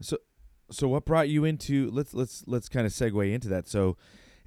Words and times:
So, 0.00 0.18
so 0.70 0.88
what 0.88 1.04
brought 1.04 1.28
you 1.28 1.44
into? 1.44 1.90
Let's 1.90 2.14
let's 2.14 2.44
let's 2.46 2.68
kind 2.68 2.86
of 2.86 2.92
segue 2.92 3.32
into 3.32 3.48
that. 3.48 3.68
So, 3.68 3.96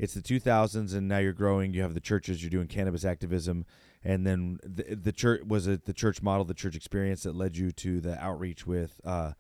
it's 0.01 0.15
the 0.15 0.21
2000s, 0.21 0.95
and 0.95 1.07
now 1.07 1.19
you're 1.19 1.31
growing. 1.31 1.75
You 1.75 1.83
have 1.83 1.93
the 1.93 1.99
churches. 1.99 2.41
You're 2.41 2.49
doing 2.49 2.67
cannabis 2.67 3.05
activism, 3.05 3.65
and 4.03 4.25
then 4.25 4.59
the, 4.63 4.95
the 4.95 5.11
church 5.11 5.43
was 5.45 5.67
it 5.67 5.85
the 5.85 5.93
church 5.93 6.23
model, 6.23 6.43
the 6.43 6.55
church 6.55 6.75
experience 6.75 7.21
that 7.23 7.35
led 7.35 7.55
you 7.55 7.71
to 7.73 8.01
the 8.01 8.19
outreach 8.19 8.65
with 8.65 8.99
uh, 9.05 9.33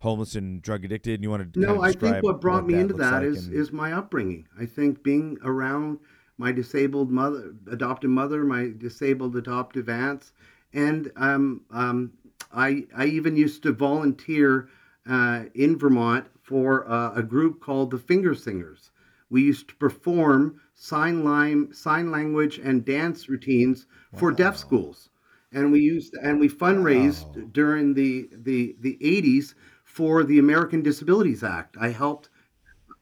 homeless 0.00 0.34
and 0.34 0.60
drug 0.60 0.84
addicted. 0.84 1.14
And 1.14 1.22
you 1.22 1.30
want 1.30 1.54
to 1.54 1.58
no? 1.58 1.82
I 1.82 1.92
think 1.92 2.22
what 2.22 2.42
brought 2.42 2.64
what 2.64 2.66
me 2.66 2.74
that 2.74 2.80
into 2.80 2.94
that 2.94 3.12
like 3.14 3.22
is 3.22 3.46
and- 3.46 3.56
is 3.56 3.72
my 3.72 3.94
upbringing. 3.94 4.46
I 4.60 4.66
think 4.66 5.02
being 5.02 5.38
around 5.42 5.98
my 6.36 6.52
disabled 6.52 7.10
mother, 7.10 7.54
adoptive 7.70 8.10
mother, 8.10 8.44
my 8.44 8.70
disabled 8.76 9.34
adoptive 9.36 9.88
aunts, 9.88 10.32
and 10.74 11.10
um, 11.16 11.62
um, 11.70 12.12
I 12.52 12.84
I 12.94 13.06
even 13.06 13.34
used 13.34 13.62
to 13.62 13.72
volunteer 13.72 14.68
uh, 15.08 15.44
in 15.54 15.78
Vermont 15.78 16.26
for 16.42 16.88
uh, 16.90 17.12
a 17.14 17.22
group 17.22 17.60
called 17.60 17.90
the 17.90 17.98
Finger 17.98 18.34
Singers. 18.34 18.90
We 19.30 19.42
used 19.42 19.68
to 19.68 19.74
perform 19.76 20.60
sign 20.74 21.24
line, 21.24 21.72
sign 21.72 22.10
language, 22.10 22.58
and 22.58 22.84
dance 22.84 23.28
routines 23.28 23.86
for 24.16 24.30
deaf 24.30 24.56
schools, 24.58 25.08
and 25.52 25.72
we 25.72 25.80
used 25.80 26.14
and 26.22 26.38
we 26.38 26.48
fundraised 26.48 27.34
Wow. 27.36 27.44
during 27.52 27.94
the 27.94 28.28
the 28.32 28.76
the 28.80 28.98
80s 29.00 29.54
for 29.84 30.22
the 30.24 30.38
American 30.38 30.82
Disabilities 30.82 31.42
Act. 31.42 31.76
I 31.80 31.88
helped 31.88 32.28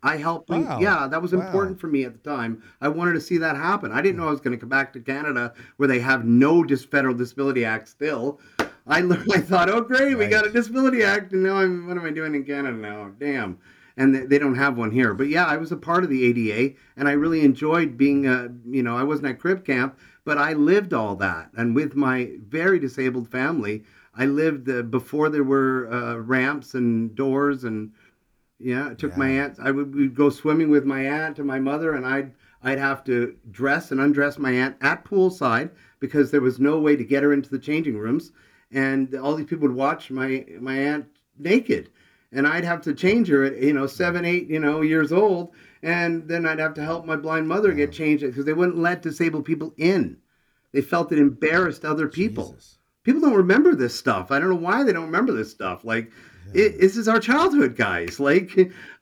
I 0.03 0.17
helped. 0.17 0.49
Wow. 0.51 0.79
Yeah, 0.81 1.09
that 1.09 1.21
was 1.21 1.35
Wow. 1.35 1.41
important 1.43 1.79
for 1.81 1.89
me 1.89 2.05
at 2.05 2.13
the 2.15 2.31
time. 2.31 2.63
I 2.81 2.89
wanted 2.89 3.13
to 3.15 3.21
see 3.21 3.37
that 3.39 3.57
happen. 3.57 3.93
I 3.93 4.01
didn't 4.01 4.17
know 4.17 4.29
I 4.29 4.31
was 4.31 4.41
going 4.41 4.57
to 4.57 4.61
come 4.61 4.69
back 4.71 4.93
to 4.95 5.01
Canada 5.01 5.53
where 5.77 5.89
they 5.89 5.99
have 6.01 6.25
no 6.25 6.63
dis- 6.65 6.85
federal 6.85 7.15
disability 7.15 7.65
act 7.65 7.89
still. 7.89 8.41
I 8.91 8.99
I 9.33 9.41
thought, 9.41 9.71
oh 9.71 9.81
great, 9.81 10.17
we 10.17 10.27
got 10.27 10.47
a 10.47 10.51
disability 10.51 11.03
act, 11.03 11.33
and 11.33 11.43
now 11.43 11.57
I'm 11.57 11.87
what 11.87 11.97
am 11.97 12.05
I 12.05 12.11
doing 12.11 12.35
in 12.35 12.45
Canada 12.45 12.77
now? 12.77 13.13
Damn. 13.19 13.59
And 13.97 14.15
they, 14.15 14.21
they 14.21 14.39
don't 14.39 14.55
have 14.55 14.79
one 14.79 14.91
here. 14.91 15.15
But 15.15 15.29
yeah, 15.29 15.45
I 15.45 15.57
was 15.57 15.73
a 15.73 15.77
part 15.77 16.05
of 16.05 16.11
the 16.11 16.25
ADA, 16.25 16.75
and 16.97 17.09
I 17.09 17.13
really 17.13 17.43
enjoyed 17.43 17.97
being. 17.97 18.27
Uh, 18.27 18.49
you 18.67 18.83
know, 18.83 18.97
I 18.97 19.03
wasn't 19.03 19.29
at 19.29 19.39
Crip 19.39 19.65
Camp, 19.65 19.99
but 20.25 20.39
I 20.39 20.53
lived 20.55 20.93
all 20.93 21.17
that, 21.17 21.51
and 21.57 21.75
with 21.75 21.95
my 21.95 22.31
very 22.49 22.79
disabled 22.79 23.29
family, 23.29 23.85
I 24.15 24.27
lived 24.27 24.69
uh, 24.69 24.83
before 24.83 25.29
there 25.29 25.45
were 25.45 25.93
uh, 25.93 26.17
ramps 26.17 26.75
and 26.75 27.15
doors 27.15 27.65
and 27.65 27.93
yeah, 28.61 28.89
I 28.91 28.95
took 28.95 29.17
my 29.17 29.29
aunt. 29.29 29.59
I 29.59 29.71
would 29.71 29.95
we'd 29.95 30.15
go 30.15 30.29
swimming 30.29 30.69
with 30.69 30.85
my 30.85 31.07
aunt 31.07 31.39
and 31.39 31.47
my 31.47 31.59
mother, 31.59 31.95
and 31.95 32.07
I'd 32.07 32.35
I'd 32.63 32.79
have 32.79 33.03
to 33.05 33.35
dress 33.51 33.91
and 33.91 34.01
undress 34.01 34.39
my 34.39 34.53
aunt 34.53 34.77
at 34.83 35.05
poolside 35.05 35.71
because 35.99 36.31
there 36.31 36.43
was 36.43 36.61
no 36.61 36.79
way 36.79 36.95
to 36.95 37.05
get 37.05 37.23
her 37.23 37.33
into 37.33 37.49
the 37.49 37.59
changing 37.59 37.97
rooms, 37.97 38.33
and 38.73 39.15
all 39.15 39.35
these 39.35 39.47
people 39.47 39.69
would 39.69 39.77
watch 39.77 40.11
my 40.11 40.45
my 40.61 40.77
aunt 40.79 41.07
naked, 41.39 41.91
and 42.33 42.47
I'd 42.47 42.65
have 42.65 42.83
to 42.83 42.95
change 42.95 43.29
her 43.29 43.45
at 43.45 43.61
you 43.63 43.73
know 43.73 43.87
seven, 43.87 44.25
eight, 44.25 44.49
you 44.49 44.61
know 44.61 44.83
years 44.83 45.13
old, 45.13 45.53
and 45.83 46.29
then 46.29 46.47
I'd 46.47 46.59
have 46.59 46.75
to 46.75 46.85
help 46.85 47.05
my 47.05 47.17
blind 47.17 47.49
mother 47.49 47.73
get 47.73 47.93
changed 47.93 48.25
because 48.25 48.45
they 48.45 48.53
wouldn't 48.53 48.79
let 48.79 49.03
disabled 49.03 49.45
people 49.45 49.75
in. 49.77 50.19
They 50.73 50.83
felt 50.83 51.13
it 51.13 51.19
embarrassed 51.19 51.85
other 51.85 52.07
people 52.09 52.51
Jesus. 52.51 52.79
people 53.03 53.21
don't 53.21 53.35
remember 53.35 53.75
this 53.75 53.95
stuff. 53.99 54.31
I 54.31 54.39
don't 54.39 54.51
know 54.51 54.57
why 54.57 54.85
they 54.85 54.93
don't 54.93 55.07
remember 55.07 55.33
this 55.33 55.51
stuff. 55.51 55.85
Like, 55.85 56.13
it, 56.55 56.81
this 56.81 56.97
is 56.97 57.09
our 57.09 57.21
childhood, 57.21 57.77
guys. 57.77 58.21
Like, 58.21 58.57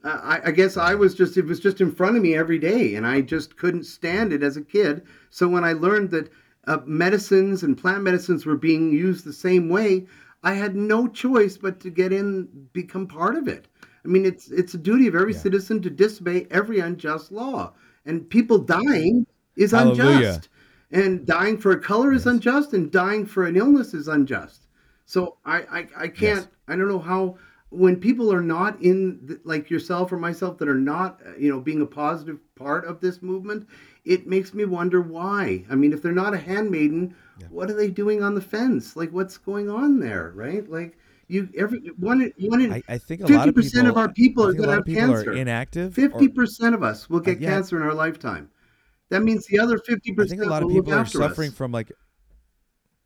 uh, 0.05 0.19
I, 0.23 0.41
I 0.47 0.51
guess 0.51 0.77
I 0.77 0.95
was 0.95 1.15
just, 1.15 1.37
it 1.37 1.45
was 1.45 1.61
just 1.61 1.81
in 1.81 1.93
front 1.93 2.17
of 2.17 2.23
me 2.23 2.35
every 2.35 2.59
day, 2.59 2.95
and 2.95 3.07
I 3.07 3.21
just 3.21 3.57
couldn't 3.57 3.85
stand 3.85 4.33
it 4.33 4.43
as 4.43 4.57
a 4.57 4.63
kid. 4.63 5.03
So 5.31 5.49
when 5.49 5.65
I 5.65 5.73
learned 5.73 6.11
that 6.11 6.31
uh, 6.69 6.79
medicines 6.87 7.63
and 7.65 7.77
plant 7.79 8.03
medicines 8.05 8.47
were 8.47 8.57
being 8.57 8.93
used 8.93 9.25
the 9.25 9.33
same 9.33 9.69
way, 9.69 10.07
I 10.43 10.55
had 10.55 10.77
no 10.77 11.09
choice 11.09 11.57
but 11.59 11.81
to 11.81 11.91
get 11.91 12.13
in, 12.13 12.49
become 12.73 13.07
part 13.09 13.37
of 13.37 13.49
it. 13.49 13.69
I 14.05 14.09
mean, 14.09 14.25
it's 14.25 14.51
it's 14.51 14.75
a 14.75 14.79
duty 14.79 15.07
of 15.09 15.15
every 15.17 15.33
Yeah. 15.33 15.41
citizen 15.43 15.83
to 15.83 15.91
disobey 15.91 16.47
every 16.51 16.81
unjust 16.81 17.33
law, 17.33 17.75
and 18.07 18.29
people 18.31 18.59
dying 18.59 19.27
is 19.57 19.73
Hallelujah. 19.73 20.45
unjust 20.45 20.49
and 20.91 21.27
dying 21.27 21.59
for 21.59 21.73
a 21.73 21.81
color 21.81 22.13
is 22.13 22.27
unjust 22.27 22.73
and 22.73 22.91
dying 22.91 23.27
for 23.27 23.47
an 23.47 23.57
illness 23.57 23.95
is 23.95 24.09
unjust 24.09 24.69
so 25.05 25.37
i 25.45 25.59
i, 25.79 25.89
I 26.05 26.09
can't 26.09 26.49
Yes. 26.49 26.49
i 26.69 26.77
don't 26.77 26.89
know 26.89 26.99
how 26.99 27.37
when 27.71 27.97
people 27.97 28.33
are 28.33 28.41
not 28.43 28.81
in 28.83 29.21
the, 29.27 29.41
like 29.45 29.69
yourself 29.71 30.13
or 30.13 30.17
myself 30.19 30.57
that 30.59 30.69
are 30.69 30.75
not 30.75 31.21
uh, 31.27 31.37
you 31.39 31.51
know 31.51 31.61
being 31.61 31.83
a 31.83 31.87
positive 31.87 32.39
part 32.57 32.87
of 32.87 33.01
this 33.01 33.21
movement 33.23 33.67
it 34.09 34.27
makes 34.27 34.55
me 34.55 34.65
wonder 34.65 35.01
why 35.01 35.65
i 35.71 35.75
mean 35.75 35.93
if 35.93 36.03
they're 36.03 36.13
not 36.13 36.35
a 36.35 36.39
handmaiden 36.39 37.15
what 37.51 37.71
are 37.71 37.75
they 37.75 37.89
doing 37.89 38.23
on 38.23 38.35
the 38.35 38.41
fence 38.41 38.97
like 38.97 39.13
what's 39.13 39.39
going 39.39 39.71
on 39.71 40.01
there 40.01 40.33
right 40.35 40.69
like 40.69 40.99
you 41.29 41.49
every 41.57 41.79
one 41.99 42.33
one 42.39 42.61
in 42.63 42.73
I, 42.73 42.83
I 42.89 42.99
think 42.99 43.21
a 43.21 43.27
lot 43.27 43.49
of 43.49 43.55
50% 43.55 43.71
people 43.71 43.89
of 43.89 43.97
our 43.99 44.13
people 44.13 44.47
are 44.47 44.53
going 44.55 44.69
to 44.69 44.75
have 44.77 44.87
cancer 44.87 45.33
inactive. 45.33 45.95
Fifty 45.95 46.27
percent 46.27 46.75
of 46.75 46.83
us 46.83 47.11
will 47.11 47.19
uh, 47.19 47.21
get 47.21 47.39
yeah. 47.39 47.51
cancer 47.51 47.77
in 47.77 47.83
our 47.83 47.93
lifetime. 47.93 48.49
That 49.11 49.23
means 49.23 49.47
the 49.47 49.61
other 49.61 49.79
fifty 49.79 50.13
percent. 50.13 50.41
I 50.41 50.45
think 50.45 50.49
a 50.49 50.51
lot 50.51 50.63
of 50.63 50.71
people 50.71 50.95
are 50.95 51.05
suffering 51.05 51.51
us. 51.51 51.55
from 51.55 51.71
like 51.71 51.93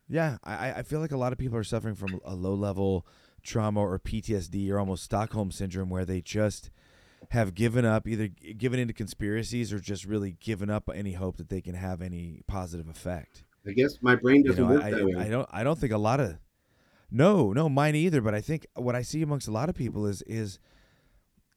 yeah 0.09 0.39
I- 0.45 0.73
I 0.75 0.83
feel 0.83 1.01
like 1.01 1.11
a 1.11 1.17
lot 1.17 1.33
of 1.33 1.39
people 1.39 1.59
are 1.59 1.65
suffering 1.65 1.97
from 1.97 2.21
a 2.25 2.35
low 2.35 2.55
level 2.55 3.07
trauma 3.43 3.81
or 3.81 3.99
ptsd 3.99 4.71
or 4.71 4.79
almost 4.79 5.03
stockholm 5.03 5.51
syndrome 5.51 5.91
where 5.91 6.05
they 6.05 6.21
just 6.21 6.71
have 7.31 7.55
given 7.55 7.85
up 7.85 8.07
either 8.07 8.29
given 8.29 8.79
into 8.79 8.93
conspiracies 8.93 9.73
or 9.73 9.79
just 9.79 10.05
really 10.05 10.33
given 10.41 10.71
up 10.71 10.91
any 10.95 11.13
hope 11.13 11.37
that 11.37 11.49
they 11.49 11.61
can 11.61 11.75
have 11.75 12.03
any 12.03 12.43
positive 12.47 12.89
effect 12.89 13.45
I 13.67 13.73
guess 13.73 13.99
my 14.01 14.17
brain 14.17 14.43
doesn't 14.43 14.63
know 14.63 14.75
work 14.75 14.83
I, 14.83 14.91
that 14.91 15.05
way. 15.05 15.15
I, 15.17 15.27
I 15.27 15.29
don't 15.29 15.49
i 15.53 15.63
don't 15.63 15.79
think 15.79 15.93
a 15.93 15.99
lot 15.99 16.21
of 16.21 16.39
no 17.11 17.53
no 17.53 17.69
mine 17.69 17.95
either 17.95 18.21
but 18.21 18.35
i 18.35 18.41
think 18.41 18.67
what 18.75 18.95
i 18.95 19.03
see 19.03 19.23
amongst 19.23 19.49
a 19.49 19.53
lot 19.53 19.69
of 19.69 19.75
people 19.75 20.07
is 20.07 20.23
is 20.23 20.59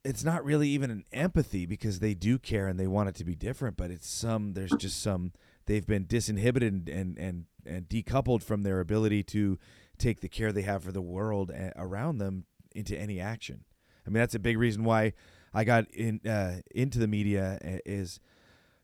it's 0.06 0.24
not 0.24 0.46
really 0.46 0.70
even 0.70 0.92
an 0.92 1.04
empathy 1.12 1.66
because 1.66 2.00
they 2.00 2.14
do 2.14 2.38
care 2.38 2.68
and 2.68 2.80
they 2.80 2.86
want 2.86 3.10
it 3.10 3.16
to 3.16 3.26
be 3.26 3.36
different 3.36 3.76
but 3.76 3.90
it's 3.90 4.08
some 4.08 4.54
there's 4.54 4.72
just 4.78 5.02
some 5.02 5.32
they've 5.66 5.88
been 5.88 6.06
disinhibited 6.06 6.90
and 6.90 7.18
and 7.18 7.46
and 7.66 7.90
decoupled 7.90 8.44
from 8.44 8.62
their 8.62 8.80
ability 8.80 9.24
to 9.24 9.58
take 9.98 10.22
the 10.22 10.30
care 10.30 10.52
they 10.52 10.62
have 10.62 10.84
for 10.84 10.92
the 10.92 11.02
world 11.02 11.52
around 11.76 12.20
them 12.20 12.46
into 12.76 12.96
any 12.98 13.20
action 13.20 13.64
i 14.06 14.10
mean 14.10 14.20
that's 14.20 14.36
a 14.36 14.40
big 14.40 14.58
reason 14.58 14.84
why 14.84 15.12
i 15.56 15.64
got 15.64 15.90
in 15.92 16.20
uh, 16.28 16.58
into 16.76 17.00
the 17.00 17.08
media 17.08 17.58
uh, 17.64 17.78
is 17.86 18.20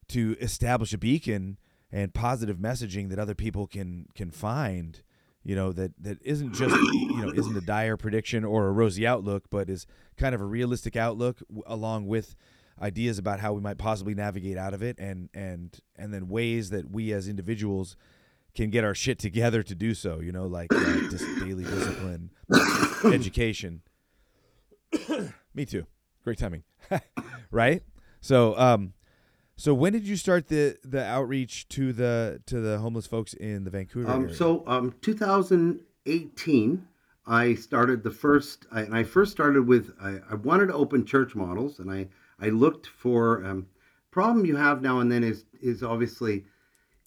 to 0.08 0.36
establish 0.40 0.94
a 0.94 0.98
beacon 0.98 1.58
and 1.92 2.14
positive 2.14 2.58
messaging 2.58 3.10
that 3.10 3.20
other 3.20 3.36
people 3.36 3.68
can 3.68 4.08
can 4.16 4.32
find 4.32 5.02
you 5.44 5.56
know 5.56 5.72
that 5.72 5.92
that 6.02 6.18
isn't 6.24 6.54
just 6.54 6.76
you 6.76 7.18
know 7.18 7.32
isn't 7.34 7.58
a 7.58 7.62
dire 7.62 7.98
prediction 7.98 8.44
or 8.44 8.68
a 8.68 8.72
rosy 8.72 9.06
outlook 9.06 9.46
but 9.50 9.70
is 9.70 9.86
kind 10.18 10.34
of 10.36 10.42
a 10.42 10.46
realistic 10.46 10.96
outlook 10.96 11.40
w- 11.50 11.64
along 11.66 12.08
with 12.08 12.36
ideas 12.82 13.18
about 13.18 13.40
how 13.40 13.54
we 13.54 13.62
might 13.62 13.78
possibly 13.78 14.14
navigate 14.16 14.58
out 14.58 14.74
of 14.74 14.82
it 14.82 14.98
and 15.00 15.30
and 15.34 15.80
and 15.98 16.14
then 16.14 16.28
ways 16.28 16.70
that 16.70 16.90
we 16.92 17.12
as 17.12 17.28
individuals 17.28 17.96
can 18.54 18.70
get 18.70 18.84
our 18.84 18.96
shit 18.96 19.18
together 19.18 19.64
to 19.64 19.76
do 19.76 19.94
so 19.94 20.20
you 20.20 20.32
know 20.32 20.46
like 20.46 20.74
uh, 20.74 21.10
dis- 21.10 21.40
daily 21.40 21.64
discipline 21.64 22.32
education. 23.06 23.82
Me 25.54 25.66
too 25.66 25.86
great 26.24 26.38
timing 26.38 26.64
right 27.52 27.84
so 28.20 28.58
um 28.58 28.94
so 29.56 29.74
when 29.74 29.94
did 29.94 30.08
you 30.08 30.16
start 30.16 30.48
the 30.48 30.78
the 30.84 31.04
outreach 31.04 31.68
to 31.70 31.94
the 31.94 32.42
to 32.48 32.60
the 32.60 32.80
homeless 32.80 33.06
folks 33.08 33.34
in 33.34 33.64
the 33.64 33.70
Vancouver 33.70 34.10
Um, 34.10 34.24
area? 34.24 34.36
so, 34.36 34.64
um, 34.66 34.94
2018, 35.02 36.88
I 37.28 37.54
started 37.56 38.04
the 38.04 38.10
first, 38.12 38.66
I, 38.72 38.82
and 38.82 38.96
I 38.96 39.04
first 39.04 39.32
started 39.32 39.68
with, 39.68 39.94
I, 40.02 40.20
I 40.32 40.36
wanted 40.36 40.68
to 40.68 40.74
open 40.74 41.06
church 41.06 41.36
models, 41.36 41.80
and 41.80 41.92
I, 41.92 42.08
I 42.40 42.50
looked 42.50 42.88
for, 42.88 43.44
um, 43.46 43.68
problem 44.10 44.46
you 44.46 44.56
have 44.56 44.82
now 44.82 45.00
and 45.00 45.12
then 45.12 45.24
is, 45.24 45.46
is 45.62 45.84
obviously 45.84 46.44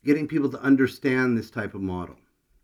getting 0.05 0.29
people 0.29 0.49
to 0.51 0.61
understand 0.61 1.37
this 1.37 1.51
type 1.51 1.75
of 1.75 1.81
model. 1.81 2.17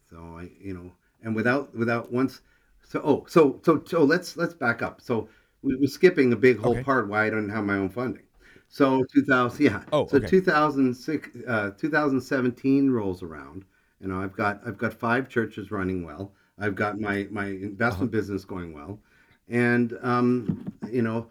So 0.09 0.19
I, 0.39 0.51
you 0.61 0.75
know, 0.75 0.93
and 1.23 1.35
without, 1.35 1.75
without 1.75 2.13
once, 2.13 2.43
so, 2.89 3.01
oh, 3.05 3.27
so, 3.29 3.61
so, 3.65 3.83
so 3.85 4.05
let's, 4.05 4.37
let's 4.37 4.55
back 4.55 4.83
up. 4.83 5.01
So 5.01 5.29
we 5.63 5.77
were 5.77 5.87
skipping 5.87 6.33
a 6.33 6.37
big 6.37 6.59
whole 6.59 6.77
Okay. 6.77 6.83
part 6.83 7.09
why 7.09 7.27
I 7.27 7.31
don't 7.31 7.49
have 7.51 7.65
my 7.65 7.75
own 7.77 7.91
funding. 7.91 8.25
So 8.69 9.05
2000, 9.13 9.65
yeah. 9.65 9.83
Oh, 9.93 10.07
so 10.07 10.19
okay. 10.19 10.21
2006, 10.21 11.29
uh, 11.47 11.71
2017 11.73 12.91
rolls 12.91 13.23
around. 13.23 13.65
You 14.01 14.09
know, 14.09 14.21
I've 14.23 14.33
got 14.33 14.61
I've 14.67 14.79
got 14.79 14.95
five 14.95 15.29
churches 15.29 15.71
running 15.71 16.05
well. 16.05 16.33
I've 16.59 16.75
got 16.75 16.99
my 17.01 17.27
my 17.31 17.47
investment 17.47 18.11
business 18.13 18.45
going 18.45 18.73
well, 18.73 19.01
and 19.49 19.97
um, 20.03 20.73
you 20.91 21.03
know, 21.03 21.31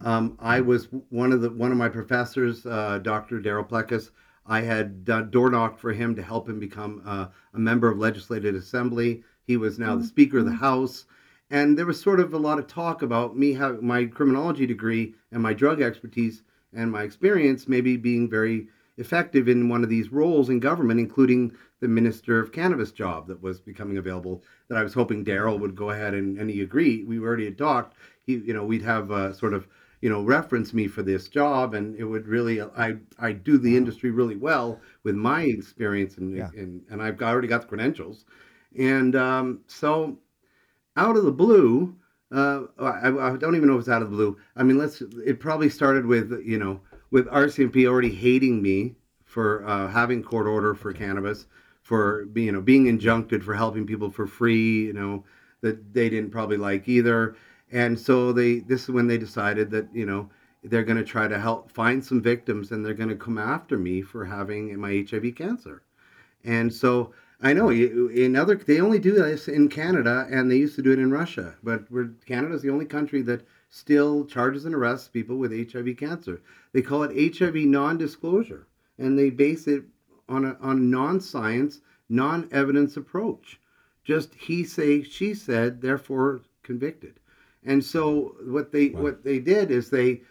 um, 0.00 0.36
I 0.40 0.60
was 0.60 0.88
one 1.10 1.32
of 1.32 1.40
the 1.42 1.50
one 1.50 1.72
of 1.72 1.78
my 1.78 1.88
professors, 1.88 2.64
uh, 2.66 2.98
Dr. 2.98 3.40
Darryl 3.40 3.68
Plecas. 3.68 4.10
I 4.46 4.60
had 4.62 5.04
done 5.04 5.30
door 5.30 5.50
knocked 5.50 5.78
for 5.80 5.92
him 5.92 6.14
to 6.16 6.22
help 6.22 6.48
him 6.48 6.58
become 6.58 7.02
uh, 7.04 7.26
a 7.54 7.58
member 7.58 7.88
of 7.90 7.98
legislative 7.98 8.54
assembly. 8.54 9.22
He 9.44 9.56
was 9.56 9.78
now 9.78 9.94
the 9.96 10.04
Speaker 10.04 10.38
of 10.38 10.46
the 10.46 10.52
House, 10.52 11.04
and 11.50 11.78
there 11.78 11.86
was 11.86 12.00
sort 12.00 12.20
of 12.20 12.32
a 12.32 12.38
lot 12.38 12.58
of 12.58 12.66
talk 12.66 13.02
about 13.02 13.36
me 13.36 13.54
having 13.54 13.86
my 13.86 14.04
criminology 14.04 14.66
degree 14.66 15.14
and 15.32 15.42
my 15.42 15.54
drug 15.54 15.80
expertise 15.80 16.42
and 16.74 16.92
my 16.92 17.02
experience 17.02 17.68
maybe 17.68 17.96
being 17.96 18.28
very 18.28 18.68
effective 18.98 19.48
in 19.48 19.68
one 19.68 19.84
of 19.84 19.88
these 19.88 20.12
roles 20.12 20.50
in 20.50 20.58
government, 20.60 20.98
including 21.00 21.52
the 21.80 21.88
Minister 21.88 22.40
of 22.40 22.52
Cannabis 22.52 22.90
job 22.90 23.28
that 23.28 23.40
was 23.42 23.60
becoming 23.60 23.96
available. 23.96 24.42
That 24.68 24.78
I 24.78 24.82
was 24.82 24.92
hoping 24.92 25.24
Darryl 25.24 25.58
would 25.60 25.76
go 25.76 25.90
ahead 25.90 26.14
and, 26.14 26.36
and 26.38 26.50
he 26.50 26.62
agreed. 26.62 27.06
We 27.06 27.18
were 27.20 27.28
already 27.28 27.44
had 27.44 27.58
talked. 27.58 27.94
he, 28.26 28.34
you 28.34 28.52
know, 28.52 28.64
we'd 28.64 28.82
have 28.82 29.10
uh, 29.10 29.32
sort 29.32 29.54
of, 29.54 29.68
you 30.00 30.10
know, 30.10 30.22
reference 30.22 30.74
me 30.74 30.86
for 30.88 31.02
this 31.02 31.28
job, 31.28 31.74
and 31.74 31.96
it 31.96 32.04
would 32.04 32.26
really, 32.28 32.60
I, 32.60 32.96
I 33.18 33.32
do 33.32 33.58
the 33.58 33.76
industry 33.76 34.10
really 34.10 34.36
well 34.36 34.80
with 35.04 35.14
my 35.14 35.42
experience, 35.42 36.18
and 36.18 36.36
Yeah. 36.36 36.50
and, 36.56 36.82
and 36.90 37.02
I've 37.02 37.20
already 37.22 37.48
got 37.48 37.62
the 37.62 37.68
credentials, 37.68 38.24
and 38.76 39.16
um, 39.16 39.60
so 39.66 40.18
out 40.98 41.16
of 41.16 41.24
the 41.24 41.32
blue, 41.32 41.94
uh, 42.32 42.62
I, 42.78 43.08
I 43.08 43.36
don't 43.36 43.56
even 43.56 43.68
know 43.68 43.76
if 43.76 43.80
it's 43.80 43.88
out 43.88 44.02
of 44.02 44.10
the 44.10 44.16
blue. 44.16 44.36
I 44.56 44.62
mean, 44.62 44.76
let's. 44.76 45.00
It 45.24 45.40
probably 45.40 45.70
started 45.70 46.04
with 46.04 46.42
you 46.44 46.58
know 46.58 46.80
with 47.10 47.26
RCMP 47.28 47.86
already 47.86 48.14
hating 48.14 48.60
me 48.60 48.96
for 49.24 49.66
uh, 49.66 49.88
having 49.88 50.22
court 50.22 50.46
order 50.46 50.74
for 50.74 50.92
cannabis, 50.92 51.46
for 51.82 52.28
you 52.34 52.52
know 52.52 52.60
being 52.60 52.84
injuncted 52.84 53.42
for 53.42 53.54
helping 53.54 53.86
people 53.86 54.10
for 54.10 54.26
free. 54.26 54.86
You 54.86 54.92
know 54.92 55.24
that 55.62 55.94
they 55.94 56.10
didn't 56.10 56.30
probably 56.30 56.58
like 56.58 56.88
either, 56.88 57.36
and 57.72 57.98
so 57.98 58.32
they. 58.32 58.58
This 58.58 58.82
is 58.82 58.90
when 58.90 59.06
they 59.06 59.18
decided 59.18 59.70
that 59.70 59.88
you 59.94 60.04
know 60.04 60.28
they're 60.64 60.84
going 60.84 60.98
to 60.98 61.04
try 61.04 61.28
to 61.28 61.38
help 61.38 61.70
find 61.70 62.04
some 62.04 62.20
victims, 62.20 62.72
and 62.72 62.84
they're 62.84 62.92
going 62.92 63.08
to 63.08 63.16
come 63.16 63.38
after 63.38 63.78
me 63.78 64.02
for 64.02 64.24
having 64.26 64.78
my 64.78 65.06
HIV 65.08 65.34
cancer. 65.36 65.82
And 66.44 66.72
so 66.72 67.14
I 67.40 67.52
know 67.52 67.70
in 67.70 68.34
other 68.34 68.56
they 68.56 68.80
only 68.80 68.98
do 68.98 69.12
this 69.12 69.46
in 69.46 69.68
Canada 69.68 70.26
and 70.30 70.50
they 70.50 70.56
used 70.56 70.74
to 70.76 70.82
do 70.82 70.90
it 70.92 70.98
in 70.98 71.12
Russia, 71.12 71.54
but 71.62 71.90
we're 71.90 72.10
Canada's 72.26 72.62
the 72.62 72.70
only 72.70 72.84
country 72.84 73.22
that 73.22 73.46
still 73.70 74.24
charges 74.24 74.64
and 74.64 74.74
arrests 74.74 75.08
people 75.08 75.36
with 75.36 75.72
HIV 75.72 75.96
cancer. 75.96 76.40
They 76.72 76.82
call 76.82 77.04
it 77.04 77.38
HIV 77.38 77.54
non-disclosure 77.54 78.66
and 78.98 79.16
they 79.18 79.30
base 79.30 79.68
it 79.68 79.84
on 80.28 80.44
a 80.44 80.56
on 80.60 80.90
non-science, 80.90 81.80
non-evidence 82.08 82.96
approach. 82.96 83.60
Just 84.04 84.34
he 84.34 84.64
say 84.64 85.02
she 85.02 85.34
said, 85.34 85.80
therefore 85.80 86.40
convicted. 86.62 87.20
And 87.64 87.84
so 87.84 88.34
what 88.44 88.72
they 88.72 88.88
Wow. 88.88 89.02
what 89.02 89.24
they 89.24 89.38
did 89.38 89.70
is 89.70 89.90
they 89.90 90.22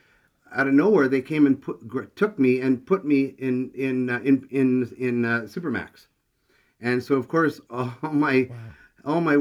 out 0.51 0.67
of 0.67 0.73
nowhere 0.73 1.07
they 1.07 1.21
came 1.21 1.45
and 1.45 1.61
put 1.61 2.15
took 2.15 2.37
me 2.39 2.59
and 2.59 2.85
put 2.85 3.05
me 3.05 3.35
in 3.37 3.71
in 3.75 4.09
uh, 4.09 4.19
in 4.23 4.47
in 4.51 4.91
in 4.97 5.25
uh, 5.25 5.41
Supermax, 5.41 6.07
and 6.81 7.03
so 7.03 7.15
of 7.15 7.27
course 7.27 7.59
all 7.69 7.93
my 8.11 8.49
all 9.05 9.21
my 9.21 9.35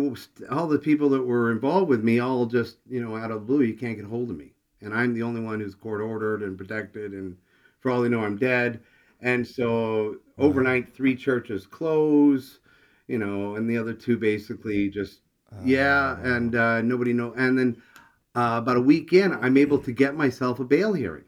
all 0.51 0.67
the 0.69 0.79
people 0.79 1.09
that 1.11 1.23
were 1.23 1.51
involved 1.51 1.89
with 1.89 2.05
me 2.05 2.19
all 2.19 2.47
just 2.47 2.79
you 2.89 3.03
know 3.03 3.17
out 3.17 3.31
of 3.31 3.47
blue 3.47 3.63
you 3.63 3.75
can't 3.75 3.97
get 3.97 4.07
hold 4.07 4.31
of 4.31 4.37
me, 4.37 4.53
and 4.81 4.95
I'm 4.95 5.15
the 5.15 5.23
only 5.23 5.41
one 5.41 5.61
who's 5.61 5.75
court 5.75 6.01
ordered 6.01 6.43
and 6.43 6.57
protected, 6.59 7.13
and 7.13 7.37
for 7.81 7.91
all 7.91 8.03
they 8.03 8.09
know 8.09 8.25
I'm 8.25 8.37
dead, 8.37 8.81
and 9.21 9.47
so 9.47 10.17
overnight 10.39 10.95
three 10.95 11.17
churches 11.17 11.67
close, 11.67 12.61
you 13.09 13.19
know, 13.19 13.57
and 13.57 13.69
the 13.69 13.79
other 13.79 13.95
two 13.95 14.17
basically 14.17 14.89
just 14.89 15.21
yeah, 15.65 16.17
Oh, 16.19 16.23
and 16.35 16.55
uh, 16.55 16.83
nobody 16.83 17.13
know. 17.13 17.33
And 17.37 17.59
then 17.59 17.83
uh, 18.35 18.57
about 18.59 18.77
a 18.77 18.81
week 18.81 19.13
in, 19.13 19.33
I'm 19.33 19.57
able 19.57 19.79
to 19.79 19.93
get 19.93 20.15
myself 20.17 20.61
a 20.61 20.65
bail 20.65 20.93
hearing. 20.93 21.25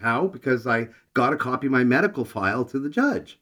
How? 0.00 0.26
Because 0.26 0.66
I 0.66 0.88
got 1.14 1.32
a 1.32 1.36
copy 1.36 1.66
of 1.66 1.72
my 1.72 1.84
medical 1.84 2.24
file 2.24 2.64
to 2.66 2.78
the 2.78 2.90
judge, 2.90 3.40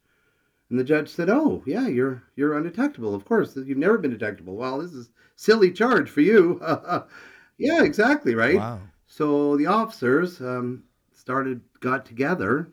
and 0.75 0.81
the 0.81 0.85
judge 0.85 1.09
said, 1.09 1.31
"Oh, 1.31 1.63
yeah, 1.67 1.87
you're 1.87 2.25
you're 2.35 2.59
undetectable. 2.59 3.15
Of 3.15 3.25
course, 3.25 3.55
you've 3.55 3.79
never 3.79 3.97
been 3.97 4.11
detectable. 4.11 4.57
Well, 4.57 4.81
this 4.81 4.93
is 4.93 5.09
silly 5.37 5.71
charge 5.71 6.11
for 6.11 6.21
you." 6.21 6.61
yeah, 7.59 7.85
exactly 7.85 8.35
right. 8.35 8.57
Wow. 8.57 8.81
So 9.07 9.57
the 9.57 9.67
officers 9.67 10.41
um, 10.41 10.83
started, 11.13 11.61
got 11.79 12.05
together, 12.05 12.73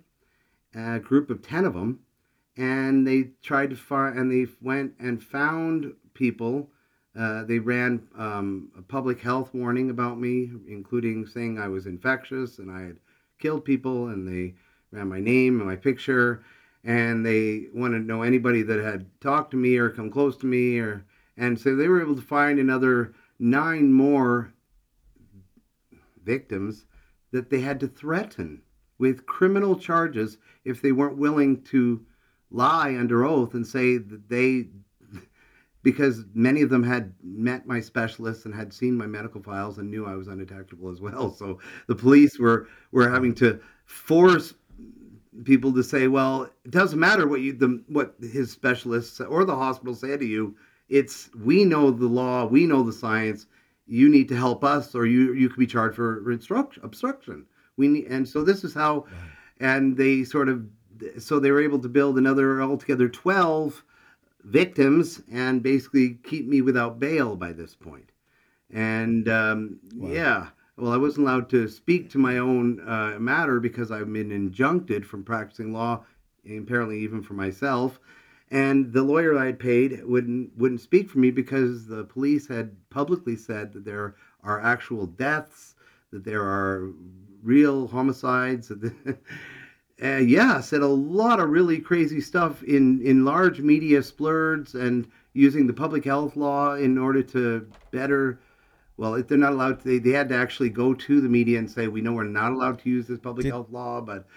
a 0.73 0.97
group 0.97 1.29
of 1.29 1.43
10 1.43 1.63
of 1.65 1.75
them, 1.75 1.99
and 2.57 3.05
they 3.05 3.33
tried 3.43 3.69
to 3.69 3.75
find, 3.75 4.17
and 4.17 4.31
they 4.31 4.51
went 4.63 4.95
and 4.97 5.23
found 5.23 5.93
people. 6.15 6.71
Uh, 7.15 7.43
they 7.43 7.59
ran 7.59 8.01
um, 8.17 8.71
a 8.79 8.81
public 8.81 9.21
health 9.21 9.53
warning 9.53 9.91
about 9.91 10.19
me, 10.19 10.49
including 10.67 11.27
saying 11.27 11.59
I 11.59 11.67
was 11.67 11.85
infectious 11.85 12.57
and 12.57 12.71
I 12.71 12.81
had 12.81 12.97
killed 13.37 13.63
people, 13.63 14.07
and 14.07 14.27
they 14.27 14.55
ran 14.89 15.07
my 15.07 15.19
name 15.19 15.59
and 15.59 15.69
my 15.69 15.75
picture, 15.75 16.43
and 16.83 17.25
they 17.25 17.67
wanted 17.73 17.99
to 17.99 18.05
know 18.05 18.23
anybody 18.23 18.63
that 18.63 18.79
had 18.79 19.05
talked 19.21 19.51
to 19.51 19.57
me 19.57 19.77
or 19.77 19.89
come 19.89 20.09
close 20.09 20.37
to 20.37 20.45
me, 20.45 20.79
or 20.79 21.05
and 21.37 21.59
so 21.59 21.75
they 21.75 21.87
were 21.87 22.01
able 22.01 22.15
to 22.15 22.21
find 22.21 22.59
another 22.59 23.13
nine 23.39 23.91
more 23.91 24.53
victims 26.23 26.85
that 27.31 27.49
they 27.49 27.59
had 27.61 27.79
to 27.79 27.87
threaten 27.87 28.61
with 28.97 29.25
criminal 29.25 29.75
charges 29.75 30.37
if 30.63 30.81
they 30.81 30.91
weren't 30.91 31.17
willing 31.17 31.61
to 31.63 32.05
lie 32.51 32.95
under 32.95 33.25
oath 33.25 33.53
and 33.53 33.65
say 33.65 33.97
that 33.97 34.29
they 34.29 34.67
because 35.83 36.25
many 36.33 36.61
of 36.61 36.69
them 36.69 36.83
had 36.83 37.13
met 37.23 37.65
my 37.65 37.79
specialists 37.79 38.45
and 38.45 38.53
had 38.53 38.73
seen 38.73 38.95
my 38.95 39.07
medical 39.07 39.41
files 39.41 39.77
and 39.77 39.89
knew 39.89 40.05
I 40.05 40.15
was 40.15 40.27
undetectable 40.27 40.89
as 40.89 41.01
well. 41.01 41.33
So 41.33 41.59
the 41.87 41.95
police 41.95 42.37
were 42.37 42.67
were 42.91 43.09
having 43.09 43.33
to 43.35 43.59
force 43.85 44.53
people 45.43 45.73
to 45.73 45.83
say, 45.83 46.07
well, 46.07 46.43
it 46.65 46.71
doesn't 46.71 46.99
matter 46.99 47.27
what 47.27 47.41
you 47.41 47.53
the 47.53 47.83
what 47.87 48.15
his 48.19 48.51
specialists 48.51 49.19
or 49.21 49.45
the 49.45 49.55
hospital 49.55 49.95
say 49.95 50.17
to 50.17 50.25
you. 50.25 50.55
It's 50.89 51.29
we 51.35 51.63
know 51.63 51.89
the 51.91 52.07
law, 52.07 52.45
we 52.45 52.65
know 52.65 52.83
the 52.83 52.93
science. 52.93 53.47
You 53.87 54.09
need 54.09 54.29
to 54.29 54.35
help 54.37 54.63
us, 54.63 54.95
or 54.95 55.05
you 55.05 55.33
you 55.33 55.49
could 55.49 55.59
be 55.59 55.67
charged 55.67 55.95
for 55.95 56.31
obstruction. 56.83 57.45
We 57.77 57.87
need, 57.87 58.05
and 58.07 58.27
so 58.27 58.43
this 58.43 58.63
is 58.63 58.73
how, 58.73 59.05
and 59.59 59.97
they 59.97 60.23
sort 60.23 60.49
of, 60.49 60.65
so 61.19 61.39
they 61.39 61.51
were 61.51 61.61
able 61.61 61.79
to 61.79 61.89
build 61.89 62.17
another 62.17 62.61
altogether 62.61 63.09
twelve 63.09 63.83
victims 64.43 65.21
and 65.31 65.63
basically 65.63 66.15
keep 66.23 66.47
me 66.47 66.61
without 66.61 66.99
bail 66.99 67.35
by 67.35 67.53
this 67.53 67.75
point. 67.75 68.11
And 68.69 69.27
um, 69.29 69.79
Wow. 69.95 70.11
yeah, 70.11 70.47
well, 70.81 70.91
I 70.91 70.97
wasn't 70.97 71.27
allowed 71.27 71.47
to 71.51 71.67
speak 71.67 72.09
to 72.09 72.17
my 72.17 72.39
own 72.39 72.79
uh, 72.79 73.17
matter 73.19 73.59
because 73.59 73.91
I've 73.91 74.11
been 74.11 74.31
injuncted 74.31 75.05
from 75.05 75.23
practicing 75.23 75.71
law, 75.71 76.03
apparently 76.43 76.99
even 77.01 77.21
for 77.21 77.35
myself. 77.35 77.99
And 78.49 78.91
the 78.91 79.03
lawyer 79.03 79.37
I 79.37 79.45
had 79.45 79.59
paid 79.59 80.03
wouldn't 80.03 80.57
wouldn't 80.57 80.81
speak 80.81 81.07
for 81.07 81.19
me 81.19 81.29
because 81.29 81.85
the 81.85 82.03
police 82.03 82.47
had 82.47 82.75
publicly 82.89 83.35
said 83.35 83.73
that 83.73 83.85
there 83.85 84.15
are 84.43 84.59
actual 84.59 85.05
deaths, 85.05 85.75
that 86.11 86.25
there 86.25 86.41
are 86.41 86.89
real 87.43 87.87
homicides. 87.87 88.71
uh, 88.71 89.13
yeah, 90.17 90.61
said 90.61 90.81
a 90.81 90.87
lot 90.87 91.39
of 91.39 91.49
really 91.51 91.79
crazy 91.79 92.19
stuff 92.19 92.63
in 92.63 93.03
in 93.03 93.23
large 93.23 93.61
media 93.61 94.01
splurds 94.01 94.73
and 94.73 95.07
using 95.33 95.67
the 95.67 95.73
public 95.73 96.03
health 96.05 96.35
law 96.35 96.73
in 96.73 96.97
order 96.97 97.21
to 97.21 97.67
better. 97.91 98.39
Well, 99.01 99.15
if 99.15 99.27
they're 99.27 99.35
not 99.39 99.53
allowed 99.53 99.79
to, 99.79 99.87
they, 99.87 99.97
they 99.97 100.11
had 100.15 100.29
to 100.29 100.35
actually 100.35 100.69
go 100.69 100.93
to 100.93 101.21
the 101.21 101.27
media 101.27 101.57
and 101.57 101.69
say, 101.69 101.87
"We 101.87 102.01
know 102.01 102.13
we're 102.13 102.23
not 102.25 102.51
allowed 102.51 102.77
to 102.83 102.89
use 102.91 103.07
this 103.07 103.17
public 103.17 103.45
Did- 103.45 103.49
health 103.49 103.71
law, 103.71 103.99
but 103.99 104.27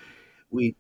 we 0.50 0.74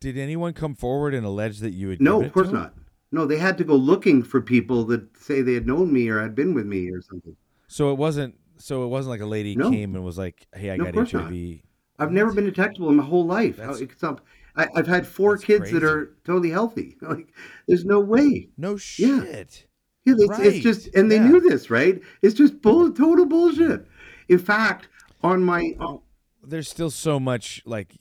Did 0.00 0.16
anyone 0.16 0.52
come 0.52 0.76
forward 0.76 1.14
and 1.14 1.26
allege 1.26 1.58
that 1.58 1.72
you 1.72 1.88
had? 1.88 2.00
no, 2.00 2.22
of 2.22 2.32
course 2.32 2.52
not. 2.52 2.74
No, 3.10 3.26
they 3.26 3.38
had 3.38 3.58
to 3.58 3.64
go 3.64 3.74
looking 3.74 4.22
for 4.22 4.40
people 4.40 4.84
that 4.84 5.16
say 5.18 5.42
they 5.42 5.54
had 5.54 5.66
known 5.66 5.92
me 5.92 6.08
or 6.10 6.20
had 6.22 6.36
been 6.36 6.54
with 6.54 6.66
me 6.66 6.90
or 6.92 7.02
something. 7.02 7.34
So 7.66 7.90
it 7.90 7.98
wasn't. 7.98 8.36
So 8.56 8.84
it 8.84 8.86
wasn't 8.86 9.10
like 9.10 9.20
a 9.20 9.26
lady 9.26 9.56
No. 9.56 9.68
came 9.68 9.96
and 9.96 10.04
was 10.04 10.16
like, 10.16 10.46
"Hey, 10.54 10.70
I 10.70 10.76
No, 10.76 10.84
got 10.84 10.94
not. 10.94 11.10
HIV." 11.10 11.62
I've 11.98 12.12
never 12.12 12.32
been 12.32 12.44
detectable 12.44 12.88
in 12.90 12.94
my 12.96 13.04
whole 13.04 13.26
life. 13.26 13.56
That's- 13.56 13.80
it's 13.80 14.00
not, 14.00 14.20
I, 14.54 14.68
I've 14.76 14.86
had 14.86 15.08
four 15.08 15.38
kids 15.38 15.72
that 15.72 15.82
are 15.82 16.14
totally 16.24 16.50
healthy. 16.50 16.96
Like, 17.02 17.34
there's 17.66 17.84
no 17.84 17.98
way. 17.98 18.50
No 18.56 18.76
shit. 18.76 19.66
Yeah, 20.04 20.14
it's, 20.18 20.28
Right, 20.28 20.46
it's 20.46 20.58
just, 20.58 20.94
and 20.94 21.10
they 21.10 21.16
yeah. 21.16 21.28
knew 21.28 21.40
this, 21.40 21.70
right? 21.70 22.00
It's 22.22 22.34
just 22.34 22.60
bull, 22.60 22.92
total 22.92 23.24
bullshit. 23.26 23.86
In 24.28 24.38
fact, 24.38 24.88
on 25.22 25.42
my, 25.42 25.74
uh, 25.80 25.96
There's 26.42 26.68
still 26.68 26.90
so 26.90 27.18
much 27.18 27.62
like 27.64 27.96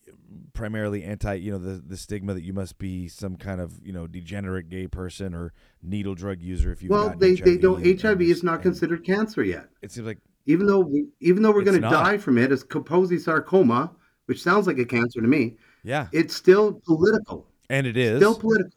primarily 0.53 1.03
anti. 1.03 1.35
You 1.35 1.51
know, 1.51 1.57
the 1.57 1.81
the 1.85 1.97
stigma 1.97 2.33
that 2.33 2.43
you 2.43 2.53
must 2.53 2.77
be 2.77 3.07
some 3.07 3.35
kind 3.37 3.61
of 3.61 3.79
you 3.85 3.93
know 3.93 4.07
degenerate 4.07 4.69
gay 4.69 4.87
person 4.87 5.33
or 5.33 5.53
needle 5.81 6.15
drug 6.15 6.41
user 6.41 6.71
if 6.71 6.83
you. 6.83 6.89
well, 6.89 7.13
they, 7.17 7.35
they 7.35 7.57
don't. 7.57 7.81
HIV 8.01 8.21
is 8.21 8.43
not 8.43 8.61
considered 8.61 9.05
cancer 9.05 9.43
yet, 9.43 9.67
It 9.81 9.91
seems 9.91 10.05
like 10.07 10.19
even 10.45 10.67
though 10.67 10.79
we, 10.81 11.05
even 11.21 11.41
though 11.43 11.51
we're 11.51 11.63
going 11.63 11.81
to 11.81 11.89
die 11.89 12.17
from 12.17 12.37
it 12.37 12.51
as 12.51 12.63
Kaposi 12.65 13.19
sarcoma, 13.19 13.91
which 14.25 14.41
sounds 14.43 14.67
like 14.67 14.77
a 14.77 14.85
cancer 14.85 15.21
to 15.21 15.27
me. 15.27 15.57
yeah, 15.83 16.07
It's 16.11 16.35
still 16.35 16.81
political. 16.85 17.47
and 17.69 17.87
it 17.87 17.95
is 17.95 18.19
Still 18.19 18.35
political. 18.35 18.71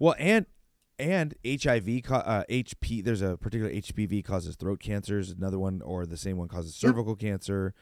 Well, 0.00 0.16
and 0.18 0.46
and 0.98 1.34
HIV, 1.44 2.02
uh, 2.10 2.44
HP. 2.48 3.02
There's 3.04 3.22
a 3.22 3.36
particular 3.36 3.70
HPV 3.72 4.24
causes 4.24 4.56
throat 4.56 4.80
cancers. 4.80 5.30
Another 5.30 5.58
one, 5.58 5.82
or 5.82 6.06
the 6.06 6.16
same 6.16 6.36
one, 6.36 6.48
causes 6.48 6.80
Yep. 6.82 6.90
cervical 6.90 7.16
cancer. 7.16 7.74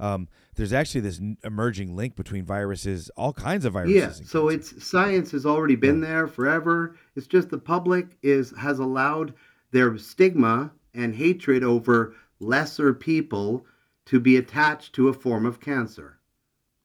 Um, 0.00 0.28
there's 0.54 0.72
actually 0.72 1.00
this 1.00 1.20
emerging 1.42 1.96
link 1.96 2.14
between 2.14 2.44
viruses, 2.44 3.10
all 3.16 3.32
kinds 3.32 3.64
of 3.64 3.72
viruses. 3.72 3.96
Yeah, 3.96 4.10
so 4.26 4.48
cancer. 4.48 4.74
it's 4.76 4.86
science 4.86 5.30
has 5.32 5.44
already 5.44 5.74
been 5.74 6.00
there 6.00 6.28
forever. 6.28 6.94
It's 7.16 7.26
just 7.26 7.48
the 7.50 7.58
public 7.58 8.16
is 8.22 8.52
has 8.56 8.78
allowed 8.78 9.34
their 9.72 9.98
stigma 9.98 10.70
and 10.94 11.14
hatred 11.16 11.64
over 11.64 12.14
lesser 12.38 12.94
people 12.94 13.66
to 14.06 14.20
be 14.20 14.36
attached 14.36 14.94
to 14.94 15.08
a 15.08 15.12
form 15.12 15.44
of 15.44 15.60
cancer. 15.60 16.18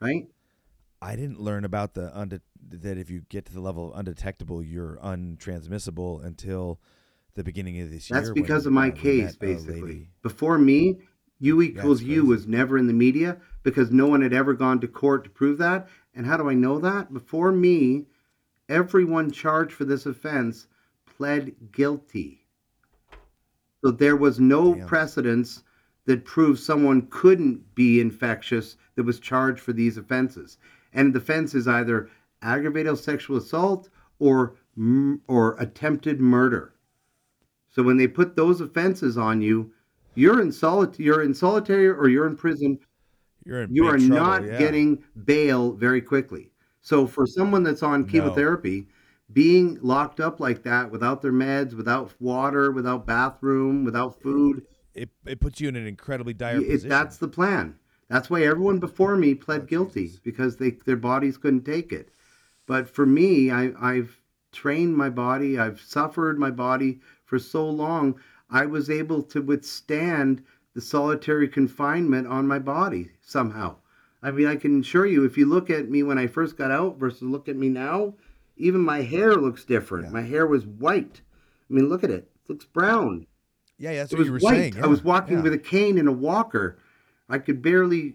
Right? 0.02 0.28
I 1.02 1.16
didn't 1.16 1.40
learn 1.40 1.66
about 1.66 1.94
the 1.94 2.18
unde- 2.20 2.42
that 2.70 2.98
if 2.98 3.10
you 3.10 3.22
get 3.29 3.46
to 3.46 3.53
the 3.53 3.62
level 3.62 3.93
of 3.93 4.00
undetectable, 4.00 4.63
you're 4.63 4.98
untransmissible 5.03 6.24
until 6.24 6.79
the 7.36 7.43
beginning 7.43 7.79
of 7.82 7.91
this 7.91 8.10
year. 8.10 8.20
That's 8.20 8.32
when, 8.32 8.41
because 8.41 8.65
of 8.65 8.74
uh, 8.74 8.75
my 8.75 8.89
we 8.89 9.00
case 9.00 9.36
basically. 9.36 10.10
Before 10.22 10.58
me, 10.58 11.00
U 11.39 11.62
equals 11.62 12.01
U 12.01 12.22
crazy. 12.22 12.27
was 12.27 12.48
never 12.48 12.77
in 12.77 12.88
the 12.88 12.93
media 12.93 13.38
because 13.63 13.91
no 13.91 14.08
one 14.08 14.22
had 14.22 14.34
ever 14.34 14.53
gone 14.53 14.79
to 14.82 14.88
court 14.88 15.24
to 15.25 15.29
prove 15.29 15.58
that. 15.58 15.88
And 16.15 16.25
how 16.25 16.38
do 16.38 16.50
I 16.50 16.53
know 16.53 16.79
that? 16.79 17.12
Before 17.13 17.51
me, 17.51 18.05
everyone 18.70 19.32
charged 19.32 19.74
for 19.74 19.86
this 19.86 20.05
offense 20.05 20.67
pled 21.05 21.53
guilty. 21.72 22.46
So 23.84 23.91
there 23.91 24.15
was 24.15 24.39
no 24.39 24.75
Damn. 24.75 24.88
precedence 24.88 25.63
that 26.05 26.25
proved 26.25 26.60
someone 26.60 27.08
couldn't 27.10 27.75
be 27.75 28.00
infectious 28.00 28.77
that 28.96 29.03
was 29.03 29.20
charged 29.20 29.60
for 29.60 29.74
these 29.74 29.98
offenses. 29.98 30.58
And 30.93 31.13
the 31.13 31.20
offense 31.20 31.55
is 31.55 31.67
either 31.67 32.10
aggravated 32.43 32.97
sexual 32.97 33.38
assault 33.38 33.89
or 34.19 34.55
or 35.27 35.55
attempted 35.59 36.19
murder. 36.21 36.73
So 37.69 37.83
when 37.83 37.97
they 37.97 38.07
put 38.07 38.35
those 38.35 38.62
offenses 38.62 39.17
on 39.17 39.41
you, 39.41 39.73
you're 40.15 40.41
in 40.41 40.51
solid 40.51 40.97
you're 41.00 41.21
in 41.23 41.33
solitary 41.33 41.88
or 41.89 42.07
you're 42.09 42.27
in 42.27 42.35
prison 42.35 42.79
You're 43.45 43.63
in 43.63 43.73
you 43.73 43.88
are 43.88 43.97
trouble, 43.97 44.15
not 44.15 44.43
yeah. 44.43 44.57
getting 44.57 45.03
bail 45.25 45.73
very 45.73 46.01
quickly. 46.01 46.51
So 46.81 47.07
for 47.07 47.25
someone 47.27 47.63
that's 47.63 47.83
on 47.83 48.05
No. 48.05 48.07
chemotherapy, 48.07 48.88
being 49.31 49.79
locked 49.81 50.19
up 50.19 50.39
like 50.39 50.63
that 50.63 50.91
without 50.91 51.21
their 51.21 51.31
meds, 51.33 51.73
without 51.73 52.13
water, 52.21 52.71
without 52.71 53.05
bathroom, 53.07 53.83
without 53.83 54.21
food, 54.21 54.65
it, 54.93 55.09
it 55.25 55.39
puts 55.39 55.59
you 55.62 55.69
in 55.69 55.75
an 55.75 55.88
incredibly 55.88 56.33
dire 56.33 56.62
it, 56.62 56.67
position. 56.69 56.89
that's 56.89 57.17
the 57.17 57.27
plan. 57.27 57.79
That's 58.09 58.29
why 58.29 58.43
everyone 58.43 58.79
before 58.79 59.15
me 59.17 59.33
pled 59.35 59.65
Oh, 59.65 59.65
guilty 59.65 60.12
because 60.23 60.57
they 60.57 60.71
their 60.71 60.97
bodies 60.97 61.38
couldn't 61.38 61.63
take 61.65 61.91
it. 61.91 62.12
But 62.65 62.89
for 62.89 63.05
me, 63.05 63.51
I, 63.51 63.72
I've 63.79 64.20
trained 64.51 64.96
my 64.96 65.10
body, 65.10 65.58
I've 65.60 65.82
suffered 65.82 66.39
my 66.39 66.51
body 66.51 67.00
for 67.25 67.39
so 67.39 67.67
long, 67.70 68.20
I 68.50 68.65
was 68.65 68.89
able 68.89 69.24
to 69.24 69.41
withstand 69.41 70.43
the 70.74 70.82
solitary 70.82 71.48
confinement 71.48 72.27
on 72.27 72.48
my 72.48 72.60
body 72.60 73.12
somehow. 73.22 73.77
I 74.22 74.32
mean, 74.32 74.48
I 74.48 74.55
can 74.55 74.82
assure 74.82 75.05
you, 75.05 75.25
if 75.25 75.38
you 75.38 75.46
look 75.46 75.70
at 75.70 75.89
me 75.89 76.03
when 76.03 76.17
I 76.17 76.27
first 76.27 76.58
got 76.58 76.72
out 76.72 76.98
versus 76.98 77.24
look 77.24 77.50
at 77.50 77.55
me 77.55 77.70
now, 77.70 78.13
even 78.55 78.82
my 78.82 79.01
hair 79.01 79.36
looks 79.36 79.65
different. 79.65 80.05
Yeah. 80.05 80.12
My 80.12 80.22
hair 80.22 80.48
was 80.48 80.65
white. 80.65 81.22
I 81.70 81.74
mean, 81.74 81.89
look 81.89 82.03
at 82.03 82.12
it. 82.12 82.29
It 82.43 82.50
looks 82.50 82.65
brown 82.65 83.27
yeah, 83.84 83.91
yeah, 83.91 83.98
that's 84.00 84.13
it 84.13 84.15
what 84.15 84.20
was 84.20 84.27
you 84.27 84.34
were 84.34 84.39
white. 84.39 84.74
saying. 84.74 84.84
I 84.84 84.88
was 84.88 85.03
walking 85.03 85.38
yeah. 85.38 85.43
with 85.43 85.53
a 85.53 85.58
cane 85.58 85.98
and 85.98 86.08
a 86.08 86.13
walker. 86.13 86.77
I 87.27 87.38
could 87.38 87.62
barely. 87.62 88.13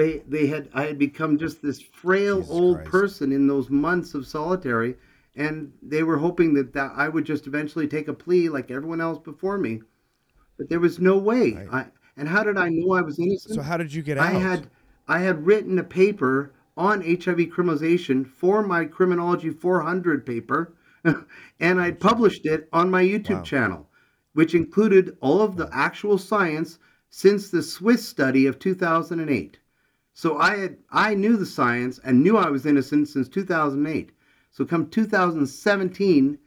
They 0.00 0.22
they 0.26 0.46
had 0.46 0.70
I 0.72 0.84
had 0.84 0.98
become 0.98 1.36
just 1.36 1.60
this 1.60 1.78
frail 1.78 2.36
Jesus 2.36 2.56
old 2.56 2.76
Christ. 2.76 2.90
person 2.90 3.32
in 3.32 3.46
those 3.46 3.68
months 3.68 4.14
of 4.14 4.26
solitary, 4.26 4.96
and 5.36 5.74
they 5.82 6.02
were 6.02 6.16
hoping 6.16 6.54
that, 6.54 6.72
that 6.72 6.92
I 6.96 7.10
would 7.10 7.26
just 7.26 7.46
eventually 7.46 7.86
take 7.86 8.08
a 8.08 8.14
plea 8.14 8.48
like 8.48 8.70
everyone 8.70 9.02
else 9.02 9.18
before 9.18 9.58
me, 9.58 9.82
but 10.56 10.70
there 10.70 10.80
was 10.80 10.98
no 11.00 11.18
way. 11.18 11.52
Right. 11.52 11.68
I 11.70 11.86
and 12.16 12.26
how 12.26 12.42
did 12.42 12.56
I 12.56 12.70
know 12.70 12.94
I 12.94 13.02
was 13.02 13.18
innocent? 13.18 13.56
So 13.56 13.60
how 13.60 13.76
did 13.76 13.92
you 13.92 14.00
get 14.02 14.16
out? 14.16 14.24
I 14.24 14.38
had 14.38 14.70
I 15.06 15.18
had 15.18 15.44
written 15.44 15.78
a 15.78 15.84
paper 15.84 16.54
on 16.78 17.02
HIV 17.02 17.50
criminalization 17.52 18.26
for 18.26 18.62
my 18.62 18.86
Criminology 18.86 19.50
400 19.50 20.24
paper, 20.24 20.72
and 21.60 21.78
I'd 21.78 22.00
published 22.00 22.46
it 22.46 22.70
on 22.72 22.90
my 22.90 23.04
YouTube 23.04 23.40
Wow. 23.40 23.42
channel, 23.42 23.90
which 24.32 24.54
included 24.54 25.18
all 25.20 25.42
of 25.42 25.56
the 25.56 25.68
actual 25.72 26.16
science 26.16 26.78
since 27.10 27.50
the 27.50 27.62
Swiss 27.62 28.08
study 28.08 28.46
of 28.46 28.58
2008. 28.58 29.58
So 30.20 30.36
I 30.36 30.58
had 30.58 30.76
I 30.90 31.14
knew 31.14 31.38
the 31.38 31.46
science 31.46 31.98
and 32.04 32.22
knew 32.22 32.36
I 32.36 32.50
was 32.50 32.66
innocent 32.66 33.08
since 33.08 33.26
2008. 33.26 34.12
So 34.50 34.66
come 34.66 34.90
2017, 34.90 36.38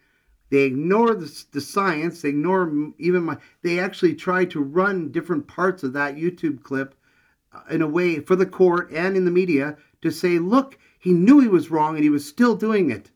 they 0.51 0.59
ignore 0.59 1.15
the, 1.15 1.43
the 1.53 1.59
science. 1.59 2.21
They 2.21 2.29
ignore 2.29 2.71
even 2.99 3.23
my. 3.23 3.39
They 3.63 3.79
actually 3.79 4.13
try 4.13 4.45
to 4.45 4.61
run 4.61 5.11
different 5.11 5.47
parts 5.47 5.81
of 5.81 5.93
that 5.93 6.17
YouTube 6.17 6.61
clip 6.61 6.93
uh, 7.51 7.61
in 7.71 7.81
a 7.81 7.87
way 7.87 8.19
for 8.19 8.35
the 8.35 8.45
court 8.45 8.91
and 8.91 9.17
in 9.17 9.25
the 9.25 9.31
media 9.31 9.77
to 10.03 10.11
say, 10.11 10.37
look, 10.37 10.77
he 10.99 11.11
knew 11.11 11.39
he 11.39 11.47
was 11.47 11.71
wrong 11.71 11.95
and 11.95 12.03
he 12.03 12.11
was 12.11 12.27
still 12.27 12.55
doing 12.55 12.91
it. 12.91 13.09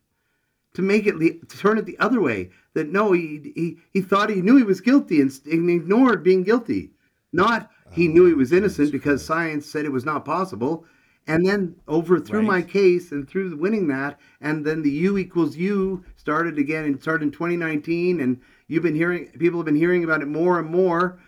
To 0.74 0.82
make 0.82 1.06
it 1.06 1.20
to 1.20 1.58
turn 1.60 1.78
it 1.78 1.86
the 1.86 2.00
other 2.00 2.20
way, 2.20 2.50
that 2.74 2.90
no, 2.90 3.12
he 3.12 3.52
he, 3.56 3.78
he 3.94 4.02
thought 4.02 4.32
he 4.32 4.42
knew 4.42 4.58
he 4.58 4.64
was 4.64 4.82
guilty 4.82 5.22
and 5.22 5.32
ignored 5.46 6.24
being 6.24 6.42
guilty. 6.42 6.94
Not 7.32 7.70
he 7.92 8.08
knew 8.08 8.26
he 8.26 8.34
was 8.34 8.52
innocent 8.52 8.92
because 8.92 9.24
science 9.26 9.66
said 9.66 9.86
it 9.86 9.92
was 9.92 10.06
not 10.06 10.26
possible. 10.26 10.86
And 11.30 11.46
then 11.46 11.76
over 11.90 12.20
through 12.20 12.44
my 12.44 12.62
case 12.62 13.12
and 13.12 13.28
through 13.28 13.58
winning 13.58 13.88
that, 13.88 14.18
and 14.40 14.66
then 14.66 14.82
the 14.82 14.92
U 14.92 15.18
equals 15.18 15.58
U 15.58 16.04
started 16.16 16.58
again 16.58 16.86
and 16.86 17.02
started 17.02 17.26
in 17.26 17.32
2019, 17.32 18.22
and 18.22 18.40
you've 18.68 18.84
been 18.84 18.96
hearing 18.96 19.28
people 19.38 19.60
have 19.60 19.66
been 19.66 19.76
hearing 19.76 20.06
about 20.06 20.22
it 20.22 20.28
more 20.30 20.58
and 20.60 20.70
more. 20.70 21.20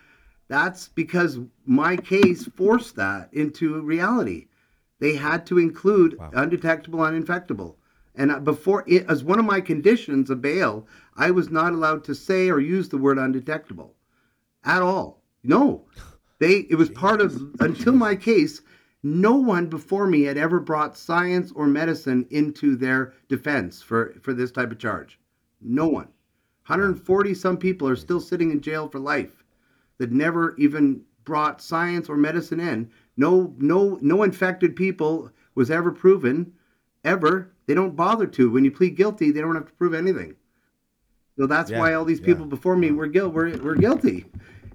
That's 0.48 0.88
because 0.88 1.38
my 1.66 1.96
case 1.96 2.44
forced 2.56 2.96
that 2.96 3.28
into 3.32 3.80
reality. 3.82 4.46
They 5.00 5.16
had 5.16 5.46
to 5.46 5.58
include 5.58 6.16
Wow. 6.18 6.30
undetectable, 6.34 7.00
uninfectable. 7.00 7.76
And 8.14 8.32
uh, 8.32 8.40
before, 8.40 8.84
it, 8.86 9.04
as 9.08 9.22
one 9.22 9.38
of 9.38 9.44
my 9.44 9.60
conditions 9.60 10.30
of 10.30 10.42
bail, 10.42 10.86
I 11.16 11.30
was 11.30 11.50
not 11.50 11.72
allowed 11.72 12.04
to 12.04 12.14
say 12.14 12.50
or 12.50 12.58
use 12.58 12.88
the 12.88 12.98
word 12.98 13.18
undetectable 13.18 13.94
at 14.64 14.82
all. 14.82 15.22
No, 15.42 15.84
they. 16.40 16.66
It 16.68 16.74
was 16.76 16.90
part 16.90 17.20
of 17.20 17.40
until 17.60 17.92
my 17.94 18.16
case. 18.16 18.62
No 19.02 19.36
one 19.36 19.68
before 19.68 20.06
me 20.06 20.22
had 20.24 20.36
ever 20.36 20.60
brought 20.60 20.96
science 20.98 21.52
or 21.52 21.66
medicine 21.68 22.26
into 22.30 22.76
their 22.76 23.14
defense 23.28 23.80
for 23.80 24.14
for 24.20 24.34
this 24.34 24.50
type 24.50 24.72
of 24.72 24.78
charge. 24.78 25.18
No 25.60 25.86
one. 25.88 26.08
140 26.66 27.34
some 27.34 27.56
people 27.56 27.88
are 27.88 27.96
still 27.96 28.20
sitting 28.20 28.50
in 28.50 28.60
jail 28.60 28.88
for 28.88 28.98
life 29.00 29.44
that 29.98 30.12
never 30.12 30.54
even 30.56 31.02
brought 31.24 31.60
science 31.62 32.08
or 32.08 32.16
medicine 32.16 32.60
in. 32.60 32.90
No, 33.16 33.54
no, 33.58 33.98
no 34.00 34.22
infected 34.22 34.76
people 34.76 35.30
was 35.54 35.70
ever 35.70 35.92
proven, 35.92 36.52
ever. 37.04 37.52
They 37.66 37.74
don't 37.74 37.96
bother 37.96 38.26
to. 38.26 38.50
When 38.50 38.64
you 38.64 38.70
plead 38.70 38.96
guilty, 38.96 39.30
they 39.30 39.40
don't 39.40 39.54
have 39.54 39.66
to 39.66 39.74
prove 39.74 39.94
anything. 39.94 40.36
So 41.38 41.46
that's 41.46 41.70
Yeah, 41.70 41.80
why 41.80 41.94
all 41.94 42.04
these 42.04 42.20
yeah. 42.20 42.26
people 42.26 42.46
before 42.46 42.76
me 42.76 42.90
were 42.90 43.06
guilt 43.06 43.32
were, 43.34 43.50
were 43.58 43.74
guilty. 43.76 44.26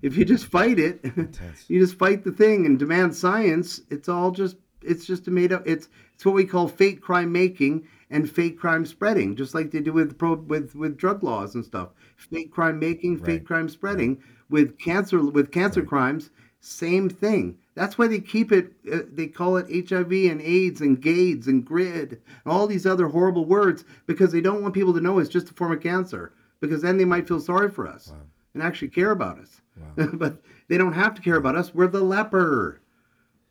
If 0.05 0.15
you 0.17 0.23
just 0.23 0.45
fight 0.45 0.77
it, 0.77 1.03
you 1.67 1.79
just 1.79 1.97
fight 1.97 2.23
the 2.23 2.31
thing 2.31 2.67
and 2.67 2.77
demand 2.77 3.15
science. 3.15 3.81
It's 3.89 4.07
all 4.07 4.29
just 4.29 4.57
it's 4.83 5.03
just 5.05 5.27
a 5.27 5.31
made 5.31 5.51
up. 5.51 5.63
It's 5.65 5.89
it's 6.13 6.23
what 6.23 6.35
we 6.35 6.45
call 6.45 6.67
fake 6.67 7.01
crime 7.01 7.31
making 7.31 7.87
and 8.11 8.29
fake 8.29 8.59
crime 8.59 8.85
spreading, 8.85 9.35
just 9.35 9.55
like 9.55 9.71
they 9.71 9.79
do 9.81 9.93
with 9.93 10.15
pro 10.19 10.35
with 10.35 10.75
with 10.75 10.95
drug 10.95 11.23
laws 11.23 11.55
and 11.55 11.65
stuff. 11.65 11.89
Fake 12.17 12.51
crime 12.51 12.77
making, 12.77 13.17
fake 13.17 13.45
crime 13.45 13.67
spreading 13.67 14.19
with 14.47 14.77
cancer 14.77 15.23
with 15.25 15.51
cancer 15.51 15.81
Right. 15.81 15.89
crimes. 15.89 16.29
Same 16.59 17.09
thing. 17.09 17.57
That's 17.73 17.97
why 17.97 18.07
they 18.07 18.19
keep 18.19 18.51
it. 18.51 18.73
Uh, 18.91 19.01
they 19.11 19.27
call 19.27 19.57
it 19.57 19.89
HIV 19.89 20.11
and 20.31 20.39
AIDS 20.41 20.81
and 20.81 21.01
GAIDS 21.01 21.47
and 21.47 21.65
GRID 21.65 22.11
and 22.11 22.19
all 22.45 22.67
these 22.67 22.85
other 22.85 23.07
horrible 23.07 23.45
words 23.45 23.83
because 24.05 24.31
they 24.31 24.41
don't 24.41 24.61
want 24.61 24.73
people 24.75 24.93
to 24.93 25.01
know 25.01 25.17
it's 25.17 25.29
just 25.29 25.49
a 25.49 25.53
form 25.53 25.71
of 25.71 25.81
cancer. 25.81 26.31
Because 26.61 26.81
then 26.81 26.97
they 26.97 27.05
might 27.05 27.27
feel 27.27 27.39
sorry 27.39 27.69
for 27.69 27.87
us 27.87 28.11
Wow. 28.11 28.21
And 28.55 28.63
actually 28.63 28.87
care 28.87 29.11
about 29.11 29.37
us. 29.37 29.61
Wow. 29.77 30.07
but 30.13 30.41
they 30.67 30.77
don't 30.77 30.93
have 30.93 31.13
to 31.13 31.21
care 31.21 31.35
about 31.35 31.55
us. 31.55 31.75
We're 31.75 31.87
the 31.87 32.01
leper, 32.01 32.81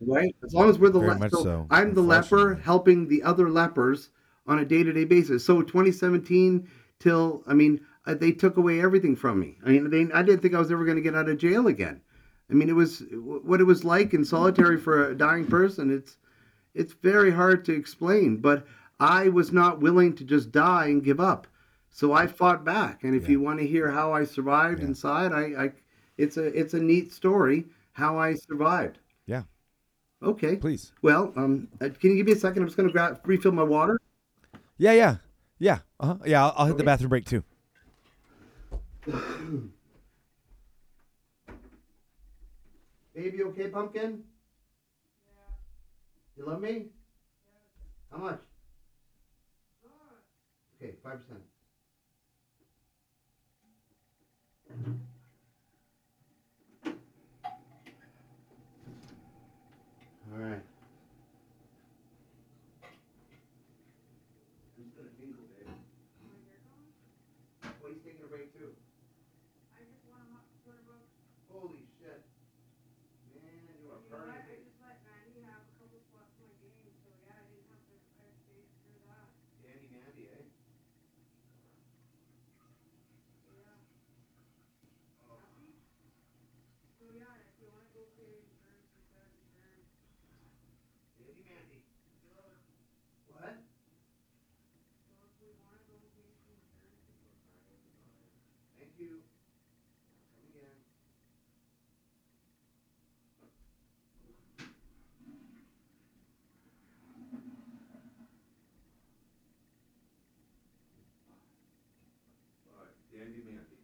right? 0.01 0.35
As 0.43 0.53
long 0.53 0.69
as 0.69 0.77
we're 0.77 0.89
the 0.89 0.99
leper, 0.99 1.19
much 1.19 1.31
so, 1.31 1.65
I'm 1.69 1.93
the 1.93 2.01
leper 2.01 2.55
helping 2.55 3.07
the 3.07 3.23
other 3.23 3.49
lepers 3.49 4.09
on 4.47 4.59
a 4.59 4.65
day-to-day 4.65 5.05
basis. 5.05 5.45
So 5.45 5.61
2017 5.61 6.67
till 6.99 7.43
I 7.47 7.53
mean 7.53 7.79
uh, 8.05 8.15
they 8.15 8.31
took 8.31 8.57
away 8.57 8.81
everything 8.81 9.15
from 9.15 9.39
me. 9.39 9.57
I 9.63 9.69
mean 9.69 9.89
they, 9.89 10.11
I 10.13 10.23
didn't 10.23 10.41
think 10.41 10.55
I 10.55 10.59
was 10.59 10.71
ever 10.71 10.83
going 10.83 10.97
to 10.97 11.03
get 11.03 11.15
out 11.15 11.29
of 11.29 11.37
jail 11.37 11.67
again. 11.67 12.01
I 12.49 12.53
mean 12.53 12.69
it 12.69 12.75
was 12.75 13.03
what 13.11 13.61
it 13.61 13.65
was 13.65 13.85
like 13.85 14.13
in 14.13 14.25
solitary 14.25 14.77
for 14.77 15.09
a 15.09 15.17
dying 15.17 15.45
person. 15.45 15.91
It's 15.91 16.17
it's 16.73 16.93
very 16.93 17.31
hard 17.31 17.63
to 17.65 17.73
explain, 17.73 18.37
but 18.37 18.65
I 18.99 19.29
was 19.29 19.51
not 19.51 19.81
willing 19.81 20.15
to 20.15 20.23
just 20.23 20.51
die 20.51 20.87
and 20.87 21.03
give 21.03 21.19
up. 21.19 21.47
So 21.95 22.11
I 22.11 22.27
fought 22.27 22.65
back, 22.65 23.05
and 23.05 23.15
if 23.15 23.23
Yeah. 23.23 23.29
you 23.29 23.39
want 23.39 23.59
to 23.61 23.65
hear 23.65 23.89
how 23.89 24.11
I 24.11 24.25
survived 24.25 24.81
Yeah. 24.81 24.87
inside, 24.87 25.31
I, 25.31 25.43
I 25.63 25.71
it's 26.17 26.35
a 26.35 26.43
it's 26.43 26.73
a 26.73 26.79
neat 26.81 27.13
story 27.13 27.67
how 27.93 28.19
I 28.19 28.33
survived. 28.33 28.99
Yeah. 29.25 29.43
Okay. 30.21 30.57
Please. 30.57 30.91
Well, 31.01 31.31
um, 31.37 31.69
uh, 31.79 31.87
can 31.97 32.09
you 32.09 32.17
give 32.17 32.25
me 32.25 32.33
a 32.33 32.35
second? 32.35 32.63
I'm 32.63 32.67
just 32.67 32.75
gonna 32.75 32.91
grab 32.91 33.21
refill 33.23 33.53
my 33.53 33.63
water. 33.63 33.97
Yeah, 34.77 34.91
yeah, 34.91 35.15
yeah. 35.57 35.79
Uh-huh. 35.97 36.17
Yeah, 36.25 36.43
I'll, 36.43 36.53
I'll 36.57 36.65
hit 36.65 36.75
the 36.75 36.83
bathroom 36.83 37.07
break 37.11 37.23
too. 37.23 37.45
Baby, 43.15 43.43
okay, 43.43 43.69
pumpkin? 43.69 44.25
Yeah. 45.25 45.55
You 46.35 46.45
love 46.45 46.59
me? 46.59 46.71
Yeah. 46.71 47.53
How 48.11 48.17
much? 48.17 48.41
Okay, 50.75 50.95
five 51.01 51.21
percent. 51.21 51.39
All 54.75 54.81
right. 60.37 60.59
Who's 64.75 64.91
gonna 64.91 65.07
jingle, 65.17 65.45
babe? 65.55 65.71
Oh, 67.63 67.87
he's 67.87 68.03
taking 68.03 68.23
a 68.23 68.27
break 68.27 68.51
too. 68.51 68.67
Holy 71.47 71.85
shit. 72.01 72.19
You. 98.99 99.21
Dandy 113.11 113.41
Mandy. 113.45 113.79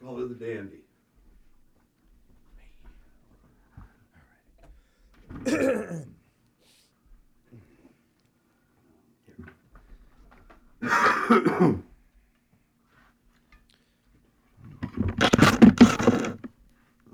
Call 0.00 0.16
her 0.18 0.26
the 0.26 0.34
Dandy. 0.34 0.82
I'm 10.88 11.02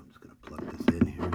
just 0.07 0.21
gonna 0.21 0.35
plug 0.41 0.61
this 0.71 0.87
in 0.95 1.05
here. 1.07 1.31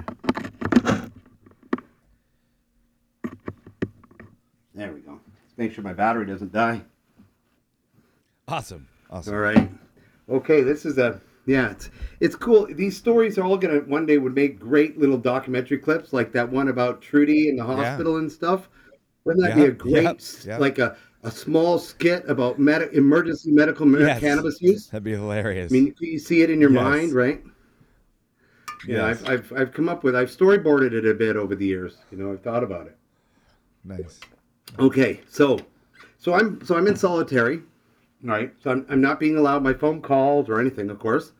There 4.75 4.91
we 4.93 4.99
go. 4.99 5.11
Let's 5.11 5.57
make 5.57 5.68
sure 5.79 5.83
my 5.89 5.93
battery 5.93 6.25
doesn't 6.25 6.51
die. 6.51 6.81
Awesome. 8.47 8.87
Awesome. 9.09 9.33
All 9.33 9.39
right. 9.39 9.69
Okay, 10.29 10.61
this 10.61 10.85
is 10.85 10.97
a 10.97 11.19
yeah, 11.45 11.71
it's 11.71 11.89
it's 12.19 12.35
cool. 12.35 12.67
These 12.67 12.95
stories 12.95 13.37
are 13.37 13.43
all 13.43 13.57
gonna 13.57 13.79
one 13.81 14.05
day 14.05 14.17
would 14.17 14.35
make 14.35 14.59
great 14.59 14.99
little 14.99 15.17
documentary 15.17 15.77
clips, 15.79 16.13
like 16.13 16.31
that 16.33 16.49
one 16.49 16.67
about 16.67 17.01
Trudy 17.01 17.49
in 17.49 17.55
the 17.55 17.63
hospital 17.63 18.17
and 18.17 18.31
stuff. 18.31 18.69
Wouldn't 19.23 19.45
that 19.45 19.55
be 19.55 19.65
a 19.65 19.71
great 19.71 20.45
like 20.59 20.79
a, 20.79 20.95
a 21.23 21.31
small 21.31 21.77
skit 21.79 22.27
about 22.29 22.59
med- 22.59 22.93
emergency 22.93 23.51
medical 23.51 23.87
Yes. 23.99 24.19
cannabis 24.19 24.61
use? 24.61 24.87
That'd 24.87 25.03
be 25.03 25.11
hilarious. 25.11 25.71
I 25.71 25.73
mean, 25.73 25.95
you 25.99 26.19
see 26.19 26.41
it 26.41 26.49
in 26.49 26.61
your 26.61 26.71
Yes. 26.71 26.83
mind, 26.83 27.13
right? 27.13 27.43
Yeah, 28.87 29.07
Yes. 29.07 29.23
I've, 29.23 29.29
I've 29.29 29.53
I've 29.61 29.73
come 29.73 29.89
up 29.89 30.03
with 30.03 30.15
I've 30.15 30.29
storyboarded 30.29 30.93
it 30.93 31.05
a 31.07 31.13
bit 31.13 31.35
over 31.35 31.55
the 31.55 31.65
years. 31.65 31.97
You 32.11 32.17
know, 32.17 32.31
I've 32.31 32.41
thought 32.41 32.63
about 32.63 32.87
it. 32.87 32.97
nice. 33.83 34.19
Okay, 34.77 35.21
so 35.27 35.59
so 36.17 36.33
I'm 36.33 36.63
so 36.65 36.75
I'm 36.77 36.87
in 36.87 36.95
solitary, 36.95 37.61
right? 38.23 38.53
So 38.61 38.71
I'm 38.71 38.85
I'm 38.89 39.01
not 39.01 39.19
being 39.19 39.37
allowed 39.37 39.63
my 39.63 39.73
phone 39.73 40.01
calls 40.01 40.49
or 40.49 40.59
anything, 40.59 40.89
of 40.89 40.99
course. 40.99 41.31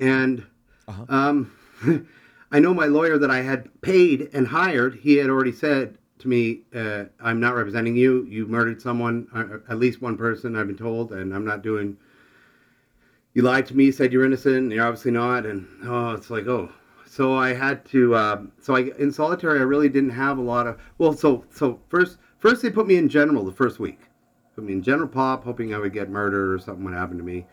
And 0.00 0.44
Uh-huh. 0.88 1.04
um, 1.08 1.52
I 2.52 2.58
know 2.60 2.74
my 2.74 2.86
lawyer 2.86 3.18
that 3.18 3.30
I 3.30 3.40
had 3.42 3.68
paid 3.82 4.30
and 4.32 4.46
hired. 4.46 4.94
He 4.96 5.16
had 5.16 5.30
already 5.30 5.52
said 5.52 5.98
to 6.18 6.28
me, 6.28 6.62
uh, 6.74 7.04
"I'm 7.20 7.40
not 7.40 7.54
representing 7.54 7.96
you. 7.96 8.24
You 8.28 8.46
murdered 8.46 8.80
someone, 8.80 9.26
uh, 9.34 9.58
at 9.68 9.78
least 9.78 10.00
one 10.02 10.16
person. 10.16 10.56
I've 10.56 10.66
been 10.66 10.76
told, 10.76 11.12
and 11.12 11.34
I'm 11.34 11.44
not 11.44 11.62
doing." 11.62 11.96
You 13.34 13.42
lied 13.42 13.66
to 13.66 13.76
me, 13.76 13.90
said 13.90 14.12
you're 14.12 14.24
innocent, 14.24 14.56
and 14.56 14.72
you're 14.72 14.84
obviously 14.86 15.10
not. 15.10 15.44
And 15.46 15.66
oh, 15.84 16.12
it's 16.12 16.30
like 16.30 16.46
oh. 16.46 16.70
So 17.06 17.34
I 17.34 17.52
had 17.54 17.84
to. 17.86 18.16
Um, 18.16 18.52
so 18.60 18.74
I 18.76 18.90
in 18.98 19.12
solitary, 19.12 19.58
I 19.58 19.62
really 19.62 19.88
didn't 19.88 20.10
have 20.10 20.38
a 20.38 20.42
lot 20.42 20.66
of. 20.66 20.78
Well, 20.98 21.12
so 21.12 21.44
so 21.50 21.80
first 21.88 22.18
first 22.44 22.60
they 22.60 22.68
put 22.68 22.86
me 22.86 22.96
in 22.96 23.08
general 23.08 23.42
the 23.42 23.52
first 23.52 23.78
week. 23.80 24.00
Put 24.54 24.64
me 24.64 24.74
in 24.74 24.82
general 24.82 25.08
pop, 25.08 25.44
hoping 25.44 25.74
I 25.74 25.78
would 25.78 25.94
get 25.94 26.10
murdered 26.10 26.52
or 26.52 26.58
something 26.58 26.84
would 26.84 26.92
happen 26.94 27.16
to 27.16 27.24
me. 27.24 27.46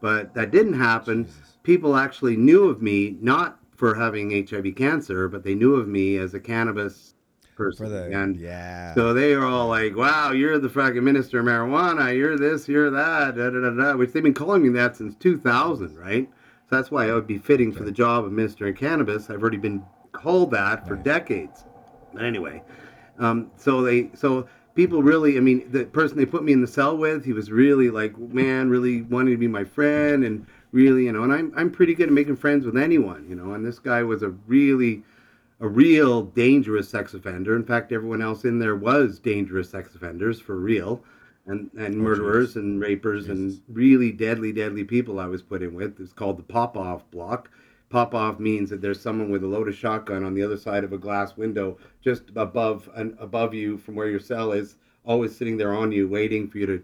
But 0.00 0.34
that 0.34 0.50
didn't 0.50 0.74
happen. 0.74 1.26
Jesus. 1.26 1.58
People 1.62 1.94
actually 1.94 2.36
knew 2.36 2.68
of 2.68 2.82
me 2.82 3.16
not 3.20 3.60
for 3.76 3.94
having 3.94 4.30
HIV 4.46 4.74
cancer, 4.74 5.28
but 5.28 5.44
they 5.44 5.54
knew 5.54 5.76
of 5.76 5.86
me 5.86 6.16
as 6.16 6.34
a 6.34 6.40
cannabis 6.40 7.14
person. 7.54 7.88
The 7.88 8.12
and 8.12 8.36
yeah. 8.36 8.94
so 8.94 9.14
they 9.14 9.32
are 9.32 9.46
all 9.46 9.68
like, 9.68 9.96
"Wow, 9.96 10.32
you're 10.32 10.58
the 10.58 10.68
fucking 10.68 11.04
minister 11.04 11.38
of 11.38 11.46
marijuana. 11.46 12.12
You're 12.16 12.36
this, 12.36 12.68
you're 12.68 12.90
that." 12.90 13.36
Da, 13.36 13.50
da, 13.50 13.60
da, 13.60 13.70
da, 13.70 13.96
which 13.96 14.10
they've 14.12 14.22
been 14.24 14.34
calling 14.34 14.62
me 14.62 14.70
that 14.70 14.96
since 14.96 15.14
2000, 15.14 15.96
right? 15.96 16.28
So 16.68 16.76
that's 16.76 16.90
why 16.90 17.08
I 17.08 17.14
would 17.14 17.28
be 17.28 17.38
fitting 17.38 17.70
for 17.70 17.84
the 17.84 17.92
job 17.92 18.24
of 18.24 18.32
minister 18.32 18.66
of 18.66 18.76
cannabis. 18.76 19.30
I've 19.30 19.40
already 19.40 19.56
been 19.58 19.84
called 20.10 20.50
that 20.50 20.86
for 20.88 20.96
Nice. 20.96 21.04
decades. 21.04 21.64
But 22.12 22.24
anyway, 22.24 22.62
um, 23.18 23.50
so 23.56 23.82
they 23.82 24.10
so 24.14 24.48
people 24.74 25.02
really, 25.02 25.36
I 25.36 25.40
mean, 25.40 25.70
the 25.70 25.84
person 25.84 26.16
they 26.16 26.26
put 26.26 26.44
me 26.44 26.52
in 26.52 26.60
the 26.60 26.66
cell 26.66 26.96
with, 26.96 27.24
he 27.24 27.32
was 27.32 27.50
really 27.50 27.90
like, 27.90 28.16
man, 28.18 28.70
really 28.70 29.02
wanting 29.02 29.34
to 29.34 29.38
be 29.38 29.48
my 29.48 29.64
friend 29.64 30.24
and 30.24 30.46
really, 30.72 31.04
you 31.04 31.12
know, 31.12 31.22
and 31.22 31.32
I'm 31.32 31.52
I'm 31.56 31.70
pretty 31.70 31.94
good 31.94 32.08
at 32.08 32.14
making 32.14 32.36
friends 32.36 32.64
with 32.64 32.76
anyone, 32.76 33.26
you 33.28 33.34
know. 33.34 33.54
And 33.54 33.64
this 33.64 33.78
guy 33.78 34.02
was 34.02 34.22
a 34.22 34.30
really 34.46 35.02
a 35.60 35.68
real 35.68 36.22
dangerous 36.22 36.88
sex 36.88 37.14
offender. 37.14 37.54
In 37.54 37.64
fact, 37.64 37.92
everyone 37.92 38.22
else 38.22 38.44
in 38.44 38.58
there 38.58 38.76
was 38.76 39.18
dangerous 39.18 39.70
sex 39.70 39.94
offenders 39.94 40.40
for 40.40 40.56
real, 40.56 41.04
and 41.46 41.70
and 41.78 41.96
murderers 41.96 42.56
and 42.56 42.80
rapers 42.80 43.28
and 43.28 43.60
really 43.68 44.10
deadly, 44.10 44.52
deadly 44.52 44.84
people 44.84 45.20
I 45.20 45.26
was 45.26 45.42
put 45.42 45.62
in 45.62 45.74
with. 45.74 46.00
It's 46.00 46.12
called 46.12 46.38
the 46.38 46.42
pop 46.42 46.76
off 46.76 47.08
block. 47.10 47.50
Pop 47.92 48.14
off 48.14 48.40
means 48.40 48.70
that 48.70 48.80
there's 48.80 48.98
someone 48.98 49.30
with 49.30 49.44
a 49.44 49.46
loaded 49.46 49.74
shotgun 49.74 50.24
on 50.24 50.32
the 50.32 50.42
other 50.42 50.56
side 50.56 50.82
of 50.82 50.94
a 50.94 50.98
glass 50.98 51.36
window, 51.36 51.76
just 52.00 52.22
above 52.36 52.88
and 52.94 53.14
above 53.20 53.52
you 53.52 53.76
from 53.76 53.94
where 53.94 54.08
your 54.08 54.18
cell 54.18 54.52
is, 54.52 54.76
always 55.04 55.36
sitting 55.36 55.58
there 55.58 55.74
on 55.74 55.92
you, 55.92 56.08
waiting 56.08 56.48
for 56.48 56.56
you 56.56 56.64
to. 56.64 56.82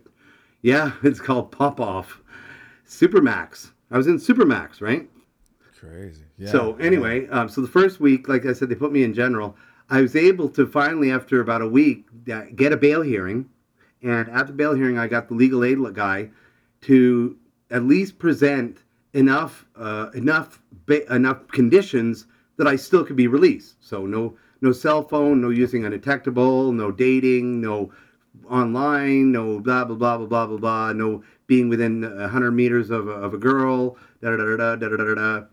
Yeah, 0.61 0.93
it's 1.03 1.19
called 1.19 1.51
pop 1.51 1.81
off. 1.81 2.21
Supermax. 2.87 3.71
I 3.91 3.97
was 3.97 4.07
in 4.07 4.19
Supermax, 4.19 4.83
right? 4.83 5.09
Crazy. 5.81 6.25
Yeah. 6.37 6.51
So 6.51 6.77
anyway, 6.77 7.27
um, 7.29 7.49
so 7.49 7.63
the 7.63 7.69
first 7.69 8.01
week, 8.01 8.29
like 8.29 8.45
I 8.45 8.53
said, 8.53 8.69
they 8.69 8.75
put 8.75 8.93
me 8.93 9.03
in 9.03 9.15
general. 9.15 9.57
I 9.89 10.03
was 10.03 10.15
able 10.15 10.51
to 10.51 10.67
finally, 10.67 11.11
after 11.11 11.41
about 11.41 11.63
a 11.63 11.69
week, 11.69 12.05
uh, 12.31 12.43
get 12.55 12.75
a 12.75 12.77
bail 12.77 13.01
hearing, 13.01 13.49
and 14.03 14.29
at 14.29 14.47
the 14.47 14.53
bail 14.53 14.75
hearing, 14.75 14.99
I 14.99 15.07
got 15.07 15.29
the 15.29 15.35
legal 15.35 15.65
aid 15.65 15.79
guy 15.95 16.29
to 16.83 17.39
at 17.71 17.85
least 17.85 18.19
present 18.19 18.83
enough 19.15 19.67
uh, 19.77 20.11
enough 20.15 20.61
ba- 20.89 21.15
enough 21.15 21.47
conditions 21.49 22.27
that 22.57 22.67
I 22.67 22.75
still 22.77 23.05
could 23.05 23.17
be 23.17 23.29
released. 23.29 23.77
So 23.81 24.07
no 24.07 24.37
no 24.61 24.73
cell 24.73 25.03
phone, 25.05 25.41
no 25.41 25.51
using 25.51 25.85
undetectable, 25.85 26.73
no 26.73 26.91
dating, 26.91 27.61
no 27.61 27.93
online, 28.51 29.31
no 29.31 29.61
blah 29.61 29.85
blah 29.85 29.97
blah 29.97 30.17
blah 30.19 30.27
blah 30.27 30.47
blah 30.47 30.59
blah, 30.59 30.93
no 30.93 31.23
being 31.47 31.69
within 31.69 32.03
a 32.05 32.29
hundred 32.29 32.53
meters 32.53 32.91
of 32.91 33.07
a, 33.09 33.13
of 33.13 33.35
a 33.35 33.39
girl, 33.39 33.97
da 34.21 34.31
da 34.31 34.37
da 34.37 34.57
da 34.57 34.77
da 34.77 34.89
da 34.89 35.05
da. 35.05 35.15
da. 35.15 35.45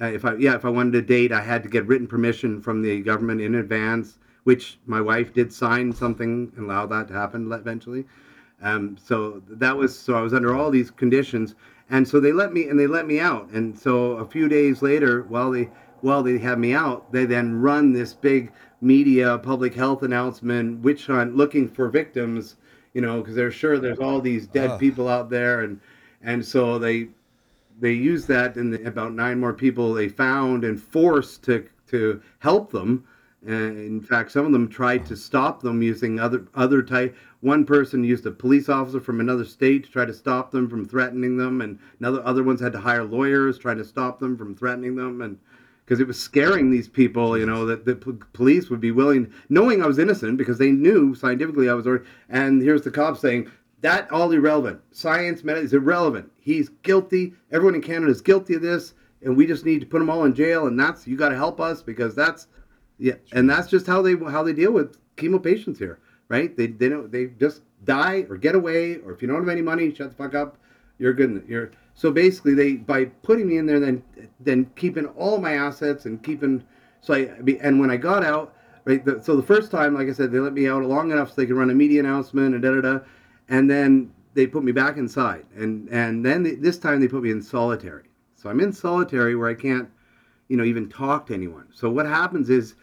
Uh, 0.00 0.06
if 0.06 0.24
I 0.24 0.34
yeah, 0.36 0.54
if 0.54 0.64
I 0.64 0.70
wanted 0.70 0.92
to 0.92 1.02
date, 1.02 1.32
I 1.32 1.42
had 1.42 1.62
to 1.62 1.68
get 1.68 1.86
written 1.86 2.06
permission 2.06 2.60
from 2.60 2.82
the 2.82 3.00
government 3.02 3.40
in 3.40 3.54
advance, 3.56 4.18
which 4.44 4.78
my 4.86 5.00
wife 5.00 5.34
did 5.34 5.52
sign 5.52 5.92
something 5.92 6.52
and 6.56 6.64
allow 6.66 6.86
that 6.86 7.08
to 7.08 7.14
happen 7.14 7.50
eventually. 7.52 8.06
Um, 8.62 8.96
so 8.96 9.42
that 9.48 9.76
was 9.76 9.98
so 9.98 10.14
I 10.14 10.20
was 10.22 10.34
under 10.34 10.54
all 10.54 10.70
these 10.70 10.90
conditions, 10.90 11.54
and 11.90 12.06
so 12.06 12.20
they 12.20 12.32
let 12.32 12.52
me 12.52 12.68
and 12.68 12.78
they 12.78 12.86
let 12.86 13.06
me 13.06 13.20
out. 13.20 13.50
And 13.50 13.78
so 13.78 14.12
a 14.12 14.26
few 14.26 14.48
days 14.48 14.82
later, 14.82 15.22
while 15.22 15.50
they 15.50 15.70
while 16.00 16.22
they 16.22 16.38
had 16.38 16.58
me 16.58 16.72
out, 16.72 17.12
they 17.12 17.26
then 17.26 17.60
run 17.60 17.92
this 17.92 18.14
big 18.14 18.52
media 18.80 19.38
public 19.38 19.74
health 19.74 20.02
announcement, 20.02 20.80
witch 20.80 21.06
hunt, 21.06 21.36
looking 21.36 21.68
for 21.68 21.88
victims. 21.88 22.56
You 22.94 23.02
know, 23.02 23.20
because 23.20 23.36
they're 23.36 23.52
sure 23.52 23.78
there's 23.78 24.00
all 24.00 24.20
these 24.20 24.48
dead 24.48 24.70
Ugh. 24.70 24.80
people 24.80 25.08
out 25.08 25.30
there, 25.30 25.60
and 25.60 25.80
and 26.22 26.44
so 26.44 26.78
they 26.78 27.08
they 27.80 27.92
used 27.92 28.28
that 28.28 28.56
and 28.56 28.72
the, 28.72 28.86
about 28.86 29.12
nine 29.12 29.40
more 29.40 29.54
people 29.54 29.92
they 29.92 30.08
found 30.08 30.64
and 30.64 30.80
forced 30.80 31.42
to 31.44 31.66
to 31.88 32.20
help 32.38 32.70
them 32.70 33.04
and 33.46 33.78
in 33.78 34.00
fact 34.00 34.30
some 34.30 34.46
of 34.46 34.52
them 34.52 34.68
tried 34.68 35.04
to 35.06 35.16
stop 35.16 35.62
them 35.62 35.82
using 35.82 36.20
other 36.20 36.46
other 36.54 36.82
type 36.82 37.16
one 37.40 37.64
person 37.64 38.04
used 38.04 38.26
a 38.26 38.30
police 38.30 38.68
officer 38.68 39.00
from 39.00 39.20
another 39.20 39.44
state 39.44 39.84
to 39.84 39.90
try 39.90 40.04
to 40.04 40.12
stop 40.12 40.50
them 40.50 40.68
from 40.68 40.86
threatening 40.86 41.36
them 41.36 41.60
and 41.60 41.78
another 41.98 42.24
other 42.24 42.42
ones 42.42 42.60
had 42.60 42.72
to 42.72 42.80
hire 42.80 43.04
lawyers 43.04 43.58
trying 43.58 43.78
to 43.78 43.84
stop 43.84 44.20
them 44.20 44.36
from 44.36 44.54
threatening 44.54 44.94
them 44.94 45.22
and 45.22 45.38
because 45.90 45.98
it 45.98 46.06
was 46.06 46.20
scaring 46.20 46.70
these 46.70 46.86
people, 46.86 47.36
you 47.36 47.44
know, 47.44 47.66
that 47.66 47.84
the 47.84 47.96
police 47.96 48.70
would 48.70 48.80
be 48.80 48.92
willing, 48.92 49.28
knowing 49.48 49.82
I 49.82 49.88
was 49.88 49.98
innocent, 49.98 50.38
because 50.38 50.56
they 50.56 50.70
knew 50.70 51.16
scientifically 51.16 51.68
I 51.68 51.74
was 51.74 51.84
already. 51.84 52.04
And 52.28 52.62
here's 52.62 52.82
the 52.82 52.92
cops 52.92 53.18
saying 53.18 53.50
that 53.80 54.08
all 54.12 54.30
irrelevant. 54.30 54.80
Science, 54.92 55.42
med 55.42 55.58
is 55.58 55.72
irrelevant. 55.72 56.30
He's 56.38 56.68
guilty. 56.84 57.32
Everyone 57.50 57.74
in 57.74 57.82
Canada 57.82 58.12
is 58.12 58.20
guilty 58.20 58.54
of 58.54 58.62
this, 58.62 58.94
and 59.22 59.36
we 59.36 59.48
just 59.48 59.64
need 59.64 59.80
to 59.80 59.86
put 59.86 59.98
them 59.98 60.10
all 60.10 60.24
in 60.24 60.32
jail. 60.32 60.68
And 60.68 60.78
that's 60.78 61.08
you 61.08 61.16
got 61.16 61.30
to 61.30 61.36
help 61.36 61.60
us 61.60 61.82
because 61.82 62.14
that's 62.14 62.46
yeah, 62.98 63.14
and 63.32 63.50
that's 63.50 63.68
just 63.68 63.86
how 63.86 64.00
they 64.00 64.14
how 64.14 64.44
they 64.44 64.52
deal 64.52 64.72
with 64.72 64.96
chemo 65.16 65.42
patients 65.42 65.80
here, 65.80 65.98
right? 66.30 66.56
They 66.56 66.68
they 66.68 66.88
don't 66.88 67.12
they 67.12 67.26
just 67.26 67.60
die 67.84 68.24
or 68.30 68.38
get 68.38 68.54
away, 68.54 68.96
or 68.96 69.12
if 69.12 69.20
you 69.20 69.28
don't 69.28 69.40
have 69.40 69.48
any 69.48 69.60
money, 69.60 69.92
shut 69.94 70.10
the 70.10 70.16
fuck 70.16 70.34
up. 70.34 70.56
You're 70.98 71.12
good. 71.12 71.44
You're 71.46 71.72
so 71.94 72.10
basically 72.10 72.54
they 72.54 72.74
by 72.74 73.06
putting 73.06 73.46
me 73.48 73.58
in 73.58 73.66
there, 73.66 73.80
then 73.80 74.02
then 74.38 74.70
keeping 74.76 75.06
all 75.06 75.36
my 75.38 75.52
assets 75.52 76.06
and 76.06 76.22
keeping 76.22 76.64
so 77.02 77.12
I 77.14 77.30
and 77.60 77.78
when 77.80 77.90
I 77.90 77.96
got 77.96 78.24
out, 78.24 78.54
right? 78.84 79.04
The, 79.04 79.22
so 79.22 79.36
the 79.36 79.42
first 79.42 79.70
time, 79.70 79.94
like 79.94 80.08
I 80.08 80.12
said, 80.12 80.32
they 80.32 80.38
let 80.38 80.54
me 80.54 80.68
out 80.68 80.84
long 80.84 81.10
enough 81.10 81.30
so 81.30 81.34
they 81.36 81.46
could 81.46 81.56
run 81.56 81.70
a 81.70 81.74
media 81.74 82.00
announcement 82.00 82.54
and 82.54 82.62
da 82.62 82.70
da 82.74 82.80
da, 82.80 83.00
and 83.48 83.68
then 83.68 84.12
they 84.34 84.46
put 84.46 84.62
me 84.62 84.72
back 84.72 84.96
inside, 84.96 85.44
and 85.56 85.88
and 85.90 86.24
then 86.24 86.42
they, 86.44 86.54
this 86.54 86.78
time 86.78 87.00
they 87.00 87.08
put 87.08 87.22
me 87.22 87.30
in 87.30 87.42
solitary. 87.42 88.04
So 88.36 88.48
I'm 88.48 88.60
in 88.60 88.72
solitary 88.72 89.36
where 89.36 89.50
I 89.50 89.54
can't, 89.54 89.90
you 90.48 90.56
know, 90.56 90.64
even 90.64 90.88
talk 90.88 91.26
to 91.26 91.34
anyone. 91.34 91.66
So 91.74 91.90
what 91.90 92.06
happens 92.06 92.48
is 92.48 92.76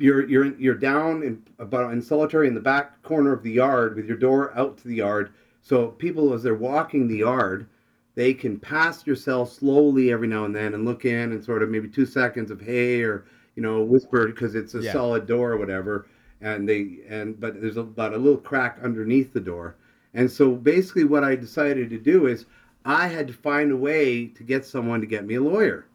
you're 0.00 0.28
you're 0.28 0.46
you're 0.58 0.74
down 0.74 1.22
in 1.22 1.42
about 1.58 1.92
in 1.92 2.00
solitary 2.02 2.48
in 2.48 2.54
the 2.54 2.60
back 2.60 3.02
corner 3.02 3.32
of 3.32 3.42
the 3.42 3.52
yard 3.52 3.96
with 3.96 4.06
your 4.06 4.16
door 4.16 4.52
out 4.58 4.78
to 4.78 4.88
the 4.88 4.96
yard. 4.96 5.30
So 5.62 5.88
people 5.88 6.32
as 6.32 6.42
they're 6.42 6.54
walking 6.54 7.06
the 7.06 7.18
yard, 7.18 7.66
they 8.14 8.34
can 8.34 8.58
pass 8.58 9.06
yourself 9.06 9.52
slowly 9.52 10.12
every 10.12 10.26
now 10.28 10.44
and 10.44 10.54
then 10.54 10.74
and 10.74 10.84
look 10.84 11.04
in 11.04 11.32
and 11.32 11.44
sort 11.44 11.62
of 11.62 11.70
maybe 11.70 11.88
two 11.88 12.06
seconds 12.06 12.50
of 12.50 12.60
hey 12.60 13.02
or 13.02 13.24
you 13.56 13.62
know 13.62 13.82
whisper 13.82 14.26
because 14.26 14.54
it's 14.54 14.74
a 14.74 14.82
Yeah. 14.82 14.92
solid 14.92 15.26
door 15.26 15.52
or 15.52 15.56
whatever 15.58 16.06
and 16.40 16.68
they 16.68 16.98
and 17.08 17.38
but 17.38 17.60
there's 17.60 17.76
about 17.76 18.14
a 18.14 18.18
little 18.18 18.38
crack 18.38 18.78
underneath 18.82 19.32
the 19.32 19.40
door 19.40 19.76
and 20.14 20.30
so 20.30 20.52
basically 20.54 21.04
what 21.04 21.22
i 21.24 21.34
decided 21.36 21.90
to 21.90 21.98
do 21.98 22.26
is 22.26 22.46
i 22.84 23.06
had 23.06 23.26
to 23.28 23.32
find 23.34 23.70
a 23.72 23.76
way 23.76 24.26
to 24.28 24.42
get 24.42 24.64
someone 24.64 25.00
to 25.00 25.06
get 25.06 25.26
me 25.26 25.34
a 25.34 25.40
lawyer 25.40 25.86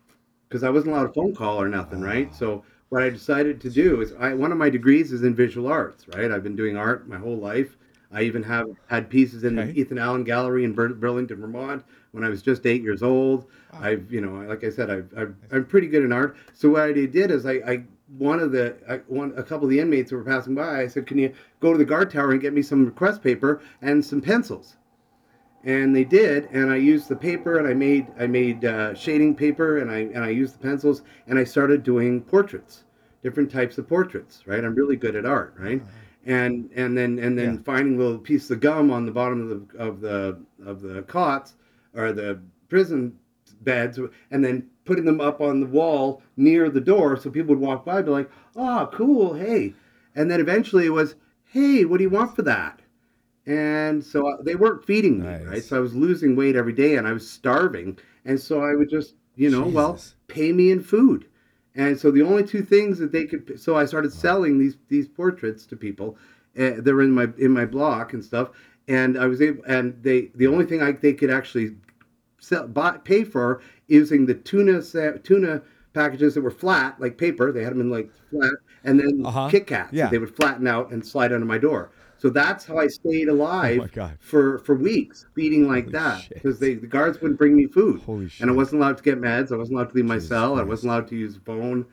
because 0.47 0.63
i 0.63 0.69
wasn't 0.69 0.91
allowed 0.91 1.09
a 1.09 1.13
phone 1.13 1.33
call 1.33 1.59
or 1.59 1.67
nothing 1.69 2.01
right 2.01 2.29
Ah. 2.31 2.35
so 2.35 2.63
what 2.89 3.03
i 3.03 3.09
decided 3.09 3.59
to 3.61 3.69
do 3.69 4.01
is 4.01 4.13
I, 4.19 4.33
one 4.33 4.51
of 4.51 4.57
my 4.57 4.69
degrees 4.69 5.11
is 5.11 5.23
in 5.23 5.35
visual 5.35 5.67
arts 5.67 6.07
right? 6.09 6.31
I've 6.31 6.43
been 6.43 6.55
doing 6.55 6.77
art 6.77 7.07
my 7.07 7.17
whole 7.17 7.37
life. 7.37 7.77
I 8.11 8.21
even 8.21 8.43
have 8.43 8.67
had 8.87 9.09
pieces 9.09 9.43
in 9.43 9.57
Okay. 9.59 9.71
the 9.71 9.79
ethan 9.81 9.97
allen 9.97 10.23
gallery 10.23 10.63
in 10.63 10.73
Bur- 10.73 10.89
burlington 10.89 11.39
vermont 11.41 11.83
when 12.11 12.23
i 12.23 12.29
was 12.29 12.41
just 12.41 12.65
eight 12.65 12.81
years 12.81 13.03
old. 13.03 13.45
Wow. 13.73 13.79
i've 13.81 14.11
you 14.11 14.21
know 14.21 14.47
like 14.47 14.63
i 14.63 14.69
said 14.69 14.89
I've, 14.89 15.09
I've, 15.17 15.35
i'm 15.51 15.65
pretty 15.65 15.87
good 15.87 16.03
in 16.03 16.11
art. 16.13 16.37
So 16.53 16.69
what 16.69 16.83
i 16.83 16.91
did 16.93 17.31
is 17.31 17.45
i, 17.45 17.53
I 17.53 17.83
one 18.17 18.39
of 18.39 18.51
the 18.51 18.75
I, 18.87 18.97
one 19.07 19.33
a 19.35 19.43
couple 19.43 19.65
of 19.65 19.71
the 19.71 19.79
inmates 19.79 20.11
who 20.11 20.17
were 20.17 20.23
passing 20.23 20.53
by 20.55 20.81
i 20.81 20.87
said 20.87 21.07
can 21.07 21.17
you 21.17 21.33
go 21.59 21.71
to 21.71 21.77
the 21.77 21.85
guard 21.85 22.11
tower 22.11 22.31
and 22.31 22.39
get 22.39 22.53
me 22.53 22.61
some 22.61 22.85
request 22.85 23.23
paper 23.23 23.61
and 23.81 24.05
some 24.05 24.21
pencils 24.21 24.75
and 25.65 25.95
they 25.95 26.03
did 26.03 26.47
and 26.51 26.71
i 26.71 26.75
used 26.75 27.09
the 27.09 27.15
paper 27.15 27.57
and 27.57 27.67
i 27.67 27.73
made 27.73 28.07
i 28.19 28.27
made 28.27 28.63
uh, 28.63 28.93
shading 28.93 29.35
paper 29.35 29.79
and 29.79 29.91
i 29.91 29.97
and 29.97 30.23
i 30.23 30.29
used 30.29 30.53
the 30.55 30.59
pencils 30.59 31.01
and 31.27 31.37
i 31.37 31.43
started 31.43 31.83
doing 31.83 32.21
portraits 32.21 32.83
different 33.23 33.51
types 33.51 33.77
of 33.79 33.87
portraits 33.87 34.43
right? 34.45 34.63
I'm 34.63 34.75
really 34.75 34.95
good 34.95 35.15
at 35.15 35.25
art 35.25 35.55
right? 35.57 35.81
And 36.27 36.69
and 36.75 36.95
then 36.95 37.17
and 37.17 37.37
then 37.37 37.55
Yeah. 37.55 37.61
finding 37.63 37.97
little 37.97 38.19
pieces 38.19 38.51
of 38.51 38.59
gum 38.59 38.91
on 38.91 39.05
the 39.07 39.11
bottom 39.11 39.41
of 39.41 39.49
the 39.49 39.77
of 39.79 39.99
the 40.01 40.37
of 40.63 40.81
the 40.81 41.01
cots 41.03 41.55
or 41.95 42.11
the 42.11 42.39
prison 42.69 43.13
beds 43.61 43.99
and 44.29 44.45
then 44.45 44.67
putting 44.85 45.05
them 45.05 45.19
up 45.19 45.41
on 45.41 45.59
the 45.59 45.65
wall 45.65 46.21
near 46.37 46.69
the 46.69 46.81
door 46.81 47.17
so 47.17 47.31
people 47.31 47.55
would 47.55 47.59
walk 47.59 47.83
by 47.83 47.97
and 47.97 48.05
be 48.05 48.11
like 48.11 48.29
oh 48.55 48.87
cool 48.93 49.33
hey. 49.33 49.73
And 50.15 50.29
then 50.29 50.39
eventually 50.39 50.85
it 50.85 50.93
was 50.93 51.15
hey 51.45 51.83
what 51.83 51.97
do 51.97 52.03
you 52.03 52.09
want 52.11 52.35
for 52.35 52.43
that 52.43 52.79
and 53.47 54.03
so 54.03 54.27
uh, 54.27 54.41
they 54.41 54.55
weren't 54.55 54.83
feeding 54.85 55.19
me 55.21 55.27
right? 55.45 55.63
So 55.63 55.77
i 55.77 55.79
was 55.79 55.93
losing 55.95 56.35
weight 56.35 56.55
every 56.55 56.73
day 56.73 56.95
and 56.97 57.07
i 57.07 57.13
was 57.13 57.29
starving. 57.29 57.97
And 58.25 58.39
so 58.39 58.61
i 58.61 58.73
would 58.75 58.89
just 58.89 59.15
you 59.35 59.49
know 59.49 59.65
well 59.67 59.99
pay 60.27 60.51
me 60.51 60.71
in 60.71 60.81
food. 60.81 61.25
And 61.75 61.99
so 61.99 62.09
the 62.09 62.21
only 62.21 62.43
two 62.43 62.63
things 62.63 62.97
that 62.99 63.11
they 63.11 63.25
could 63.25 63.59
so 63.59 63.75
i 63.75 63.85
started 63.85 64.11
selling 64.13 64.57
these 64.59 64.77
these 64.89 65.07
portraits 65.07 65.65
to 65.67 65.75
people 65.75 66.17
uh, 66.57 66.71
they 66.77 66.91
were 66.93 67.03
in 67.03 67.11
my 67.11 67.27
in 67.37 67.51
my 67.51 67.65
block 67.65 68.13
and 68.13 68.23
stuff. 68.23 68.49
And 68.87 69.17
i 69.17 69.25
was 69.27 69.41
able 69.41 69.63
and 69.65 69.95
they 70.01 70.31
the 70.35 70.47
only 70.47 70.65
thing 70.65 70.81
i 70.81 70.91
they 70.91 71.13
could 71.13 71.29
actually 71.31 71.75
sell 72.39 72.67
buy, 72.67 72.97
pay 72.97 73.23
for 73.23 73.61
using 73.87 74.25
the 74.25 74.33
tuna 74.35 74.81
tuna 75.19 75.61
packages 75.93 76.33
that 76.33 76.41
were 76.41 76.51
flat 76.51 76.99
like 76.99 77.17
paper. 77.17 77.51
They 77.51 77.63
had 77.63 77.71
them 77.73 77.81
in 77.81 77.89
like 77.89 78.09
flat. 78.31 78.51
And 78.83 78.99
then 78.99 79.23
Uh-huh. 79.25 79.49
kit 79.49 79.65
kats. 79.67 79.93
Yeah. 79.93 80.09
they 80.09 80.17
would 80.17 80.35
flatten 80.35 80.67
out 80.67 80.91
and 80.91 81.05
slide 81.05 81.31
under 81.31 81.45
my 81.45 81.57
door 81.57 81.91
so 82.17 82.29
that's 82.29 82.65
how 82.65 82.77
i 82.77 82.87
stayed 82.87 83.27
alive 83.27 83.89
Oh 83.97 84.09
for 84.19 84.59
for 84.59 84.75
weeks 84.75 85.25
feeding 85.35 85.67
like 85.67 85.85
Holy 85.85 85.93
that 85.93 86.29
because 86.29 86.59
the 86.59 86.75
guards 86.75 87.21
wouldn't 87.21 87.37
bring 87.37 87.55
me 87.55 87.65
food 87.67 88.01
Holy 88.01 88.29
shit. 88.29 88.41
and 88.41 88.49
I 88.49 88.53
wasn't 88.53 88.81
allowed 88.81 88.97
to 88.97 89.03
get 89.03 89.19
meds. 89.19 89.51
I 89.51 89.57
wasn't 89.57 89.77
allowed 89.77 89.89
to 89.89 89.95
leave 89.95 90.05
my 90.05 90.15
Jesus 90.15 90.29
cell. 90.29 90.59
I 90.59 90.63
wasn't 90.63 90.91
allowed 90.91 91.07
to 91.09 91.15
use 91.15 91.37
phone. 91.45 91.85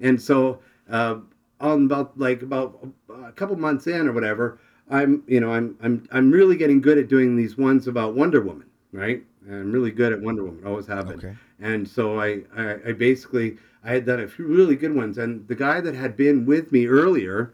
And 0.00 0.20
so, 0.20 0.60
uh, 0.90 1.16
on 1.60 1.84
about 1.84 2.18
like 2.18 2.42
about 2.42 2.86
a 3.28 3.32
couple 3.32 3.56
months 3.56 3.86
in 3.86 4.08
or 4.08 4.12
whatever, 4.12 4.58
I'm 4.90 5.22
you 5.26 5.40
know 5.40 5.52
I'm 5.52 5.76
I'm 5.82 6.08
I'm 6.10 6.30
really 6.30 6.56
getting 6.56 6.80
good 6.80 6.98
at 6.98 7.08
doing 7.08 7.36
these 7.36 7.56
ones 7.58 7.86
about 7.86 8.14
Wonder 8.14 8.40
Woman, 8.40 8.66
right? 8.92 9.22
And 9.46 9.54
I'm 9.54 9.72
really 9.72 9.90
good 9.90 10.12
at 10.12 10.20
Wonder 10.20 10.44
Woman. 10.44 10.66
Always 10.66 10.86
have 10.86 11.08
been. 11.08 11.18
Okay. 11.18 11.34
And 11.60 11.86
so 11.86 12.20
I, 12.20 12.40
I 12.56 12.76
I 12.88 12.92
basically 12.92 13.58
I 13.84 13.92
had 13.92 14.06
done 14.06 14.20
a 14.20 14.28
few 14.28 14.46
really 14.46 14.76
good 14.76 14.94
ones, 14.94 15.18
and 15.18 15.46
the 15.48 15.54
guy 15.54 15.80
that 15.80 15.94
had 15.94 16.16
been 16.16 16.46
with 16.46 16.72
me 16.72 16.86
earlier. 16.86 17.52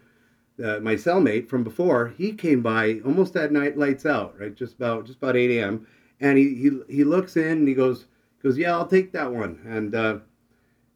Uh, 0.62 0.80
my 0.80 0.94
cellmate 0.94 1.48
from 1.48 1.62
before, 1.62 2.08
he 2.16 2.32
came 2.32 2.62
by 2.62 3.00
almost 3.04 3.36
at 3.36 3.52
night, 3.52 3.76
lights 3.76 4.06
out, 4.06 4.38
right, 4.40 4.54
just 4.54 4.74
about 4.74 5.04
just 5.04 5.18
about 5.18 5.36
8 5.36 5.50
a.m. 5.58 5.86
And 6.20 6.38
he, 6.38 6.54
he 6.54 6.70
he 6.88 7.04
looks 7.04 7.36
in 7.36 7.58
and 7.58 7.68
he 7.68 7.74
goes 7.74 8.06
goes, 8.42 8.56
yeah, 8.56 8.72
I'll 8.72 8.86
take 8.86 9.12
that 9.12 9.32
one. 9.32 9.60
And 9.66 9.94
uh, 9.94 10.18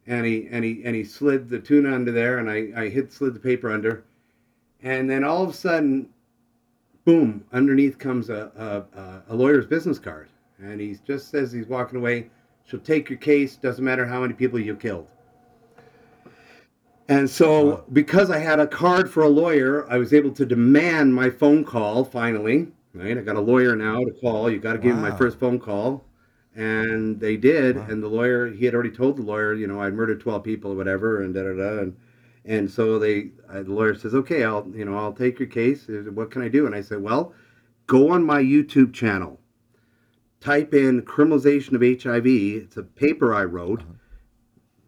and 0.07 0.25
he 0.27 0.49
and 0.51 0.64
he 0.64 0.83
and 0.85 0.96
he 0.96 1.05
slid 1.05 1.49
the 1.49 1.59
tuna 1.59 1.94
under 1.94 2.11
there, 2.12 2.38
and 2.38 2.51
I 2.51 2.70
I 2.85 2.88
hit 2.88 3.12
slid 3.12 3.35
the 3.35 3.40
paper 3.40 3.70
under, 3.70 4.05
and 4.83 5.11
then 5.11 5.25
all 5.25 5.42
of 5.42 5.51
a 5.51 5.53
sudden, 5.53 6.09
boom! 7.05 7.44
Underneath 7.53 7.99
comes 7.99 8.31
a, 8.31 8.51
a- 8.57 9.33
a 9.33 9.37
lawyer's 9.37 9.66
business 9.66 9.99
card, 9.99 10.29
and 10.59 10.81
he 10.81 10.96
just 11.07 11.31
says 11.31 11.53
he's 11.53 11.66
walking 11.66 11.99
away. 11.99 12.31
She'll 12.64 12.81
take 12.81 13.11
your 13.11 13.18
case. 13.18 13.57
Doesn't 13.57 13.85
matter 13.85 14.07
how 14.07 14.20
many 14.20 14.33
people 14.33 14.59
you 14.59 14.75
killed. 14.75 15.07
And 17.11 17.29
so, 17.29 17.64
Wow. 17.66 17.85
because 17.92 18.31
I 18.31 18.38
had 18.38 18.61
a 18.61 18.66
card 18.68 19.11
for 19.11 19.23
a 19.25 19.29
lawyer, 19.29 19.85
I 19.90 19.99
was 19.99 20.14
able 20.14 20.31
to 20.33 20.46
demand 20.46 21.14
my 21.14 21.29
phone 21.29 21.64
call 21.64 22.05
finally. 22.05 22.68
Right, 22.94 23.18
I 23.18 23.20
got 23.20 23.37
a 23.37 23.40
lawyer 23.40 23.77
now 23.77 23.99
to 24.05 24.12
call. 24.20 24.51
You 24.51 24.59
got 24.59 24.73
to 24.75 24.79
give 24.79 24.96
me 24.96 25.03
my 25.03 25.16
first 25.16 25.38
phone 25.38 25.61
call, 25.61 26.05
and 26.57 27.20
they 27.20 27.37
did. 27.37 27.77
Wow. 27.77 27.87
And 27.88 28.03
the 28.03 28.09
lawyer, 28.09 28.49
he 28.49 28.64
had 28.64 28.75
already 28.75 28.90
told 28.90 29.16
the 29.18 29.23
lawyer, 29.23 29.55
you 29.55 29.66
know, 29.68 29.81
I 29.81 29.90
murdered 29.90 30.20
twelve 30.20 30.42
people 30.44 30.73
or 30.73 30.77
whatever, 30.77 31.23
and 31.23 31.35
da 31.35 31.42
da 31.42 31.53
da. 31.55 31.79
And 31.83 31.96
and 32.44 32.70
so 32.70 32.99
they, 32.99 33.31
uh, 33.49 33.62
the 33.62 33.73
lawyer 33.73 33.94
says, 33.94 34.14
okay, 34.14 34.44
I'll, 34.44 34.66
you 34.75 34.85
know, 34.85 34.96
I'll 34.96 35.12
take 35.12 35.38
your 35.38 35.49
case. 35.49 35.87
What 35.88 36.31
can 36.33 36.42
I 36.42 36.49
do? 36.49 36.66
And 36.66 36.75
I 36.75 36.81
said, 36.81 37.01
well, 37.03 37.33
go 37.87 38.11
on 38.11 38.25
my 38.25 38.42
YouTube 38.42 38.92
channel, 38.94 39.38
type 40.40 40.75
in 40.75 41.03
criminalization 41.03 41.75
of 41.75 42.03
HIV. 42.03 42.27
It's 42.27 42.77
a 42.77 42.83
paper 42.83 43.35
I 43.35 43.44
wrote. 43.44 43.83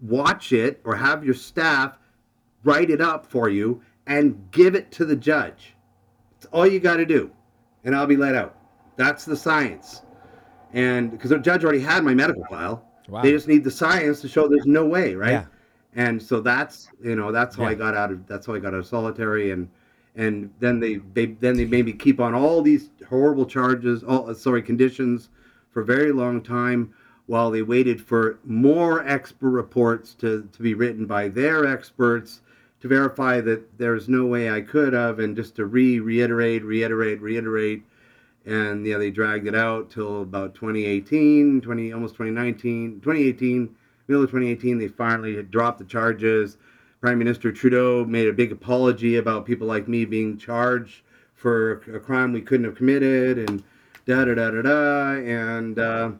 Watch 0.00 0.52
it, 0.52 0.80
or 0.85 0.96
have 0.96 1.24
your 1.24 1.35
staff 1.35 1.98
write 2.64 2.90
it 2.90 3.01
up 3.01 3.27
for 3.27 3.48
you 3.48 3.81
and 4.07 4.51
give 4.51 4.75
it 4.75 4.90
to 4.92 5.05
the 5.05 5.16
judge. 5.16 5.75
It's 6.37 6.46
all 6.46 6.66
you 6.66 6.81
got 6.81 6.96
to 6.96 7.07
do, 7.07 7.31
and 7.85 7.94
I'll 7.94 8.07
be 8.07 8.16
let 8.16 8.35
out. 8.35 8.57
That's 8.96 9.25
the 9.25 9.37
science. 9.37 10.03
And 10.72 11.11
because 11.11 11.31
the 11.31 11.38
judge 11.38 11.64
already 11.64 11.81
had 11.81 12.05
my 12.05 12.14
medical 12.14 12.44
file, 12.44 12.85
Wow. 13.09 13.22
they 13.22 13.33
just 13.33 13.48
need 13.48 13.64
the 13.64 13.70
science 13.70 14.20
to 14.20 14.29
show 14.29 14.48
there's 14.48 14.64
no 14.66 14.87
way, 14.87 15.14
right? 15.14 15.33
Yeah. 15.33 15.44
And 15.94 16.22
so 16.22 16.40
that's 16.40 16.88
you 17.03 17.16
know 17.16 17.31
that's 17.33 17.57
how 17.57 17.64
I 17.64 17.75
got 17.75 17.94
out 17.94 18.11
of 18.11 18.27
that's 18.27 18.46
how 18.46 18.55
I 18.55 18.59
got 18.59 18.68
out 18.72 18.81
of 18.81 18.87
solitary, 18.87 19.51
and 19.51 19.68
and 20.16 20.51
then 20.61 20.81
they 20.81 21.01
they 21.12 21.27
then 21.27 21.57
they 21.57 21.66
made 21.66 21.85
me 21.85 21.92
keep 21.92 22.20
on 22.20 22.35
all 22.35 22.62
these 22.62 22.90
horrible 23.09 23.44
charges, 23.44 24.03
all 24.03 24.33
sorry 24.35 24.62
conditions, 24.62 25.29
for 25.70 25.83
a 25.83 25.85
very 25.85 26.12
long 26.12 26.40
time 26.42 26.94
while 27.27 27.51
they 27.51 27.62
waited 27.62 28.01
for 28.01 28.38
more 28.44 29.07
expert 29.07 29.51
reports 29.51 30.14
to 30.14 30.48
to 30.53 30.62
be 30.62 30.72
written 30.75 31.05
by 31.05 31.29
their 31.29 31.66
experts 31.66 32.40
to 32.82 32.88
verify 32.88 33.40
that 33.40 33.78
there's 33.78 34.08
no 34.08 34.26
way 34.26 34.50
I 34.50 34.60
could 34.60 34.92
have, 34.92 35.20
and 35.20 35.36
just 35.36 35.54
to 35.56 35.66
re 35.66 36.00
reiterate, 36.00 36.64
reiterate, 36.64 37.20
reiterate, 37.22 37.84
and 38.44 38.84
yeah, 38.84 38.98
they 38.98 39.08
dragged 39.08 39.46
it 39.46 39.54
out 39.54 39.88
till 39.88 40.22
about 40.22 40.56
2018, 40.56 41.60
20 41.60 41.92
almost 41.92 42.14
2019, 42.14 43.00
2018, 43.00 43.74
middle 44.08 44.24
of 44.24 44.30
2018. 44.30 44.78
They 44.78 44.88
finally 44.88 45.40
dropped 45.44 45.78
the 45.78 45.84
charges. 45.84 46.58
Prime 47.00 47.18
Minister 47.18 47.52
Trudeau 47.52 48.04
made 48.04 48.26
a 48.26 48.32
big 48.32 48.50
apology 48.50 49.16
about 49.16 49.46
people 49.46 49.68
like 49.68 49.86
me 49.86 50.04
being 50.04 50.36
charged 50.36 51.02
for 51.34 51.82
a 51.94 52.00
crime 52.00 52.32
we 52.32 52.42
couldn't 52.42 52.66
have 52.66 52.74
committed, 52.74 53.38
and 53.38 53.62
da 54.06 54.24
da 54.24 54.34
da 54.34 54.50
da 54.50 54.62
da, 54.62 55.10
and. 55.20 55.78
Uh, 55.78 56.10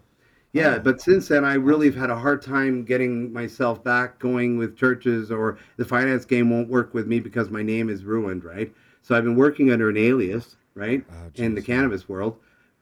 yeah, 0.53 0.79
but 0.79 1.01
since 1.01 1.29
then, 1.29 1.45
I 1.45 1.55
really 1.55 1.87
have 1.87 1.95
had 1.97 2.11
a 2.11 2.19
hard 2.19 2.43
time 2.43 2.85
getting 2.85 3.33
myself 3.33 3.83
back 3.83 4.19
going 4.19 4.59
with 4.59 4.77
churches, 4.77 5.31
or 5.31 5.59
the 5.77 5.85
finance 5.85 6.25
game 6.27 6.51
won't 6.51 6.69
work 6.69 6.93
with 6.95 7.07
me 7.07 7.21
because 7.21 7.51
my 7.51 7.62
name 7.62 7.88
is 7.88 8.05
ruined, 8.05 8.45
right? 8.45 8.73
So 9.03 9.15
I've 9.15 9.25
been 9.25 9.37
working 9.37 9.71
under 9.73 9.88
an 9.88 9.97
alias, 9.97 10.57
right, 10.75 11.05
Oh, 11.09 11.31
in 11.37 11.55
the 11.55 11.62
cannabis 11.62 12.09
world. 12.09 12.38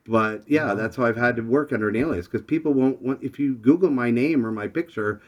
But 0.07 0.43
yeah, 0.49 0.73
Wow. 0.73 0.75
that's 0.75 0.97
how 0.97 1.05
I've 1.05 1.17
had 1.17 1.37
to 1.37 1.43
work 1.43 1.73
under 1.73 1.89
an 1.89 1.97
alias 1.97 2.27
because 2.27 2.43
people 2.43 2.73
won't 2.73 3.01
want. 3.03 3.23
If 3.23 3.39
you 3.39 3.55
Google 3.55 3.91
my 3.91 4.11
name 4.11 4.45
or 4.45 4.51
my 4.51 4.67
picture, 4.67 5.21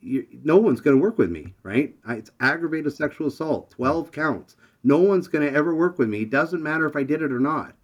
you, 0.00 0.26
no 0.44 0.56
one's 0.58 0.80
going 0.80 0.96
to 0.96 1.02
work 1.02 1.18
with 1.18 1.30
me, 1.30 1.54
right? 1.64 1.94
I, 2.06 2.14
it's 2.16 2.30
aggravated 2.40 2.92
sexual 2.92 3.26
assault, 3.28 3.70
twelve 3.70 4.12
counts. 4.12 4.56
No 4.84 4.98
one's 4.98 5.28
going 5.28 5.46
to 5.48 5.56
ever 5.56 5.74
work 5.74 5.98
with 5.98 6.08
me. 6.08 6.24
Doesn't 6.24 6.62
matter 6.62 6.86
if 6.86 6.94
I 6.96 7.02
did 7.02 7.22
it 7.22 7.32
or 7.32 7.40
not. 7.40 7.74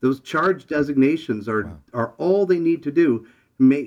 Those 0.00 0.20
charge 0.20 0.66
designations 0.66 1.48
are 1.48 1.64
Wow. 1.64 1.78
are 1.92 2.14
all 2.18 2.46
they 2.46 2.58
need 2.58 2.82
to 2.84 2.92
do. 2.92 3.26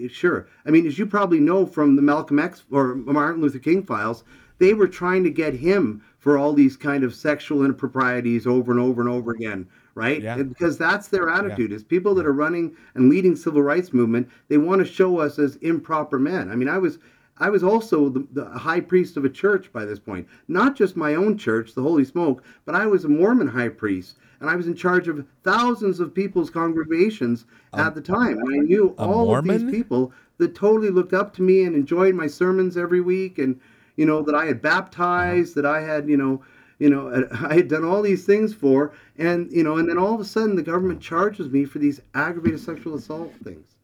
Sure. 0.10 0.48
I 0.66 0.72
mean, 0.72 0.88
as 0.88 0.98
you 0.98 1.06
probably 1.06 1.40
know 1.40 1.66
from 1.66 1.96
the 1.96 2.02
Malcolm 2.02 2.40
X 2.40 2.64
or 2.72 2.96
Martin 2.96 3.42
Luther 3.42 3.60
King 3.60 3.84
files, 3.84 4.24
they 4.58 4.74
were 4.74 4.88
trying 4.88 5.24
to 5.24 5.30
get 5.30 5.54
him 5.54 6.02
for 6.18 6.38
all 6.38 6.54
these 6.54 6.76
kind 6.76 7.04
of 7.04 7.16
sexual 7.16 7.64
improprieties 7.64 8.46
over 8.46 8.72
and 8.72 8.80
over 8.80 9.02
and 9.02 9.10
over 9.10 9.32
again, 9.32 9.68
right? 9.96 10.22
Yeah. 10.22 10.36
Because 10.36 10.78
that's 10.78 11.08
their 11.08 11.30
attitude 11.30 11.72
is 11.72 11.84
people 11.84 12.14
that 12.16 12.26
are 12.26 12.34
running 12.34 12.76
and 12.96 13.10
leading 13.10 13.36
civil 13.36 13.62
rights 13.62 13.94
movement, 13.94 14.30
they 14.50 14.58
want 14.58 14.80
to 14.80 14.92
show 14.92 15.20
us 15.20 15.40
as 15.40 15.56
improper 15.58 16.20
men. 16.20 16.52
I 16.52 16.56
mean, 16.56 16.68
I 16.68 16.78
was 16.78 17.00
I 17.38 17.50
was 17.50 17.64
also 17.64 18.10
the, 18.10 18.28
the 18.34 18.46
high 18.46 18.82
priest 18.82 19.16
of 19.16 19.24
a 19.24 19.30
church 19.30 19.72
by 19.72 19.86
this 19.86 20.00
point, 20.00 20.28
not 20.50 20.76
just 20.76 20.98
my 20.98 21.16
own 21.16 21.38
church, 21.38 21.74
the 21.74 21.82
Holy 21.82 22.04
Smoke, 22.04 22.44
but 22.66 22.76
I 22.76 22.86
was 22.86 23.06
a 23.06 23.10
Mormon 23.10 23.48
high 23.48 23.70
priest, 23.70 24.18
and 24.40 24.50
I 24.50 24.56
was 24.56 24.68
in 24.68 24.76
charge 24.76 25.08
of 25.08 25.26
thousands 25.44 26.00
of 26.00 26.14
people's 26.14 26.50
congregations 26.50 27.46
at 27.74 27.96
the 27.96 28.02
time. 28.02 28.38
And 28.38 28.54
I 28.54 28.58
knew 28.58 28.96
a 28.98 29.06
all 29.06 29.36
of 29.36 29.46
these 29.46 29.64
people 29.64 30.14
that 30.38 30.56
totally 30.56 30.90
looked 30.90 31.14
up 31.14 31.34
to 31.36 31.42
me 31.42 31.64
and 31.64 31.76
enjoyed 31.76 32.16
my 32.16 32.28
sermons 32.28 32.78
every 32.78 33.02
week, 33.02 33.38
and 33.38 33.60
you 33.96 34.06
know 34.06 34.22
that 34.22 34.36
I 34.36 34.46
had 34.46 34.62
baptized, 34.62 35.56
that 35.56 35.66
I 35.66 35.82
had 35.82 36.10
you 36.10 36.18
know 36.18 36.44
you 36.80 36.90
know 36.90 37.28
I 37.42 37.56
had 37.56 37.68
done 37.68 37.84
all 37.84 38.02
these 38.02 38.26
things 38.26 38.54
for, 38.54 38.94
and 39.18 39.52
you 39.52 39.64
know, 39.64 39.78
and 39.78 39.90
then 39.90 39.98
all 39.98 40.14
of 40.14 40.22
a 40.22 40.26
sudden 40.26 40.56
the 40.56 40.64
government 40.64 41.02
charges 41.02 41.50
me 41.50 41.66
for 41.66 41.80
these 41.80 42.02
aggravated 42.14 42.60
sexual 42.60 42.96
assault 42.96 43.34
things, 43.44 43.76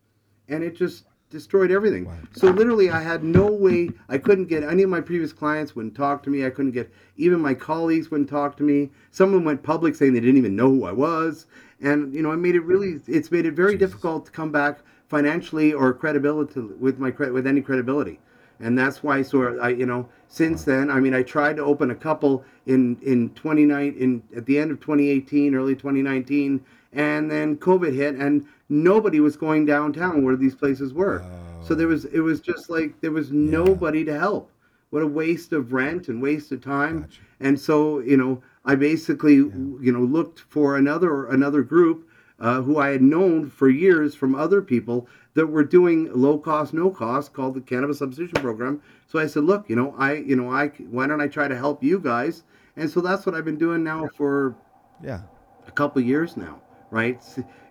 and 0.48 0.64
it 0.64 0.76
just 0.76 1.06
destroyed 1.36 1.70
everything. 1.70 2.10
So 2.34 2.48
literally, 2.48 2.90
I 2.90 3.02
had 3.02 3.24
no 3.24 3.46
way. 3.48 3.90
I 4.08 4.18
couldn't 4.18 4.46
get 4.46 4.64
any 4.64 4.84
of 4.84 4.90
my 4.90 5.02
previous 5.02 5.34
clients 5.34 5.76
wouldn't 5.76 5.94
talk 5.94 6.24
to 6.24 6.30
me. 6.30 6.46
I 6.46 6.50
couldn't 6.50 6.72
get 6.72 6.92
even 7.18 7.42
my 7.42 7.54
colleagues 7.54 8.10
wouldn't 8.10 8.30
talk 8.30 8.56
to 8.58 8.64
me. 8.64 8.90
Some 9.12 9.30
of 9.30 9.34
them 9.34 9.44
went 9.44 9.62
public 9.62 9.96
saying 9.96 10.14
they 10.14 10.22
didn't 10.22 10.38
even 10.38 10.56
know 10.56 10.70
who 10.70 10.86
I 10.86 10.94
was, 10.94 11.46
and 11.82 12.14
you 12.16 12.22
know, 12.22 12.32
I 12.32 12.38
made 12.38 12.56
it 12.56 12.62
really. 12.62 13.02
It's 13.08 13.32
made 13.32 13.46
it 13.46 13.54
very 13.54 13.78
difficult 13.78 14.26
to 14.28 14.32
come 14.32 14.52
back 14.52 14.80
financially 15.10 15.74
or 15.74 15.94
credibility 15.94 16.62
with 16.62 16.98
my 16.98 17.10
with 17.10 17.46
any 17.46 17.62
credibility. 17.62 18.20
And 18.62 18.78
that's 18.78 19.04
why, 19.04 19.22
so 19.22 19.60
I, 19.60 19.70
you 19.70 19.86
know, 19.86 20.08
since 20.30 20.64
then, 20.64 20.90
I 20.90 21.02
mean, 21.02 21.14
I 21.14 21.24
tried 21.24 21.58
to 21.58 21.64
open 21.64 21.92
a 21.92 21.96
couple 21.96 22.46
in 22.66 22.98
in 23.02 23.30
29 23.32 23.96
in 24.00 24.24
at 24.36 24.46
the 24.46 24.58
end 24.58 24.72
of 24.72 24.80
2018, 24.80 25.54
early 25.54 25.76
2019, 25.76 26.64
and 26.96 27.30
then 27.30 27.58
COVID 27.58 27.94
hit, 27.94 28.16
and 28.16 28.46
nobody 28.70 29.20
was 29.20 29.36
going 29.38 29.66
downtown 29.66 30.24
where 30.26 30.36
these 30.36 30.56
places 30.56 30.94
were. 30.94 31.24
So 31.64 31.76
there 31.76 31.88
was, 31.88 32.06
it 32.06 32.20
was 32.22 32.42
just 32.42 32.70
like 32.70 33.00
there 33.02 33.12
was 33.12 33.32
nobody 33.32 34.04
to 34.06 34.18
help. 34.18 34.52
What 34.92 35.02
a 35.02 35.08
waste 35.08 35.52
of 35.52 35.74
rent 35.74 36.08
and 36.08 36.22
waste 36.22 36.52
of 36.52 36.62
time. 36.64 37.02
Gotcha. 37.02 37.20
And 37.42 37.60
so, 37.60 38.00
you 38.00 38.18
know, 38.18 38.42
I 38.64 38.76
basically, 38.76 39.36
you 39.36 39.92
know, 39.92 40.00
looked 40.00 40.40
for 40.40 40.78
another 40.78 41.26
another 41.28 41.64
group 41.64 42.08
uh, 42.40 42.62
who 42.62 42.78
I 42.80 42.90
had 42.90 43.02
known 43.02 43.50
for 43.50 43.68
years 43.70 44.16
from 44.16 44.36
other 44.36 44.62
people 44.62 45.08
that 45.34 45.48
were 45.48 45.64
doing 45.64 46.10
low 46.14 46.38
cost, 46.38 46.74
no 46.74 46.90
cost, 46.90 47.34
called 47.34 47.56
the 47.56 47.62
Cannabis 47.62 48.00
Substitution 48.00 48.42
Program. 48.42 48.82
So 49.08 49.20
I 49.20 49.28
said, 49.28 49.44
look, 49.44 49.70
you 49.70 49.76
know, 49.76 49.94
I, 49.98 50.14
you 50.14 50.36
know, 50.36 50.50
I, 50.52 50.68
why 50.90 51.08
don't 51.08 51.20
I 51.20 51.28
try 51.28 51.48
to 51.48 51.58
help 51.58 51.84
you 51.84 52.00
guys? 52.00 52.44
And 52.78 52.90
so 52.90 53.02
that's 53.02 53.26
what 53.26 53.36
I've 53.36 53.46
been 53.46 53.58
doing 53.58 53.84
now 53.84 54.08
for 54.16 54.56
Yeah. 55.04 55.22
a 55.68 55.72
couple 55.72 56.02
of 56.02 56.08
years 56.08 56.38
now, 56.38 56.62
right? 56.92 57.22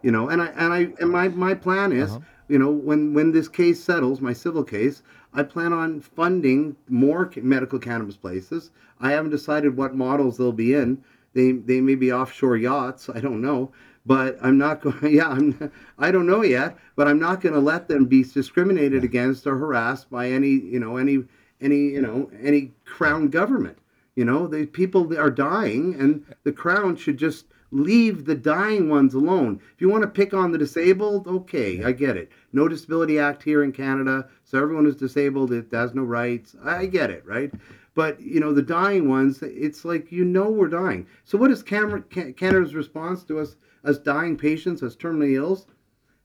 You 0.03 0.11
know, 0.11 0.29
and 0.29 0.43
I 0.43 0.47
and 0.47 0.73
I 0.73 0.89
and 1.01 1.11
my 1.11 1.29
my 1.29 1.55
plan 1.55 1.93
is, 1.93 2.11
Uh-huh. 2.11 2.21
you 2.49 2.59
know, 2.59 2.71
when 2.71 3.15
when 3.15 3.33
this 3.33 3.49
case 3.49 3.83
settles, 3.83 4.21
my 4.21 4.33
civil 4.33 4.65
case, 4.65 5.03
I 5.33 5.43
plan 5.43 5.73
on 5.73 6.01
funding 6.01 6.77
more 6.89 7.31
medical 7.37 7.79
cannabis 7.79 8.17
places. 8.17 8.71
I 9.01 9.13
haven't 9.13 9.31
decided 9.31 9.77
what 9.77 9.95
models 9.95 10.37
they'll 10.37 10.53
be 10.53 10.75
in. 10.75 10.99
They 11.33 11.53
they 11.53 11.81
may 11.81 11.95
be 11.97 12.13
offshore 12.13 12.57
yachts. 12.57 13.09
I 13.13 13.21
don't 13.21 13.41
know. 13.41 13.73
But 14.07 14.37
I'm 14.43 14.59
not 14.59 14.83
going. 14.83 14.99
Yeah, 15.15 15.29
I'm. 15.31 15.71
I 15.99 16.11
don't 16.11 16.27
know 16.27 16.43
yet. 16.43 16.77
But 16.97 17.09
I'm 17.09 17.19
not 17.19 17.41
going 17.41 17.55
to 17.55 17.61
let 17.61 17.89
them 17.89 18.05
be 18.05 18.23
discriminated 18.23 19.03
against 19.03 19.47
or 19.47 19.57
harassed 19.57 20.11
by 20.11 20.31
any, 20.31 20.51
you 20.51 20.79
know, 20.79 20.99
any, 20.99 21.25
any, 21.61 21.89
you 21.97 22.03
know, 22.03 22.31
any 22.43 22.73
crown 22.85 23.29
government. 23.29 23.79
You 24.15 24.25
know, 24.27 24.47
the 24.47 24.67
people 24.67 25.19
are 25.19 25.31
dying, 25.31 25.95
and 25.99 26.23
the 26.45 26.53
crown 26.53 26.97
should 26.97 27.17
just 27.17 27.47
leave 27.75 28.25
the 28.25 28.35
dying 28.35 28.89
ones 28.89 29.15
alone. 29.15 29.61
If 29.75 29.81
you 29.81 29.89
want 29.89 30.03
to 30.03 30.09
pick 30.09 30.33
on 30.33 30.53
the 30.53 30.59
disabled, 30.59 31.27
okay, 31.27 31.83
I 31.83 31.93
get 31.93 32.17
it. 32.17 32.31
No 32.53 32.69
Disability 32.69 33.19
Act 33.19 33.43
here 33.43 33.65
in 33.65 33.73
Canada, 33.73 34.29
so 34.45 34.63
everyone 34.63 34.85
who's 34.85 34.97
disabled 34.97 35.53
it 35.53 35.67
has 35.73 35.93
no 35.93 36.05
rights. 36.05 36.55
I 36.65 36.87
get 36.87 37.11
it, 37.11 37.27
right? 37.27 37.53
But 37.95 38.21
you 38.21 38.41
know, 38.41 38.53
the 38.53 38.63
dying 38.63 39.09
ones, 39.09 39.43
it's 39.43 39.85
like 39.85 40.13
you 40.13 40.25
know 40.25 40.51
we're 40.51 40.69
dying. 40.69 41.07
So 41.25 41.37
what 41.37 41.51
is 41.51 41.63
Canada's 41.63 42.75
response 42.75 43.25
to 43.25 43.41
us, 43.41 43.57
as 43.83 43.99
dying 43.99 44.37
patients, 44.37 44.83
as 44.83 44.97
terminally 44.97 45.35
ills? 45.35 45.67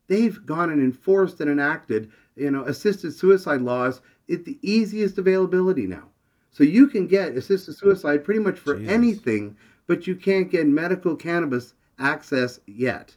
They've 0.07 0.43
gone 0.45 0.71
and 0.71 0.81
enforced 0.81 1.39
and 1.41 1.49
enacted, 1.49 2.11
you 2.35 2.51
know, 2.51 2.63
assisted 2.65 3.13
suicide 3.13 3.61
laws 3.61 4.01
at 4.31 4.45
the 4.45 4.57
easiest 4.61 5.17
availability 5.17 5.87
now. 5.87 6.09
So 6.51 6.63
you 6.63 6.87
can 6.87 7.07
get 7.07 7.37
assisted 7.37 7.75
suicide 7.75 8.23
pretty 8.23 8.39
much 8.39 8.57
for 8.57 8.75
Jesus. 8.75 8.91
anything, 8.91 9.55
but 9.89 10.05
you 10.05 10.15
can't 10.15 10.51
get 10.51 10.67
medical 10.67 11.15
cannabis 11.15 11.73
access 11.97 12.59
yet, 12.67 13.15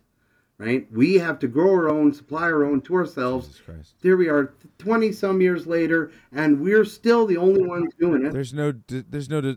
right? 0.56 0.90
We 0.90 1.16
have 1.18 1.38
to 1.40 1.46
grow 1.46 1.70
our 1.70 1.90
own, 1.90 2.14
supply 2.14 2.44
our 2.44 2.64
own 2.64 2.80
to 2.82 2.94
ourselves. 2.94 3.60
There 4.00 4.16
we 4.16 4.28
are, 4.28 4.54
twenty 4.78 5.12
some 5.12 5.42
years 5.42 5.66
later, 5.66 6.10
and 6.32 6.60
we're 6.62 6.86
still 6.86 7.26
the 7.26 7.36
only 7.36 7.62
ones 7.62 7.92
doing 8.00 8.24
it. 8.24 8.32
There's 8.32 8.54
no. 8.54 8.72
There's 8.88 9.28
no. 9.28 9.54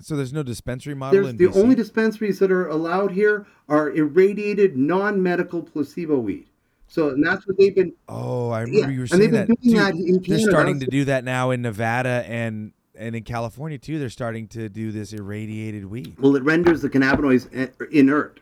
So 0.00 0.16
there's 0.16 0.32
no 0.32 0.42
dispensary 0.42 0.94
model 0.94 1.20
There's 1.20 1.32
in 1.32 1.36
the 1.36 1.48
BC? 1.48 1.62
only 1.62 1.74
dispensaries 1.74 2.38
that 2.38 2.50
are 2.50 2.68
allowed 2.68 3.12
here 3.12 3.46
are 3.68 3.90
irradiated 3.90 4.74
non-medical 4.78 5.62
placebo 5.62 6.18
weed. 6.18 6.46
So 6.88 7.10
and 7.10 7.22
that's 7.24 7.46
what 7.46 7.58
they've 7.58 7.74
been. 7.74 7.92
Oh, 8.08 8.48
I 8.48 8.60
Yeah, 8.60 8.64
remember 8.64 8.92
you 8.92 9.00
were 9.00 9.06
saying 9.06 9.22
and 9.24 9.34
they've 9.34 9.46
that. 9.46 9.48
been 9.48 9.56
doing 9.70 9.76
Dude, 9.76 9.84
that 9.84 9.94
in 9.94 10.12
they're 10.14 10.38
Canada. 10.38 10.50
starting 10.50 10.80
to 10.80 10.86
do 10.86 11.04
that 11.04 11.24
now 11.24 11.50
in 11.50 11.60
Nevada 11.60 12.24
and 12.26 12.72
and 12.94 13.14
in 13.14 13.22
California 13.24 13.78
too. 13.78 13.98
They're 13.98 14.10
starting 14.10 14.48
to 14.48 14.68
do 14.68 14.92
this 14.92 15.12
irradiated 15.12 15.84
weed. 15.84 16.16
Well, 16.18 16.36
it 16.36 16.42
renders 16.42 16.82
the 16.82 16.90
cannabinoids 16.90 17.90
inert, 17.90 18.40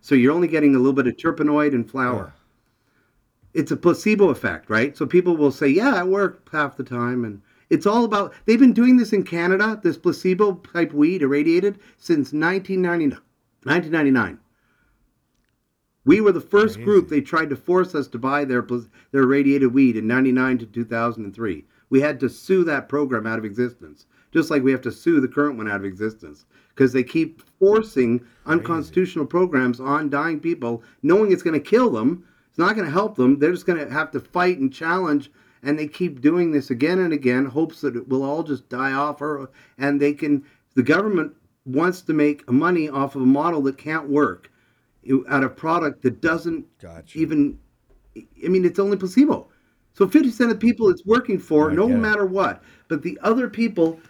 so 0.00 0.14
you're 0.14 0.32
only 0.32 0.48
getting 0.48 0.74
a 0.74 0.78
little 0.78 0.92
bit 0.92 1.06
of 1.06 1.16
terpenoid 1.16 1.74
and 1.74 1.88
flower. 1.88 2.32
It's 3.52 3.70
a 3.70 3.76
placebo 3.76 4.30
effect, 4.30 4.68
right? 4.68 4.96
So 4.96 5.06
people 5.06 5.36
will 5.36 5.52
say, 5.52 5.68
"Yeah, 5.68 6.00
it 6.00 6.08
worked 6.08 6.48
half 6.50 6.76
the 6.76 6.82
time," 6.82 7.24
and 7.24 7.40
it's 7.70 7.86
all 7.86 8.04
about. 8.04 8.34
They've 8.46 8.58
been 8.58 8.72
doing 8.72 8.96
this 8.96 9.12
in 9.12 9.22
Canada, 9.22 9.80
this 9.82 9.96
placebo 9.96 10.54
type 10.72 10.92
weed 10.92 11.22
irradiated 11.22 11.78
since 11.98 12.32
1999. 12.32 13.18
1999. 13.64 14.38
We 16.04 16.20
were 16.20 16.32
the 16.32 16.40
first 16.40 16.74
Crazy. 16.74 16.84
group 16.84 17.08
they 17.08 17.22
tried 17.22 17.48
to 17.48 17.56
force 17.56 17.94
us 17.94 18.08
to 18.08 18.18
buy 18.18 18.44
their 18.44 18.66
their 19.10 19.22
irradiated 19.22 19.72
weed 19.72 19.96
in 19.96 20.06
99 20.06 20.58
to 20.58 20.66
2003. 20.66 21.64
We 21.90 22.00
had 22.00 22.20
to 22.20 22.28
sue 22.28 22.64
that 22.64 22.88
program 22.88 23.26
out 23.26 23.38
of 23.38 23.44
existence, 23.44 24.06
just 24.32 24.50
like 24.50 24.62
we 24.62 24.72
have 24.72 24.82
to 24.82 24.92
sue 24.92 25.20
the 25.20 25.28
current 25.28 25.56
one 25.56 25.70
out 25.70 25.76
of 25.76 25.84
existence 25.84 26.46
because 26.74 26.92
they 26.92 27.04
keep 27.04 27.42
forcing 27.58 28.20
unconstitutional 28.46 29.26
programs 29.26 29.80
on 29.80 30.10
dying 30.10 30.40
people, 30.40 30.82
knowing 31.02 31.32
it's 31.32 31.42
going 31.42 31.54
to 31.54 31.70
kill 31.70 31.90
them. 31.90 32.24
It's 32.48 32.58
not 32.58 32.74
going 32.74 32.86
to 32.86 32.92
help 32.92 33.16
them. 33.16 33.38
They're 33.38 33.52
just 33.52 33.66
going 33.66 33.78
to 33.78 33.92
have 33.92 34.10
to 34.12 34.20
fight 34.20 34.58
and 34.58 34.72
challenge, 34.72 35.30
and 35.62 35.78
they 35.78 35.86
keep 35.86 36.20
doing 36.20 36.50
this 36.50 36.70
again 36.70 36.98
and 37.00 37.12
again, 37.12 37.46
hopes 37.46 37.80
that 37.80 37.96
it 37.96 38.08
will 38.08 38.22
all 38.22 38.42
just 38.42 38.68
die 38.68 38.92
off, 38.92 39.20
or 39.20 39.50
and 39.78 40.00
they 40.00 40.12
can. 40.12 40.44
The 40.74 40.82
government 40.82 41.32
wants 41.64 42.02
to 42.02 42.12
make 42.12 42.48
money 42.50 42.88
off 42.88 43.16
of 43.16 43.22
a 43.22 43.26
model 43.26 43.62
that 43.62 43.78
can't 43.78 44.08
work 44.08 44.50
out 45.28 45.44
of 45.44 45.56
product 45.56 46.02
that 46.02 46.20
doesn't 46.20 46.66
Gotcha. 46.78 47.18
even 47.18 47.58
I 48.16 48.48
mean 48.48 48.64
it's 48.64 48.78
only 48.78 48.96
placebo. 48.96 49.48
So 49.94 50.06
50% 50.06 50.50
of 50.50 50.60
people 50.60 50.90
it's 50.90 51.04
working 51.06 51.38
for 51.38 51.70
I 51.70 51.74
no 51.74 51.88
it. 51.88 51.96
matter 51.96 52.26
what. 52.26 52.62
But 52.88 53.02
the 53.02 53.18
other 53.22 53.48
people 53.48 54.00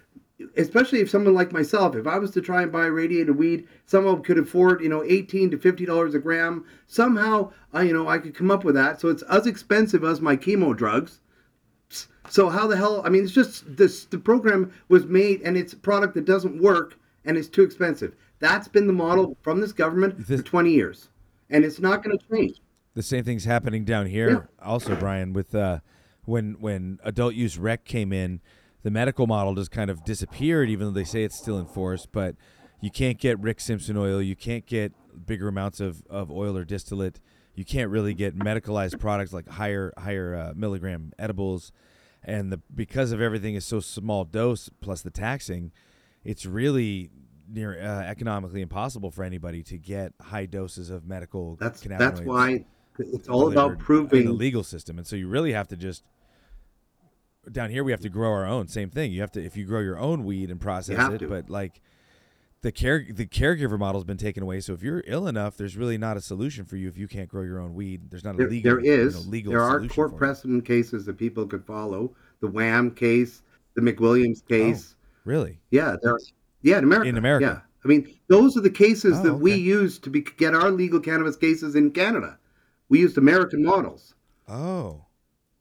especially 0.57 1.01
if 1.01 1.09
someone 1.11 1.35
like 1.35 1.53
myself, 1.53 1.95
if 1.95 2.07
I 2.07 2.19
was 2.19 2.31
to 2.33 2.41
try 2.41 2.63
and 2.63 2.73
buy 2.73 2.87
radiated 2.87 3.37
weed, 3.37 3.69
some 3.87 4.05
someone 4.05 4.23
could 4.23 4.39
afford, 4.39 4.83
you 4.83 4.89
know, 4.89 5.05
18 5.05 5.51
to 5.53 5.59
50 5.59 5.87
dollars 5.87 6.15
a 6.15 6.19
gram. 6.19 6.65
Somehow, 6.87 7.53
I, 7.73 7.83
you 7.83 7.93
know, 7.93 8.09
I 8.09 8.19
could 8.19 8.35
come 8.35 8.51
up 8.51 8.65
with 8.65 8.75
that. 8.75 9.01
So 9.01 9.09
it's 9.09 9.23
as 9.23 9.47
expensive 9.47 10.05
as 10.05 10.21
my 10.21 10.37
chemo 10.37 10.77
drugs. 10.77 11.21
So 12.29 12.49
how 12.49 12.67
the 12.67 12.77
hell? 12.77 13.03
I 13.05 13.11
mean, 13.11 13.23
it's 13.23 13.33
just 13.33 13.77
this. 13.77 14.07
The 14.07 14.19
program 14.19 14.73
was 14.89 15.07
made, 15.07 15.43
and 15.43 15.57
it's 15.57 15.73
a 15.75 15.77
product 15.77 16.15
that 16.15 16.25
doesn't 16.25 16.61
work, 16.61 16.99
and 17.25 17.37
it's 17.37 17.49
too 17.49 17.63
expensive. 17.63 18.15
That's 18.41 18.67
been 18.67 18.87
the 18.87 18.93
model 18.93 19.37
from 19.43 19.61
this 19.61 19.73
government 19.73 20.27
This- 20.27 20.41
for 20.41 20.47
20 20.47 20.73
years, 20.73 21.09
and 21.51 21.65
it's 21.65 21.79
not 21.81 22.03
going 22.03 22.19
to 22.19 22.25
change. 22.35 22.61
The 22.95 23.03
same 23.03 23.25
thing's 23.25 23.45
happening 23.45 23.85
down 23.85 24.07
here, 24.07 24.31
Yeah. 24.31 24.67
also, 24.67 24.95
Brian. 24.97 25.33
With 25.33 25.55
uh, 25.55 25.81
when 26.25 26.57
when 26.61 27.01
adult 27.05 27.35
use 27.35 27.59
rec 27.59 27.85
came 27.85 28.13
in, 28.13 28.41
the 28.83 28.91
medical 28.91 29.27
model 29.27 29.55
just 29.55 29.71
kind 29.71 29.91
of 29.91 30.05
disappeared. 30.05 30.69
Even 30.71 30.87
though 30.87 30.93
they 30.93 31.05
say 31.05 31.25
it's 31.25 31.37
still 31.37 31.59
in 31.59 31.67
force, 31.67 32.07
but 32.07 32.37
you 32.81 32.91
can't 32.91 33.19
get 33.19 33.39
Rick 33.41 33.61
Simpson 33.61 33.97
oil. 33.97 34.23
You 34.23 34.37
can't 34.37 34.65
get 34.67 34.93
bigger 35.27 35.49
amounts 35.49 35.81
of, 35.81 36.03
of 36.09 36.31
oil 36.31 36.57
or 36.57 36.65
distillate. 36.65 37.21
You 37.55 37.65
can't 37.65 37.91
really 37.91 38.15
get 38.15 38.37
medicalized 38.37 38.99
products 38.99 39.33
like 39.33 39.49
higher 39.49 39.93
higher 39.99 40.35
uh, 40.35 40.53
milligram 40.57 41.13
edibles, 41.19 41.73
and 42.23 42.53
the 42.53 42.61
because 42.75 43.11
of 43.13 43.21
everything 43.21 43.55
is 43.55 43.65
so 43.65 43.81
small 43.81 44.25
dose 44.25 44.69
plus 44.81 45.03
the 45.03 45.11
taxing, 45.11 45.73
it's 46.25 46.47
really 46.47 47.11
near 47.49 47.79
uh, 47.81 48.03
economically 48.03 48.61
impossible 48.61 49.11
for 49.11 49.23
anybody 49.23 49.63
to 49.63 49.79
get 49.79 50.13
high 50.21 50.47
doses 50.47 50.91
of 50.91 51.07
medical. 51.07 51.57
That's 51.57 51.81
that's 51.83 52.21
why 52.23 52.65
it's 52.99 53.29
all 53.29 53.51
about 53.51 53.79
proving 53.79 54.27
the 54.27 54.33
legal 54.33 54.63
system, 54.63 54.99
and 54.99 55.07
so 55.07 55.17
you 55.17 55.29
really 55.29 55.53
have 55.53 55.69
to 55.69 55.77
just 55.77 56.05
down 57.51 57.71
here 57.71 57.85
we 57.85 57.93
have 57.93 58.01
to 58.01 58.09
grow 58.09 58.31
our 58.31 58.47
own. 58.47 58.69
Same 58.69 58.91
thing. 58.91 59.13
You 59.13 59.21
have 59.21 59.33
to 59.33 59.45
if 59.45 59.57
you 59.57 59.65
grow 59.65 59.81
your 59.81 59.99
own 59.99 60.25
weed 60.25 60.51
and 60.51 60.61
process 60.61 61.13
it, 61.13 61.19
to. 61.19 61.29
but 61.29 61.51
like 61.51 61.81
the 62.63 62.73
care 62.73 63.05
the 63.09 63.27
caregiver 63.27 63.79
model's 63.79 64.05
been 64.05 64.17
taken 64.17 64.43
away. 64.43 64.61
So 64.61 64.73
if 64.73 64.83
you're 64.83 65.03
ill 65.07 65.27
enough, 65.27 65.57
there's 65.57 65.77
really 65.77 65.99
not 65.99 66.17
a 66.17 66.21
solution 66.21 66.65
for 66.65 66.77
you 66.77 66.89
if 66.89 66.97
you 66.97 67.07
can't 67.07 67.29
grow 67.29 67.43
your 67.43 67.61
own 67.61 67.75
weed. 67.75 68.11
There's 68.11 68.25
not 68.25 68.35
a 68.35 68.39
There, 68.39 68.49
legal 68.49 68.77
there 68.77 68.81
is. 68.81 69.15
you 69.15 69.25
know, 69.25 69.31
legal 69.31 69.53
there 69.53 69.63
are 69.63 69.81
court 69.81 70.11
for 70.11 70.17
it. 70.17 70.19
precedent 70.19 70.65
cases 70.65 71.05
that 71.07 71.19
people 71.19 71.47
could 71.47 71.65
follow. 71.65 72.15
the 72.41 72.47
Wham 72.49 72.91
case, 72.91 73.43
the 73.75 73.83
McWilliams 73.83 74.43
oh, 74.45 74.49
case. 74.49 74.97
Really? 75.25 75.59
Yeah, 75.71 75.97
there. 76.03 76.19
Yeah, 76.63 76.79
in 76.79 76.85
America. 76.85 77.09
In 77.09 77.19
America. 77.19 77.63
Yeah, 77.65 77.71
I 77.85 77.89
mean, 77.89 78.15
those 78.29 78.57
are 78.57 78.63
the 78.63 78.71
cases 78.71 79.19
Oh, 79.19 79.23
that 79.25 79.35
we 79.35 79.55
use 79.55 79.99
to 79.99 80.11
be, 80.11 80.23
get 80.23 80.55
our 80.55 80.71
legal 80.71 81.01
cannabis 81.01 81.37
cases 81.37 81.75
in 81.75 81.91
Canada. 81.91 82.39
We 82.89 83.01
used 83.01 83.19
American 83.19 83.65
models. 83.65 84.15
Oh. 84.49 85.05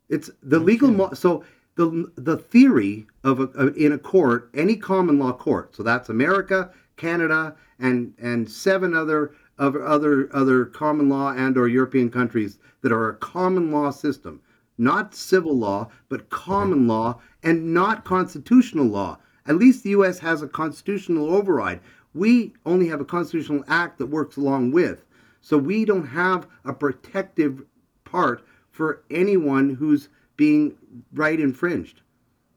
It's 0.09 0.29
the 0.41 0.59
legal 0.59 0.91
mo- 0.91 1.13
so 1.13 1.43
the 1.75 2.11
the 2.15 2.37
theory 2.37 3.07
of 3.23 3.39
a, 3.39 3.43
of- 3.43 3.77
in 3.77 3.91
a 3.93 3.97
court, 3.97 4.49
any 4.53 4.75
common 4.75 5.17
law 5.19 5.33
court. 5.33 5.75
So 5.75 5.83
that's 5.83 6.09
America, 6.09 6.71
Canada, 6.97 7.55
and 7.79 8.13
and 8.19 8.49
seven 8.49 8.93
other 8.93 9.33
of 9.57 9.75
other 9.75 10.29
other 10.35 10.65
common 10.65 11.09
law 11.09 11.31
and 11.33 11.57
or 11.57 11.67
European 11.67 12.09
countries 12.09 12.59
that 12.81 12.91
are 12.91 13.09
a 13.09 13.15
common 13.15 13.71
law 13.71 13.89
system, 13.91 14.41
not 14.77 15.15
civil 15.15 15.57
law, 15.57 15.89
but 16.09 16.29
common 16.29 16.87
law 16.87 17.19
and 17.43 17.73
not 17.73 18.03
constitutional 18.03 18.85
law. 18.85 19.17
At 19.45 19.57
least 19.57 19.83
the 19.83 19.91
U.S. 19.91 20.19
has 20.19 20.41
a 20.41 20.47
constitutional 20.47 21.33
override. 21.33 21.79
We 22.13 22.53
only 22.65 22.87
have 22.89 23.01
a 23.01 23.05
constitutional 23.05 23.63
act 23.67 23.97
that 23.97 24.05
works 24.07 24.37
along 24.37 24.71
with. 24.71 25.05
So 25.43 25.57
we 25.57 25.83
don't 25.83 26.07
have 26.07 26.47
a 26.63 26.73
protective 26.73 27.63
part 28.05 28.43
for 28.71 29.03
anyone 29.11 29.75
who's 29.75 30.07
being 30.37 30.75
right 31.13 31.39
infringed. 31.39 32.01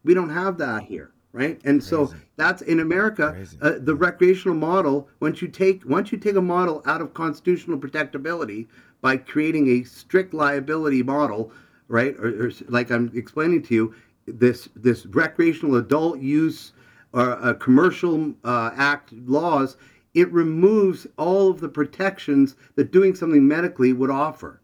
We 0.05 0.14
don't 0.14 0.31
have 0.31 0.57
that 0.59 0.85
here, 0.85 1.11
right? 1.33 1.61
And 1.64 1.83
so 1.83 2.14
that's 2.37 2.62
in 2.62 2.79
America. 2.81 3.37
Uh, 3.61 3.72
the 3.81 3.94
recreational 3.94 4.57
model, 4.57 5.09
once 5.18 5.42
you 5.42 5.49
take 5.49 5.85
once 5.85 6.12
you 6.12 6.18
take 6.18 6.37
a 6.37 6.40
model 6.40 6.81
out 6.87 7.01
of 7.01 7.12
constitutional 7.12 7.77
protectability 7.77 8.68
by 9.01 9.16
creating 9.16 9.68
a 9.68 9.83
strict 9.83 10.33
liability 10.33 11.03
model, 11.03 11.53
right? 11.88 12.14
Or, 12.20 12.46
or 12.46 12.53
like 12.68 12.90
I'm 12.92 13.11
explaining 13.14 13.62
to 13.64 13.75
you, 13.75 13.94
this 14.27 14.68
this 14.77 15.07
recreational 15.07 15.75
adult 15.77 16.20
use 16.20 16.72
or 17.12 17.33
uh, 17.42 17.55
commercial 17.55 18.33
uh, 18.44 18.70
act 18.77 19.12
laws, 19.12 19.77
it 20.16 20.33
removes 20.33 21.07
all 21.18 21.50
of 21.50 21.61
the 21.61 21.68
protections 21.68 22.57
that 22.74 22.90
doing 22.90 23.14
something 23.14 23.46
medically 23.46 23.92
would 23.92 24.09
offer. 24.09 24.62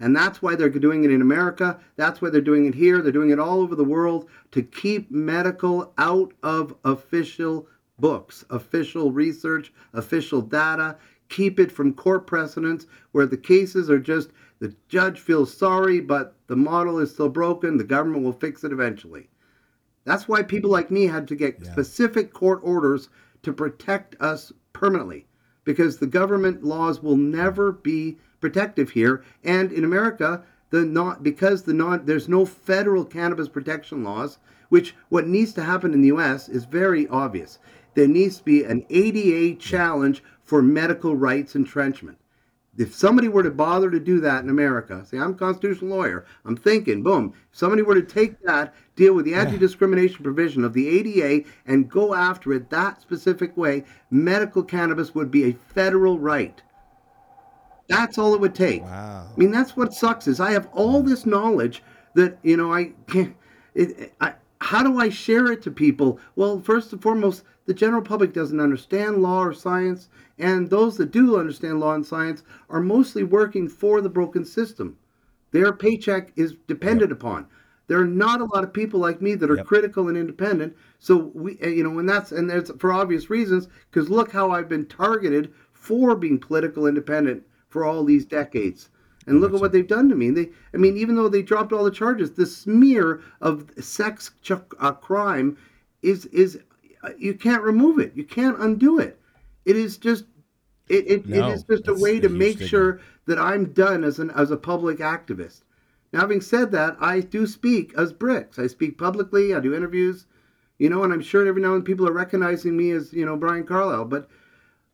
And 0.00 0.16
that's 0.16 0.40
why 0.40 0.56
they're 0.56 0.70
doing 0.70 1.04
it 1.04 1.10
in 1.10 1.20
America. 1.20 1.78
That's 1.96 2.22
why 2.22 2.30
they're 2.30 2.40
doing 2.40 2.64
it 2.64 2.74
here. 2.74 3.02
They're 3.02 3.12
doing 3.12 3.28
it 3.28 3.38
all 3.38 3.60
over 3.60 3.76
the 3.76 3.84
world 3.84 4.26
to 4.52 4.62
keep 4.62 5.10
medical 5.10 5.92
out 5.98 6.32
of 6.42 6.74
official 6.82 7.68
books, 7.98 8.42
official 8.48 9.12
research, 9.12 9.70
official 9.92 10.40
data. 10.40 10.96
Keep 11.28 11.60
it 11.60 11.70
from 11.70 11.92
court 11.92 12.26
precedents 12.26 12.86
where 13.12 13.26
the 13.26 13.36
cases 13.36 13.90
are 13.90 14.00
just 14.00 14.30
the 14.60 14.74
judge 14.88 15.20
feels 15.20 15.54
sorry, 15.54 16.00
but 16.00 16.36
the 16.46 16.56
model 16.56 16.98
is 17.00 17.12
still 17.12 17.28
broken. 17.28 17.76
The 17.76 17.84
government 17.84 18.24
will 18.24 18.32
fix 18.32 18.64
it 18.64 18.72
eventually. 18.72 19.28
That's 20.04 20.26
why 20.26 20.42
people 20.42 20.70
like 20.70 20.90
me 20.90 21.04
had 21.06 21.28
to 21.28 21.36
get 21.36 21.58
Yeah. 21.62 21.70
specific 21.72 22.32
court 22.32 22.60
orders 22.62 23.10
to 23.44 23.52
protect 23.52 24.20
us 24.20 24.52
permanently 24.72 25.26
because 25.64 25.98
the 25.98 26.06
government 26.06 26.64
laws 26.64 27.02
will 27.02 27.16
never 27.16 27.72
be 27.72 28.18
protective 28.40 28.90
here. 28.90 29.24
And 29.42 29.72
in 29.72 29.84
America 29.84 30.42
the 30.70 30.84
not 30.84 31.22
because 31.22 31.62
the 31.62 31.72
non 31.72 32.04
there's 32.04 32.28
no 32.28 32.44
federal 32.44 33.04
cannabis 33.04 33.48
protection 33.48 34.02
laws 34.02 34.38
which 34.70 34.96
what 35.08 35.28
needs 35.28 35.52
to 35.52 35.62
happen 35.62 35.94
in 35.94 36.00
the 36.00 36.08
US 36.08 36.48
is 36.48 36.64
very 36.64 37.06
obvious. 37.08 37.58
There 37.94 38.08
needs 38.08 38.38
to 38.38 38.44
be 38.44 38.64
an 38.64 38.84
ADA 38.90 39.54
challenge 39.60 40.22
for 40.42 40.62
medical 40.62 41.14
rights 41.14 41.54
entrenchment 41.54 42.18
if 42.76 42.94
somebody 42.94 43.28
were 43.28 43.42
to 43.42 43.50
bother 43.50 43.90
to 43.90 44.00
do 44.00 44.20
that 44.20 44.42
in 44.42 44.50
America, 44.50 45.04
say 45.06 45.18
I'm 45.18 45.32
a 45.32 45.34
constitutional 45.34 45.90
lawyer, 45.90 46.26
I'm 46.44 46.56
thinking, 46.56 47.02
boom, 47.02 47.34
if 47.52 47.58
somebody 47.58 47.82
were 47.82 47.94
to 47.94 48.02
take 48.02 48.40
that, 48.42 48.74
deal 48.96 49.14
with 49.14 49.24
the 49.24 49.34
anti-discrimination 49.34 50.22
provision 50.22 50.64
of 50.64 50.72
the 50.72 50.88
ADA 50.88 51.48
and 51.66 51.88
go 51.88 52.14
after 52.14 52.52
it 52.52 52.70
that 52.70 53.00
specific 53.00 53.56
way, 53.56 53.84
medical 54.10 54.62
cannabis 54.62 55.14
would 55.14 55.30
be 55.30 55.44
a 55.44 55.52
federal 55.52 56.18
right. 56.18 56.60
That's 57.88 58.18
all 58.18 58.34
it 58.34 58.40
would 58.40 58.54
take. 58.54 58.82
Wow. 58.82 59.28
I 59.34 59.38
mean, 59.38 59.50
that's 59.50 59.76
what 59.76 59.92
sucks 59.92 60.26
is 60.26 60.40
I 60.40 60.52
have 60.52 60.68
all 60.72 61.02
this 61.02 61.26
knowledge 61.26 61.82
that 62.14 62.38
you 62.42 62.56
know 62.56 62.72
I 62.72 62.92
can't. 63.06 63.36
It, 63.74 64.14
I, 64.20 64.34
how 64.64 64.82
do 64.82 64.98
I 64.98 65.10
share 65.10 65.52
it 65.52 65.60
to 65.62 65.70
people? 65.70 66.18
Well, 66.36 66.58
first 66.60 66.90
and 66.92 67.02
foremost, 67.02 67.44
the 67.66 67.74
general 67.74 68.00
public 68.00 68.32
doesn't 68.32 68.60
understand 68.60 69.20
law 69.22 69.44
or 69.44 69.52
science, 69.52 70.08
and 70.38 70.70
those 70.70 70.96
that 70.96 71.10
do 71.10 71.38
understand 71.38 71.80
law 71.80 71.94
and 71.94 72.04
science 72.06 72.42
are 72.70 72.80
mostly 72.80 73.22
working 73.24 73.68
for 73.68 74.00
the 74.00 74.08
broken 74.08 74.44
system. 74.44 74.96
Their 75.50 75.72
paycheck 75.72 76.32
is 76.36 76.54
dependent 76.66 77.12
upon. 77.12 77.46
There 77.88 78.00
are 78.00 78.06
not 78.06 78.40
a 78.40 78.46
lot 78.46 78.64
of 78.64 78.72
people 78.72 78.98
like 78.98 79.20
me 79.20 79.34
that 79.34 79.50
are 79.50 79.56
Yep. 79.56 79.66
critical 79.66 80.08
and 80.08 80.16
independent. 80.16 80.74
So 80.98 81.30
we, 81.34 81.58
uh, 81.62 81.68
you 81.68 81.84
know, 81.84 81.98
and 81.98 82.08
that's 82.08 82.32
and 82.32 82.48
that's 82.48 82.70
for 82.78 82.90
obvious 82.90 83.28
reasons 83.28 83.68
because 83.90 84.08
look 84.08 84.32
how 84.32 84.50
I've 84.50 84.68
been 84.70 84.86
targeted 84.86 85.52
for 85.72 86.16
being 86.16 86.38
political 86.38 86.86
independent 86.86 87.42
for 87.68 87.84
all 87.84 88.02
these 88.02 88.24
decades. 88.24 88.88
And 89.26 89.40
look 89.40 89.54
at 89.54 89.60
what 89.60 89.72
they've 89.72 89.86
done 89.86 90.08
to 90.10 90.14
me. 90.14 90.30
They, 90.30 90.50
I 90.74 90.76
mean, 90.76 90.96
even 90.96 91.16
though 91.16 91.28
they 91.28 91.42
dropped 91.42 91.72
all 91.72 91.84
the 91.84 91.90
charges, 91.90 92.32
the 92.32 92.46
smear 92.46 93.22
of 93.40 93.70
sex 93.80 94.32
ch- 94.42 94.52
uh, 94.78 94.92
crime 94.92 95.56
is 96.02 96.26
is 96.26 96.60
uh, 97.02 97.10
you 97.18 97.34
can't 97.34 97.62
remove 97.62 97.98
it. 97.98 98.12
You 98.14 98.24
can't 98.24 98.58
undo 98.60 98.98
it. 98.98 99.18
It 99.64 99.76
is 99.76 99.96
just 99.96 100.24
it, 100.88 101.10
it, 101.10 101.26
No, 101.26 101.48
it 101.48 101.54
is 101.54 101.62
just 101.64 101.88
a 101.88 101.94
way 101.94 102.20
to 102.20 102.28
make 102.28 102.56
stigma. 102.56 102.68
sure 102.68 103.00
that 103.26 103.38
I'm 103.38 103.72
done 103.72 104.04
as 104.04 104.18
an 104.18 104.30
as 104.30 104.50
a 104.50 104.56
public 104.56 104.98
activist. 104.98 105.62
Now, 106.12 106.20
having 106.20 106.40
said 106.42 106.70
that, 106.72 106.96
I 107.00 107.20
do 107.20 107.46
speak 107.46 107.92
as 107.96 108.12
bricks. 108.12 108.58
I 108.58 108.66
speak 108.68 108.98
publicly. 108.98 109.54
I 109.54 109.60
do 109.60 109.74
interviews, 109.74 110.26
you 110.78 110.88
know, 110.90 111.02
and 111.02 111.12
I'm 111.12 111.22
sure 111.22 111.46
every 111.46 111.62
now 111.62 111.68
and 111.74 111.78
then 111.78 111.84
people 111.84 112.06
are 112.08 112.12
recognizing 112.12 112.76
me 112.76 112.90
as 112.90 113.12
you 113.12 113.24
know 113.24 113.36
Brian 113.36 113.64
Carlisle, 113.64 114.04
but 114.04 114.28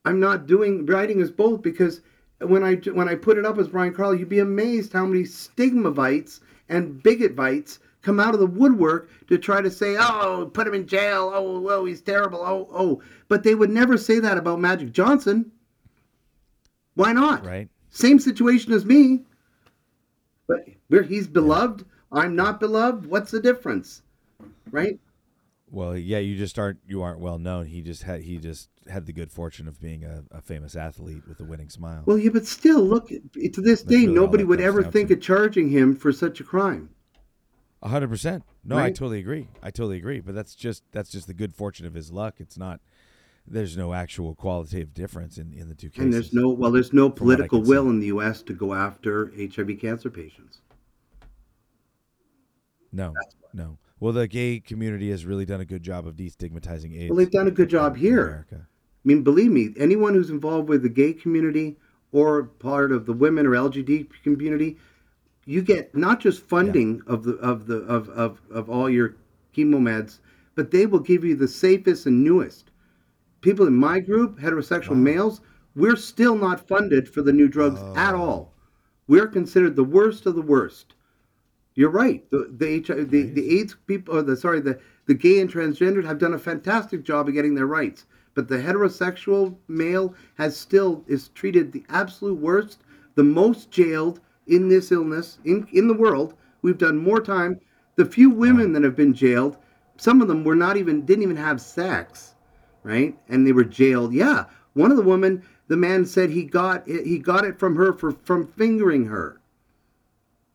I'm 0.05 0.21
not 0.21 0.47
doing 0.47 0.87
writing 0.87 1.21
as 1.21 1.31
both 1.31 1.63
because 1.63 2.01
when 2.41 2.65
I 2.65 2.77
when 2.77 3.09
I 3.09 3.15
put 3.15 3.39
it 3.39 3.45
up 3.45 3.59
as 3.59 3.69
Brian 3.69 3.93
Carlisle, 3.93 4.19
you'd 4.19 4.29
be 4.29 4.39
amazed 4.39 4.93
how 4.93 5.07
many 5.07 5.25
stigmavites 5.25 6.41
and 6.69 7.03
bigotvites 7.03 7.79
come 8.03 8.19
out 8.19 8.35
of 8.35 8.41
the 8.41 8.47
woodwork 8.47 9.11
to 9.29 9.39
try 9.39 9.61
to 9.61 9.71
say, 9.71 9.97
"Oh, 9.99 10.51
put 10.53 10.67
him 10.67 10.75
in 10.75 10.87
jail. 10.87 11.31
Oh, 11.35 11.69
oh, 11.69 11.85
he's 11.85 12.01
terrible. 12.01 12.41
Oh, 12.41 12.69
oh," 12.73 13.03
but 13.29 13.43
they 13.43 13.55
would 13.55 13.71
never 13.71 13.99
say 13.99 14.19
that 14.21 14.39
about 14.39 14.61
Magic 14.61 14.93
Johnson. 14.93 15.53
Why 16.95 17.13
not? 17.13 17.45
Right. 17.45 17.69
Same 17.91 18.19
situation 18.19 18.73
as 18.73 18.85
me. 18.85 19.25
But 20.47 20.65
where 20.89 21.03
he's 21.03 21.27
beloved, 21.29 21.85
I'm 22.11 22.35
not 22.35 22.61
beloved. 22.61 23.07
What's 23.07 23.31
the 23.31 23.41
difference? 23.41 24.03
Right? 24.71 24.99
Well, 25.73 25.97
yeah, 25.97 26.19
you 26.19 26.37
just 26.37 26.59
aren't 26.59 26.81
you 26.87 27.03
aren't 27.03 27.21
well 27.21 27.39
known. 27.39 27.67
He 27.67 27.81
just 27.81 28.03
had 28.03 28.23
he 28.23 28.39
just 28.39 28.69
had 28.89 29.07
the 29.07 29.13
good 29.13 29.31
fortune 29.31 29.69
of 29.69 29.81
being 29.81 30.05
a, 30.05 30.25
a 30.33 30.41
famous 30.41 30.75
athlete 30.75 31.23
with 31.29 31.39
a 31.41 31.45
winning 31.45 31.69
smile. 31.69 32.03
Well, 32.07 32.19
yeah, 32.19 32.31
but 32.33 32.47
still, 32.47 32.83
look, 32.83 33.09
to 33.09 33.23
this 33.35 33.83
That's 33.83 33.85
day, 33.85 34.01
really 34.01 34.15
nobody 34.15 34.45
would 34.45 34.61
ever 34.61 34.83
think 34.83 35.09
to. 35.09 35.15
of 35.15 35.21
charging 35.21 35.71
him 35.71 35.95
for 35.95 36.13
such 36.13 36.41
a 36.41 36.45
crime. 36.45 36.91
A 37.83 37.89
hundred 37.89 38.09
percent. 38.09 38.45
No, 38.65 38.77
I 38.77 38.89
totally 38.91 39.21
agree. 39.21 39.49
I 39.63 39.71
totally 39.71 39.97
agree. 39.97 40.21
But 40.21 40.35
that's 40.35 40.55
just 40.55 40.83
that's 40.93 41.11
just 41.11 41.29
the 41.29 41.35
good 41.35 41.55
fortune 41.55 41.87
of 41.87 41.95
his 41.95 42.11
luck. 42.11 42.35
It's 42.39 42.59
not. 42.59 42.81
There's 43.47 43.77
no 43.77 43.95
actual 43.95 44.35
qualitative 44.35 44.93
difference 44.93 45.39
in, 45.39 45.53
in 45.55 45.69
the 45.69 45.75
two 45.75 45.89
cases. 45.89 46.05
And 46.05 46.13
there's 46.13 46.33
no, 46.33 46.51
well, 46.51 46.71
there's 46.71 46.93
no 46.93 47.11
From 47.11 47.27
what 47.27 47.35
I 47.41 47.47
political 47.49 47.63
will 47.63 47.89
in 47.89 47.99
the 47.99 48.07
U.S. 48.09 48.43
to 48.43 48.53
go 48.53 48.75
after 48.75 49.33
HIV 49.37 49.81
cancer 49.81 50.11
patients. 50.11 50.61
no 52.93 53.15
no. 53.55 53.79
Well, 54.01 54.15
the 54.15 54.27
gay 54.27 54.61
community 54.61 55.11
has 55.11 55.27
really 55.27 55.45
done 55.45 55.61
a 55.61 55.67
good 55.67 55.83
job 55.83 56.07
of 56.07 56.17
destigmatizing 56.17 56.99
AIDS. 56.99 57.11
Well, 57.11 57.19
they've 57.19 57.31
done 57.31 57.47
a 57.47 57.53
good 57.53 57.69
job 57.69 57.97
here. 57.97 58.27
America. 58.27 58.67
I 58.67 59.09
mean, 59.09 59.23
believe 59.23 59.51
me, 59.51 59.75
anyone 59.79 60.15
who's 60.15 60.31
involved 60.31 60.69
with 60.69 60.83
the 60.83 60.89
gay 60.89 61.13
community 61.13 61.77
or 62.13 62.45
part 62.45 62.93
of 62.93 63.05
the 63.05 63.13
women 63.13 63.47
or 63.47 63.51
LGBT 63.51 64.09
community, 64.23 64.79
you 65.45 65.63
get 65.63 65.95
not 65.95 66.21
just 66.21 66.43
funding 66.43 67.03
of 67.07 67.25
the 67.25 67.35
of 67.37 67.67
the 67.67 67.79
of, 67.79 68.09
of, 68.11 68.41
of 68.51 68.71
all 68.71 68.89
your 68.89 69.17
chemo 69.55 69.77
meds, 69.77 70.21
but 70.55 70.71
they 70.71 70.87
will 70.87 71.01
give 71.01 71.25
you 71.25 71.37
the 71.37 71.49
safest 71.49 72.07
and 72.07 72.25
newest. 72.25 72.71
People 73.43 73.67
in 73.67 73.75
my 73.75 74.01
group, 74.01 74.39
heterosexual 74.39 74.97
males, 74.97 75.41
we're 75.75 75.97
still 75.97 76.37
not 76.37 76.67
funded 76.67 77.09
for 77.09 77.23
the 77.23 77.33
new 77.33 77.49
drugs 77.49 77.81
oh. 77.83 77.95
at 77.97 78.15
all. 78.15 78.53
We're 79.09 79.29
considered 79.29 79.77
the 79.77 79.85
worst 79.85 80.27
of 80.27 80.35
the 80.35 80.43
worst. 80.43 80.95
You're 81.81 81.89
right. 81.89 82.23
The 82.31 82.53
the 82.59 82.85
HIV, 82.87 83.11
the, 83.11 83.23
the 83.23 83.59
AIDS 83.59 83.75
people, 83.87 84.15
or 84.15 84.21
the 84.21 84.37
sorry, 84.37 84.61
the 84.61 84.79
the 85.07 85.15
gay 85.15 85.41
and 85.41 85.51
transgendered 85.51 86.05
have 86.05 86.19
done 86.19 86.35
a 86.35 86.39
fantastic 86.39 87.03
job 87.05 87.27
of 87.27 87.33
getting 87.33 87.55
their 87.55 87.67
rights, 87.67 88.05
but 88.35 88.49
the 88.49 88.59
heterosexual 88.59 89.57
male 89.67 90.15
has 90.35 90.55
still 90.55 91.03
is 91.07 91.29
treated 91.29 91.73
the 91.73 91.83
absolute 91.89 92.39
worst, 92.39 92.83
the 93.15 93.25
most 93.25 93.71
jailed 93.71 94.21
in 94.47 94.69
this 94.69 94.93
illness 94.93 95.39
in 95.47 95.67
in 95.73 95.89
the 95.89 95.95
world. 95.95 96.35
We've 96.61 96.77
done 96.77 96.99
more 96.99 97.19
time. 97.19 97.59
The 97.97 98.05
few 98.05 98.29
women 98.29 98.75
that 98.75 98.85
have 98.85 98.95
been 98.95 99.15
jailed, 99.15 99.57
some 99.97 100.21
of 100.21 100.29
them 100.29 100.45
were 100.45 100.57
not 100.57 100.77
even 100.77 101.07
didn't 101.07 101.23
even 101.23 101.37
have 101.37 101.63
sex, 101.63 102.35
right? 102.83 103.17
And 103.31 103.47
they 103.47 103.53
were 103.53 103.65
jailed. 103.65 104.13
Yeah, 104.13 104.45
one 104.75 104.91
of 104.91 104.99
the 104.99 105.03
women, 105.03 105.43
the 105.69 105.79
man 105.79 106.05
said 106.05 106.29
he 106.29 106.45
got 106.45 106.87
it, 106.87 107.07
he 107.07 107.19
got 107.19 107.47
it 107.47 107.59
from 107.59 107.75
her 107.77 107.95
for 107.95 108.13
from 108.13 108.49
fingering 108.49 109.07
her 109.07 109.40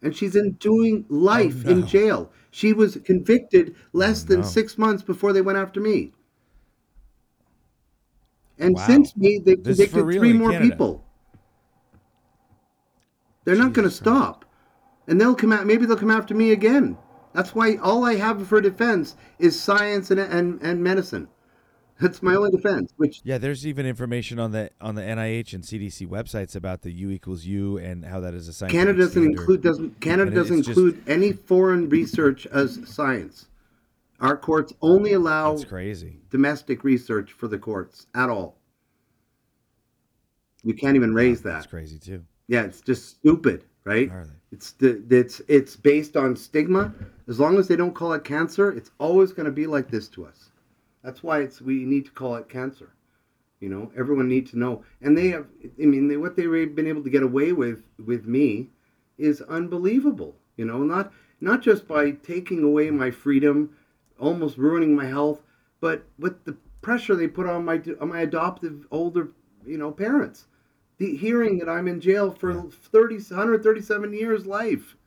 and 0.06 0.16
she's 0.16 0.36
in 0.36 0.52
doing 0.54 1.04
life 1.10 1.66
Oh, 1.66 1.70
no. 1.72 1.78
in 1.80 1.88
jail. 1.88 2.32
She 2.52 2.72
was 2.74 2.98
convicted 3.04 3.76
less 3.92 4.24
Oh, 4.24 4.28
than 4.28 4.42
no. 4.42 4.48
six 4.48 4.78
months 4.78 5.02
before 5.04 5.34
they 5.34 5.42
went 5.42 5.58
after 5.58 5.82
me. 5.82 6.14
And 8.60 8.76
Wow. 8.76 8.86
since 8.86 9.18
me, 9.18 9.40
they've 9.44 9.62
This 9.62 9.78
convicted 9.78 10.04
three 10.14 10.32
more 10.34 10.52
Canada. 10.52 10.72
people. 10.72 11.04
They're 13.44 13.56
not 13.56 13.74
going 13.74 13.88
to 13.88 13.94
stop, 13.94 14.46
and 15.08 15.20
they'll 15.20 15.36
come 15.36 15.52
out. 15.52 15.66
Maybe 15.66 15.86
they'll 15.86 15.98
come 15.98 16.12
after 16.12 16.34
me 16.36 16.52
again. 16.52 16.98
That's 17.34 17.54
why 17.54 17.76
all 17.78 18.06
I 18.06 18.16
have 18.16 18.48
for 18.48 18.62
defense 18.62 19.16
is 19.40 19.60
science 19.60 20.10
and 20.12 20.20
and, 20.20 20.62
and 20.62 20.84
medicine. 20.84 21.28
That's 22.00 22.22
my 22.22 22.36
only 22.36 22.52
defense. 22.52 22.92
Which 22.98 23.22
Yeah, 23.24 23.38
there's 23.38 23.66
even 23.66 23.86
information 23.86 24.38
on 24.40 24.52
the 24.52 24.70
on 24.82 24.96
the 24.96 25.02
NIH 25.02 25.54
and 25.54 25.64
CDC 25.64 26.08
websites 26.08 26.56
about 26.56 26.82
the 26.82 26.92
U 26.92 27.10
equals 27.10 27.46
U 27.46 27.78
and 27.78 28.04
how 28.04 28.20
that 28.20 28.34
is 28.34 28.48
a 28.50 28.54
scientific 28.54 28.80
Canada 28.82 29.00
doesn't 29.00 29.12
standard. 29.24 29.40
include 29.40 29.62
doesn't 29.62 30.02
Canada 30.02 30.28
And 30.28 30.36
doesn't 30.36 30.58
it's 30.60 30.68
just- 30.68 30.78
include 30.78 31.02
any 31.08 31.32
foreign 31.32 31.88
research 31.90 32.46
as 32.48 32.80
science. 32.86 33.48
Our 34.20 34.36
courts 34.38 34.74
only 34.82 35.14
allow 35.14 35.52
That's 35.54 35.66
crazy. 35.66 36.20
domestic 36.30 36.84
research 36.84 37.32
for 37.32 37.48
the 37.48 37.58
courts 37.58 38.08
at 38.14 38.30
all. 38.30 38.58
You 40.64 40.74
can't 40.74 40.96
even 40.96 41.14
raise 41.14 41.42
That's 41.42 41.66
that. 41.66 41.70
crazy 41.70 42.00
too. 42.00 42.24
Yeah, 42.48 42.64
it's 42.64 42.82
just 42.82 43.08
stupid, 43.10 43.64
right? 43.86 44.12
It's 44.52 44.72
the 44.72 45.02
it's 45.10 45.42
it's 45.48 45.76
based 45.76 46.18
on 46.18 46.36
stigma. 46.36 46.94
As 47.28 47.40
long 47.40 47.58
as 47.58 47.68
they 47.68 47.76
don't 47.76 47.94
call 47.96 48.14
it 48.14 48.24
cancer, 48.24 48.72
it's 48.72 48.92
always 49.00 49.32
going 49.32 49.46
to 49.46 49.52
be 49.52 49.66
like 49.68 49.90
this 49.90 50.08
to 50.10 50.26
us. 50.26 50.50
That's 51.06 51.22
why 51.22 51.42
it's 51.42 51.62
we 51.62 51.86
need 51.86 52.06
to 52.06 52.12
call 52.12 52.36
it 52.36 52.50
cancer. 52.50 52.90
You 53.60 53.70
know, 53.70 53.92
everyone 53.96 54.28
needs 54.28 54.52
to 54.52 54.60
know. 54.60 54.84
And 55.02 55.16
they 55.16 55.28
have, 55.30 55.46
I 55.82 55.86
mean, 55.86 56.08
they, 56.08 56.18
what 56.18 56.36
they've 56.36 56.76
been 56.76 56.88
able 56.88 57.04
to 57.04 57.10
get 57.12 57.22
away 57.22 57.54
with 57.54 57.84
with 58.04 58.26
me 58.26 58.72
is 59.18 59.40
unbelievable. 59.42 60.36
You 60.58 60.66
know, 60.66 60.80
not 60.80 61.14
not 61.40 61.62
just 61.62 61.88
by 61.88 62.12
taking 62.12 62.64
away 62.64 62.90
my 62.90 63.12
freedom, 63.12 63.76
almost 64.20 64.58
ruining 64.58 64.96
my 64.96 65.06
health, 65.06 65.44
but 65.80 66.06
with 66.18 66.44
the 66.46 66.58
pressure 66.82 67.16
they 67.16 67.28
put 67.28 67.46
on 67.46 67.64
my 67.66 67.82
on 68.02 68.10
my 68.10 68.22
adoptive 68.22 68.88
older, 68.90 69.30
you 69.66 69.78
know, 69.78 69.92
parents. 69.92 70.48
The 70.98 71.16
hearing 71.16 71.60
that 71.60 71.70
I'm 71.70 71.88
in 71.88 72.00
jail 72.02 72.32
for 72.32 72.52
Yeah. 72.52 72.64
30, 72.72 73.16
137 73.18 74.14
years 74.14 74.48
life, 74.48 74.98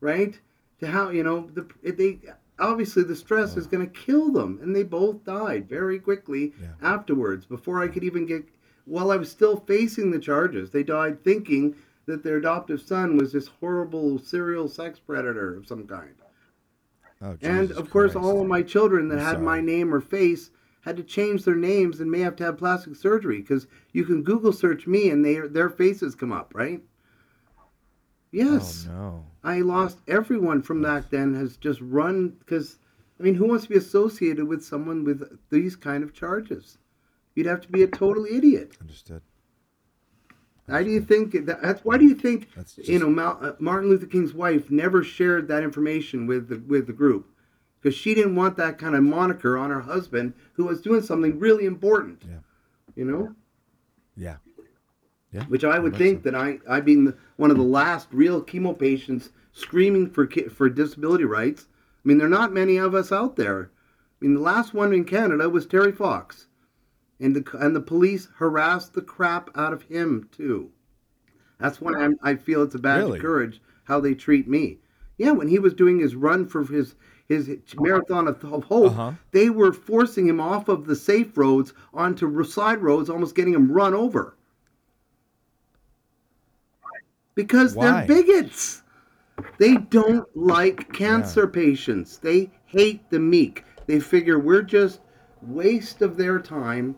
right? 0.00 0.38
To 0.80 0.88
how 0.88 1.08
you 1.08 1.22
know 1.22 1.48
the 1.54 1.66
they 1.82 2.20
obviously 2.58 3.02
the 3.02 3.16
stress 3.16 3.56
is 3.56 3.66
oh. 3.66 3.70
going 3.70 3.86
to 3.88 3.92
kill 4.00 4.30
them, 4.32 4.58
and 4.62 4.74
they 4.74 4.82
both 4.82 5.24
died 5.24 5.68
very 5.68 5.98
quickly 5.98 6.52
Yeah. 6.60 6.68
afterwards. 6.82 7.46
Before 7.46 7.82
I 7.82 7.88
could 7.88 8.04
even 8.04 8.26
get, 8.26 8.44
while 8.84 9.10
I 9.10 9.16
was 9.16 9.30
still 9.30 9.56
facing 9.56 10.10
the 10.10 10.18
charges, 10.18 10.70
they 10.70 10.82
died 10.82 11.22
thinking 11.22 11.74
that 12.06 12.22
their 12.22 12.38
adoptive 12.38 12.80
son 12.80 13.16
was 13.16 13.32
this 13.32 13.48
horrible 13.48 14.18
serial 14.18 14.68
sex 14.68 14.98
predator 14.98 15.54
of 15.54 15.66
some 15.66 15.86
kind. 15.86 16.14
Oh, 17.20 17.36
And 17.42 17.70
of 17.72 17.90
course, 17.90 18.12
Christ. 18.12 18.24
all 18.24 18.40
of 18.40 18.46
my 18.48 18.62
children 18.62 19.08
that 19.08 19.18
I'm 19.18 19.24
had 19.24 19.42
my 19.42 19.60
name 19.60 19.92
or 19.94 20.00
face 20.00 20.50
had 20.82 20.96
to 20.96 21.02
change 21.02 21.44
their 21.44 21.56
names 21.56 22.00
and 22.00 22.10
may 22.10 22.20
have 22.20 22.36
to 22.36 22.44
have 22.44 22.56
plastic 22.58 22.94
surgery 22.96 23.40
because 23.40 23.66
you 23.92 24.04
can 24.04 24.22
Google 24.22 24.52
search 24.52 24.86
me 24.86 25.10
and 25.10 25.24
they 25.24 25.38
their 25.40 25.68
faces 25.68 26.14
come 26.14 26.32
up, 26.32 26.52
right? 26.54 26.80
Yes, 28.30 28.86
Oh 28.88 28.92
no. 28.92 29.26
I 29.42 29.60
lost 29.60 29.98
everyone 30.06 30.62
from 30.62 30.82
that. 30.82 31.10
Then 31.10 31.34
has 31.34 31.56
just 31.56 31.80
run 31.80 32.30
because, 32.40 32.78
I 33.18 33.22
mean, 33.22 33.34
who 33.34 33.46
wants 33.48 33.64
to 33.64 33.70
be 33.70 33.76
associated 33.76 34.46
with 34.46 34.62
someone 34.64 35.04
with 35.04 35.38
these 35.50 35.76
kind 35.76 36.04
of 36.04 36.12
charges? 36.12 36.78
You'd 37.34 37.46
have 37.46 37.60
to 37.62 37.68
be 37.68 37.82
a 37.82 37.86
total 37.86 38.26
idiot. 38.26 38.76
Understood. 38.80 39.22
Why 40.66 40.82
do 40.82 40.90
you 40.90 41.00
think 41.00 41.32
that, 41.46 41.62
that's 41.62 41.82
why 41.82 41.96
do 41.96 42.04
you 42.04 42.14
think 42.14 42.48
That's 42.54 42.76
you 42.76 42.98
know 42.98 43.22
uh, 43.22 43.54
Martin 43.58 43.88
Luther 43.88 44.06
King's 44.06 44.34
wife 44.34 44.70
never 44.70 45.02
shared 45.02 45.48
that 45.48 45.62
information 45.62 46.26
with 46.26 46.48
the 46.48 46.58
with 46.66 46.86
the 46.86 46.92
group 46.92 47.30
because 47.80 47.96
she 47.96 48.14
didn't 48.14 48.36
want 48.36 48.56
that 48.58 48.76
kind 48.76 48.94
of 48.94 49.02
moniker 49.02 49.56
on 49.56 49.70
her 49.70 49.80
husband 49.80 50.34
who 50.54 50.66
was 50.66 50.82
doing 50.82 51.00
something 51.00 51.38
really 51.38 51.64
important. 51.64 52.22
Yeah. 52.28 52.38
You 52.96 53.04
know, 53.04 53.34
Yeah. 54.16 54.36
Yeah. 55.32 55.44
which 55.44 55.62
I 55.64 55.78
would 55.78 55.94
think 55.96 56.22
so. 56.24 56.30
that 56.30 56.34
I 56.34 56.58
I 56.68 56.80
being 56.80 57.04
the, 57.04 57.16
one 57.36 57.50
of 57.50 57.56
the 57.58 57.62
last 57.62 58.08
real 58.12 58.42
chemo 58.42 58.78
patients 58.78 59.30
screaming 59.52 60.08
for 60.10 60.26
for 60.50 60.68
disability 60.70 61.24
rights. 61.24 61.66
I 62.04 62.08
mean, 62.08 62.18
there 62.18 62.26
are 62.26 62.30
not 62.30 62.52
many 62.52 62.76
of 62.78 62.94
us 62.94 63.12
out 63.12 63.36
there. 63.36 63.70
I 64.20 64.24
mean, 64.24 64.34
the 64.34 64.40
last 64.40 64.72
one 64.74 64.92
in 64.94 65.04
Canada 65.04 65.48
was 65.50 65.66
Terry 65.66 65.92
Fox, 65.92 66.46
and 67.20 67.36
the 67.36 67.58
and 67.58 67.76
the 67.76 67.80
police 67.80 68.28
harassed 68.36 68.94
the 68.94 69.02
crap 69.02 69.50
out 69.54 69.72
of 69.74 69.82
him 69.82 70.28
too. 70.32 70.70
That's 71.58 71.80
why 71.80 71.92
I'm, 71.94 72.16
I 72.22 72.36
feel 72.36 72.62
it's 72.62 72.74
a 72.74 72.78
badge 72.78 72.98
Really? 73.04 73.18
of 73.18 73.22
courage 73.22 73.60
how 73.84 74.00
they 74.00 74.14
treat 74.14 74.46
me. 74.48 74.78
Yeah, 75.18 75.32
when 75.32 75.48
he 75.48 75.58
was 75.58 75.74
doing 75.74 75.98
his 75.98 76.14
run 76.14 76.46
for 76.46 76.64
his 76.64 76.94
his 77.26 77.50
marathon 77.78 78.28
of, 78.28 78.42
of 78.44 78.64
hope, 78.64 78.92
Uh-huh. 78.92 79.12
they 79.32 79.50
were 79.50 79.72
forcing 79.74 80.26
him 80.26 80.40
off 80.40 80.68
of 80.68 80.86
the 80.86 80.96
safe 80.96 81.36
roads 81.36 81.74
onto 81.92 82.42
side 82.44 82.80
roads, 82.80 83.10
almost 83.10 83.34
getting 83.34 83.52
him 83.52 83.70
run 83.70 83.92
over. 83.92 84.34
Because 87.38 87.76
Why? 87.76 88.04
they're 88.04 88.06
bigots. 88.24 88.82
They 89.58 89.76
don't 89.76 90.26
like 90.36 90.92
cancer 90.92 91.46
patients. 91.46 92.18
They 92.18 92.50
hate 92.66 93.08
the 93.10 93.20
meek. 93.20 93.64
They 93.86 94.00
figure 94.00 94.40
we're 94.40 94.62
just 94.62 94.98
waste 95.40 96.02
of 96.02 96.16
their 96.16 96.40
time. 96.40 96.96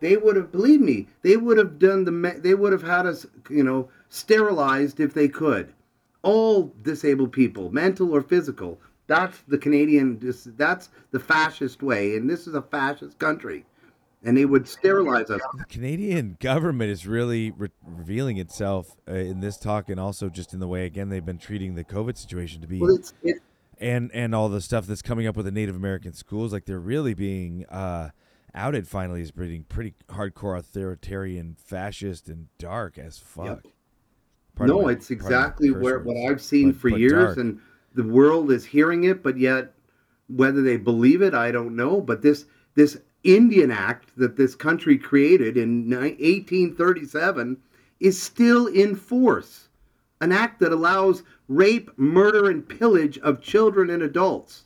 They 0.00 0.16
would 0.16 0.36
have, 0.36 0.50
believe 0.50 0.80
me, 0.80 1.08
they 1.20 1.36
would 1.36 1.58
have 1.58 1.78
done 1.78 2.04
the, 2.06 2.40
they 2.40 2.54
would 2.54 2.72
have 2.72 2.82
had 2.82 3.04
us, 3.04 3.26
you 3.50 3.62
know, 3.62 3.90
sterilized 4.08 4.98
if 4.98 5.12
they 5.12 5.28
could. 5.28 5.74
All 6.22 6.72
disabled 6.80 7.32
people, 7.32 7.70
mental 7.70 8.14
or 8.14 8.22
physical. 8.22 8.80
That's 9.08 9.42
the 9.46 9.58
Canadian, 9.58 10.18
that's 10.56 10.88
the 11.10 11.20
fascist 11.20 11.82
way, 11.82 12.16
and 12.16 12.30
this 12.30 12.46
is 12.46 12.54
a 12.54 12.62
fascist 12.62 13.18
country. 13.18 13.66
And 14.24 14.36
they 14.36 14.44
would 14.44 14.68
sterilize 14.68 15.30
us. 15.30 15.40
The 15.58 15.64
Canadian 15.64 16.36
government 16.40 16.90
is 16.90 17.06
really 17.06 17.50
re- 17.50 17.70
revealing 17.84 18.36
itself 18.38 18.96
uh, 19.08 19.14
in 19.14 19.40
this 19.40 19.56
talk, 19.56 19.88
and 19.88 19.98
also 19.98 20.28
just 20.28 20.54
in 20.54 20.60
the 20.60 20.68
way 20.68 20.84
again 20.86 21.08
they've 21.08 21.24
been 21.26 21.38
treating 21.38 21.74
the 21.74 21.82
COVID 21.82 22.16
situation 22.16 22.60
to 22.60 22.68
be, 22.68 22.78
Well, 22.78 22.94
it's, 22.94 23.14
it, 23.24 23.38
and 23.80 24.12
and 24.14 24.32
all 24.32 24.48
the 24.48 24.60
stuff 24.60 24.86
that's 24.86 25.02
coming 25.02 25.26
up 25.26 25.36
with 25.36 25.46
the 25.46 25.50
Native 25.52 25.74
American 25.74 26.12
schools. 26.12 26.52
Like 26.52 26.66
they're 26.66 26.78
really 26.78 27.14
being 27.14 27.66
uh, 27.66 28.10
outed 28.54 28.86
finally 28.86 29.22
as 29.22 29.32
being 29.32 29.64
pretty 29.64 29.94
hardcore 30.08 30.56
authoritarian, 30.56 31.56
fascist, 31.58 32.28
and 32.28 32.46
dark 32.58 32.98
as 32.98 33.18
fuck. 33.18 33.64
Pardon 34.54 34.76
no, 34.76 34.82
my- 34.82 34.92
it's 34.92 35.10
exactly 35.10 35.70
where 35.72 35.98
words, 35.98 36.06
what 36.06 36.30
I've 36.30 36.40
seen 36.42 36.70
but- 36.70 36.80
for 36.80 36.90
but 36.90 37.00
years, 37.00 37.12
dark. 37.12 37.38
and 37.38 37.60
the 37.94 38.04
world 38.04 38.52
is 38.52 38.64
hearing 38.64 39.02
it, 39.02 39.22
but 39.22 39.36
yet 39.36 39.72
whether 40.28 40.62
they 40.62 40.76
believe 40.76 41.22
it, 41.22 41.34
I 41.34 41.50
don't 41.50 41.74
know. 41.74 42.00
But 42.00 42.22
this 42.22 42.46
this 42.76 42.98
Indian 43.24 43.70
Act 43.70 44.10
that 44.16 44.36
this 44.36 44.54
country 44.54 44.98
created 44.98 45.56
in 45.56 45.88
1837 45.90 47.56
is 48.00 48.20
still 48.20 48.66
in 48.66 48.96
force. 48.96 49.68
An 50.20 50.32
act 50.32 50.58
that 50.60 50.72
allows 50.72 51.22
rape, 51.48 51.90
murder, 51.96 52.50
and 52.50 52.68
pillage 52.68 53.18
of 53.18 53.40
children 53.40 53.90
and 53.90 54.02
adults. 54.02 54.64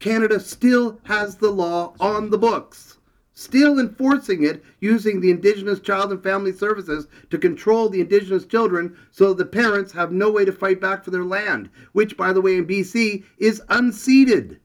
Canada 0.00 0.40
still 0.40 0.98
has 1.04 1.36
the 1.36 1.50
law 1.50 1.94
on 2.00 2.30
the 2.30 2.38
books, 2.38 2.98
still 3.32 3.78
enforcing 3.78 4.42
it 4.42 4.64
using 4.80 5.20
the 5.20 5.30
Indigenous 5.30 5.78
Child 5.78 6.10
and 6.10 6.22
Family 6.22 6.52
Services 6.52 7.06
to 7.28 7.38
control 7.38 7.88
the 7.88 8.00
Indigenous 8.00 8.46
children 8.46 8.96
so 9.10 9.34
the 9.34 9.44
parents 9.44 9.92
have 9.92 10.10
no 10.10 10.30
way 10.30 10.44
to 10.44 10.52
fight 10.52 10.80
back 10.80 11.04
for 11.04 11.10
their 11.10 11.24
land, 11.24 11.68
which, 11.92 12.16
by 12.16 12.32
the 12.32 12.40
way, 12.40 12.56
in 12.56 12.66
BC 12.66 13.24
is 13.38 13.62
unceded. 13.68 14.58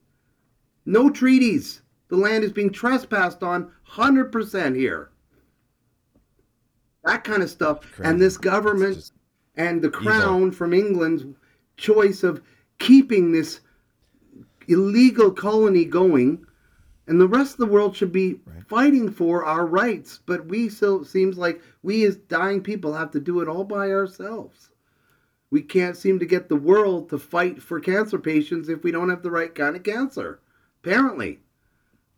No 0.86 1.10
treaties. 1.10 1.82
The 2.08 2.18
land 2.18 2.44
is 2.44 2.52
being 2.52 2.72
trespassed 2.72 3.44
on 3.44 3.72
100% 3.90 4.76
here. 4.76 5.10
That 7.04 7.24
kind 7.24 7.44
of 7.44 7.50
stuff. 7.50 7.82
Crazy. 7.82 8.10
And 8.10 8.22
this 8.22 8.38
government 8.38 9.12
and 9.56 9.82
the 9.82 9.90
crown 9.90 10.52
from 10.52 10.74
England's 10.74 11.26
choice 11.78 12.24
of 12.24 12.42
keeping 12.80 13.32
this 13.32 13.62
illegal 14.68 15.32
colony 15.32 15.86
going, 15.86 16.46
and 17.08 17.22
the 17.22 17.28
rest 17.28 17.54
of 17.54 17.58
the 17.60 17.66
world 17.68 17.96
should 17.96 18.12
be 18.12 18.42
Right. 18.46 18.64
fighting 18.68 19.12
for 19.12 19.46
our 19.46 19.66
rights. 19.66 20.20
But 20.26 20.48
we 20.48 20.70
so 20.70 21.04
seems 21.04 21.38
like 21.38 21.62
we 21.84 22.04
as 22.06 22.18
dying 22.18 22.62
people 22.62 22.94
have 22.94 23.12
to 23.12 23.20
do 23.20 23.40
it 23.42 23.48
all 23.48 23.64
by 23.64 23.92
ourselves. 23.92 24.70
We 25.52 25.62
can't 25.62 25.96
seem 25.96 26.18
to 26.20 26.26
get 26.26 26.50
the 26.50 26.56
world 26.56 27.10
to 27.10 27.20
fight 27.20 27.62
for 27.62 27.80
cancer 27.80 28.18
patients 28.18 28.68
if 28.68 28.84
we 28.84 28.92
don't 28.92 29.10
have 29.10 29.22
the 29.22 29.32
right 29.32 29.54
kind 29.54 29.76
of 29.76 29.84
cancer. 29.84 30.40
Apparently, 30.84 31.40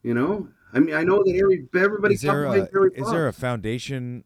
you 0.08 0.14
know. 0.14 0.48
I 0.74 0.80
mean, 0.80 0.96
I 0.96 1.04
know 1.04 1.22
that 1.24 1.36
every 1.36 1.68
everybody 1.76 2.16
is 2.16 2.22
there 2.22 2.46
a, 2.46 2.64
is 2.94 3.10
there 3.12 3.28
a 3.28 3.34
foundation 3.34 4.24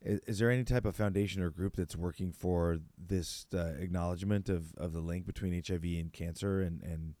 is, 0.00 0.20
is 0.26 0.38
there 0.38 0.50
any 0.50 0.64
type 0.64 0.86
of 0.86 0.96
foundation 0.96 1.42
or 1.42 1.50
group 1.50 1.76
that's 1.76 1.96
working 1.96 2.32
for 2.32 2.78
this 2.96 3.46
uh, 3.54 3.74
acknowledgement 3.78 4.48
of, 4.48 4.74
of 4.76 4.94
the 4.94 5.00
link 5.00 5.26
between 5.26 5.52
hiv 5.52 5.84
and 5.84 6.12
cancer 6.12 6.62
and 6.62 6.82
and 6.82 7.14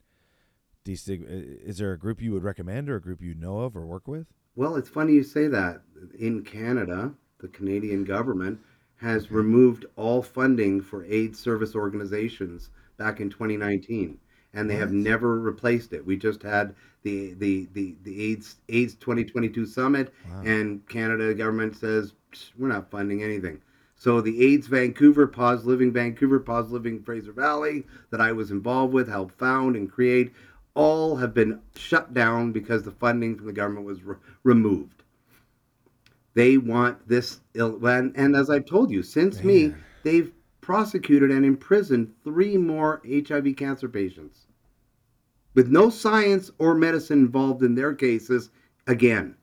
destig- 0.86 1.24
is 1.28 1.78
there 1.78 1.92
a 1.92 1.98
group 1.98 2.22
you 2.22 2.32
would 2.32 2.44
recommend 2.44 2.88
or 2.88 2.96
a 2.96 3.00
group 3.00 3.20
you 3.20 3.34
know 3.34 3.58
of 3.58 3.76
or 3.76 3.86
work 3.86 4.08
with 4.08 4.26
Well, 4.56 4.76
it's 4.76 4.88
funny 4.88 5.12
you 5.12 5.22
say 5.22 5.46
that. 5.48 5.82
In 6.18 6.42
Canada, 6.42 7.12
the 7.40 7.48
Canadian 7.48 8.04
government 8.04 8.58
has 8.96 9.30
removed 9.30 9.84
all 9.96 10.22
funding 10.22 10.80
for 10.80 11.04
AIDS 11.04 11.38
service 11.38 11.74
organizations 11.74 12.70
back 12.96 13.20
in 13.20 13.30
2019, 13.30 14.18
and 14.52 14.68
they 14.68 14.76
have 14.76 14.92
never 14.92 15.40
replaced 15.40 15.92
it. 15.92 16.04
We 16.04 16.16
just 16.16 16.42
had 16.42 16.74
the 17.02 17.34
the 17.34 17.68
the, 17.72 17.94
the 18.04 18.22
AIDS 18.32 18.56
AIDS 18.68 18.94
2022 18.94 19.66
summit, 19.66 20.12
Wow. 20.28 20.42
and 20.44 20.86
Canada 20.88 21.34
government 21.34 21.76
says 21.76 22.12
we're 22.58 22.68
not 22.68 22.90
funding 22.90 23.22
anything. 23.22 23.60
So 23.96 24.20
the 24.22 24.42
AIDS 24.54 24.66
Vancouver, 24.66 25.26
Pause 25.26 25.66
Living 25.66 25.92
Vancouver, 25.92 26.40
Pause 26.40 26.70
Living 26.70 27.02
Fraser 27.02 27.32
Valley 27.32 27.84
that 28.10 28.20
I 28.20 28.32
was 28.32 28.50
involved 28.50 28.94
with, 28.94 29.08
helped 29.08 29.38
found 29.38 29.76
and 29.76 29.90
create, 29.92 30.32
all 30.74 31.16
have 31.16 31.34
been 31.34 31.60
shut 31.76 32.14
down 32.14 32.52
because 32.52 32.82
the 32.82 32.92
funding 32.92 33.36
from 33.36 33.44
the 33.46 33.52
government 33.52 33.84
was 33.84 34.02
re- 34.02 34.16
removed. 34.42 35.02
They 36.34 36.56
want 36.56 37.06
this, 37.08 37.40
ill, 37.54 37.84
and, 37.86 38.16
and 38.16 38.36
as 38.36 38.48
I've 38.48 38.64
told 38.64 38.90
you, 38.90 39.02
since 39.02 39.42
me, 39.42 39.74
they've 40.04 40.32
prosecuted 40.60 41.30
and 41.30 41.44
imprisoned 41.44 42.12
three 42.22 42.56
more 42.56 43.02
HIV 43.04 43.56
cancer 43.56 43.88
patients 43.88 44.46
with 45.54 45.68
no 45.68 45.90
science 45.90 46.50
or 46.58 46.74
medicine 46.74 47.20
involved 47.20 47.62
in 47.62 47.74
their 47.74 47.94
cases. 47.94 48.50
Again, 48.86 49.36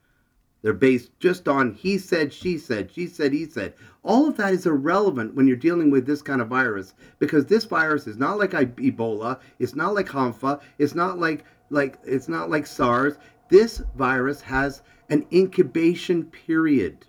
they're 0.62 0.74
based 0.74 1.12
just 1.20 1.48
on 1.48 1.74
he 1.74 1.98
said, 1.98 2.34
she 2.34 2.58
said, 2.58 2.92
she 2.92 3.08
said, 3.08 3.32
he 3.32 3.46
said. 3.46 3.74
All 4.04 4.28
of 4.28 4.38
that 4.38 4.54
is 4.54 4.66
irrelevant 4.66 5.36
when 5.36 5.48
you're 5.48 5.56
dealing 5.56 5.92
with 5.92 6.06
this 6.06 6.22
kind 6.22 6.42
of 6.42 6.48
virus 6.48 6.94
because 7.20 7.46
this 7.46 7.66
virus 7.66 8.08
is 8.08 8.18
not 8.18 8.38
like 8.38 8.52
Ebola, 8.52 9.40
it's 9.60 9.76
not 9.76 9.94
like 9.94 10.08
hanta, 10.08 10.60
it's 10.78 10.96
not 10.96 11.20
like 11.20 11.46
like 11.70 12.00
it's 12.04 12.28
not 12.28 12.50
like 12.50 12.66
SARS. 12.66 13.18
This 13.50 13.82
virus 13.96 14.42
has 14.42 14.82
an 15.10 15.26
incubation 15.32 16.26
period. 16.26 17.06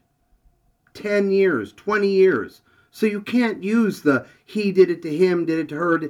10 0.95 1.31
years, 1.31 1.73
20 1.73 2.09
years. 2.09 2.61
So 2.91 3.07
you 3.07 3.21
can't 3.21 3.63
use 3.63 4.03
the 4.03 4.27
he 4.45 4.73
did 4.73 4.91
it 4.91 5.03
to 5.03 5.17
him, 5.17 5.47
did 5.47 5.59
it 5.59 5.69
to 5.69 5.77
her. 5.77 6.01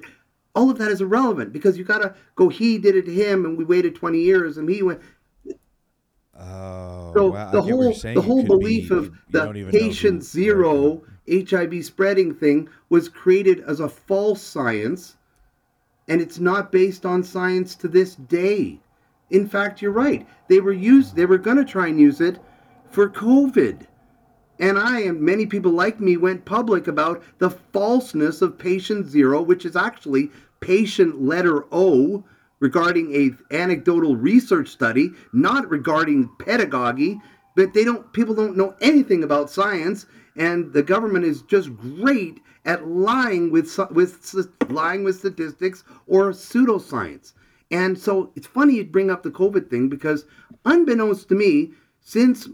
All 0.58 0.70
of 0.70 0.78
that 0.78 0.90
is 0.90 1.00
irrelevant 1.00 1.52
because 1.52 1.78
you 1.78 1.84
got 1.84 2.02
to 2.02 2.16
go 2.34 2.48
he 2.48 2.78
did 2.78 2.96
it 2.96 3.04
to 3.06 3.14
him 3.14 3.44
and 3.44 3.56
we 3.56 3.64
waited 3.64 3.94
20 3.94 4.18
years 4.18 4.58
and 4.58 4.68
he 4.68 4.82
went 4.82 5.00
Oh, 6.36 7.12
so 7.14 7.30
wow. 7.30 7.50
The 7.52 7.62
get 7.62 7.76
what 7.76 7.96
whole 7.96 8.14
the 8.14 8.20
whole 8.20 8.42
belief 8.42 8.88
be- 8.88 8.96
of 8.96 9.12
the 9.30 9.44
don't 9.44 9.56
even 9.56 9.72
know 9.72 9.78
patient 9.78 10.24
zero 10.24 11.02
HIV 11.30 11.84
spreading 11.84 12.34
thing 12.34 12.68
was 12.88 13.08
created 13.08 13.60
as 13.68 13.78
a 13.78 13.88
false 13.88 14.42
science 14.42 15.16
and 16.08 16.20
it's 16.20 16.40
not 16.40 16.72
based 16.72 17.06
on 17.06 17.22
science 17.22 17.76
to 17.76 17.86
this 17.86 18.16
day. 18.16 18.80
In 19.30 19.46
fact, 19.46 19.80
you're 19.80 19.92
right. 19.92 20.26
They 20.48 20.58
were 20.58 20.72
used 20.72 21.14
they 21.14 21.26
were 21.26 21.38
going 21.38 21.58
to 21.58 21.64
try 21.64 21.86
and 21.86 22.00
use 22.00 22.20
it 22.20 22.40
for 22.90 23.08
COVID. 23.08 23.86
And 24.58 24.76
I 24.76 25.02
and 25.02 25.20
many 25.20 25.46
people 25.46 25.70
like 25.70 26.00
me 26.00 26.16
went 26.16 26.44
public 26.44 26.88
about 26.88 27.22
the 27.38 27.50
falseness 27.50 28.42
of 28.42 28.58
patient 28.58 29.06
zero, 29.06 29.40
which 29.40 29.64
is 29.64 29.76
actually 29.76 30.32
patient 30.60 31.22
letter 31.22 31.64
O 31.72 32.24
regarding 32.60 33.14
a 33.14 33.54
anecdotal 33.54 34.16
research 34.16 34.68
study, 34.68 35.10
not 35.32 35.68
regarding 35.70 36.28
pedagogy. 36.38 37.20
But 37.56 37.74
they 37.74 37.84
don't 37.84 38.12
people 38.12 38.34
don't 38.34 38.56
know 38.56 38.76
anything 38.80 39.24
about 39.24 39.50
science, 39.50 40.06
and 40.36 40.72
the 40.72 40.82
government 40.82 41.24
is 41.24 41.42
just 41.42 41.76
great 41.76 42.40
at 42.64 42.86
lying 42.86 43.50
with 43.50 43.76
with 43.90 44.46
lying 44.68 45.02
with 45.02 45.18
statistics 45.18 45.82
or 46.06 46.30
pseudoscience. 46.30 47.32
And 47.70 47.98
so 47.98 48.30
it's 48.34 48.46
funny 48.46 48.76
you 48.76 48.84
bring 48.84 49.10
up 49.10 49.22
the 49.22 49.30
COVID 49.30 49.68
thing 49.70 49.88
because, 49.88 50.24
unbeknownst 50.64 51.28
to 51.28 51.34
me, 51.34 51.72
since 52.00 52.48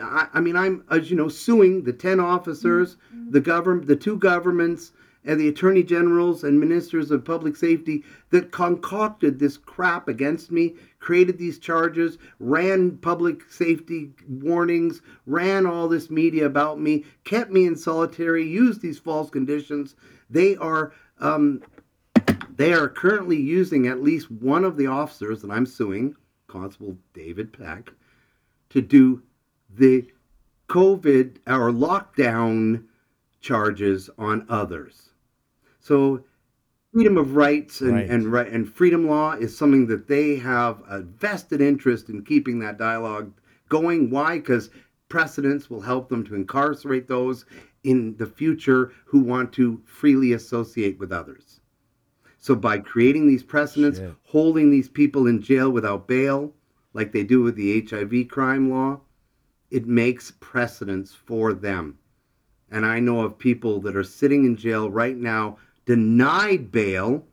I, 0.00 0.28
I 0.32 0.40
mean 0.40 0.56
I'm 0.56 0.84
as 0.90 1.10
you 1.10 1.16
know 1.16 1.28
suing 1.28 1.84
the 1.84 1.92
ten 1.92 2.18
officers, 2.18 2.96
mm-hmm. 3.14 3.30
the 3.30 3.40
government, 3.40 3.86
the 3.86 3.96
two 3.96 4.16
governments, 4.18 4.92
and 5.24 5.40
the 5.40 5.48
attorney 5.48 5.82
generals 5.82 6.44
and 6.44 6.60
ministers 6.60 7.10
of 7.10 7.24
public 7.24 7.56
safety 7.56 8.04
that 8.30 8.52
concocted 8.52 9.38
this 9.38 9.56
crap 9.56 10.08
against 10.08 10.50
me, 10.50 10.74
created 10.98 11.38
these 11.38 11.58
charges, 11.58 12.18
ran 12.40 12.96
public 12.98 13.50
safety 13.50 14.10
warnings, 14.28 15.00
ran 15.26 15.66
all 15.66 15.88
this 15.88 16.10
media 16.10 16.44
about 16.44 16.78
me, 16.80 17.04
kept 17.24 17.50
me 17.50 17.66
in 17.66 17.76
solitary, 17.76 18.46
used 18.46 18.82
these 18.82 18.98
false 18.98 19.30
conditions. 19.30 19.96
They 20.28 20.56
are 20.56 20.92
um, 21.20 21.62
they 22.56 22.72
are 22.72 22.88
currently 22.88 23.36
using 23.36 23.86
at 23.86 24.02
least 24.02 24.30
one 24.30 24.64
of 24.64 24.76
the 24.76 24.86
officers 24.86 25.42
that 25.42 25.50
I'm 25.50 25.66
suing, 25.66 26.14
Constable 26.46 26.96
David 27.12 27.52
Peck, 27.52 27.90
to 28.70 28.80
do 28.80 29.22
the 29.70 30.06
COVID 30.68 31.38
or 31.46 31.72
lockdown 31.72 32.84
charges 33.40 34.08
on 34.18 34.46
others. 34.48 35.10
So 35.84 36.24
freedom 36.94 37.18
of 37.18 37.36
rights 37.36 37.82
and, 37.82 37.92
Right. 37.92 38.08
and 38.08 38.34
and 38.34 38.66
freedom 38.66 39.06
law 39.06 39.32
is 39.32 39.54
something 39.54 39.86
that 39.88 40.08
they 40.08 40.36
have 40.36 40.82
a 40.88 41.02
vested 41.02 41.60
interest 41.60 42.08
in 42.08 42.24
keeping 42.24 42.58
that 42.60 42.78
dialogue 42.78 43.34
going. 43.68 44.08
Why? 44.08 44.38
Because 44.38 44.70
precedents 45.10 45.68
will 45.68 45.82
help 45.82 46.08
them 46.08 46.24
to 46.24 46.34
incarcerate 46.34 47.06
those 47.06 47.44
in 47.82 48.16
the 48.16 48.24
future 48.24 48.92
who 49.04 49.20
want 49.20 49.52
to 49.52 49.82
freely 49.84 50.32
associate 50.32 50.98
with 50.98 51.12
others. 51.12 51.60
So 52.38 52.54
by 52.54 52.78
creating 52.78 53.26
these 53.26 53.42
precedents, 53.42 53.98
Shit. 53.98 54.14
holding 54.22 54.70
these 54.70 54.88
people 54.88 55.26
in 55.26 55.42
jail 55.42 55.68
without 55.70 56.08
bail, 56.08 56.54
like 56.94 57.12
they 57.12 57.24
do 57.24 57.42
with 57.42 57.56
the 57.56 57.82
HIV 57.86 58.28
crime 58.28 58.70
law, 58.70 59.02
it 59.70 59.86
makes 59.86 60.32
precedents 60.40 61.12
for 61.12 61.52
them. 61.52 61.98
And 62.70 62.86
I 62.86 63.00
know 63.00 63.20
of 63.20 63.38
people 63.38 63.80
that 63.82 63.94
are 63.94 64.02
sitting 64.02 64.46
in 64.46 64.56
jail 64.56 64.90
right 64.90 65.16
now, 65.16 65.58
denied 65.86 66.70
bail, 66.72 67.24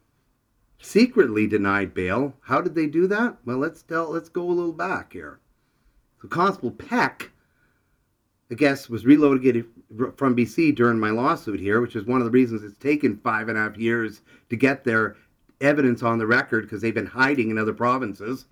secretly 0.80 1.48
denied 1.48 1.94
bail. 1.94 2.36
How 2.42 2.62
did 2.62 2.76
they 2.76 2.88
do 2.88 3.08
that? 3.08 3.38
Well, 3.46 3.58
let's 3.58 3.82
tell. 3.82 4.12
Let's 4.12 4.30
go 4.30 4.44
a 4.44 4.52
little 4.52 4.74
back 4.74 5.14
here. 5.14 5.40
So 6.22 6.28
Constable 6.28 6.72
Peck, 6.72 7.32
I 8.52 8.56
guess, 8.56 8.90
was 8.90 9.06
relocated 9.06 9.66
from 10.16 10.36
BC 10.36 10.76
during 10.76 11.00
my 11.00 11.10
lawsuit 11.10 11.60
here, 11.60 11.82
which 11.82 11.96
is 11.96 12.06
one 12.06 12.22
of 12.22 12.26
the 12.26 12.32
reasons 12.32 12.64
it's 12.64 12.76
taken 12.78 13.18
five 13.18 13.50
and 13.50 13.58
a 13.58 13.62
half 13.62 13.78
years 13.78 14.22
to 14.50 14.56
get 14.56 14.84
their 14.84 15.16
evidence 15.60 16.04
on 16.04 16.18
the 16.18 16.28
record 16.28 16.64
because 16.64 16.82
they've 16.82 16.94
been 16.94 17.06
hiding 17.06 17.50
in 17.50 17.58
other 17.58 17.74
provinces. 17.74 18.46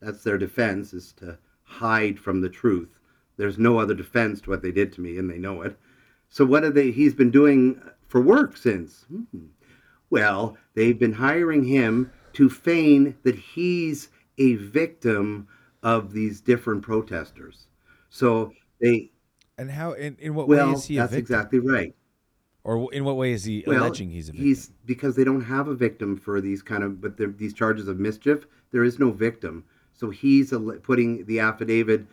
That's 0.00 0.22
their 0.22 0.38
defense, 0.38 0.92
is 0.92 1.12
to 1.14 1.38
hide 1.62 2.18
from 2.18 2.40
the 2.40 2.48
truth. 2.48 2.98
There's 3.36 3.58
no 3.58 3.78
other 3.78 3.94
defense 3.94 4.40
to 4.42 4.50
what 4.50 4.62
they 4.62 4.70
did 4.70 4.92
to 4.94 5.00
me, 5.00 5.18
and 5.18 5.30
they 5.30 5.38
know 5.38 5.62
it. 5.62 5.76
So 6.28 6.44
what 6.44 6.64
are 6.64 6.70
they? 6.70 6.90
He's 6.90 7.14
been 7.14 7.30
doing 7.30 7.80
for 8.14 8.20
work 8.20 8.56
since. 8.56 9.06
Hmm. 9.10 9.46
Well, 10.08 10.56
they've 10.74 10.96
been 10.96 11.14
hiring 11.14 11.64
him 11.64 12.12
to 12.34 12.48
feign 12.48 13.16
that 13.24 13.34
he's 13.34 14.08
a 14.38 14.54
victim 14.54 15.48
of 15.82 16.12
these 16.12 16.40
different 16.40 16.82
protesters. 16.82 17.66
So 18.10 18.52
they, 18.80 19.10
And 19.58 19.68
how? 19.68 19.94
In, 19.94 20.16
in 20.20 20.36
what 20.36 20.46
way 20.46 20.60
is 20.60 20.84
he 20.84 20.96
a 20.96 21.00
that's 21.00 21.14
exactly 21.14 21.58
right. 21.58 21.92
Or 22.62 22.92
in 22.92 23.02
what 23.02 23.16
way 23.16 23.32
is 23.32 23.42
he 23.42 23.64
Well, 23.66 23.82
alleging 23.82 24.10
he's 24.10 24.28
a 24.28 24.32
victim? 24.32 24.46
He's 24.46 24.70
because 24.86 25.16
they 25.16 25.24
don't 25.24 25.42
have 25.42 25.66
a 25.66 25.74
victim 25.74 26.16
for 26.16 26.40
these 26.40 26.62
kind 26.62 26.84
of, 26.84 27.00
but 27.00 27.16
these 27.36 27.52
charges 27.52 27.88
of 27.88 27.98
mischief. 27.98 28.46
There 28.70 28.84
is 28.84 29.00
no 29.00 29.10
victim, 29.10 29.64
so 29.92 30.10
he's 30.10 30.52
alle- 30.52 30.78
putting 30.78 31.24
the 31.24 31.40
affidavit 31.40 32.06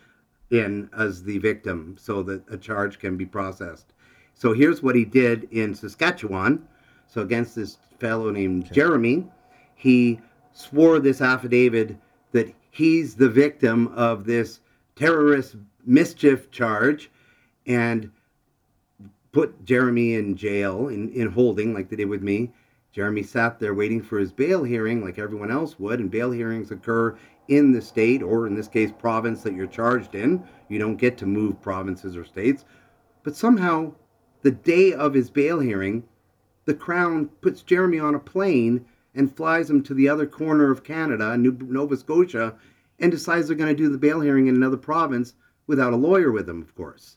in 0.50 0.90
as 0.98 1.22
the 1.22 1.38
victim, 1.38 1.94
so 1.96 2.24
that 2.24 2.42
a 2.50 2.58
charge 2.58 2.98
can 2.98 3.16
be 3.16 3.24
processed. 3.24 3.92
So 4.34 4.52
here's 4.52 4.82
what 4.82 4.94
he 4.94 5.04
did 5.04 5.48
in 5.52 5.74
Saskatchewan. 5.74 6.66
So 7.06 7.20
against 7.22 7.54
this 7.54 7.78
fellow 8.00 8.30
named 8.30 8.72
Jeremy, 8.72 9.26
he 9.74 10.20
swore 10.52 10.98
this 10.98 11.20
affidavit 11.20 11.96
that 12.32 12.52
he's 12.70 13.14
the 13.14 13.28
victim 13.28 13.88
of 13.88 14.24
this 14.24 14.60
terrorist 14.96 15.56
mischief 15.84 16.50
charge, 16.50 17.10
and 17.66 18.10
put 19.32 19.64
Jeremy 19.64 20.14
in 20.14 20.36
jail 20.36 20.88
in, 20.88 21.10
in 21.12 21.28
holding 21.30 21.74
like 21.74 21.88
they 21.88 21.96
did 21.96 22.08
with 22.08 22.22
me. 22.22 22.52
Jeremy 22.92 23.22
sat 23.22 23.58
there 23.58 23.74
waiting 23.74 24.02
for 24.02 24.18
his 24.18 24.32
bail 24.32 24.62
hearing 24.62 25.02
like 25.02 25.18
everyone 25.18 25.50
else 25.50 25.78
would, 25.78 26.00
and 26.00 26.10
bail 26.10 26.30
hearings 26.30 26.70
occur 26.70 27.16
in 27.48 27.72
the 27.72 27.80
state 27.80 28.22
or 28.22 28.46
in 28.46 28.54
this 28.54 28.68
case 28.68 28.92
province 28.92 29.42
that 29.42 29.54
you're 29.54 29.66
charged 29.66 30.14
in. 30.14 30.42
You 30.68 30.78
don't 30.78 30.96
get 30.96 31.16
to 31.18 31.26
move 31.26 31.60
provinces 31.62 32.16
or 32.16 32.24
states. 32.24 32.64
But 33.22 33.34
somehow 33.34 33.94
the 34.42 34.50
day 34.50 34.92
of 34.92 35.14
his 35.14 35.30
bail 35.30 35.60
hearing, 35.60 36.04
the 36.64 36.74
crown 36.74 37.26
puts 37.40 37.62
Jeremy 37.62 37.98
on 37.98 38.14
a 38.14 38.20
plane 38.20 38.84
and 39.14 39.34
flies 39.34 39.68
him 39.68 39.82
to 39.82 39.94
the 39.94 40.08
other 40.08 40.26
corner 40.26 40.70
of 40.70 40.84
Canada, 40.84 41.36
Nova 41.36 41.96
Scotia, 41.96 42.54
and 42.98 43.10
decides 43.10 43.48
they're 43.48 43.56
going 43.56 43.74
to 43.74 43.82
do 43.82 43.88
the 43.88 43.98
bail 43.98 44.20
hearing 44.20 44.46
in 44.46 44.54
another 44.54 44.76
province 44.76 45.34
without 45.66 45.92
a 45.92 45.96
lawyer 45.96 46.30
with 46.30 46.46
them, 46.46 46.62
of 46.62 46.74
course. 46.74 47.16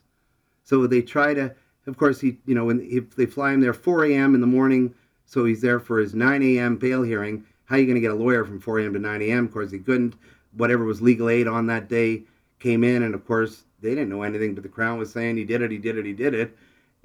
So 0.64 0.86
they 0.86 1.02
try 1.02 1.34
to, 1.34 1.54
of 1.86 1.96
course, 1.96 2.20
he, 2.20 2.38
you 2.46 2.54
know, 2.54 2.64
when 2.64 2.80
if 2.80 3.14
they 3.14 3.26
fly 3.26 3.52
him 3.52 3.60
there 3.60 3.72
4 3.72 4.04
a.m. 4.06 4.34
in 4.34 4.40
the 4.40 4.46
morning, 4.46 4.94
so 5.24 5.44
he's 5.44 5.60
there 5.60 5.80
for 5.80 5.98
his 5.98 6.14
9 6.14 6.42
a.m. 6.42 6.76
bail 6.76 7.02
hearing. 7.02 7.44
How 7.64 7.76
are 7.76 7.78
you 7.78 7.86
going 7.86 7.96
to 7.96 8.00
get 8.00 8.10
a 8.10 8.14
lawyer 8.14 8.44
from 8.44 8.60
4 8.60 8.80
a.m. 8.80 8.92
to 8.94 8.98
9 8.98 9.22
a.m.? 9.22 9.46
Of 9.46 9.52
course, 9.52 9.70
he 9.70 9.78
couldn't. 9.78 10.16
Whatever 10.52 10.84
was 10.84 11.02
legal 11.02 11.28
aid 11.28 11.48
on 11.48 11.66
that 11.66 11.88
day 11.88 12.22
came 12.58 12.84
in, 12.84 13.02
and 13.02 13.14
of 13.14 13.26
course, 13.26 13.64
they 13.80 13.90
didn't 13.90 14.08
know 14.08 14.22
anything, 14.22 14.54
but 14.54 14.62
the 14.62 14.68
Crown 14.68 14.98
was 14.98 15.12
saying 15.12 15.36
he 15.36 15.44
did 15.44 15.62
it, 15.62 15.70
he 15.70 15.78
did 15.78 15.98
it, 15.98 16.06
he 16.06 16.12
did 16.12 16.34
it. 16.34 16.56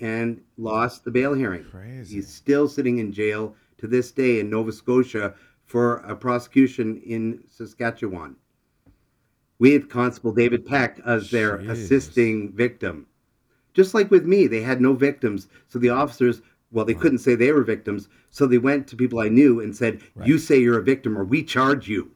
And 0.01 0.41
lost 0.57 1.05
the 1.05 1.11
bail 1.11 1.33
hearing. 1.33 1.63
Crazy. 1.63 2.15
He's 2.15 2.27
still 2.27 2.67
sitting 2.67 2.97
in 2.97 3.13
jail 3.13 3.55
to 3.77 3.87
this 3.87 4.11
day 4.11 4.39
in 4.39 4.49
Nova 4.49 4.71
Scotia 4.71 5.35
for 5.65 5.97
a 5.97 6.15
prosecution 6.15 7.01
in 7.05 7.43
Saskatchewan. 7.47 8.35
With 9.59 9.89
Constable 9.89 10.33
David 10.33 10.65
Peck 10.65 10.99
as 11.05 11.29
their 11.29 11.59
Jesus. 11.59 11.79
assisting 11.79 12.51
victim. 12.51 13.05
Just 13.73 13.93
like 13.93 14.09
with 14.11 14.25
me, 14.25 14.47
they 14.47 14.61
had 14.61 14.81
no 14.81 14.93
victims. 14.93 15.47
So 15.67 15.77
the 15.79 15.91
officers, 15.91 16.41
well, 16.71 16.83
they 16.83 16.95
couldn't 16.95 17.19
say 17.19 17.35
they 17.35 17.51
were 17.51 17.63
victims. 17.63 18.09
So 18.31 18.47
they 18.47 18.57
went 18.57 18.87
to 18.87 18.95
people 18.95 19.19
I 19.19 19.29
knew 19.29 19.61
and 19.61 19.75
said, 19.75 20.01
You 20.25 20.39
say 20.39 20.59
you're 20.59 20.79
a 20.79 20.83
victim 20.83 21.17
or 21.17 21.23
we 21.23 21.43
charge 21.43 21.87
you. 21.87 22.11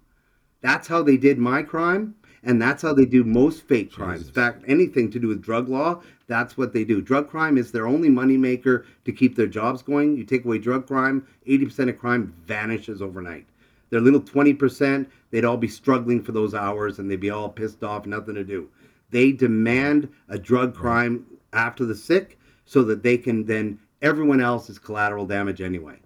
That's 0.61 0.87
how 0.87 1.03
they 1.03 1.17
did 1.17 1.37
my 1.37 1.61
crime. 1.61 2.15
And 2.45 2.61
that's 2.61 2.83
how 2.83 2.93
they 2.93 3.05
do 3.05 3.23
most 3.23 3.67
fake 3.67 3.91
crimes. 3.91 4.27
In 4.27 4.33
fact, 4.33 4.63
anything 4.67 5.09
to 5.11 5.19
do 5.19 5.27
with 5.27 5.41
drug 5.41 5.67
law, 5.67 6.01
that's 6.27 6.55
what 6.55 6.73
they 6.73 6.83
do. 6.85 7.01
Drug 7.01 7.27
crime 7.27 7.57
is 7.57 7.71
their 7.71 7.87
only 7.87 8.07
moneymaker 8.07 8.85
to 9.03 9.11
keep 9.11 9.35
their 9.35 9.47
jobs 9.47 9.81
going. 9.81 10.15
You 10.15 10.23
take 10.23 10.45
away 10.45 10.59
drug 10.59 10.85
crime, 10.85 11.25
80% 11.47 11.89
of 11.89 11.97
crime 11.97 12.33
vanishes 12.45 13.01
overnight. 13.01 13.47
Their 13.89 13.99
little 13.99 14.21
20%, 14.21 15.07
they'd 15.31 15.45
all 15.45 15.57
be 15.57 15.67
struggling 15.67 16.21
for 16.21 16.31
those 16.33 16.53
hours 16.53 16.99
and 16.99 17.09
they'd 17.09 17.19
be 17.19 17.31
all 17.31 17.49
pissed 17.49 17.83
off, 17.83 18.05
nothing 18.05 18.35
to 18.35 18.43
do. 18.43 18.69
They 19.09 19.31
demand 19.31 20.09
a 20.29 20.37
drug 20.37 20.75
crime 20.75 21.25
after 21.53 21.83
the 21.85 21.95
sick 21.95 22.37
so 22.65 22.83
that 22.83 23.01
they 23.01 23.17
can 23.17 23.45
then, 23.45 23.79
everyone 24.01 24.41
else 24.41 24.69
is 24.69 24.77
collateral 24.77 25.25
damage 25.25 25.61
anyway. 25.61 25.97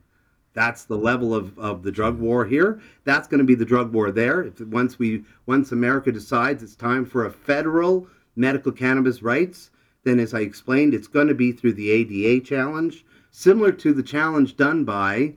That's 0.54 0.84
the 0.84 0.97
level 0.97 1.34
of, 1.34 1.58
of 1.60 1.84
the 1.84 1.91
drug 1.91 2.20
war 2.20 2.45
here. 2.45 2.82
That's 3.04 3.28
going 3.28 3.39
to 3.39 3.45
be 3.45 3.56
the 3.56 3.66
drug 3.66 3.93
war 3.93 4.12
there. 4.12 4.43
If 4.43 4.60
once 4.62 4.97
we 4.97 5.24
once 5.45 5.72
America 5.72 6.12
decides 6.12 6.64
it's 6.64 6.76
time 6.76 7.06
for 7.06 7.26
a 7.26 7.32
federal 7.32 8.08
medical 8.36 8.72
cannabis 8.72 9.22
rights, 9.22 9.70
then 10.04 10.20
as 10.20 10.34
I 10.34 10.39
explained, 10.39 10.93
it's 10.93 11.08
going 11.08 11.28
to 11.28 11.36
be 11.36 11.52
through 11.52 11.74
the 11.74 11.91
ADA 11.91 12.43
challenge, 12.43 13.06
similar 13.32 13.72
to 13.74 13.93
the 13.93 14.04
challenge 14.04 14.58
done 14.58 14.86
by 14.86 15.36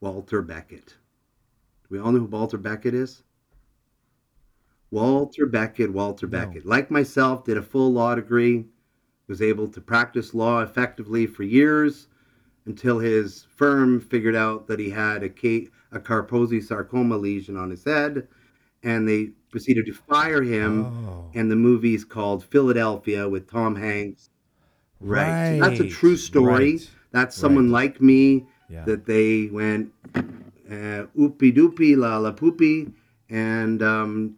Walter 0.00 0.42
Beckett. 0.42 0.86
Do 0.86 1.88
we 1.88 1.98
all 1.98 2.12
know 2.12 2.20
who 2.20 2.24
Walter 2.26 2.58
Beckett 2.58 2.94
is? 2.94 3.22
Walter 4.90 5.46
Beckett, 5.46 5.92
Walter 5.92 6.26
No. 6.26 6.30
Beckett. 6.38 6.66
Like 6.66 6.90
myself, 6.90 7.44
did 7.44 7.56
a 7.56 7.62
full 7.62 7.92
law 7.92 8.14
degree, 8.14 8.66
was 9.28 9.40
able 9.40 9.68
to 9.68 9.80
practice 9.80 10.34
law 10.34 10.60
effectively 10.60 11.26
for 11.26 11.44
years 11.44 12.08
until 12.66 12.98
his 12.98 13.46
firm 13.56 14.00
figured 14.00 14.36
out 14.36 14.66
that 14.68 14.78
he 14.78 14.90
had 14.90 15.22
a, 15.22 15.28
K, 15.28 15.68
a 15.92 15.98
Kaposi 16.00 16.62
sarcoma 16.62 17.16
lesion 17.16 17.56
on 17.56 17.70
his 17.70 17.84
head, 17.84 18.28
and 18.82 19.08
they 19.08 19.30
proceeded 19.50 19.86
to 19.86 19.92
fire 19.92 20.42
him. 20.42 20.84
Oh. 20.86 21.30
And 21.34 21.50
the 21.50 21.56
movie's 21.56 22.04
called 22.04 22.44
Philadelphia 22.44 23.28
with 23.28 23.50
Tom 23.50 23.74
Hanks. 23.76 24.30
Right. 25.00 25.58
So 25.58 25.68
that's 25.68 25.80
a 25.80 25.88
true 25.88 26.16
story. 26.16 26.72
right, 26.72 26.90
That's 27.12 27.36
someone 27.36 27.66
right. 27.72 27.84
like 27.84 28.00
me 28.02 28.46
Yeah. 28.68 28.84
that 28.84 29.06
they 29.06 29.48
went 29.52 29.92
uh, 30.14 31.06
oopie 31.18 31.52
doopie 31.56 31.96
la 31.96 32.18
la 32.18 32.30
poopy, 32.32 32.92
and 33.28 33.82
um, 33.82 34.36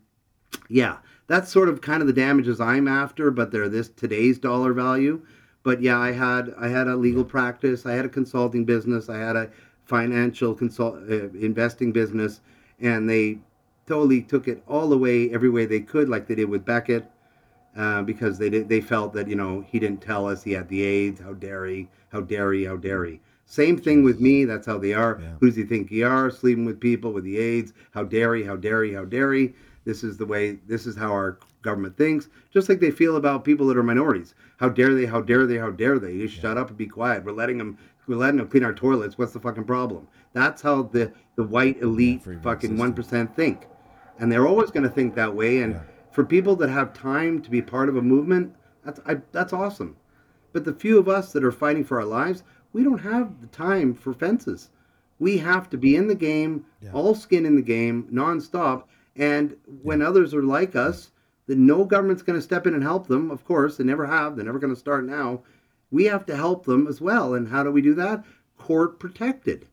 yeah, 0.69 0.99
that's 1.27 1.51
sort 1.51 1.69
of 1.69 1.81
kind 1.81 2.01
of 2.01 2.07
the 2.07 2.13
damages 2.13 2.61
I'm 2.61 2.89
after, 2.89 3.31
but 3.31 3.51
they're 3.51 3.69
this 3.69 3.89
today's 3.89 4.39
dollar 4.39 4.73
value. 4.73 5.21
But 5.63 5.81
yeah, 5.81 5.99
I 5.99 6.13
had 6.13 6.55
I 6.59 6.69
had 6.69 6.89
a 6.89 6.97
legal 6.97 7.25
practice, 7.25 7.87
I 7.87 7.93
had 7.93 8.05
a 8.05 8.09
consulting 8.09 8.65
business, 8.65 9.09
I 9.09 9.19
had 9.19 9.37
a 9.37 9.51
financial 9.85 10.55
consult 10.55 10.97
uh, 11.09 11.29
investing 11.31 11.93
business, 11.93 12.41
and 12.81 13.09
they 13.09 13.39
totally 13.87 14.23
took 14.23 14.49
it 14.49 14.63
all 14.67 14.89
the 14.89 14.99
way 14.99 15.33
every 15.33 15.51
way 15.51 15.67
they 15.67 15.81
could, 15.81 16.09
like 16.09 16.27
they 16.27 16.35
did 16.35 16.49
with 16.49 16.65
Beckett, 16.65 17.05
uh, 17.77 18.03
because 18.03 18.39
they 18.39 18.51
did, 18.51 18.69
they 18.69 18.81
felt 18.81 19.13
that 19.13 19.29
you 19.29 19.37
know 19.37 19.65
he 19.69 19.79
didn't 19.79 20.03
tell 20.03 20.29
us 20.29 20.43
he 20.43 20.53
had 20.53 20.69
the 20.69 20.83
AIDS. 20.83 21.21
How 21.21 21.33
dare 21.33 21.67
he? 21.67 21.89
How 22.11 22.21
dare 22.21 22.53
he? 22.53 22.65
How 22.65 22.77
dare 22.77 23.05
he? 23.05 23.21
Same 23.47 23.77
thing 23.77 24.03
with 24.03 24.21
me. 24.21 24.45
That's 24.45 24.67
how 24.67 24.79
they 24.79 24.95
are. 24.95 25.21
Yeah. 25.21 25.33
Who 25.41 25.47
does 25.47 25.57
he 25.57 25.65
think 25.65 25.91
he 25.91 26.03
are? 26.03 26.31
Sleeping 26.31 26.65
with 26.65 26.81
people 26.81 27.13
with 27.13 27.25
the 27.25 27.39
AIDS. 27.39 27.73
How 27.91 28.05
dare 28.05 28.35
he? 28.35 28.45
How 28.45 28.57
dare 28.57 28.85
he? 28.85 28.95
How 28.95 29.05
dare 29.05 29.33
he? 29.33 29.53
This 29.85 30.05
is 30.05 30.17
the 30.17 30.27
way. 30.27 30.59
This 30.67 30.87
is 30.87 30.97
how 30.97 31.13
our 31.13 31.39
government 31.61 31.97
thinks. 31.97 32.29
Just 32.53 32.69
like 32.69 32.81
they 32.81 32.91
feel 32.91 33.17
about 33.17 33.45
people 33.45 33.67
that 33.67 33.77
are 33.77 33.83
minorities. 33.83 34.35
How 34.63 34.69
dare 34.69 34.95
they? 34.95 35.07
How 35.07 35.21
dare 35.21 35.45
they? 35.45 35.59
How 35.59 35.71
dare 35.71 35.99
they? 35.99 36.13
You 36.13 36.29
shut 36.29 36.57
up 36.57 36.69
and 36.69 36.79
be 36.79 36.87
quiet. 36.87 37.25
We're 37.25 37.33
letting 37.33 37.59
them. 37.59 37.77
We're 38.07 38.15
letting 38.15 38.37
them 38.37 38.47
clean 38.47 38.63
our 38.63 38.73
toilets. 38.73 39.19
What's 39.19 39.33
the 39.33 39.41
fucking 39.41 39.65
problem? 39.65 40.07
That's 40.35 40.63
how 40.63 40.85
the 40.85 41.13
the 41.35 41.43
white 41.43 41.83
elite 41.83 42.25
will 42.25 42.39
fucking 42.39 42.77
one 42.79 42.93
percent 42.95 43.35
think, 43.35 43.67
and 44.21 44.31
they're 44.31 44.47
always 44.47 44.71
going 44.71 44.85
to 44.85 44.89
think 44.89 45.17
that 45.17 45.35
way. 45.35 45.63
And 45.63 45.73
Yeah. 45.75 45.81
for 46.13 46.25
people 46.25 46.55
that 46.57 46.69
have 46.71 46.93
time 46.93 47.43
to 47.43 47.51
be 47.51 47.61
part 47.61 47.89
of 47.89 47.97
a 47.97 48.03
movement, 48.03 48.55
that's 48.85 49.01
I, 49.05 49.17
that's 49.33 49.53
awesome. 49.53 49.97
But 50.53 50.65
the 50.65 50.75
few 50.75 50.97
of 50.97 51.09
us 51.09 51.33
that 51.33 51.43
are 51.43 51.51
fighting 51.51 51.83
for 51.83 51.99
our 51.99 52.07
lives, 52.07 52.45
we 52.73 52.85
don't 52.85 52.99
have 53.01 53.41
the 53.41 53.49
time 53.49 53.95
for 53.95 54.13
fences. 54.13 54.71
We 55.19 55.39
have 55.39 55.69
to 55.71 55.77
be 55.77 55.97
in 55.97 56.07
the 56.07 56.15
game, 56.15 56.67
Yeah. 56.81 56.93
all 56.93 57.17
skin 57.17 57.47
in 57.47 57.57
the 57.57 57.63
game, 57.63 58.07
nonstop. 58.13 58.85
And 59.17 59.57
when 59.83 60.03
others 60.03 60.35
are 60.35 60.43
like 60.45 60.77
us, 60.77 61.11
then 61.47 61.67
no 61.67 61.85
government's 61.85 62.23
going 62.23 62.39
to 62.39 62.43
step 62.43 62.67
in 62.67 62.75
and 62.75 62.83
help 62.83 63.09
them. 63.09 63.31
Of 63.31 63.45
course, 63.45 63.77
they 63.77 63.85
never 63.85 64.07
have. 64.07 64.37
They're 64.37 64.45
never 64.45 64.59
going 64.59 64.75
to 64.75 64.79
start 64.79 65.05
now. 65.05 65.43
We 65.91 66.05
have 66.05 66.25
to 66.27 66.37
help 66.37 66.65
them 66.65 66.87
as 66.87 67.01
well. 67.01 67.35
And 67.35 67.49
how 67.49 67.63
do 67.63 67.71
we 67.71 67.83
do 67.83 67.95
that? 67.95 68.25
Court 68.57 68.99
protected. 68.99 69.67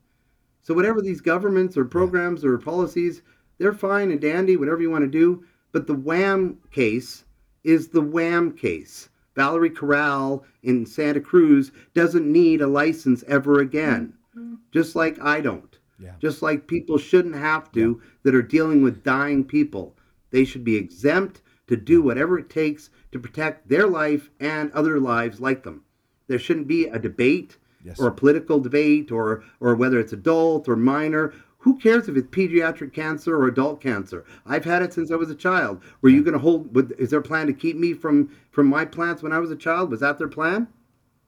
So 0.61 0.74
whatever 0.74 1.01
these 1.01 1.22
governments 1.22 1.78
or 1.78 1.86
programs 1.86 2.43
or 2.43 2.57
policies, 2.57 3.22
they're 3.57 3.74
fine 3.74 4.11
and 4.11 4.20
dandy, 4.20 4.57
whatever 4.57 4.82
you 4.82 4.89
want 4.89 5.03
to 5.03 5.07
do. 5.07 5.45
But 5.72 5.88
the 5.88 5.95
WAMM 5.95 6.57
case 6.72 7.24
is 7.63 7.89
the 7.89 8.01
WAMM 8.01 8.57
case. 8.57 9.09
Valerie 9.36 9.70
Corral 9.70 10.43
in 10.63 10.86
Santa 10.86 11.22
Cruz 11.22 11.72
doesn't 11.93 12.30
need 12.30 12.61
a 12.61 12.67
license 12.67 13.24
ever 13.28 13.61
again. 13.61 14.13
Mm-hmm. 14.38 14.55
Just 14.72 14.95
like 14.95 15.20
I 15.22 15.39
don't. 15.39 15.78
Yeah. 15.99 16.13
Just 16.20 16.41
like 16.41 16.67
people 16.67 16.97
shouldn't 16.97 17.36
have 17.36 17.72
to 17.74 18.01
that 18.24 18.36
are 18.36 18.41
dealing 18.41 18.82
with 18.82 19.03
dying 19.03 19.43
people. 19.43 19.95
They 20.32 20.45
should 20.45 20.63
be 20.63 20.76
exempt 20.76 21.41
to 21.70 21.78
do 21.78 22.01
whatever 22.01 22.38
it 22.38 22.49
takes 22.49 22.89
to 23.13 23.20
protect 23.20 23.70
their 23.70 23.88
life 23.88 24.30
and 24.39 24.72
other 24.74 24.99
lives 24.99 25.39
like 25.39 25.63
them. 25.63 25.84
There 26.28 26.39
shouldn't 26.39 26.67
be 26.67 26.86
a 26.86 26.99
debate 26.99 27.57
Yes, 27.84 27.97
or 27.99 28.07
a 28.07 28.11
political 28.11 28.59
debate 28.59 29.09
or 29.11 29.43
or 29.61 29.74
whether 29.76 29.99
it's 29.99 30.11
adult 30.11 30.67
or 30.67 30.76
minor. 30.76 31.34
Who 31.59 31.78
cares 31.78 32.09
if 32.09 32.17
it's 32.17 32.28
pediatric 32.28 32.93
cancer 32.93 33.36
or 33.36 33.47
adult 33.47 33.82
cancer? 33.82 34.26
I've 34.45 34.65
had 34.65 34.82
it 34.82 34.93
since 34.93 35.11
I 35.11 35.15
was 35.15 35.30
a 35.30 35.36
child. 35.36 35.82
Were 36.01 36.09
you 36.09 36.24
going 36.24 36.34
to 36.34 36.39
hold? 36.39 36.76
Is 36.99 37.09
their 37.11 37.22
plan 37.22 37.47
to 37.47 37.53
keep 37.53 37.78
me 37.78 37.93
from 37.93 38.30
from 38.51 38.67
my 38.67 38.84
plants 38.86 39.24
when 39.24 39.32
I 39.32 39.39
was 39.39 39.51
a 39.51 39.55
child? 39.55 39.91
Was 39.91 40.01
that 40.01 40.17
their 40.17 40.28
plan? 40.28 40.67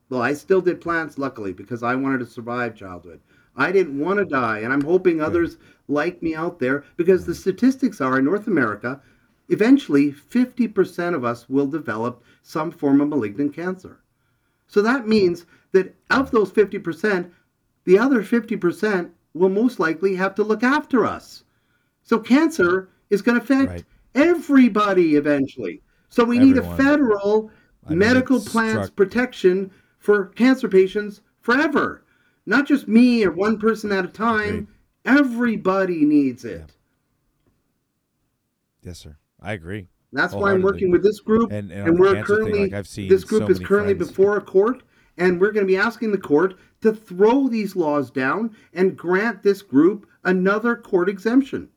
Well, 0.09 0.21
I 0.21 0.33
still 0.33 0.59
did 0.59 0.81
plants, 0.81 1.17
luckily, 1.17 1.53
because 1.53 1.83
I 1.83 1.95
wanted 1.95 2.19
to 2.19 2.25
survive 2.25 2.75
childhood. 2.75 3.21
I 3.55 3.71
didn't 3.71 3.99
want 3.99 4.19
to 4.19 4.25
die, 4.25 4.59
and 4.59 4.73
I'm 4.73 4.81
hoping 4.81 5.21
others 5.21 5.57
like 5.87 6.21
me 6.21 6.35
out 6.35 6.59
there 6.59 6.83
because 6.97 7.25
the 7.25 7.35
statistics 7.35 8.01
are 8.01 8.19
in 8.19 8.25
North 8.25 8.47
America, 8.47 9.01
eventually 9.51 10.11
50% 10.11 11.13
of 11.13 11.23
us 11.23 11.47
will 11.49 11.67
develop 11.67 12.23
some 12.41 12.71
form 12.71 13.01
of 13.01 13.09
malignant 13.09 13.53
cancer. 13.53 13.99
So 14.67 14.81
that 14.81 15.07
means 15.07 15.45
that 15.73 15.93
of 16.09 16.31
those 16.31 16.51
50%, 16.51 17.29
the 17.83 17.99
other 17.99 18.23
50% 18.23 19.11
will 19.33 19.49
most 19.49 19.79
likely 19.79 20.15
have 20.15 20.35
to 20.35 20.43
look 20.43 20.63
after 20.63 21.05
us. 21.05 21.43
So 22.03 22.17
cancer 22.19 22.89
is 23.09 23.21
going 23.21 23.37
to 23.37 23.43
affect 23.43 23.69
Right. 23.69 23.85
everybody 24.15 25.15
eventually. 25.15 25.81
So 26.09 26.23
we 26.23 26.39
need 26.39 26.57
a 26.57 26.75
federal 26.77 27.51
I 27.85 27.95
medical 27.95 28.37
it's 28.37 28.49
plants 28.49 28.87
struck- 28.87 28.95
protection 28.95 29.71
for 29.99 30.25
cancer 30.27 30.67
patients 30.67 31.21
forever. 31.41 32.03
Not 32.45 32.67
just 32.67 32.87
me 32.87 33.23
or 33.25 33.31
one 33.31 33.57
person 33.59 33.91
at 33.91 34.05
a 34.05 34.09
time. 34.09 34.67
Everybody 35.05 36.05
needs 36.05 36.45
it. 36.45 36.73
Yes, 38.83 38.99
sir. 38.99 39.17
I 39.41 39.53
agree. 39.53 39.87
That's 40.13 40.33
why 40.33 40.51
I'm 40.51 40.61
working 40.61 40.91
with 40.91 41.03
this 41.03 41.19
group, 41.21 41.51
And- 41.51 41.71
and, 41.71 41.89
and 41.89 41.99
we're 41.99 42.13
cancer 42.13 42.35
thing, 42.35 42.43
currently 42.43 42.59
like, 42.63 42.73
I've 42.73 42.87
seen 42.87 43.07
this 43.07 43.23
group 43.23 43.43
so 43.43 43.49
is 43.49 43.59
currently 43.59 43.93
friends- 43.93 44.09
before 44.09 44.37
a 44.37 44.41
court, 44.41 44.83
and 45.17 45.39
we're 45.39 45.51
going 45.51 45.65
to 45.65 45.71
be 45.71 45.77
asking 45.77 46.11
the 46.11 46.17
court 46.17 46.55
to 46.81 46.93
throw 46.93 47.47
these 47.47 47.75
laws 47.75 48.11
down 48.11 48.55
and 48.73 48.97
grant 48.97 49.41
this 49.43 49.61
group 49.61 50.05
another 50.23 50.75
court 50.75 51.07
exemption 51.07 51.69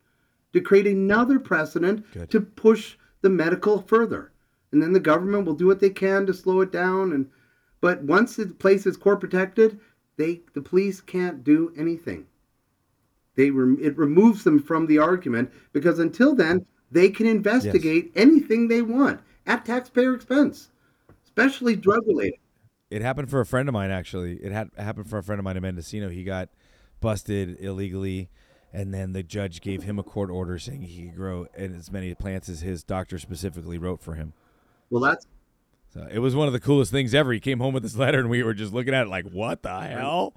to 0.52 0.60
create 0.60 0.86
another 0.86 1.38
precedent 1.38 2.04
Good. 2.12 2.30
to 2.30 2.40
push 2.40 2.96
the 3.22 3.30
medical 3.30 3.82
further, 3.82 4.32
and 4.72 4.82
then 4.82 4.92
the 4.92 5.00
government 5.00 5.46
will 5.46 5.54
do 5.54 5.66
what 5.66 5.80
they 5.80 5.90
can 5.90 6.26
to 6.26 6.34
slow 6.34 6.60
it 6.60 6.72
down. 6.72 7.12
And 7.12 7.30
but 7.80 8.02
once 8.02 8.36
the 8.36 8.46
place 8.46 8.86
is 8.86 8.96
court 8.96 9.20
protected, 9.20 9.78
they 10.16 10.42
the 10.54 10.62
police 10.62 11.00
can't 11.00 11.44
do 11.44 11.72
anything 11.76 12.26
they 13.36 13.48
it 13.48 13.98
removes 13.98 14.44
them 14.44 14.60
from 14.60 14.86
the 14.86 14.98
argument 14.98 15.50
because 15.72 15.98
until 15.98 16.34
then 16.34 16.64
they 16.90 17.10
can 17.10 17.26
investigate 17.26 18.12
anything 18.14 18.68
they 18.68 18.82
want 18.82 19.20
at 19.46 19.64
taxpayer 19.64 20.14
expense, 20.14 20.70
especially 21.24 21.76
drug 21.76 22.06
related. 22.06 22.38
It 22.90 23.02
happened 23.02 23.30
for 23.30 23.40
a 23.40 23.46
friend 23.46 23.68
of 23.68 23.72
mine 23.72 23.90
actually. 23.90 24.36
It 24.36 24.52
had 24.52 24.70
happened 24.76 25.08
for 25.10 25.18
a 25.18 25.22
friend 25.22 25.38
of 25.38 25.44
mine 25.44 25.56
in 25.56 25.62
Mendocino. 25.62 26.08
He 26.08 26.22
got 26.24 26.50
busted 27.00 27.58
illegally, 27.60 28.30
and 28.72 28.94
then 28.94 29.12
the 29.12 29.22
judge 29.22 29.60
gave 29.60 29.82
him 29.82 29.98
a 29.98 30.02
court 30.02 30.30
order 30.30 30.58
saying 30.58 30.82
he 30.82 31.06
could 31.06 31.16
grow 31.16 31.46
as 31.54 31.90
many 31.90 32.14
plants 32.14 32.48
as 32.48 32.60
his 32.60 32.84
doctor 32.84 33.18
specifically 33.18 33.78
wrote 33.78 34.00
for 34.00 34.14
him. 34.14 34.32
Well, 34.90 35.02
that's 35.02 35.26
So 35.92 36.06
it 36.10 36.20
was 36.20 36.36
one 36.36 36.46
of 36.46 36.52
the 36.52 36.60
coolest 36.60 36.90
things 36.92 37.14
ever. 37.14 37.32
He 37.32 37.40
came 37.40 37.58
home 37.58 37.74
with 37.74 37.82
this 37.82 37.96
letter, 37.96 38.20
and 38.20 38.30
we 38.30 38.42
were 38.42 38.54
just 38.54 38.72
looking 38.72 38.94
at 38.94 39.06
it 39.06 39.10
like, 39.10 39.26
"What 39.26 39.62
the 39.62 39.80
hell?" 39.80 40.34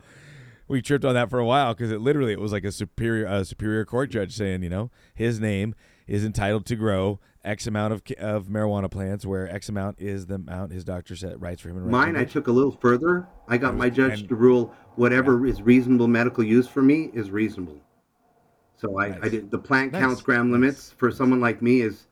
We 0.68 0.82
tripped 0.82 1.06
on 1.06 1.14
that 1.14 1.30
for 1.30 1.40
a 1.40 1.46
while 1.46 1.74
because 1.74 1.92
it 1.92 2.02
literally 2.02 2.34
it 2.34 2.40
was 2.40 2.52
like 2.52 2.66
a 2.66 2.72
superior 2.72 3.26
a 3.26 3.46
superior 3.46 3.86
court 3.86 4.10
judge 4.10 4.36
saying, 4.36 4.64
you 4.64 4.70
know, 4.70 4.92
his 5.16 5.40
name 5.40 5.76
is 6.08 6.24
entitled 6.26 6.66
to 6.68 6.76
grow 6.76 7.20
X 7.44 7.68
amount 7.68 7.94
of 7.94 8.02
of 8.18 8.48
marijuana 8.48 8.90
plants, 8.92 9.26
where 9.26 9.50
X 9.54 9.70
amount 9.70 10.02
is 10.02 10.26
the 10.26 10.36
amount 10.36 10.72
his 10.74 10.84
doctor 10.84 11.16
said 11.16 11.42
writes 11.42 11.62
for 11.62 11.70
him. 11.70 11.78
And 11.78 11.88
Mine, 11.88 12.16
I 12.16 12.26
took 12.26 12.48
a 12.48 12.52
little 12.52 12.72
further. 12.72 13.28
I 13.48 13.58
got 13.58 13.76
my 13.76 13.90
judge 13.90 14.28
to 14.28 14.36
rule 14.36 14.74
whatever 14.96 15.46
is 15.46 15.62
reasonable 15.62 16.08
medical 16.08 16.44
use 16.44 16.68
for 16.68 16.82
me 16.82 17.10
is 17.14 17.32
reasonable. 17.32 17.80
So 18.76 19.00
I, 19.00 19.18
I 19.24 19.30
did 19.30 19.50
the 19.50 19.58
plant 19.58 19.92
Nice. 19.94 20.02
counts 20.02 20.22
gram 20.22 20.52
limits 20.52 20.94
for 20.98 21.12
someone 21.12 21.40
like 21.40 21.62
me 21.62 21.82
is 21.82 22.08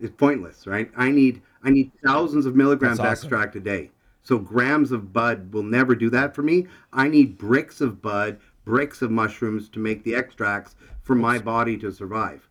is 0.00 0.10
pointless, 0.10 0.66
right? 0.66 0.90
I 0.96 1.10
need 1.10 1.42
I 1.62 1.70
need 1.70 1.90
thousands 2.04 2.46
of 2.46 2.54
milligrams 2.54 3.00
awesome. 3.00 3.12
extract 3.12 3.56
a 3.56 3.60
day. 3.60 3.90
So 4.22 4.38
grams 4.38 4.92
of 4.92 5.12
bud 5.12 5.52
will 5.52 5.62
never 5.62 5.94
do 5.94 6.10
that 6.10 6.34
for 6.34 6.42
me. 6.42 6.66
I 6.92 7.08
need 7.08 7.36
bricks 7.38 7.80
of 7.80 8.00
bud, 8.00 8.38
bricks 8.64 9.02
of 9.02 9.10
mushrooms 9.10 9.68
to 9.70 9.78
make 9.78 10.04
the 10.04 10.14
extracts 10.14 10.76
for 11.02 11.14
my 11.14 11.38
body 11.38 11.76
to 11.78 11.90
survive. 11.90 12.47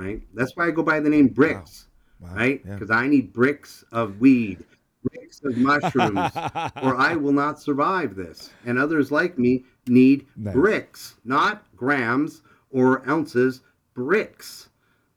Right? 0.00 0.22
That's 0.34 0.56
why 0.56 0.66
I 0.66 0.70
go 0.70 0.82
by 0.82 1.00
the 1.00 1.10
name 1.10 1.28
bricks. 1.28 1.86
Wow. 2.20 2.34
Right? 2.34 2.62
Yeah. 2.66 2.74
Because 2.74 2.90
I 2.90 3.06
need 3.06 3.32
bricks 3.32 3.84
of 3.92 4.18
weed, 4.20 4.64
bricks 5.04 5.40
of 5.44 5.56
mushrooms, 5.58 6.30
or 6.82 6.96
I 6.96 7.16
will 7.16 7.32
not 7.32 7.60
survive 7.60 8.14
this. 8.14 8.50
And 8.66 8.78
others 8.78 9.10
like 9.10 9.38
me 9.38 9.64
need 9.86 10.26
Nice. 10.36 10.54
bricks, 10.54 11.14
not 11.24 11.64
grams 11.76 12.42
or 12.70 13.08
ounces, 13.08 13.62
bricks. 13.94 14.68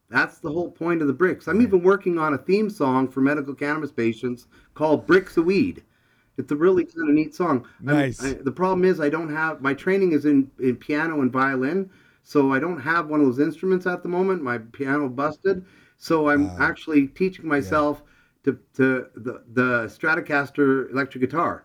That's 0.10 0.38
the 0.40 0.52
whole 0.52 0.70
point 0.70 1.02
of 1.02 1.08
the 1.08 1.14
bricks. 1.14 1.48
I'm 1.48 1.62
even 1.62 1.82
working 1.82 2.18
on 2.20 2.34
a 2.34 2.38
theme 2.38 2.70
song 2.70 3.08
for 3.08 3.22
medical 3.22 3.56
cannabis 3.56 3.92
patients 3.92 4.48
called 4.76 5.08
Bricks 5.08 5.38
of 5.38 5.46
Weed. 5.46 5.84
It's 6.38 6.52
a 6.52 6.56
really 6.56 6.86
kind 6.86 7.10
of 7.10 7.16
neat 7.16 7.36
song. 7.36 7.66
Nice. 7.82 8.24
I, 8.24 8.34
the 8.34 8.52
problem 8.52 8.86
is 8.86 9.00
I 9.00 9.10
don't 9.10 9.34
have 9.34 9.62
my 9.62 9.74
training 9.74 10.14
is 10.14 10.26
in, 10.26 10.50
in 10.60 10.76
piano 10.76 11.22
and 11.22 11.32
violin, 11.32 11.90
so 12.24 12.52
I 12.54 12.60
don't 12.60 12.80
have 12.80 13.08
one 13.08 13.20
of 13.20 13.26
those 13.26 13.40
instruments 13.40 13.86
at 13.86 14.02
the 14.04 14.10
moment. 14.10 14.42
My 14.42 14.58
piano 14.58 15.10
busted, 15.10 15.66
so 15.98 16.30
I'm 16.30 16.48
Ah. 16.48 16.58
actually 16.60 17.08
teaching 17.08 17.48
myself 17.48 18.02
to, 18.46 18.58
to 18.76 19.08
the 19.16 19.44
the 19.54 19.86
Stratocaster 19.88 20.90
electric 20.92 21.22
guitar. 21.22 21.64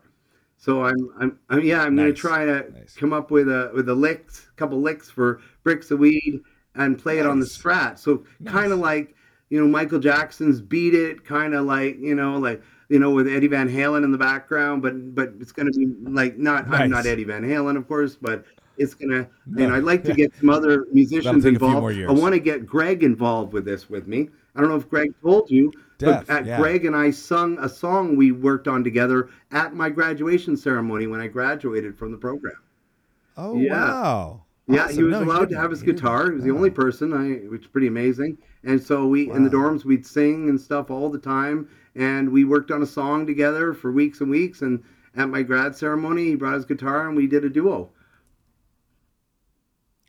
So 0.56 0.84
I'm 0.84 1.10
I'm, 1.18 1.38
I'm 1.50 1.60
yeah 1.62 1.82
I'm 1.82 1.94
gonna 1.96 2.12
try 2.12 2.44
to 2.44 2.70
Nice. 2.72 2.94
come 2.96 3.12
up 3.12 3.30
with 3.30 3.48
a 3.48 3.70
with 3.74 3.88
a 3.88 3.94
licks, 3.94 4.50
couple 4.56 4.80
licks 4.80 5.08
for 5.10 5.40
bricks 5.62 5.90
of 5.90 5.98
weed 6.00 6.40
and 6.74 6.98
play 6.98 7.18
it 7.18 7.26
on 7.26 7.40
the 7.40 7.46
Strat. 7.46 7.98
So 7.98 8.24
kind 8.44 8.72
of 8.72 8.78
like 8.80 9.14
you 9.50 9.60
know 9.60 9.66
Michael 9.68 9.98
Jackson's 10.00 10.60
"Beat 10.60 10.94
It," 10.94 11.24
kind 11.24 11.54
of 11.54 11.64
like 11.66 11.98
you 12.00 12.14
know 12.14 12.38
like 12.38 12.60
you 12.88 12.98
know 12.98 13.10
with 13.10 13.28
Eddie 13.28 13.46
Van 13.48 13.68
Halen 13.68 14.02
in 14.04 14.10
the 14.10 14.18
background, 14.18 14.82
but 14.82 15.14
but 15.14 15.32
it's 15.40 15.52
gonna 15.52 15.70
be 15.70 15.86
like 16.02 16.36
not 16.38 16.68
I'm 16.68 16.90
not 16.90 17.06
Eddie 17.06 17.24
Van 17.24 17.42
Halen 17.44 17.76
of 17.76 17.86
course, 17.86 18.16
but 18.16 18.44
it's 18.78 18.94
gonna 18.94 19.18
you 19.18 19.26
No. 19.46 19.68
know 19.68 19.74
I'd 19.76 19.84
like 19.84 20.04
to 20.04 20.14
get 20.14 20.34
some 20.36 20.50
other 20.50 20.86
musicians 20.92 21.44
take 21.44 21.56
a 21.56 21.58
few 21.58 21.68
involved. 21.68 21.98
I 22.00 22.12
want 22.12 22.34
to 22.34 22.40
get 22.40 22.66
Greg 22.66 23.02
involved 23.02 23.52
with 23.52 23.64
this 23.64 23.88
with 23.90 24.06
me. 24.06 24.30
I 24.56 24.60
don't 24.60 24.70
know 24.70 24.76
if 24.76 24.88
Greg 24.88 25.12
told 25.22 25.50
you, 25.50 25.72
Def, 25.98 26.26
but 26.26 26.46
yeah. 26.46 26.58
Greg 26.58 26.84
and 26.84 26.96
I 26.96 27.10
sung 27.10 27.58
a 27.60 27.68
song 27.68 28.16
we 28.16 28.32
worked 28.32 28.66
on 28.68 28.82
together 28.82 29.28
at 29.52 29.74
my 29.74 29.88
graduation 29.90 30.56
ceremony 30.56 31.06
when 31.06 31.20
I 31.20 31.26
graduated 31.28 31.96
from 31.96 32.10
the 32.12 32.18
program. 32.18 32.56
Oh 33.36 33.56
Yeah. 33.56 33.72
wow. 33.72 34.42
Yeah, 34.70 34.84
Awesome. 34.84 34.96
he 34.96 35.02
was 35.04 35.12
No, 35.12 35.22
allowed 35.24 35.48
to 35.50 35.56
have 35.56 35.70
his 35.70 35.82
guitar. 35.82 36.26
He 36.26 36.32
was 36.32 36.44
the 36.44 36.50
only 36.50 36.68
person, 36.70 37.12
I, 37.14 37.46
which 37.48 37.62
is 37.62 37.66
pretty 37.68 37.86
amazing. 37.86 38.36
And 38.64 38.82
so 38.82 39.06
we 39.06 39.30
in 39.30 39.42
the 39.44 39.48
dorms 39.50 39.84
we'd 39.84 40.04
sing 40.04 40.48
and 40.50 40.60
stuff 40.60 40.90
all 40.90 41.08
the 41.08 41.18
time, 41.18 41.68
and 41.94 42.28
we 42.30 42.44
worked 42.44 42.70
on 42.70 42.82
a 42.82 42.86
song 42.86 43.26
together 43.26 43.72
for 43.72 43.92
weeks 43.92 44.20
and 44.20 44.28
weeks. 44.30 44.60
And 44.62 44.82
at 45.16 45.30
my 45.30 45.42
grad 45.42 45.74
ceremony, 45.74 46.24
he 46.26 46.34
brought 46.34 46.54
his 46.54 46.64
guitar 46.66 47.06
and 47.08 47.16
we 47.16 47.26
did 47.26 47.44
a 47.44 47.48
duo. 47.48 47.88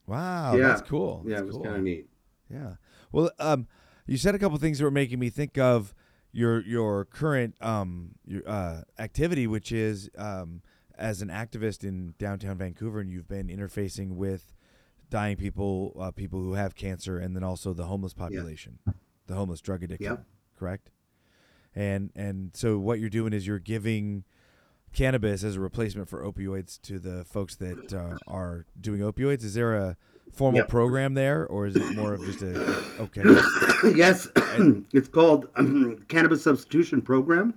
Wow, 0.10 0.56
Yeah. 0.56 0.68
that's 0.70 0.82
cool. 0.82 1.24
yeah, 1.26 1.32
That's 1.36 1.42
it 1.42 1.46
was 1.48 1.56
cool. 1.56 1.64
kind 1.66 1.76
of 1.78 1.84
neat. 1.84 2.10
Yeah. 2.52 2.74
Well, 3.12 3.32
um, 3.40 3.68
you 4.08 4.18
said 4.18 4.34
a 4.36 4.40
couple 4.40 4.58
things 4.58 4.80
that 4.80 4.84
were 4.84 4.92
making 4.92 5.20
me 5.20 5.30
think 5.30 5.58
of 5.58 5.94
your 6.32 6.62
your 6.62 7.06
current 7.06 7.56
um 7.62 8.12
your 8.26 8.42
uh 8.48 8.82
activity, 9.00 9.48
which 9.48 9.72
is 9.72 10.10
um 10.18 10.62
as 10.98 11.22
an 11.22 11.30
activist 11.30 11.84
in 11.84 12.14
downtown 12.20 12.58
Vancouver, 12.58 13.00
and 13.00 13.10
you've 13.12 13.28
been 13.28 13.48
interfacing 13.48 14.12
with 14.16 14.54
dying 15.10 15.38
people, 15.38 15.96
uh, 16.00 16.12
people 16.12 16.42
who 16.42 16.54
have 16.54 16.76
cancer, 16.76 17.18
and 17.18 17.36
then 17.36 17.44
also 17.44 17.74
the 17.74 17.86
homeless 17.86 18.14
population, 18.14 18.78
the 19.28 19.34
homeless 19.36 19.62
drug 19.62 19.82
addiction. 19.84 20.12
Yep. 20.12 20.26
Correct. 20.58 20.92
And 21.76 22.12
and 22.16 22.52
so 22.56 22.78
what 22.80 23.00
you're 23.00 23.10
doing 23.10 23.32
is 23.34 23.46
you're 23.48 23.60
giving 23.60 24.24
cannabis 24.94 25.44
as 25.44 25.56
a 25.56 25.60
replacement 25.60 26.10
for 26.10 26.24
opioids 26.24 26.82
to 26.84 27.00
the 27.00 27.24
folks 27.26 27.56
that 27.58 27.94
uh, 27.94 28.18
are 28.28 28.66
doing 28.80 29.02
opioids. 29.02 29.44
Is 29.44 29.54
there 29.54 29.76
a 29.76 29.98
formal 30.32 30.60
Yep. 30.60 30.70
program 30.70 31.14
there, 31.14 31.46
or 31.48 31.66
is 31.68 31.76
it 31.76 31.96
more 31.96 32.14
of 32.14 32.22
just 32.26 32.42
a 32.42 32.56
okay? 33.00 33.24
yes, 33.96 34.28
it's 34.94 35.08
called 35.08 35.48
um, 35.56 36.04
Cannabis 36.08 36.44
Substitution 36.44 37.02
Program. 37.02 37.54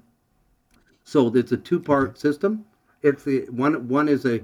So 1.04 1.34
it's 1.34 1.52
a 1.52 1.56
two-part 1.56 2.18
system. 2.18 2.64
It's 3.02 3.24
the 3.24 3.46
one. 3.50 3.88
One 3.88 4.08
is 4.08 4.24
a 4.24 4.40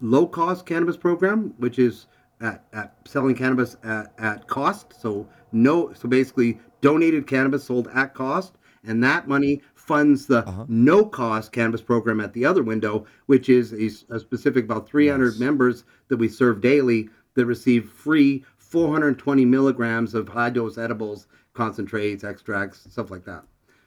low-cost 0.00 0.66
cannabis 0.66 0.96
program, 0.96 1.54
which 1.58 1.78
is 1.78 2.06
at, 2.40 2.64
at 2.72 2.96
selling 3.06 3.34
cannabis 3.34 3.76
at, 3.82 4.12
at 4.18 4.46
cost. 4.46 5.00
So 5.00 5.26
no. 5.52 5.92
So 5.94 6.08
basically, 6.08 6.58
donated 6.80 7.26
cannabis 7.26 7.64
sold 7.64 7.88
at 7.94 8.14
cost, 8.14 8.54
and 8.84 9.02
that 9.04 9.26
money 9.28 9.62
funds 9.92 10.26
the 10.26 10.38
Uh-huh. 10.48 10.64
no-cost 10.68 11.52
cannabis 11.52 11.82
program 11.82 12.18
at 12.20 12.32
the 12.32 12.44
other 12.46 12.62
window, 12.62 13.04
which 13.26 13.48
is 13.50 13.72
a 13.74 14.18
specific 14.18 14.64
about 14.64 14.88
300 14.88 15.32
Nice. 15.32 15.38
members 15.40 15.84
that 16.08 16.16
we 16.16 16.28
serve 16.28 16.60
daily 16.62 17.10
that 17.34 17.44
receive 17.46 17.90
free 17.90 18.42
420 18.56 19.44
milligrams 19.44 20.14
of 20.14 20.28
high 20.28 20.48
dose 20.50 20.78
edibles, 20.78 21.26
concentrates, 21.52 22.24
extracts, 22.24 22.90
stuff 22.90 23.10
like 23.10 23.24
that. 23.26 23.42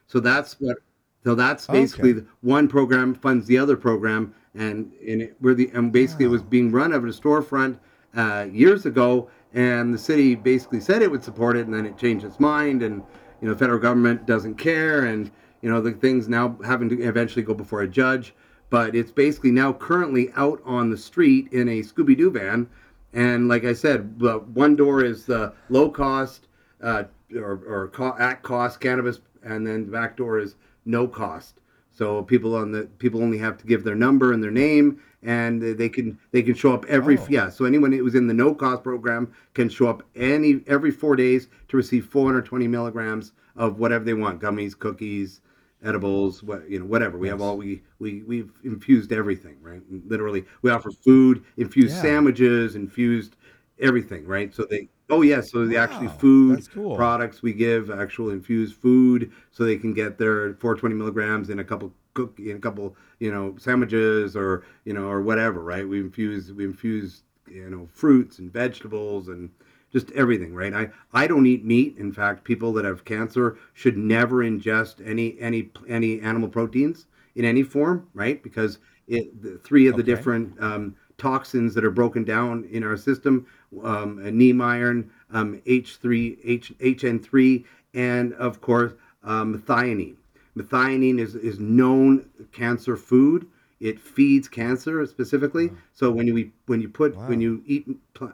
So 0.08 0.20
that's 0.20 0.60
what. 0.60 0.78
So 1.24 1.34
that's 1.34 1.66
basically 1.66 2.12
Okay. 2.12 2.20
the 2.20 2.26
one 2.42 2.68
program 2.68 3.16
funds 3.16 3.48
the 3.48 3.58
other 3.58 3.76
program, 3.76 4.32
and 4.54 4.92
and 5.10 5.24
it, 5.24 5.36
we're 5.42 5.56
the 5.56 5.72
and 5.74 5.92
basically 5.92 6.26
it 6.26 6.30
was 6.38 6.44
being 6.44 6.72
run 6.72 6.94
out 6.94 7.00
of 7.00 7.06
a 7.06 7.08
storefront 7.08 7.78
uh, 8.16 8.46
years 8.52 8.86
ago, 8.86 9.28
and 9.56 9.92
the 9.92 9.98
city 9.98 10.36
basically 10.36 10.80
said 10.80 11.02
it 11.02 11.10
would 11.10 11.24
support 11.24 11.58
it, 11.58 11.66
and 11.66 11.74
then 11.74 11.88
it 11.88 11.98
changed 11.98 12.24
its 12.24 12.40
mind, 12.40 12.84
and 12.84 13.02
you 13.42 13.48
know 13.50 13.56
federal 13.56 13.80
government 13.80 14.28
doesn't 14.28 14.56
care, 14.60 15.06
and 15.06 15.32
you 15.66 15.72
know 15.72 15.82
the 15.82 15.94
things 15.94 16.30
now 16.30 16.56
having 16.64 16.88
to 16.90 17.02
eventually 17.02 17.42
go 17.42 17.56
before 17.56 17.82
a 17.82 17.88
judge, 17.88 18.36
but 18.70 18.96
it's 18.96 19.12
basically 19.12 19.50
now 19.50 19.74
currently 19.74 20.32
out 20.36 20.62
on 20.64 20.92
the 20.92 20.98
street 20.98 21.52
in 21.52 21.68
a 21.68 21.80
Scooby 21.82 22.16
Doo 22.16 22.30
van, 22.30 22.70
and 23.14 23.48
like 23.48 23.66
I 23.66 23.74
said, 23.74 24.20
the 24.20 24.38
one 24.38 24.76
door 24.76 25.04
is 25.04 25.26
the 25.26 25.54
low 25.70 25.90
cost 25.90 26.50
uh, 26.84 27.06
or, 27.36 27.60
or 27.66 27.88
co- 27.88 28.16
at 28.20 28.44
cost 28.44 28.80
cannabis, 28.80 29.22
and 29.44 29.66
then 29.66 29.88
the 29.88 29.92
back 29.92 30.16
door 30.16 30.38
is 30.38 30.54
no 30.86 31.08
cost. 31.08 31.56
So 31.92 32.22
people 32.22 32.56
on 32.56 32.72
the 32.72 32.84
people 33.00 33.24
only 33.24 33.40
have 33.40 33.58
to 33.58 33.66
give 33.66 33.84
their 33.84 33.96
number 33.96 34.34
and 34.34 34.44
their 34.44 34.52
name, 34.52 35.02
and 35.24 35.60
they 35.64 35.90
can 35.90 36.20
they 36.32 36.44
can 36.44 36.54
show 36.54 36.76
up 36.76 36.86
every 36.86 37.18
Oh. 37.18 37.26
yeah. 37.28 37.50
So 37.50 37.66
anyone 37.66 37.92
who 37.92 38.04
was 38.04 38.14
in 38.14 38.28
the 38.28 38.36
no 38.36 38.54
cost 38.54 38.84
program 38.84 39.34
can 39.56 39.70
show 39.70 39.88
up 39.88 40.04
any 40.16 40.62
every 40.68 40.92
four 40.92 41.16
days 41.16 41.48
to 41.70 41.78
receive 41.78 42.06
420 42.06 42.68
milligrams 42.68 43.32
of 43.56 43.80
whatever 43.80 44.06
they 44.06 44.14
want: 44.14 44.40
gummies, 44.40 44.78
cookies, 44.78 45.42
edibles, 45.86 46.44
what 46.44 46.70
you 46.70 46.80
know, 46.80 46.86
whatever. 46.86 47.18
We 47.18 47.28
have 47.30 47.42
all 47.42 47.58
we 47.58 47.84
we 48.00 48.24
we've 48.24 48.52
infused 48.64 49.12
everything, 49.14 49.58
right? 49.62 49.82
Literally, 50.08 50.46
we 50.62 50.72
offer 50.72 50.92
food, 51.06 51.44
infused 51.58 51.98
Yeah. 51.98 52.00
sandwiches, 52.00 52.76
infused 52.76 53.38
everything, 53.80 54.26
right? 54.26 54.54
So 54.54 54.66
they 54.70 54.90
oh 55.10 55.22
yeah, 55.22 55.42
so 55.42 55.66
the 55.66 55.78
actually 55.78 56.10
food 56.10 56.68
cool. 56.68 56.94
products 56.94 57.42
we 57.42 57.54
give 57.54 57.90
actual 57.92 58.30
infused 58.30 58.76
food 58.76 59.32
so 59.52 59.64
they 59.64 59.78
can 59.78 59.94
get 59.94 60.18
their 60.18 60.54
420 60.56 60.96
milligrams 60.96 61.50
in 61.50 61.60
a 61.60 61.64
couple 61.64 61.94
cook 62.14 62.40
in 62.40 62.56
a 62.56 62.60
couple 62.60 62.96
you 63.20 63.30
know 63.32 63.56
sandwiches 63.58 64.36
or 64.36 64.64
you 64.86 64.94
know 64.94 65.08
or 65.08 65.22
whatever 65.22 65.62
right 65.62 65.88
we 65.88 66.00
infuse 66.00 66.54
we 66.54 66.64
infuse 66.64 67.24
you 67.50 67.70
know 67.70 67.88
fruits 67.92 68.40
and 68.40 68.52
vegetables 68.54 69.28
and 69.28 69.50
just 69.96 70.12
everything 70.12 70.54
right? 70.54 70.74
I 70.74 70.90
i 71.14 71.28
don't 71.28 71.46
eat 71.48 71.66
meat. 71.66 71.98
In 71.98 72.12
fact 72.12 72.44
people 72.44 72.74
that 72.74 72.86
have 72.86 73.06
cancer 73.06 73.58
should 73.74 73.98
never 73.98 74.38
ingest 74.38 74.96
any 75.06 75.38
any 75.40 75.70
any 75.88 76.20
animal 76.22 76.50
proteins 76.50 77.08
in 77.36 77.46
any 77.46 77.64
form 77.64 78.08
right? 78.14 78.42
Because 78.44 78.80
it 79.08 79.42
the 79.42 79.58
three 79.60 79.88
of 79.88 79.96
the 79.96 80.04
Okay. 80.04 80.12
different 80.12 80.62
um, 80.62 80.96
toxins 81.18 81.74
that 81.76 81.86
are 81.86 81.92
broken 81.92 82.24
down 82.26 82.66
in 82.72 82.84
our 82.84 82.98
system 82.98 83.46
um, 83.84 84.18
heme 84.20 84.62
iron 84.64 85.10
um, 85.32 85.60
h3 85.66 86.38
H, 86.44 86.74
hn3 86.80 87.66
and 87.94 88.34
of 88.34 88.62
course 88.62 88.94
um, 89.24 89.58
methionine. 89.60 90.16
Methionine 90.58 91.20
is, 91.20 91.36
is 91.36 91.60
known 91.60 92.26
cancer 92.52 92.96
food. 92.98 93.48
It 93.80 94.00
feeds 94.00 94.48
cancer 94.48 95.06
specifically. 95.06 95.74
So 95.94 96.12
when 96.12 96.28
you 96.28 96.52
when 96.68 96.82
you 96.82 96.90
put 96.90 97.20
Wow. 97.20 97.28
when 97.28 97.42
you 97.42 97.64
eat 97.66 97.88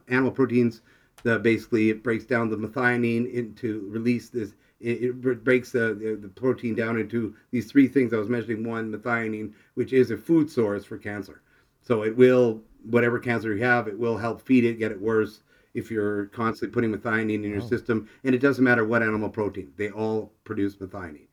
animal 0.07 0.31
proteins 0.31 0.81
the 1.23 1.39
basically 1.39 1.89
it 1.89 2.03
breaks 2.03 2.25
down 2.25 2.49
the 2.49 2.57
methionine 2.57 3.31
into 3.31 3.87
release 3.89 4.29
this 4.29 4.53
it, 4.79 5.03
it 5.03 5.43
breaks 5.43 5.71
the, 5.71 5.93
the, 5.93 6.17
the 6.19 6.27
protein 6.27 6.73
down 6.73 6.97
into 6.99 7.35
these 7.51 7.71
three 7.71 7.87
things 7.87 8.13
I 8.13 8.17
was 8.17 8.29
mentioning. 8.29 8.67
One, 8.67 8.91
methionine, 8.91 9.53
which 9.75 9.93
is 9.93 10.09
a 10.09 10.17
food 10.17 10.49
source 10.49 10.83
for 10.83 10.97
cancer. 10.97 11.41
So 11.83 12.03
it 12.03 12.15
will 12.15 12.61
whatever 12.83 13.19
cancer 13.19 13.53
you 13.53 13.63
have, 13.63 13.87
it 13.87 13.97
will 13.97 14.17
help 14.17 14.41
feed 14.41 14.65
it, 14.65 14.79
get 14.79 14.91
it 14.91 14.99
worse 14.99 15.43
if 15.73 15.91
you're 15.91 16.25
constantly 16.27 16.73
putting 16.73 16.93
methionine 16.93 17.35
in 17.35 17.43
your 17.43 17.61
oh. 17.61 17.67
system. 17.67 18.09
And 18.23 18.33
it 18.33 18.39
doesn't 18.39 18.63
matter 18.63 18.85
what 18.85 19.03
animal 19.03 19.29
protein; 19.29 19.71
they 19.77 19.89
all 19.89 20.31
produce 20.43 20.75
methionine. 20.75 21.27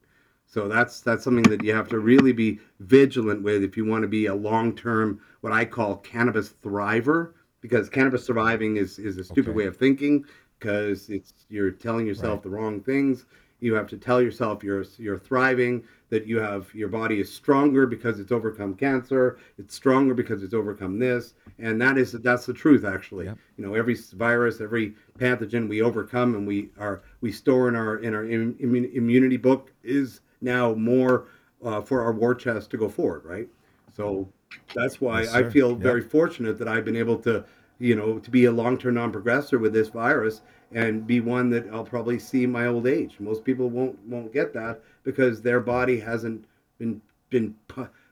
So 0.47 0.69
that's 0.69 1.01
that's 1.01 1.25
something 1.25 1.45
that 1.45 1.63
you 1.63 1.75
have 1.75 1.89
to 1.89 1.99
really 1.99 2.33
be 2.33 2.61
vigilant 2.81 3.43
with 3.43 3.63
if 3.63 3.77
you 3.77 3.85
want 3.85 4.03
to 4.03 4.09
be 4.09 4.27
a 4.27 4.35
long-term, 4.35 5.21
what 5.41 5.53
I 5.53 5.65
call 5.65 5.97
cannabis 5.97 6.55
thriver, 6.63 7.33
because 7.61 7.89
cannabis 7.89 8.25
surviving 8.25 8.77
is 8.77 8.99
is 8.99 9.19
a 9.19 9.25
stupid 9.25 9.51
okay. 9.51 9.57
way 9.57 9.67
of 9.67 9.77
thinking 9.77 10.25
because 10.59 11.09
it's 11.09 11.33
you're 11.49 11.71
telling 11.71 12.07
yourself 12.07 12.35
right. 12.35 12.43
the 12.43 12.51
wrong 12.51 12.81
things. 12.81 13.27
You 13.61 13.75
have 13.75 13.89
to 13.89 13.97
tell 13.97 14.23
yourself 14.23 14.63
you're 14.63 14.85
you're 14.99 15.19
thriving, 15.19 15.83
that 16.11 16.27
you 16.27 16.39
have 16.39 16.73
your 16.75 16.89
body 16.89 17.21
is 17.21 17.33
stronger 17.33 17.87
because 17.87 18.21
it's 18.21 18.33
overcome 18.33 18.75
cancer, 18.75 19.39
it's 19.59 19.75
stronger 19.75 20.15
because 20.15 20.43
it's 20.43 20.55
overcome 20.55 20.99
this, 20.99 21.35
and 21.59 21.81
that 21.83 21.99
is 21.99 22.13
that's 22.13 22.47
the 22.47 22.53
truth 22.53 22.85
actually. 22.85 23.27
Yep. 23.27 23.39
You 23.57 23.67
know, 23.67 23.75
every 23.75 23.97
virus, 24.15 24.61
every 24.61 24.95
pathogen 25.19 25.69
we 25.69 25.83
overcome 25.83 26.35
and 26.35 26.47
we 26.47 26.71
are 26.79 27.03
we 27.21 27.33
store 27.33 27.69
in 27.69 27.77
our 27.77 27.97
in 27.97 28.15
our 28.15 28.25
immunity 28.25 29.37
book 29.37 29.73
is 29.83 30.21
now 30.41 30.75
more 30.75 31.27
uh, 31.65 31.81
for 31.83 32.03
our 32.03 32.13
war 32.13 32.35
chest 32.35 32.71
to 32.71 32.77
go 32.77 32.89
forward, 32.89 33.25
right? 33.25 33.49
So 33.97 34.29
that's 34.75 35.01
why 35.01 35.23
yes, 35.23 35.35
I 35.35 35.49
feel 35.49 35.71
yep. 35.71 35.79
very 35.79 36.03
fortunate 36.03 36.59
that 36.59 36.69
I've 36.69 36.85
been 36.85 36.97
able 36.97 37.19
to, 37.19 37.45
you 37.79 37.95
know, 37.95 38.19
to 38.19 38.31
be 38.31 38.47
a 38.47 38.53
long-term 38.53 38.95
non-progressor 38.95 39.61
with 39.61 39.73
this 39.73 39.89
virus 39.89 40.43
and 40.73 41.07
be 41.07 41.21
one 41.21 41.51
that 41.51 41.69
I'll 41.73 41.85
probably 41.85 42.19
see 42.19 42.47
my 42.47 42.67
old 42.67 42.87
age. 42.87 43.17
Most 43.19 43.45
people 43.45 43.71
won't 43.71 43.99
won't 44.07 44.33
get 44.33 44.53
that 44.55 44.83
because 45.03 45.41
their 45.41 45.61
body 45.61 45.99
hasn't 45.99 46.45
been 46.79 47.01
been 47.31 47.55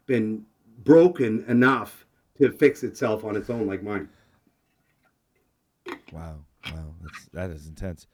been 0.07 0.45
broken 0.85 1.45
enough 1.49 2.07
to 2.39 2.51
fix 2.51 2.83
itself 2.83 3.25
on 3.25 3.37
its 3.37 3.51
own 3.51 3.67
like 3.67 3.83
mine. 3.83 4.09
Wow, 6.13 6.45
wow, 6.73 6.95
that's 7.03 7.29
that 7.33 7.51
is 7.51 7.67
intense. 7.67 8.07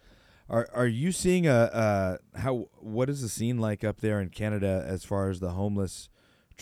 Are 0.49 0.69
are 0.75 0.87
you 0.87 1.13
seeing 1.13 1.47
a 1.47 1.53
uh, 1.53 2.17
how 2.39 2.69
what 2.79 3.09
is 3.09 3.23
the 3.23 3.29
scene 3.29 3.59
like 3.59 3.85
up 3.85 4.01
there 4.01 4.21
in 4.21 4.29
Canada 4.29 4.85
as 4.87 5.05
far 5.05 5.31
as 5.31 5.41
the 5.41 5.51
homeless 5.51 6.09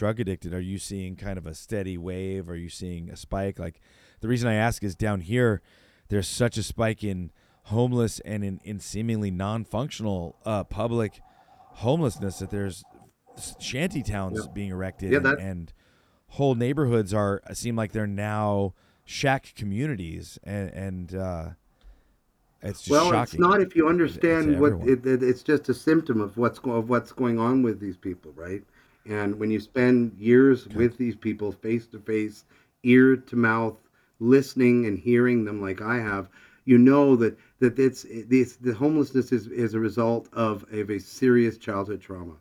drug 0.01 0.19
addicted? 0.19 0.55
Are 0.55 0.61
you 0.61 0.79
seeing 0.79 1.15
kind 1.15 1.37
of 1.37 1.47
a 1.47 1.55
steady 1.55 1.99
wave? 1.99 2.49
Are 2.49 2.57
you 2.57 2.71
seeing 2.71 3.11
a 3.11 3.17
spike? 3.17 3.59
Like 3.59 3.83
the 4.21 4.29
reason 4.29 4.49
I 4.49 4.55
ask 4.55 4.83
is 4.83 4.97
down 4.97 5.21
here, 5.21 5.61
there's 6.09 6.27
such 6.27 6.57
a 6.57 6.63
spike 6.63 7.05
in 7.05 7.33
homeless 7.65 8.19
and 8.21 8.43
in, 8.43 8.61
in 8.65 8.81
seemingly 8.81 9.31
non-functional 9.31 10.39
uh, 10.47 10.65
public 10.65 11.21
homelessness 11.85 12.39
that 12.39 12.49
there's 12.51 12.83
shanty 13.61 14.03
towns 14.03 14.41
yeah. 14.41 14.53
being 14.55 14.71
erected 14.71 15.13
yeah, 15.13 15.19
and, 15.19 15.39
and, 15.39 15.73
whole 16.35 16.55
neighborhoods 16.55 17.13
are 17.13 17.43
seem 17.53 17.75
like 17.75 17.91
they're 17.93 18.07
now 18.07 18.73
shack 19.05 19.53
communities 19.57 20.39
and 20.45 20.71
and 20.71 21.15
uh, 21.15 21.49
it's 22.63 22.89
well, 22.89 23.11
shocking. 23.11 23.23
it's 23.23 23.39
not 23.39 23.61
if 23.61 23.75
you 23.75 23.89
understand 23.89 24.61
what 24.61 24.75
it, 24.89 25.05
it, 25.05 25.23
it's 25.23 25.43
just 25.43 25.69
a 25.69 25.75
symptom 25.75 26.21
of 26.21 26.37
what's 26.37 26.61
of 26.61 26.89
what's 26.89 27.13
going 27.13 27.39
on 27.39 27.63
with 27.63 27.81
these 27.81 27.97
people, 27.97 28.33
right? 28.37 28.63
And 29.11 29.39
when 29.41 29.51
you 29.51 29.59
spend 29.59 30.17
years 30.17 30.67
okay. 30.67 30.77
with 30.77 30.97
these 30.97 31.17
people 31.17 31.51
face 31.51 31.87
to 31.89 31.99
face, 31.99 32.45
ear 32.85 33.17
to 33.17 33.37
mouth, 33.37 33.77
listening 34.21 34.87
and 34.87 34.97
hearing 34.97 35.45
them 35.45 35.61
like 35.61 35.83
I 35.83 35.97
have, 35.97 36.29
you 36.65 36.79
know 36.79 37.17
that 37.17 37.37
that 37.59 37.79
it's 37.79 38.07
this 38.29 38.57
the 38.57 38.73
homelessness 38.73 39.33
is, 39.33 39.49
is 39.49 39.75
a 39.75 39.81
result 39.81 40.29
of, 40.33 40.65
of 40.73 40.91
a 40.91 41.01
serious 41.01 41.59
childhood 41.59 42.01
trauma 42.01 42.37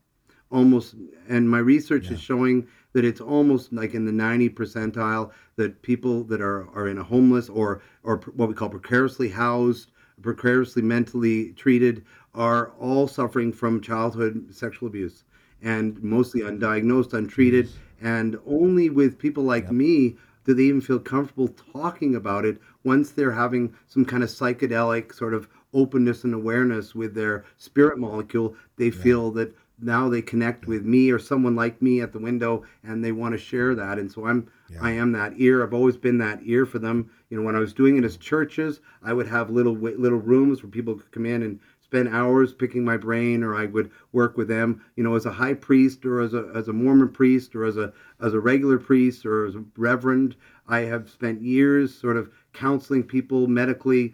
almost 0.52 0.96
and 1.28 1.50
my 1.50 1.60
research 1.60 2.06
yeah. 2.06 2.14
is 2.14 2.22
showing 2.22 2.68
that 2.94 3.06
it's 3.06 3.22
almost 3.22 3.72
like 3.72 3.94
in 3.94 4.06
the 4.06 4.12
90 4.12 4.50
percentile 4.50 5.32
that 5.56 5.82
people 5.82 6.24
that 6.24 6.42
are, 6.42 6.68
are 6.76 6.88
in 6.88 6.98
a 6.98 7.04
homeless 7.04 7.50
or 7.50 7.82
or 8.04 8.18
what 8.36 8.50
we 8.50 8.56
call 8.56 8.70
precariously 8.70 9.30
housed 9.30 9.92
precariously 10.22 10.82
mentally 10.82 11.52
treated 11.54 12.04
are 12.34 12.72
all 12.80 13.08
suffering 13.08 13.54
from 13.54 13.82
childhood 13.82 14.48
sexual 14.52 14.88
abuse 14.88 15.24
and 15.62 16.02
mostly 16.02 16.42
undiagnosed 16.42 17.14
untreated 17.14 17.70
and 18.02 18.38
only 18.46 18.90
with 18.90 19.18
people 19.18 19.44
like 19.44 19.66
yep. 19.66 19.74
me 19.74 20.16
do 20.46 20.54
they 20.54 20.64
even 20.64 20.82
feel 20.82 21.00
comfortable 21.00 21.50
talking 21.74 22.16
about 22.16 22.46
it 22.46 22.60
once 22.84 23.12
they're 23.12 23.32
having 23.32 23.74
some 23.88 24.06
kind 24.06 24.24
of 24.24 24.30
psychedelic 24.30 25.14
sort 25.14 25.34
of 25.34 25.48
openness 25.74 26.24
and 26.24 26.34
awareness 26.34 26.96
with 26.96 27.14
their 27.14 27.46
spirit 27.58 27.98
molecule 27.98 28.56
they 28.78 28.86
yeah. 28.86 29.02
feel 29.04 29.32
that 29.32 29.54
now 29.82 30.10
they 30.10 30.22
connect 30.22 30.66
with 30.66 30.84
me 30.84 31.10
or 31.10 31.20
someone 31.20 31.56
like 31.56 31.82
me 31.82 32.02
at 32.02 32.12
the 32.12 32.20
window 32.20 32.64
and 32.84 33.04
they 33.04 33.12
want 33.12 33.34
to 33.34 33.38
share 33.38 33.76
that 33.76 33.98
and 34.00 34.12
so 34.12 34.26
i'm 34.26 34.50
yeah. 34.70 34.80
i 34.82 34.92
am 34.92 35.12
that 35.12 35.34
ear 35.38 35.64
i've 35.64 35.74
always 35.74 35.98
been 35.98 36.18
that 36.18 36.40
ear 36.44 36.66
for 36.66 36.80
them 36.80 37.10
you 37.30 37.38
know 37.38 37.44
when 37.44 37.56
i 37.56 37.60
was 37.60 37.74
doing 37.74 37.98
it 37.98 38.04
as 38.04 38.18
churches 38.18 38.82
i 39.04 39.14
would 39.14 39.28
have 39.28 39.50
little 39.50 39.76
little 39.76 40.20
rooms 40.20 40.64
where 40.64 40.72
people 40.72 40.96
could 40.96 41.12
come 41.12 41.26
in 41.26 41.44
and 41.44 41.60
spend 41.90 42.08
hours 42.08 42.54
picking 42.54 42.86
my 42.86 42.96
brain 42.96 43.44
or 43.44 43.56
I 43.56 43.66
would 43.66 43.90
work 44.12 44.38
with 44.38 44.48
them, 44.48 44.86
you 44.96 45.04
know, 45.04 45.16
as 45.16 45.26
a 45.26 45.32
high 45.32 45.56
priest 45.56 46.06
or 46.06 46.22
as 46.22 46.36
a, 46.36 46.52
as 46.54 46.68
a 46.68 46.74
Mormon 46.74 47.10
priest 47.10 47.56
or 47.56 47.66
as 47.66 47.78
a, 47.78 47.92
as 48.22 48.36
a 48.36 48.40
regular 48.40 48.78
priest 48.78 49.26
or 49.26 49.48
as 49.48 49.56
a 49.56 49.64
reverend. 49.76 50.36
I 50.68 50.82
have 50.82 51.10
spent 51.10 51.42
years 51.42 51.92
sort 51.92 52.16
of 52.16 52.30
counseling 52.54 53.02
people 53.02 53.48
medically, 53.48 54.14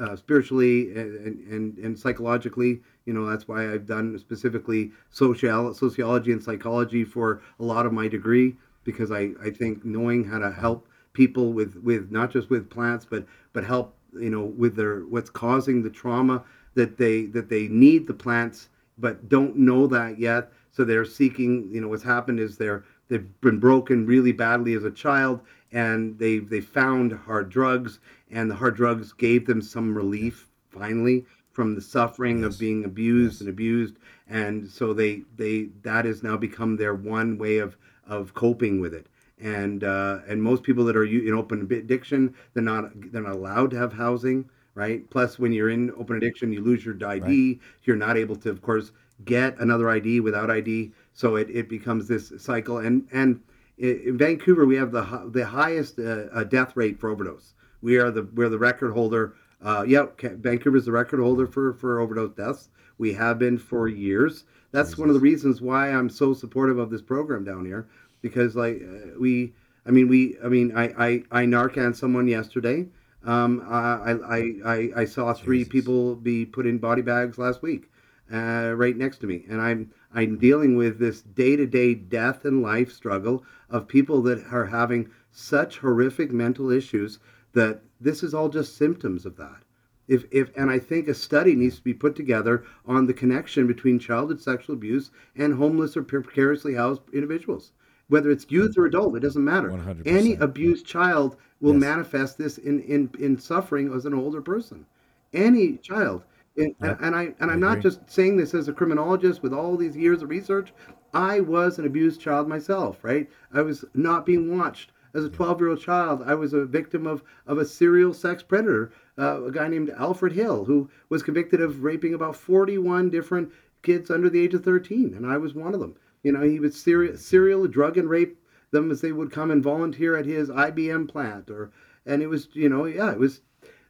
uh, 0.00 0.14
spiritually, 0.14 0.92
and, 0.92 1.40
and, 1.50 1.78
and 1.78 1.98
psychologically. 1.98 2.82
You 3.04 3.14
know, 3.14 3.28
that's 3.28 3.48
why 3.48 3.72
I've 3.72 3.86
done 3.86 4.16
specifically 4.20 4.92
social, 5.10 5.74
sociology 5.74 6.30
and 6.30 6.40
psychology 6.42 7.02
for 7.02 7.42
a 7.58 7.64
lot 7.64 7.84
of 7.84 7.92
my 7.92 8.06
degree 8.06 8.54
because 8.84 9.10
I, 9.10 9.30
I 9.42 9.50
think 9.50 9.84
knowing 9.84 10.22
how 10.22 10.38
to 10.38 10.52
help 10.52 10.86
people 11.14 11.52
with, 11.52 11.74
with 11.82 12.12
not 12.12 12.30
just 12.30 12.48
with 12.48 12.70
plants, 12.70 13.04
but, 13.10 13.26
but 13.52 13.64
help, 13.64 13.96
you 14.14 14.30
know, 14.30 14.44
with 14.44 14.76
their, 14.76 15.00
what's 15.00 15.30
causing 15.30 15.82
the 15.82 15.90
trauma 15.90 16.44
that 16.78 16.96
they 16.96 17.26
that 17.26 17.48
they 17.48 17.66
need 17.66 18.06
the 18.06 18.14
plants 18.14 18.68
but 18.98 19.28
don't 19.28 19.56
know 19.56 19.88
that 19.88 20.16
yet 20.16 20.52
so 20.70 20.84
they're 20.84 21.04
seeking 21.04 21.68
you 21.72 21.80
know 21.80 21.88
what's 21.88 22.04
happened 22.04 22.38
is 22.38 22.56
they're 22.56 22.84
they've 23.08 23.40
been 23.40 23.58
broken 23.58 24.06
really 24.06 24.30
badly 24.30 24.74
as 24.74 24.84
a 24.84 24.90
child 24.92 25.40
and 25.72 26.16
they 26.20 26.38
they 26.38 26.60
found 26.60 27.12
hard 27.12 27.50
drugs 27.50 27.98
and 28.30 28.48
the 28.48 28.54
hard 28.54 28.76
drugs 28.76 29.12
gave 29.12 29.44
them 29.44 29.60
some 29.60 29.92
relief 29.92 30.48
finally 30.70 31.26
from 31.50 31.74
the 31.74 31.80
suffering 31.80 32.42
yes. 32.42 32.54
of 32.54 32.60
being 32.60 32.84
abused 32.84 33.34
yes. 33.34 33.40
and 33.40 33.50
abused 33.50 33.96
and 34.28 34.70
so 34.70 34.94
they 34.94 35.22
they 35.36 35.68
that 35.82 36.04
has 36.04 36.22
now 36.22 36.36
become 36.36 36.76
their 36.76 36.94
one 36.94 37.36
way 37.38 37.58
of 37.58 37.76
of 38.06 38.32
coping 38.34 38.80
with 38.80 38.94
it 38.94 39.08
and 39.40 39.82
uh, 39.82 40.18
and 40.28 40.40
most 40.40 40.62
people 40.62 40.84
that 40.84 40.96
are 40.96 41.04
in 41.04 41.34
open 41.34 41.62
addiction 41.72 42.32
they're 42.54 42.62
not 42.62 42.92
they're 43.10 43.22
not 43.22 43.34
allowed 43.34 43.70
to 43.72 43.76
have 43.76 43.92
housing 43.92 44.48
right? 44.78 45.10
Plus, 45.10 45.40
when 45.40 45.52
you're 45.52 45.70
in 45.70 45.90
open 45.98 46.16
addiction, 46.16 46.52
you 46.52 46.60
lose 46.62 46.86
your 46.86 46.94
ID. 46.94 47.20
Right. 47.20 47.58
You're 47.82 47.96
not 47.96 48.16
able 48.16 48.36
to, 48.36 48.48
of 48.48 48.62
course, 48.62 48.92
get 49.24 49.58
another 49.58 49.90
ID 49.90 50.20
without 50.20 50.50
ID. 50.50 50.92
So 51.14 51.34
it, 51.34 51.50
it 51.50 51.68
becomes 51.68 52.06
this 52.06 52.32
cycle. 52.38 52.78
And 52.78 53.06
and 53.12 53.40
in 53.76 54.16
Vancouver, 54.16 54.66
we 54.66 54.76
have 54.76 54.92
the 54.92 55.28
the 55.32 55.44
highest 55.44 55.98
uh, 55.98 56.26
uh, 56.32 56.44
death 56.44 56.76
rate 56.76 57.00
for 57.00 57.10
overdose. 57.10 57.54
We 57.82 57.96
are 57.96 58.12
the 58.12 58.22
we're 58.34 58.48
the 58.48 58.58
record 58.58 58.92
holder. 58.92 59.34
Uh, 59.60 59.84
yeah, 59.86 60.06
Vancouver 60.20 60.76
is 60.76 60.84
the 60.84 60.92
record 60.92 61.18
holder 61.18 61.48
for 61.48 61.74
for 61.74 61.98
overdose 61.98 62.34
deaths. 62.36 62.68
We 62.98 63.12
have 63.14 63.40
been 63.40 63.58
for 63.58 63.88
years. 63.88 64.44
That's 64.70 64.90
Jesus. 64.90 64.98
one 65.00 65.08
of 65.08 65.14
the 65.14 65.20
reasons 65.20 65.60
why 65.60 65.90
I'm 65.90 66.08
so 66.08 66.34
supportive 66.34 66.78
of 66.78 66.90
this 66.90 67.02
program 67.02 67.44
down 67.44 67.66
here 67.66 67.88
because 68.22 68.54
like 68.54 68.80
uh, 68.80 69.18
we. 69.18 69.54
I 69.86 69.90
mean, 69.90 70.06
we. 70.06 70.36
I 70.44 70.48
mean, 70.48 70.76
I 70.76 70.84
I, 71.06 71.22
I 71.30 71.44
Narcan 71.46 71.96
someone 71.96 72.28
yesterday 72.28 72.86
um, 73.24 73.64
I, 73.68 74.12
I, 74.12 74.54
I, 74.64 74.90
I 74.96 75.04
saw 75.04 75.32
three 75.32 75.58
Jesus. 75.58 75.72
people 75.72 76.14
be 76.16 76.46
put 76.46 76.66
in 76.66 76.78
body 76.78 77.02
bags 77.02 77.38
last 77.38 77.62
week, 77.62 77.90
uh, 78.32 78.72
right 78.76 78.96
next 78.96 79.18
to 79.18 79.26
me, 79.26 79.44
and 79.48 79.60
I'm 79.60 79.90
I'm 80.14 80.38
dealing 80.38 80.76
with 80.76 80.98
this 80.98 81.20
day-to-day 81.20 81.94
death 81.94 82.44
and 82.46 82.62
life 82.62 82.90
struggle 82.90 83.44
of 83.68 83.88
people 83.88 84.22
that 84.22 84.42
are 84.50 84.64
having 84.64 85.10
such 85.30 85.78
horrific 85.78 86.32
mental 86.32 86.70
issues 86.70 87.18
that 87.52 87.82
this 88.00 88.22
is 88.22 88.32
all 88.32 88.48
just 88.48 88.76
symptoms 88.76 89.26
of 89.26 89.36
that. 89.36 89.62
If, 90.06 90.24
if 90.30 90.50
and 90.56 90.70
I 90.70 90.78
think 90.78 91.08
a 91.08 91.14
study 91.14 91.54
needs 91.54 91.76
to 91.76 91.84
be 91.84 91.92
put 91.92 92.16
together 92.16 92.64
on 92.86 93.06
the 93.06 93.12
connection 93.12 93.66
between 93.66 93.98
childhood 93.98 94.40
sexual 94.40 94.76
abuse 94.76 95.10
and 95.36 95.54
homeless 95.54 95.94
or 95.96 96.02
precariously 96.02 96.74
housed 96.74 97.02
individuals 97.12 97.72
whether 98.08 98.30
it's 98.30 98.46
youth 98.48 98.76
or 98.76 98.86
adult, 98.86 99.16
it 99.16 99.20
doesn't 99.20 99.44
matter. 99.44 99.70
100%. 99.70 100.02
Any 100.06 100.34
abused 100.34 100.86
child 100.86 101.36
will 101.60 101.74
yes. 101.74 101.80
manifest 101.80 102.38
this 102.38 102.58
in, 102.58 102.80
in, 102.82 103.10
in 103.18 103.38
suffering 103.38 103.92
as 103.92 104.06
an 104.06 104.14
older 104.14 104.40
person. 104.40 104.86
Any 105.32 105.76
child. 105.76 106.22
And, 106.56 106.74
yep. 106.82 106.98
and 107.00 107.14
I 107.14 107.34
and 107.38 107.50
I'm 107.50 107.60
not 107.60 107.80
just 107.80 108.00
saying 108.10 108.36
this 108.36 108.52
as 108.52 108.68
a 108.68 108.72
criminologist 108.72 109.42
with 109.42 109.52
all 109.52 109.76
these 109.76 109.96
years 109.96 110.22
of 110.22 110.30
research. 110.30 110.72
I 111.14 111.40
was 111.40 111.78
an 111.78 111.86
abused 111.86 112.20
child 112.20 112.48
myself, 112.48 113.04
right? 113.04 113.28
I 113.52 113.62
was 113.62 113.84
not 113.94 114.26
being 114.26 114.58
watched 114.58 114.90
as 115.14 115.24
a 115.24 115.30
12 115.30 115.60
year 115.60 115.70
old 115.70 115.80
child. 115.80 116.22
I 116.26 116.34
was 116.34 116.52
a 116.52 116.64
victim 116.64 117.06
of, 117.06 117.22
of 117.46 117.58
a 117.58 117.64
serial 117.64 118.12
sex 118.12 118.42
predator 118.42 118.92
uh, 119.18 119.44
a 119.44 119.50
guy 119.50 119.68
named 119.68 119.90
Alfred 119.90 120.32
Hill 120.32 120.64
who 120.64 120.88
was 121.08 121.22
convicted 121.22 121.60
of 121.60 121.82
raping 121.82 122.14
about 122.14 122.36
41 122.36 123.10
different 123.10 123.50
kids 123.82 124.10
under 124.10 124.30
the 124.30 124.40
age 124.40 124.54
of 124.54 124.64
13, 124.64 125.14
and 125.14 125.26
I 125.26 125.36
was 125.38 125.54
one 125.54 125.74
of 125.74 125.80
them. 125.80 125.96
You 126.22 126.32
know, 126.32 126.42
he 126.42 126.60
was 126.60 126.80
serial, 126.80 127.16
serial 127.16 127.66
drug 127.66 127.96
and 127.96 128.08
rape 128.08 128.40
them 128.70 128.90
as 128.90 129.00
they 129.00 129.12
would 129.12 129.32
come 129.32 129.50
and 129.50 129.62
volunteer 129.62 130.16
at 130.16 130.26
his 130.26 130.48
IBM 130.50 131.08
plant, 131.08 131.50
or 131.50 131.70
and 132.06 132.22
it 132.22 132.26
was, 132.26 132.48
you 132.52 132.68
know, 132.68 132.84
yeah, 132.84 133.12
it 133.12 133.18
was. 133.18 133.40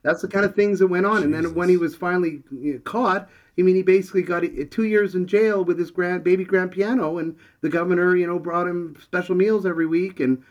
That's 0.02 0.22
the 0.22 0.28
kind 0.28 0.44
of 0.44 0.54
things 0.54 0.78
that 0.78 0.86
went 0.86 1.06
on. 1.06 1.16
Jesus. 1.16 1.24
And 1.24 1.34
then 1.34 1.54
when 1.54 1.68
he 1.68 1.76
was 1.76 1.96
finally 1.96 2.42
caught, 2.84 3.28
I 3.58 3.62
mean, 3.62 3.74
he 3.74 3.82
basically 3.82 4.22
got 4.22 4.44
two 4.70 4.84
years 4.84 5.16
in 5.16 5.26
jail 5.26 5.64
with 5.64 5.78
his 5.78 5.90
grand 5.90 6.22
baby 6.22 6.44
grand 6.44 6.70
piano, 6.70 7.18
and 7.18 7.36
the 7.60 7.68
governor, 7.68 8.14
you 8.16 8.26
know, 8.26 8.38
brought 8.38 8.68
him 8.68 8.96
special 9.02 9.34
meals 9.34 9.66
every 9.66 9.86
week. 9.86 10.20
And 10.20 10.42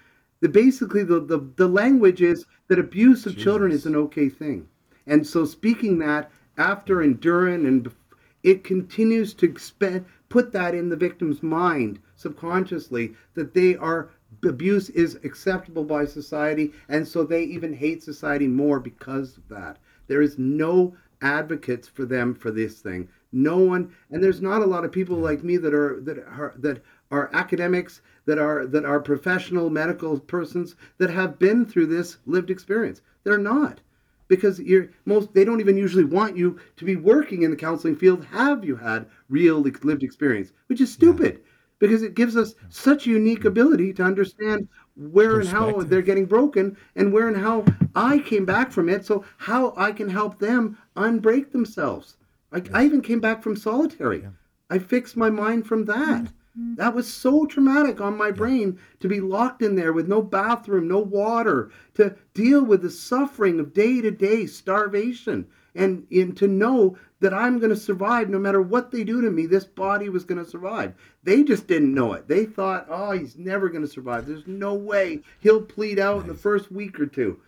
the 0.41 0.49
basically 0.49 1.03
the 1.03 1.21
the, 1.21 1.39
the 1.55 1.67
language 1.67 2.21
is 2.21 2.45
that 2.67 2.80
abuse 2.80 3.25
of 3.25 3.34
Jesus. 3.34 3.43
children 3.43 3.71
is 3.71 3.86
an 3.86 3.95
okay 3.95 4.30
thing. 4.30 4.67
And 5.05 5.25
so 5.25 5.45
speaking 5.45 5.99
that 5.99 6.30
after 6.57 7.01
and 7.01 7.19
during 7.19 7.65
and 7.65 7.89
it 8.43 8.63
continues 8.63 9.34
to 9.36 9.45
expand, 9.45 10.05
put 10.30 10.51
that 10.51 10.75
in 10.75 10.89
the 10.89 10.95
victim's 10.95 11.41
mind 11.41 11.99
subconsciously 12.15 13.15
that 13.36 13.53
they 13.53 13.75
are 13.75 14.09
abuse 14.43 14.89
is 14.89 15.15
acceptable 15.23 15.84
by 15.84 16.05
society 16.05 16.73
and 16.89 17.07
so 17.07 17.23
they 17.23 17.43
even 17.43 17.73
hate 17.73 18.03
society 18.03 18.47
more 18.47 18.80
because 18.80 19.38
of 19.38 19.47
that. 19.49 19.78
There 20.07 20.21
is 20.21 20.38
no 20.38 20.95
advocates 21.21 21.88
for 21.88 22.05
them 22.05 22.36
for 22.36 22.51
this 22.51 22.80
thing. 22.80 23.09
No 23.32 23.57
one 23.57 23.91
and 24.09 24.23
there's 24.23 24.41
not 24.41 24.61
a 24.61 24.65
lot 24.65 24.86
of 24.86 24.91
people 24.91 25.17
like 25.17 25.43
me 25.43 25.57
that 25.57 25.73
are 25.73 25.99
that 26.01 26.19
are 26.19 26.53
that 26.57 26.82
are 27.11 27.30
academics 27.34 28.01
that 28.25 28.38
are 28.38 28.67
that 28.67 28.86
are 28.86 28.99
professional 28.99 29.69
medical 29.69 30.19
persons 30.19 30.75
that 30.97 31.09
have 31.09 31.39
been 31.39 31.65
through 31.65 31.88
this 31.88 32.17
lived 32.25 32.49
experience. 32.49 33.01
They're 33.23 33.38
not 33.38 33.82
because 34.28 34.59
you're 34.59 34.89
most 35.05 35.34
they 35.34 35.45
don't 35.45 35.61
even 35.61 35.78
usually 35.78 36.03
want 36.03 36.38
you 36.38 36.59
to 36.75 36.86
be 36.86 36.95
working 36.95 37.43
in 37.43 37.51
the 37.51 37.57
counseling 37.57 37.95
field. 37.95 38.25
Have 38.25 38.63
you 38.65 38.75
had 38.75 39.07
real 39.30 39.59
lived 39.59 40.03
experience? 40.03 40.51
Which 40.67 40.82
is 40.82 40.91
stupid. 40.91 41.39
yeah. 41.41 41.43
Because 41.80 42.03
it 42.03 42.15
gives 42.15 42.36
us 42.36 42.55
such 42.69 43.05
unique 43.05 43.45
ability 43.45 43.93
to 43.93 44.03
understand 44.03 44.67
where 44.95 45.39
and 45.39 45.49
how 45.49 45.82
they're 45.82 46.01
getting 46.01 46.25
broken 46.25 46.75
and 46.95 47.13
where 47.13 47.28
and 47.28 47.38
how 47.38 47.63
I 47.95 48.19
came 48.19 48.45
back 48.45 48.71
from 48.71 48.89
it 48.89 49.05
so 49.05 49.23
how 49.38 49.73
I 49.78 49.91
can 49.91 50.09
help 50.09 50.39
them 50.39 50.78
unbreak 50.95 51.51
themselves. 51.51 52.17
Like 52.51 52.65
yes. 52.65 52.75
I 52.75 52.86
even 52.86 53.01
came 53.01 53.19
back 53.19 53.43
from 53.43 53.55
solitary. 53.55 54.21
Yeah. 54.21 54.30
I 54.69 54.80
fixed 54.80 55.15
my 55.15 55.30
mind 55.30 55.67
from 55.67 55.86
that. 55.86 56.23
Mm-hmm. 56.23 56.38
Mm-hmm. 56.59 56.75
That 56.75 56.95
was 56.95 57.11
so 57.11 57.45
traumatic 57.45 58.01
on 58.01 58.17
my 58.17 58.32
brain 58.32 58.80
to 58.99 59.07
be 59.07 59.19
locked 59.19 59.61
in 59.61 59.75
there 59.75 59.93
with 59.93 60.07
no 60.07 60.23
bathroom, 60.23 60.88
no 60.88 60.97
water, 60.99 61.69
to 61.93 62.15
deal 62.34 62.65
with 62.65 62.82
the 62.82 62.89
suffering 62.89 63.59
of 63.59 63.73
day 63.73 64.01
to 64.01 64.09
day 64.09 64.47
starvation, 64.47 65.45
and, 65.78 66.05
and 66.11 66.36
to 66.38 66.47
know 66.47 66.97
that 67.19 67.34
I'm 67.34 67.59
going 67.59 67.69
to 67.69 67.75
survive 67.75 68.30
no 68.30 68.39
matter 68.39 68.61
what 68.61 68.91
they 68.91 69.03
do 69.03 69.21
to 69.21 69.32
me. 69.32 69.45
This 69.45 69.65
body 69.65 70.09
was 70.09 70.23
going 70.23 70.43
to 70.43 70.49
survive. 70.49 70.93
They 71.23 71.43
just 71.43 71.67
didn't 71.67 71.93
know 71.93 72.13
it. 72.13 72.28
They 72.28 72.45
thought, 72.45 72.88
oh, 72.89 73.11
he's 73.11 73.38
never 73.38 73.69
going 73.69 73.84
to 73.84 73.88
survive. 73.88 74.25
There's 74.25 74.47
no 74.47 74.73
way 74.73 75.21
he'll 75.39 75.61
plead 75.61 75.99
out 75.99 76.21
in 76.21 76.28
the 76.28 76.34
first 76.34 76.71
week 76.71 76.99
or 76.99 77.05
two. 77.05 77.39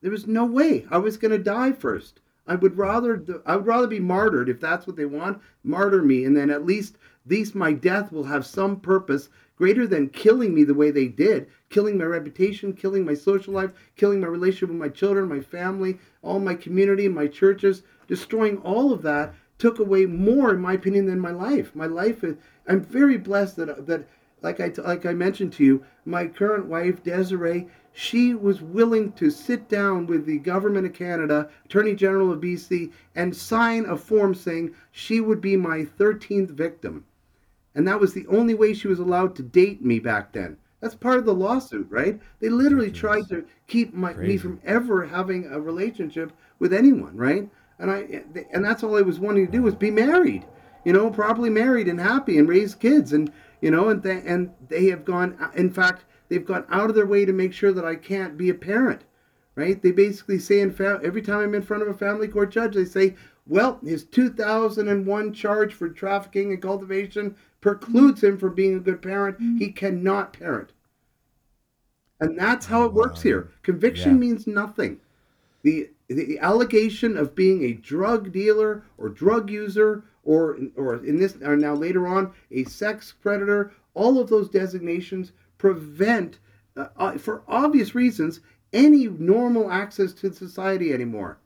There 0.00 0.10
was 0.10 0.26
no 0.26 0.44
way. 0.44 0.86
I 0.90 0.98
was 0.98 1.16
going 1.16 1.32
to 1.32 1.38
die 1.38 1.72
first. 1.72 2.20
I 2.46 2.54
would 2.54 2.78
rather 2.78 3.42
I 3.44 3.56
would 3.56 3.66
rather 3.66 3.88
be 3.88 3.98
martyred 3.98 4.48
if 4.48 4.60
that's 4.60 4.86
what 4.86 4.94
they 4.94 5.04
want. 5.04 5.42
Martyr 5.64 6.02
me, 6.02 6.24
and 6.24 6.36
then 6.36 6.48
at 6.48 6.64
least 6.64 6.96
these 7.24 7.56
my 7.56 7.72
death 7.72 8.12
will 8.12 8.22
have 8.24 8.46
some 8.46 8.78
purpose 8.78 9.28
greater 9.56 9.86
than 9.86 10.08
killing 10.10 10.54
me 10.54 10.62
the 10.62 10.74
way 10.74 10.90
they 10.90 11.08
did, 11.08 11.48
killing 11.70 11.98
my 11.98 12.04
reputation, 12.04 12.72
killing 12.72 13.04
my 13.04 13.14
social 13.14 13.52
life, 13.52 13.70
killing 13.96 14.20
my 14.20 14.28
relationship 14.28 14.68
with 14.68 14.78
my 14.78 14.88
children, 14.88 15.28
my 15.28 15.40
family, 15.40 15.98
all 16.26 16.40
my 16.40 16.54
community, 16.54 17.08
my 17.08 17.26
churches, 17.26 17.82
destroying 18.08 18.58
all 18.58 18.92
of 18.92 19.02
that 19.02 19.34
took 19.58 19.78
away 19.78 20.04
more, 20.06 20.52
in 20.52 20.60
my 20.60 20.74
opinion, 20.74 21.06
than 21.06 21.18
my 21.20 21.30
life. 21.30 21.74
My 21.74 21.86
life 21.86 22.22
is. 22.22 22.36
I'm 22.68 22.82
very 22.82 23.16
blessed 23.16 23.56
that 23.56 23.86
that 23.86 24.06
like 24.42 24.60
I 24.60 24.72
like 24.82 25.06
I 25.06 25.14
mentioned 25.14 25.52
to 25.54 25.64
you, 25.64 25.84
my 26.04 26.26
current 26.26 26.66
wife 26.66 27.02
Desiree 27.02 27.68
she 27.98 28.34
was 28.34 28.60
willing 28.60 29.10
to 29.12 29.30
sit 29.30 29.70
down 29.70 30.06
with 30.06 30.26
the 30.26 30.36
government 30.36 30.84
of 30.86 30.92
Canada, 30.92 31.48
Attorney 31.64 31.94
General 31.94 32.30
of 32.30 32.40
BC, 32.40 32.92
and 33.14 33.34
sign 33.34 33.86
a 33.86 33.96
form 33.96 34.34
saying 34.34 34.74
she 34.92 35.18
would 35.18 35.40
be 35.40 35.56
my 35.56 35.86
13th 35.98 36.50
victim. 36.50 37.06
And 37.74 37.88
that 37.88 37.98
was 37.98 38.12
the 38.12 38.26
only 38.26 38.52
way 38.52 38.74
she 38.74 38.86
was 38.86 38.98
allowed 38.98 39.34
to 39.36 39.42
date 39.42 39.82
me 39.82 39.98
back 39.98 40.32
then. 40.32 40.58
That's 40.80 40.94
part 40.94 41.18
of 41.18 41.24
the 41.24 41.34
lawsuit, 41.34 41.86
right? 41.90 42.20
They 42.40 42.48
literally 42.48 42.90
tried 42.90 43.28
to 43.28 43.46
keep 43.66 43.94
my, 43.94 44.12
me 44.14 44.36
from 44.36 44.60
ever 44.64 45.06
having 45.06 45.46
a 45.46 45.60
relationship 45.60 46.32
with 46.58 46.72
anyone, 46.72 47.16
right? 47.16 47.48
And 47.78 47.90
I 47.90 48.22
and 48.52 48.64
that's 48.64 48.82
all 48.82 48.96
I 48.96 49.02
was 49.02 49.18
wanting 49.18 49.46
to 49.46 49.52
do 49.52 49.62
was 49.62 49.74
be 49.74 49.90
married, 49.90 50.44
you 50.84 50.92
know, 50.92 51.10
properly 51.10 51.50
married 51.50 51.88
and 51.88 52.00
happy 52.00 52.38
and 52.38 52.48
raise 52.48 52.74
kids 52.74 53.12
and 53.12 53.32
you 53.62 53.70
know, 53.70 53.88
and 53.88 54.02
they, 54.02 54.22
and 54.26 54.50
they 54.68 54.86
have 54.86 55.04
gone. 55.04 55.36
In 55.54 55.70
fact, 55.70 56.04
They've 56.28 56.44
gone 56.44 56.66
out 56.70 56.90
of 56.90 56.96
their 56.96 57.06
way 57.06 57.24
to 57.24 57.32
make 57.32 57.52
sure 57.52 57.72
that 57.72 57.84
I 57.84 57.94
can't 57.94 58.36
be 58.36 58.50
a 58.50 58.54
parent, 58.54 59.02
right? 59.54 59.80
They 59.80 59.92
basically 59.92 60.38
say 60.38 60.60
in 60.60 60.72
fa- 60.72 61.00
every 61.02 61.22
time 61.22 61.40
I'm 61.40 61.54
in 61.54 61.62
front 61.62 61.82
of 61.82 61.88
a 61.88 61.94
family 61.94 62.28
court 62.28 62.50
judge, 62.50 62.74
they 62.74 62.84
say, 62.84 63.14
well, 63.46 63.78
his 63.84 64.04
2001 64.04 65.32
charge 65.32 65.72
for 65.72 65.88
trafficking 65.88 66.52
and 66.52 66.60
cultivation 66.60 67.36
precludes 67.66 68.22
him 68.22 68.38
from 68.38 68.54
being 68.54 68.76
a 68.76 68.78
good 68.78 69.02
parent. 69.02 69.36
Mm-hmm. 69.40 69.56
He 69.56 69.72
cannot 69.72 70.34
parent. 70.34 70.70
And 72.20 72.38
that's 72.38 72.66
how 72.66 72.84
it 72.84 72.94
works 72.94 73.22
here. 73.22 73.50
Conviction 73.64 74.12
yeah. 74.12 74.18
means 74.18 74.46
nothing. 74.46 75.00
The 75.64 75.90
the 76.06 76.38
allegation 76.38 77.16
of 77.16 77.34
being 77.34 77.64
a 77.64 77.72
drug 77.72 78.30
dealer 78.30 78.84
or 78.98 79.08
drug 79.08 79.50
user 79.50 80.04
or 80.22 80.56
or 80.76 81.04
in 81.04 81.18
this 81.18 81.38
or 81.42 81.56
now 81.56 81.74
later 81.74 82.06
on 82.06 82.32
a 82.52 82.62
sex 82.62 83.12
predator, 83.20 83.72
all 83.94 84.20
of 84.20 84.28
those 84.28 84.48
designations 84.48 85.32
prevent, 85.58 86.38
uh, 86.76 86.86
uh, 86.96 87.18
for 87.18 87.42
obvious 87.48 87.96
reasons, 87.96 88.42
any 88.72 89.08
normal 89.08 89.72
access 89.72 90.12
to 90.12 90.32
society 90.32 90.92
anymore 90.92 91.38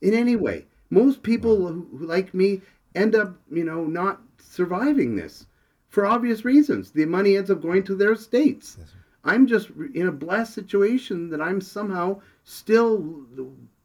in 0.00 0.14
any 0.14 0.34
way. 0.34 0.64
Most 0.88 1.22
people 1.22 1.56
who, 1.56 1.86
who, 1.98 2.06
like 2.06 2.32
me 2.32 2.62
end 2.94 3.14
up, 3.14 3.36
you 3.50 3.64
know, 3.64 3.84
not 3.84 4.22
surviving 4.38 5.14
this 5.14 5.44
for 5.88 6.06
obvious 6.06 6.44
reasons. 6.44 6.90
The 6.90 7.06
money 7.06 7.36
ends 7.36 7.50
up 7.50 7.62
going 7.62 7.84
to 7.84 7.94
their 7.94 8.14
states. 8.14 8.76
Yes, 8.78 8.88
I'm 9.24 9.46
just 9.46 9.70
in 9.94 10.08
a 10.08 10.12
blessed 10.12 10.54
situation 10.54 11.28
that 11.30 11.40
I'm 11.40 11.60
somehow 11.60 12.20
still 12.44 13.26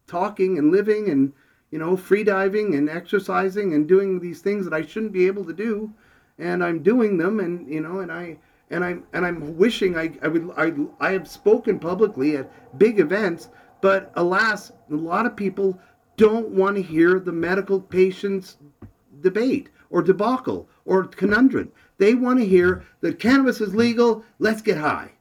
talking 0.07 0.57
and 0.57 0.71
living 0.71 1.09
and, 1.09 1.33
you 1.71 1.79
know, 1.79 1.97
free 1.97 2.23
diving 2.23 2.75
and 2.75 2.89
exercising 2.89 3.73
and 3.73 3.87
doing 3.87 4.19
these 4.19 4.41
things 4.41 4.65
that 4.65 4.73
I 4.73 4.85
shouldn't 4.85 5.11
be 5.11 5.27
able 5.27 5.45
to 5.45 5.53
do. 5.53 5.93
And 6.37 6.63
I'm 6.63 6.81
doing 6.83 7.17
them 7.17 7.39
and, 7.39 7.67
you 7.67 7.81
know, 7.81 7.99
and 7.99 8.11
I, 8.11 8.37
and 8.69 8.83
I'm 8.83 9.05
and 9.13 9.25
I'm 9.25 9.57
wishing 9.57 9.97
I, 9.97 10.13
I 10.21 10.27
would 10.27 10.49
I, 10.57 10.73
I 10.99 11.11
have 11.11 11.27
spoken 11.27 11.79
publicly 11.79 12.37
at 12.37 12.79
big 12.79 12.99
events, 12.99 13.49
but 13.81 14.11
alas, 14.15 14.71
a 14.89 14.95
lot 14.95 15.25
of 15.25 15.35
people 15.35 15.79
don't 16.17 16.49
want 16.49 16.75
to 16.75 16.81
hear 16.81 17.19
the 17.19 17.31
medical 17.31 17.79
patients 17.79 18.57
debate 19.21 19.69
or 19.89 20.01
debacle 20.01 20.67
or 20.85 21.05
conundrum. 21.05 21.71
They 22.03 22.15
want 22.15 22.39
to 22.39 22.45
hear 22.45 22.83
that 22.99 23.17
cannabis 23.17 23.61
is 23.61 23.73
legal, 23.73 24.25
let's 24.37 24.61
get 24.61 24.77
high. 24.77 25.11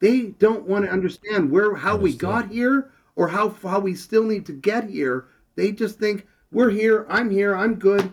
They 0.00 0.22
don't 0.40 0.66
want 0.66 0.84
to 0.84 0.90
understand 0.90 1.52
where 1.52 1.76
how 1.76 1.96
we 1.96 2.16
got 2.16 2.50
here 2.50 2.90
or 3.14 3.28
how 3.28 3.50
how 3.62 3.78
we 3.78 3.94
still 3.94 4.24
need 4.24 4.44
to 4.46 4.52
get 4.52 4.90
here. 4.90 5.26
They 5.54 5.70
just 5.70 6.00
think 6.00 6.26
we're 6.50 6.70
here, 6.70 7.06
I'm 7.08 7.30
here, 7.30 7.54
I'm 7.54 7.76
good, 7.76 8.12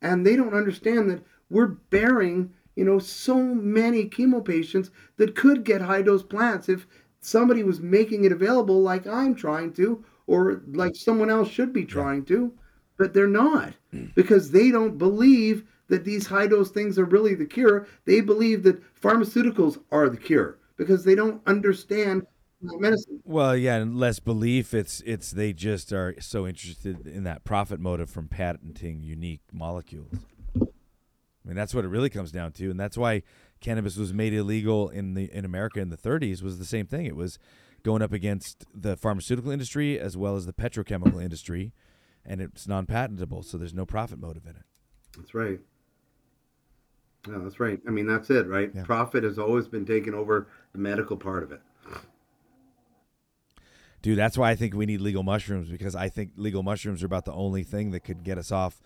and 0.00 0.24
they 0.24 0.36
don't 0.36 0.54
understand 0.54 1.10
that 1.10 1.24
we're 1.50 1.66
bearing 1.66 2.54
you 2.76 2.84
know, 2.84 3.00
so 3.00 3.36
many 3.42 4.08
chemo 4.08 4.44
patients 4.44 4.92
that 5.16 5.34
could 5.34 5.64
get 5.64 5.82
high 5.82 6.02
dose 6.02 6.22
plants 6.22 6.68
if 6.68 6.86
somebody 7.22 7.64
was 7.64 7.80
making 7.80 8.24
it 8.24 8.30
available 8.30 8.80
like 8.80 9.04
I'm 9.08 9.34
trying 9.34 9.72
to, 9.74 10.04
or 10.28 10.62
like 10.68 10.94
someone 10.94 11.28
else 11.28 11.50
should 11.50 11.72
be 11.72 11.86
trying 11.86 12.24
to, 12.26 12.52
but 12.98 13.12
they're 13.12 13.26
not 13.26 13.72
mm. 13.92 14.14
because 14.14 14.52
they 14.52 14.70
don't 14.70 14.96
believe 14.96 15.64
that 15.92 16.06
these 16.06 16.26
high 16.26 16.46
dose 16.46 16.70
things 16.70 16.98
are 16.98 17.04
really 17.04 17.34
the 17.34 17.44
cure. 17.44 17.86
They 18.06 18.22
believe 18.22 18.62
that 18.62 18.80
pharmaceuticals 18.98 19.78
are 19.92 20.08
the 20.08 20.16
cure 20.16 20.58
because 20.78 21.04
they 21.04 21.14
don't 21.14 21.46
understand 21.46 22.22
medicine. 22.62 23.20
Well, 23.24 23.54
yeah, 23.54 23.76
and 23.76 23.98
less 23.98 24.18
belief. 24.18 24.72
It's 24.72 25.02
it's 25.04 25.30
they 25.30 25.52
just 25.52 25.92
are 25.92 26.14
so 26.18 26.46
interested 26.46 27.06
in 27.06 27.24
that 27.24 27.44
profit 27.44 27.78
motive 27.78 28.08
from 28.08 28.26
patenting 28.26 29.02
unique 29.02 29.42
molecules. 29.52 30.14
I 30.56 31.44
mean, 31.44 31.56
that's 31.56 31.74
what 31.74 31.84
it 31.84 31.88
really 31.88 32.08
comes 32.08 32.32
down 32.32 32.52
to, 32.52 32.70
and 32.70 32.80
that's 32.80 32.96
why 32.96 33.22
cannabis 33.60 33.98
was 33.98 34.14
made 34.14 34.32
illegal 34.32 34.88
in 34.88 35.12
the 35.12 35.30
in 35.30 35.44
America 35.44 35.80
in 35.80 35.90
the 35.90 35.98
30s. 35.98 36.42
Was 36.42 36.58
the 36.58 36.64
same 36.64 36.86
thing. 36.86 37.04
It 37.04 37.16
was 37.16 37.38
going 37.82 38.00
up 38.00 38.14
against 38.14 38.64
the 38.74 38.96
pharmaceutical 38.96 39.50
industry 39.50 40.00
as 40.00 40.16
well 40.16 40.36
as 40.36 40.46
the 40.46 40.54
petrochemical 40.54 41.22
industry, 41.22 41.74
and 42.24 42.40
it's 42.40 42.66
non-patentable, 42.66 43.42
so 43.42 43.58
there's 43.58 43.74
no 43.74 43.84
profit 43.84 44.18
motive 44.18 44.46
in 44.46 44.52
it. 44.52 44.64
That's 45.18 45.34
right. 45.34 45.60
Yeah, 47.28 47.38
that's 47.42 47.60
right. 47.60 47.80
I 47.86 47.90
mean, 47.90 48.06
that's 48.06 48.30
it, 48.30 48.46
right? 48.48 48.70
Yeah. 48.74 48.82
Profit 48.82 49.22
has 49.24 49.38
always 49.38 49.68
been 49.68 49.86
taken 49.86 50.14
over 50.14 50.48
the 50.72 50.78
medical 50.78 51.16
part 51.16 51.42
of 51.42 51.52
it. 51.52 51.60
Dude, 54.02 54.18
that's 54.18 54.36
why 54.36 54.50
I 54.50 54.56
think 54.56 54.74
we 54.74 54.84
need 54.84 55.00
legal 55.00 55.22
mushrooms 55.22 55.68
because 55.68 55.94
I 55.94 56.08
think 56.08 56.32
legal 56.36 56.64
mushrooms 56.64 57.04
are 57.04 57.06
about 57.06 57.24
the 57.24 57.32
only 57.32 57.62
thing 57.62 57.92
that 57.92 58.00
could 58.00 58.24
get 58.24 58.36
us 58.36 58.50
off, 58.50 58.80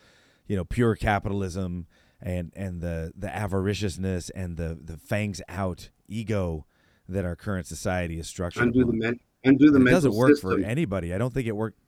you 0.46 0.56
know, 0.56 0.64
pure 0.64 0.94
capitalism 0.94 1.86
and 2.20 2.52
and 2.54 2.82
the 2.82 3.12
the 3.16 3.28
avariciousness 3.28 4.30
and 4.34 4.58
the 4.58 4.78
the 4.82 4.98
fangs 4.98 5.40
out 5.48 5.88
ego 6.06 6.66
that 7.08 7.24
our 7.24 7.36
current 7.36 7.66
society 7.66 8.18
is 8.18 8.26
structured. 8.26 8.64
Undo 8.64 8.84
the 8.84 8.92
men, 8.92 9.18
undo 9.44 9.70
the 9.70 9.80
it 9.80 9.90
doesn't 9.90 10.14
work 10.14 10.32
system. 10.32 10.62
for 10.62 10.66
anybody. 10.66 11.14
I 11.14 11.18
don't 11.18 11.32
think 11.32 11.46
it 11.46 11.56
worked. 11.56 11.78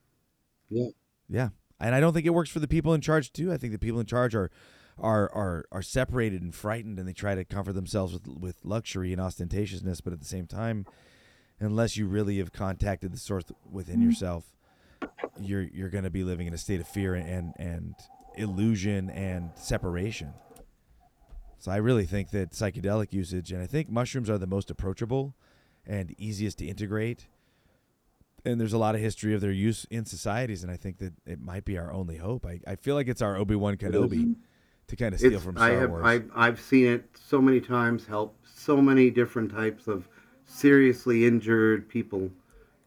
Yeah. 0.71 0.89
Yeah, 1.29 1.49
and 1.79 1.95
I 1.95 2.01
don't 2.01 2.15
think 2.15 2.25
it 2.25 2.31
works 2.31 2.49
for 2.49 2.61
the 2.61 2.69
people 2.69 2.95
in 2.95 3.03
charge 3.03 3.33
too. 3.33 3.53
I 3.53 3.59
think 3.59 3.75
the 3.75 3.79
people 3.79 4.01
in 4.01 4.07
charge 4.07 4.35
are 4.35 4.51
are 5.01 5.31
are 5.35 5.65
are 5.73 5.83
separated 5.83 6.43
and 6.43 6.55
frightened, 6.55 6.99
and 6.99 7.09
they 7.09 7.13
try 7.13 7.35
to 7.35 7.45
comfort 7.45 7.75
themselves 7.75 8.13
with 8.13 8.27
with 8.27 8.57
luxury 8.65 9.13
and 9.13 9.21
ostentatiousness. 9.21 10.03
But 10.03 10.13
at 10.13 10.21
the 10.21 10.27
same 10.27 10.47
time, 10.47 10.87
unless 11.61 11.97
you 11.97 12.07
really 12.07 12.39
have 12.39 12.53
contacted 12.53 13.13
the 13.13 13.19
source 13.19 13.45
within 13.71 13.97
mm-hmm. 13.97 14.11
yourself, 14.11 14.45
you're 15.41 15.63
you're 15.63 15.91
going 15.91 16.05
to 16.05 16.11
be 16.11 16.25
living 16.25 16.47
in 16.47 16.55
a 16.55 16.59
state 16.59 16.81
of 16.81 16.89
fear 16.89 17.15
and 17.15 17.55
and 17.59 17.95
illusion 18.37 19.11
and 19.11 19.51
separation. 19.57 20.33
So 21.59 21.73
I 21.73 21.77
really 21.77 22.05
think 22.05 22.31
that 22.31 22.53
psychedelic 22.53 23.13
usage, 23.13 23.51
and 23.51 23.61
I 23.61 23.67
think 23.67 23.91
mushrooms 23.91 24.31
are 24.31 24.39
the 24.39 24.47
most 24.47 24.71
approachable 24.71 25.35
and 25.85 26.15
easiest 26.19 26.59
to 26.59 26.67
integrate. 26.67 27.27
And 28.45 28.61
there's 28.61 28.73
a 28.73 28.79
lot 28.79 28.95
of 28.95 29.01
history 29.01 29.35
of 29.35 29.41
their 29.41 29.51
use 29.51 29.85
in 29.91 30.05
societies, 30.05 30.63
and 30.63 30.71
I 30.71 30.77
think 30.77 30.99
that 30.99 31.15
it 31.27 31.41
might 31.41 31.65
be 31.65 31.77
our 31.77 31.93
only 31.93 32.17
hope. 32.17 32.47
I, 32.47 32.61
I 32.67 32.77
feel 32.77 32.95
like 32.95 33.09
it's 33.09 33.21
our 33.21 33.37
Obi 33.37 33.57
Wan 33.57 33.77
Kenobi 33.77 34.21
mm-hmm. 34.21 34.33
To 34.89 34.97
kind 34.97 35.15
of 35.15 35.21
steal 35.21 35.35
It's, 35.35 35.45
from 35.45 35.57
Star 35.57 35.69
I 35.69 35.73
have 35.75 35.91
Wars. 35.91 36.03
I've, 36.05 36.31
I've 36.35 36.61
seen 36.61 36.87
it 36.87 37.05
so 37.15 37.41
many 37.41 37.61
times 37.61 38.07
help 38.07 38.35
so 38.45 38.79
many 38.83 39.11
different 39.11 39.51
types 39.53 39.87
of 39.87 40.09
seriously 40.47 41.27
injured 41.27 41.89
people 41.89 42.31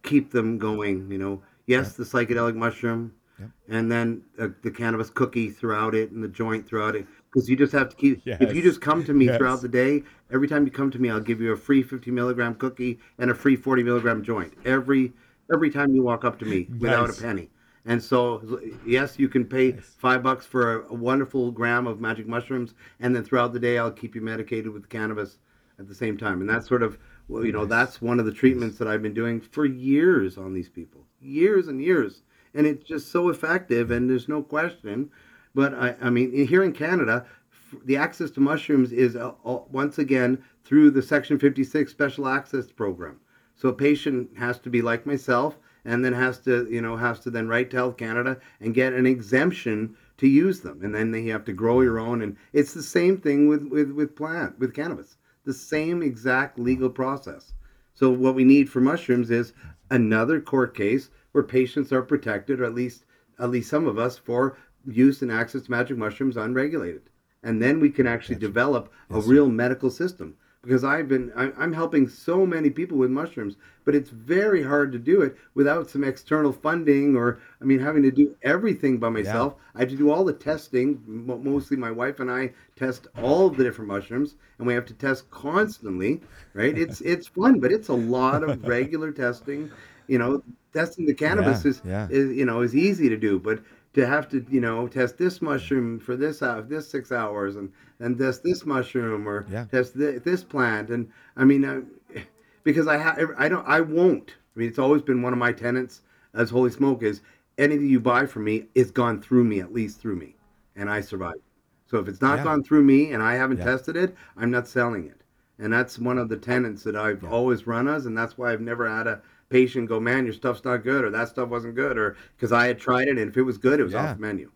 keep 0.03 0.31
them 0.31 0.57
going 0.57 1.09
you 1.11 1.17
know 1.17 1.41
yes 1.67 1.93
the 1.93 2.03
psychedelic 2.03 2.55
mushroom 2.55 3.13
Yep. 3.39 3.49
and 3.69 3.91
then 3.91 4.21
uh, 4.39 4.49
the 4.61 4.69
cannabis 4.69 5.09
cookie 5.09 5.49
throughout 5.49 5.95
it 5.95 6.11
and 6.11 6.23
the 6.23 6.27
joint 6.27 6.67
throughout 6.67 6.95
it 6.95 7.07
because 7.31 7.49
you 7.49 7.55
just 7.55 7.71
have 7.71 7.89
to 7.89 7.95
keep 7.95 8.21
if 8.25 8.53
you 8.53 8.61
just 8.61 8.81
come 8.81 9.03
to 9.05 9.13
me 9.13 9.25
Yes. 9.25 9.37
throughout 9.37 9.61
the 9.61 9.67
day 9.69 10.03
every 10.31 10.47
time 10.47 10.65
you 10.65 10.71
come 10.71 10.91
to 10.91 10.99
me 10.99 11.09
i'll 11.09 11.19
give 11.19 11.39
you 11.41 11.51
a 11.51 11.57
free 11.57 11.81
50 11.81 12.11
milligram 12.11 12.53
cookie 12.55 12.99
and 13.17 13.31
a 13.31 13.33
free 13.35 13.55
40 13.55 13.81
milligram 13.83 14.21
joint 14.23 14.53
every 14.65 15.13
every 15.51 15.71
time 15.71 15.95
you 15.95 16.03
walk 16.03 16.23
up 16.25 16.37
to 16.39 16.45
me 16.45 16.67
without 16.79 17.07
Nice. 17.07 17.19
a 17.19 17.21
penny 17.23 17.49
and 17.85 18.01
so 18.01 18.59
yes 18.85 19.17
you 19.17 19.27
can 19.27 19.45
pay 19.45 19.71
five 19.71 20.21
bucks 20.21 20.45
for 20.45 20.83
a, 20.83 20.93
wonderful 20.93 21.51
gram 21.51 21.87
of 21.87 21.99
magic 21.99 22.27
mushrooms 22.27 22.73
and 22.99 23.15
then 23.15 23.23
throughout 23.23 23.53
the 23.53 23.59
day 23.59 23.77
i'll 23.77 23.91
keep 23.91 24.15
you 24.15 24.21
medicated 24.21 24.71
with 24.71 24.89
cannabis 24.89 25.37
at 25.81 25.87
the 25.87 25.95
same 25.95 26.17
time. 26.17 26.39
And 26.39 26.49
that's 26.49 26.67
sort 26.67 26.83
of 26.83 26.97
well, 27.27 27.45
you 27.45 27.51
know 27.51 27.65
that's 27.65 28.01
one 28.01 28.19
of 28.19 28.25
the 28.25 28.31
treatments 28.31 28.77
that 28.77 28.87
i've 28.87 29.01
been 29.01 29.13
doing 29.13 29.41
for 29.41 29.65
years 29.65 30.37
on 30.37 30.53
these 30.53 30.69
people. 30.69 31.05
Years 31.19 31.67
and 31.67 31.81
years. 31.81 32.23
And 32.53 32.67
it's 32.67 32.87
just 32.87 33.11
so 33.11 33.29
effective 33.29 33.91
and 33.91 34.09
there's 34.09 34.29
no 34.29 34.41
question. 34.41 35.09
But 35.53 35.73
i, 35.73 35.95
I 36.01 36.09
mean 36.09 36.47
here 36.47 36.63
in 36.63 36.71
canada 36.71 37.25
f- 37.51 37.79
the 37.83 37.97
access 37.97 38.31
to 38.31 38.39
mushrooms 38.39 38.91
is 38.91 39.15
uh, 39.15 39.33
uh, 39.43 39.59
once 39.71 39.97
again 39.97 40.43
through 40.63 40.91
the 40.91 41.01
section 41.01 41.39
56 41.39 41.91
special 41.91 42.27
access 42.27 42.71
program. 42.71 43.19
So 43.55 43.69
a 43.69 43.73
patient 43.73 44.29
has 44.37 44.59
to 44.59 44.69
be 44.69 44.81
like 44.81 45.05
myself 45.05 45.57
and 45.85 46.05
then 46.05 46.13
has 46.13 46.39
to, 46.39 46.67
you 46.69 46.81
know, 46.81 46.95
has 46.95 47.19
to 47.21 47.29
then 47.29 47.47
write 47.47 47.71
to 47.71 47.77
Health 47.77 47.97
Canada 47.97 48.39
and 48.59 48.73
get 48.73 48.93
an 48.93 49.05
exemption 49.05 49.95
to 50.17 50.27
use 50.27 50.59
them. 50.59 50.81
And 50.83 50.93
then 50.93 51.11
they 51.11 51.25
have 51.27 51.45
to 51.45 51.53
grow 51.53 51.81
your 51.81 51.99
own. 51.99 52.21
And 52.21 52.37
it's 52.53 52.73
the 52.73 52.83
same 52.83 53.17
thing 53.17 53.47
with, 53.47 53.63
with, 53.63 53.91
with 53.91 54.15
plant, 54.15 54.59
with 54.59 54.75
cannabis, 54.75 55.17
the 55.45 55.53
same 55.53 56.03
exact 56.03 56.59
legal 56.59 56.89
process. 56.89 57.53
So 57.93 58.11
what 58.11 58.35
we 58.35 58.43
need 58.43 58.69
for 58.69 58.81
mushrooms 58.81 59.31
is 59.31 59.53
another 59.89 60.39
court 60.39 60.75
case 60.75 61.09
where 61.31 61.43
patients 61.43 61.91
are 61.91 62.01
protected, 62.01 62.59
or 62.59 62.65
at 62.65 62.75
least, 62.75 63.05
at 63.39 63.49
least 63.49 63.69
some 63.69 63.87
of 63.87 63.97
us, 63.97 64.17
for 64.17 64.57
use 64.85 65.21
and 65.21 65.31
access 65.31 65.63
to 65.63 65.71
magic 65.71 65.97
mushrooms 65.97 66.37
unregulated. 66.37 67.03
And 67.43 67.61
then 67.61 67.79
we 67.79 67.89
can 67.89 68.05
actually 68.05 68.35
develop 68.35 68.91
a 69.09 69.19
real 69.19 69.49
medical 69.49 69.89
system 69.89 70.35
because 70.63 70.83
I've 70.83 71.07
been 71.07 71.31
I- 71.35 71.51
I'm 71.57 71.73
helping 71.73 72.07
so 72.07 72.45
many 72.45 72.69
people 72.69 72.97
with 72.97 73.09
mushrooms, 73.11 73.55
but 73.85 73.95
it's 73.95 74.09
very 74.09 74.63
hard 74.63 74.91
to 74.93 74.99
do 74.99 75.21
it 75.21 75.35
without 75.53 75.89
some 75.89 76.03
external 76.03 76.51
funding 76.51 77.15
or 77.15 77.39
I 77.61 77.65
mean 77.65 77.79
having 77.79 78.03
to 78.03 78.11
do 78.11 78.35
everything 78.43 78.97
by 78.99 79.09
myself. 79.09 79.55
I 79.75 79.79
have 79.81 79.89
to 79.89 79.97
do 79.97 80.11
all 80.11 80.23
the 80.23 80.33
testing. 80.33 81.01
Mostly 81.05 81.77
my 81.77 81.91
wife 81.91 82.19
and 82.19 82.29
I 82.31 82.53
test 82.75 83.07
all 83.17 83.49
the 83.49 83.63
different 83.63 83.89
mushrooms, 83.89 84.35
and 84.57 84.67
we 84.67 84.73
have 84.73 84.85
to 84.85 84.93
test 84.93 85.29
constantly. 85.31 86.21
Right? 86.53 86.77
It's 86.77 87.01
it's 87.01 87.27
fun, 87.27 87.59
but 87.59 87.71
it's 87.71 87.89
a 87.89 87.93
lot 87.93 88.43
of 88.43 88.65
regular 88.65 89.11
testing. 89.11 89.71
You 90.07 90.19
know, 90.19 90.43
testing 90.73 91.05
the 91.05 91.13
cannabis 91.13 91.63
Yeah, 91.63 91.65
is, 91.65 91.81
yeah. 91.83 92.07
is 92.09 92.35
you 92.35 92.45
know 92.45 92.61
is 92.61 92.75
easy 92.75 93.09
to 93.09 93.17
do, 93.17 93.39
but 93.39 93.61
to 93.93 94.05
have 94.07 94.29
to 94.29 94.45
you 94.49 94.61
know 94.61 94.87
test 94.87 95.17
this 95.17 95.41
mushroom 95.41 95.99
for 95.99 96.15
this 96.15 96.41
hour, 96.41 96.61
this 96.61 96.87
six 96.89 97.11
hours, 97.11 97.55
and 97.55 97.71
and 97.99 98.17
test 98.17 98.43
this 98.43 98.65
mushroom 98.65 99.27
or 99.27 99.45
Yeah. 99.49 99.65
test 99.65 99.95
th- 99.95 100.23
this 100.23 100.43
plant, 100.43 100.89
and 100.89 101.09
I 101.35 101.43
mean, 101.45 101.65
uh, 101.65 101.81
because 102.63 102.87
I 102.87 102.97
have 102.97 103.31
I 103.37 103.49
don't 103.49 103.67
I 103.67 103.81
won't. 103.81 104.35
I 104.55 104.59
mean, 104.59 104.67
it's 104.69 104.79
always 104.79 105.01
been 105.01 105.21
one 105.21 105.33
of 105.33 105.39
my 105.39 105.51
tenets 105.53 106.01
as 106.33 106.49
Holy 106.49 106.71
Smoke 106.71 107.03
is 107.03 107.21
anything 107.57 107.87
you 107.89 107.99
buy 107.99 108.25
from 108.25 108.45
me, 108.45 108.67
it's 108.75 108.91
gone 108.91 109.21
through 109.21 109.43
me 109.43 109.59
at 109.59 109.73
least 109.73 109.99
through 109.99 110.15
me, 110.15 110.35
and 110.75 110.89
I 110.89 111.01
survived. 111.01 111.41
So 111.87 111.97
if 111.99 112.07
it's 112.07 112.21
not 112.21 112.37
Yeah. 112.37 112.43
gone 112.43 112.63
through 112.63 112.83
me 112.83 113.11
and 113.11 113.21
I 113.21 113.35
haven't 113.35 113.57
Yeah. 113.57 113.65
tested 113.65 113.97
it, 113.97 114.15
I'm 114.37 114.49
not 114.51 114.67
selling 114.67 115.05
it. 115.05 115.23
And 115.59 115.71
that's 115.71 115.99
one 115.99 116.17
of 116.17 116.29
the 116.29 116.37
tenets 116.37 116.83
that 116.83 116.95
I've 116.95 117.23
always 117.25 117.67
run 117.67 117.87
as, 117.87 118.05
and 118.05 118.17
that's 118.17 118.37
why 118.37 118.51
I've 118.51 118.61
never 118.61 118.89
had 118.89 119.07
a 119.07 119.21
patient 119.51 119.87
go, 119.87 119.99
"Man, 119.99 120.25
your 120.25 120.33
stuff's 120.33 120.63
not 120.65 120.83
good," 120.83 121.03
or 121.03 121.11
"That 121.11 121.27
stuff 121.27 121.49
wasn't 121.49 121.75
good," 121.75 121.97
or 121.97 122.15
because 122.35 122.51
I 122.51 122.65
had 122.67 122.79
tried 122.79 123.07
it 123.07 123.17
and 123.19 123.29
if 123.29 123.37
it 123.37 123.43
was 123.43 123.57
good, 123.59 123.79
it 123.79 123.83
was 123.83 123.93
Yeah. 123.93 124.09
off 124.09 124.15
the 124.15 124.21
menu. 124.21 124.49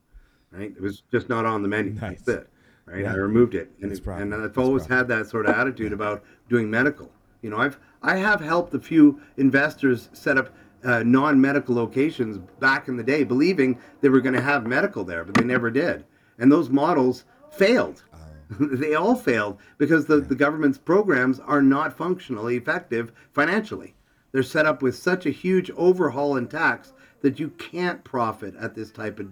Right? 0.52 0.74
It 0.76 0.82
was 0.82 1.04
just 1.12 1.30
not 1.30 1.46
on 1.46 1.62
the 1.62 1.68
menu. 1.68 1.94
Nice. 1.94 2.22
That's 2.22 2.28
it. 2.44 2.50
Right? 2.88 3.02
Yeah. 3.02 3.14
I 3.14 3.18
removed 3.18 3.56
it, 3.56 3.72
and 3.82 3.92
it, 3.92 4.06
and 4.08 4.34
I've 4.34 4.58
always 4.58 4.86
had 4.86 5.08
that 5.10 5.28
sort 5.28 5.48
of 5.48 5.56
attitude 5.56 5.92
about 5.92 6.24
doing 6.50 6.70
medical. 6.72 7.12
You 7.42 7.50
know, 7.50 7.58
I've 7.58 7.78
I 8.02 8.18
have 8.18 8.40
helped 8.42 8.74
a 8.74 8.80
few 8.80 9.20
investors 9.38 10.10
set 10.14 10.38
up 10.38 10.50
uh, 10.84 11.02
non-medical 11.04 11.74
locations 11.76 12.38
back 12.60 12.88
in 12.88 12.96
the 12.96 13.04
day, 13.04 13.24
believing 13.24 13.80
they 14.02 14.10
were 14.10 14.22
going 14.22 14.36
to 14.36 14.42
have 14.42 14.68
medical 14.68 15.04
there, 15.04 15.24
but 15.24 15.34
they 15.34 15.44
never 15.44 15.72
did. 15.72 16.06
And 16.38 16.52
those 16.52 16.70
models 16.70 17.26
failed. 17.52 18.04
Oh. 18.14 18.18
they 18.76 18.94
all 18.94 19.16
failed 19.16 19.58
because 19.80 20.06
the, 20.06 20.18
the 20.18 20.36
government's 20.36 20.78
programs 20.78 21.40
are 21.40 21.64
not 21.64 21.98
functionally 21.98 22.56
effective 22.56 23.12
financially. 23.34 23.96
They're 24.36 24.44
set 24.44 24.66
up 24.66 24.82
with 24.82 24.98
such 24.98 25.26
a 25.26 25.30
huge 25.30 25.72
overhaul 25.78 26.36
in 26.36 26.50
tax 26.50 26.92
that 27.22 27.40
you 27.40 27.52
can't 27.52 28.04
profit 28.04 28.54
at 28.60 28.76
this 28.76 28.92
type 28.92 29.18
of. 29.18 29.30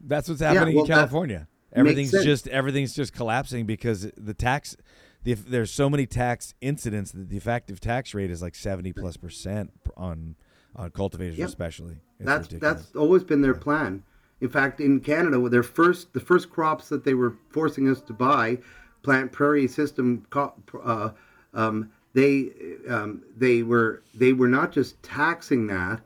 That's 0.00 0.28
what's 0.28 0.40
happening 0.40 0.74
well, 0.74 0.84
in 0.86 0.90
California. 0.90 1.46
Everything's 1.72 2.10
just 2.10 2.48
everything's 2.48 2.96
just 2.96 3.12
collapsing 3.12 3.64
because 3.64 4.10
the 4.16 4.34
tax, 4.34 4.76
the, 5.22 5.34
there's 5.34 5.70
so 5.70 5.88
many 5.88 6.06
tax 6.06 6.52
incidents 6.60 7.12
that 7.12 7.28
the 7.28 7.36
effective 7.36 7.78
tax 7.78 8.12
rate 8.12 8.32
is 8.32 8.42
like 8.42 8.56
seventy 8.56 8.92
plus 8.92 9.16
percent 9.16 9.70
on 9.96 10.34
on 10.74 10.90
cultivators, 10.90 11.38
Yep. 11.38 11.48
especially. 11.48 11.98
It's 12.18 12.26
that's 12.26 12.52
ridiculous. 12.52 12.82
that's 12.86 12.96
always 12.96 13.22
been 13.22 13.40
their 13.40 13.54
plan. 13.54 14.02
In 14.40 14.48
fact, 14.48 14.80
in 14.80 14.98
Canada, 14.98 15.38
with 15.38 15.52
their 15.52 15.62
first 15.62 16.12
the 16.12 16.18
first 16.18 16.50
crops 16.50 16.88
that 16.88 17.04
they 17.04 17.14
were 17.14 17.36
forcing 17.50 17.88
us 17.88 18.00
to 18.00 18.12
buy, 18.12 18.58
plant 19.04 19.30
prairie 19.30 19.68
system, 19.68 20.26
uh, 20.34 21.10
um, 21.54 21.92
they 22.14 22.50
um, 22.88 23.22
they 23.36 23.62
were 23.62 24.02
they 24.14 24.32
were 24.32 24.48
not 24.48 24.72
just 24.72 25.02
taxing 25.02 25.66
that, 25.68 26.00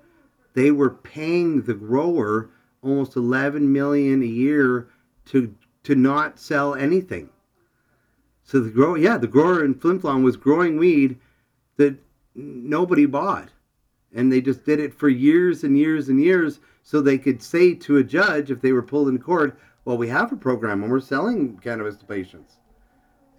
they 0.55 0.71
were 0.71 0.91
paying 0.91 1.63
the 1.63 1.75
grower 1.75 2.51
almost 2.83 3.17
11 3.17 3.73
million 3.73 4.23
a 4.23 4.27
year 4.27 4.89
to 5.27 5.55
to 5.85 5.95
not 5.95 6.39
sell 6.39 6.75
anything. 6.75 7.31
So 8.45 8.61
the 8.61 8.71
grower, 8.71 8.97
yeah, 8.97 9.19
the 9.19 9.27
grower 9.27 9.65
in 9.65 9.75
Flin 9.75 10.01
Flon 10.01 10.23
was 10.23 10.37
growing 10.37 10.79
weed 10.79 11.19
that 11.77 11.97
nobody 12.35 13.07
bought 13.07 13.51
and 14.15 14.33
they 14.33 14.41
just 14.41 14.65
did 14.65 14.81
it 14.81 14.95
for 14.95 15.09
years 15.09 15.65
and 15.65 15.79
years 15.79 16.09
and 16.09 16.21
years 16.21 16.61
so 16.83 17.01
they 17.01 17.19
could 17.19 17.43
say 17.43 17.75
to 17.75 17.97
a 17.97 18.05
judge 18.05 18.51
if 18.51 18.61
they 18.61 18.73
were 18.73 18.83
pulled 18.83 19.09
in 19.09 19.19
court 19.19 19.59
well 19.85 19.97
we 19.97 20.09
have 20.09 20.33
a 20.33 20.37
program 20.37 20.83
and 20.83 20.91
we're 20.91 21.01
selling 21.01 21.57
cannabis 21.59 21.97
to 21.97 22.05
patients 22.05 22.57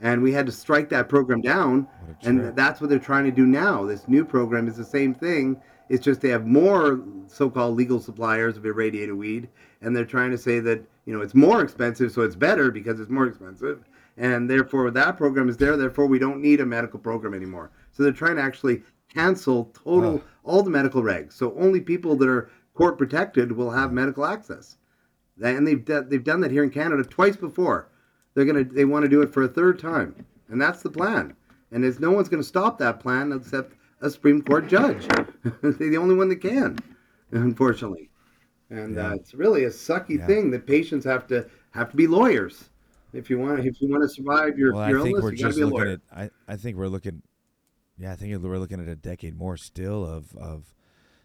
and 0.02 0.22
we 0.22 0.32
had 0.32 0.46
to 0.46 0.52
strike 0.52 0.90
that 0.90 1.10
program 1.10 1.42
down. 1.42 1.88
And 2.24 2.56
that's 2.56 2.82
what 2.82 2.90
they're 2.90 3.00
trying 3.00 3.26
to 3.26 3.32
do 3.32 3.46
now. 3.46 3.86
This 3.86 4.08
new 4.08 4.24
program 4.26 4.68
is 4.68 4.76
the 4.78 4.86
same 4.86 5.14
thing. 5.14 5.60
It's 5.90 6.04
just 6.04 6.22
they 6.22 6.30
have 6.30 6.46
more 6.46 7.02
so-called 7.28 7.76
legal 7.76 8.00
suppliers 8.00 8.58
of 8.58 8.66
irradiated 8.66 9.16
weed. 9.16 9.50
And 9.82 9.96
they're 9.96 10.06
trying 10.06 10.32
to 10.32 10.38
say 10.38 10.60
that 10.60 10.84
you 11.06 11.14
know 11.14 11.22
it's 11.22 11.36
more 11.36 11.62
expensive 11.62 12.12
so 12.12 12.22
it's 12.22 12.36
better 12.36 12.72
because 12.72 13.00
it's 13.00 13.10
more 13.10 13.26
expensive. 13.26 13.84
And 14.18 14.50
therefore 14.50 14.92
that 14.92 15.18
program 15.18 15.50
is 15.50 15.58
there. 15.58 15.78
Therefore 15.78 16.08
we 16.08 16.20
don't 16.20 16.42
need 16.42 16.60
a 16.60 16.66
medical 16.66 17.00
program 17.00 17.34
anymore. 17.34 17.72
So 17.92 18.04
they're 18.04 18.12
trying 18.12 18.36
to 18.36 18.42
actually 18.42 18.84
cancel 19.14 19.66
total 19.74 20.22
all 20.44 20.64
the 20.64 20.70
medical 20.70 21.02
regs. 21.02 21.34
So 21.34 21.56
only 21.58 21.82
people 21.82 22.16
that 22.18 22.28
are 22.28 22.50
court 22.74 22.98
protected 22.98 23.52
will 23.52 23.72
have 23.72 23.92
medical 23.92 24.26
access. 24.26 24.78
And 25.42 25.68
they've 25.68 25.84
d- 25.84 26.02
they've 26.08 26.24
done 26.24 26.42
that 26.42 26.52
here 26.52 26.64
in 26.64 26.70
Canada 26.70 27.04
twice 27.04 27.36
before 27.36 27.90
they're 28.38 28.46
gonna 28.46 28.64
they 28.64 28.86
want 28.86 29.02
to 29.04 29.10
do 29.10 29.24
it 29.24 29.34
for 29.34 29.42
a 29.42 29.48
third 29.48 29.80
time 29.80 30.14
and 30.50 30.62
that's 30.62 30.84
the 30.84 30.90
plan 30.92 31.36
and 31.72 31.84
there's 31.84 32.00
no 32.00 32.12
one's 32.12 32.30
gonna 32.30 32.44
stop 32.44 32.78
that 32.78 33.00
plan 33.00 33.32
except 33.32 33.74
a 34.02 34.10
Supreme 34.12 34.44
Court 34.44 34.68
judge 34.68 35.08
They're 35.64 35.72
the 35.90 35.98
only 35.98 36.14
one 36.14 36.30
that 36.30 36.36
can, 36.42 36.78
unfortunately. 37.32 38.12
And 38.70 38.96
Yeah. 38.96 39.10
uh, 39.10 39.16
it's 39.16 39.34
really 39.34 39.64
a 39.64 39.70
sucky 39.70 40.20
Yeah. 40.20 40.28
thing 40.28 40.52
that 40.52 40.68
patients 40.68 41.04
have 41.06 41.26
to 41.28 41.48
have 41.72 41.90
to 41.90 41.98
be 41.98 42.06
lawyers. 42.06 42.70
If 43.14 43.30
you 43.32 43.40
want, 43.40 43.66
if 43.66 43.82
you 43.82 43.90
want 43.90 44.04
to 44.04 44.10
survive 44.10 44.58
your, 44.60 44.74
Well, 44.74 44.84
I 44.84 44.92
think 44.94 45.08
illness, 45.08 45.24
we're 45.24 45.32
to 45.32 45.38
just 45.38 45.58
be 45.58 45.64
a 45.64 45.66
looking 45.66 45.80
lawyer. 45.86 46.00
at. 46.12 46.32
I, 46.48 46.54
I 46.54 46.56
think 46.58 46.78
we're 46.78 46.90
looking. 46.90 47.24
Yeah, 47.98 48.12
I 48.12 48.16
think 48.16 48.38
we're 48.44 48.60
looking 48.60 48.80
at 48.80 48.88
a 48.88 48.96
decade 48.96 49.36
more 49.36 49.58
still 49.58 50.06
of 50.06 50.36
of 50.36 50.76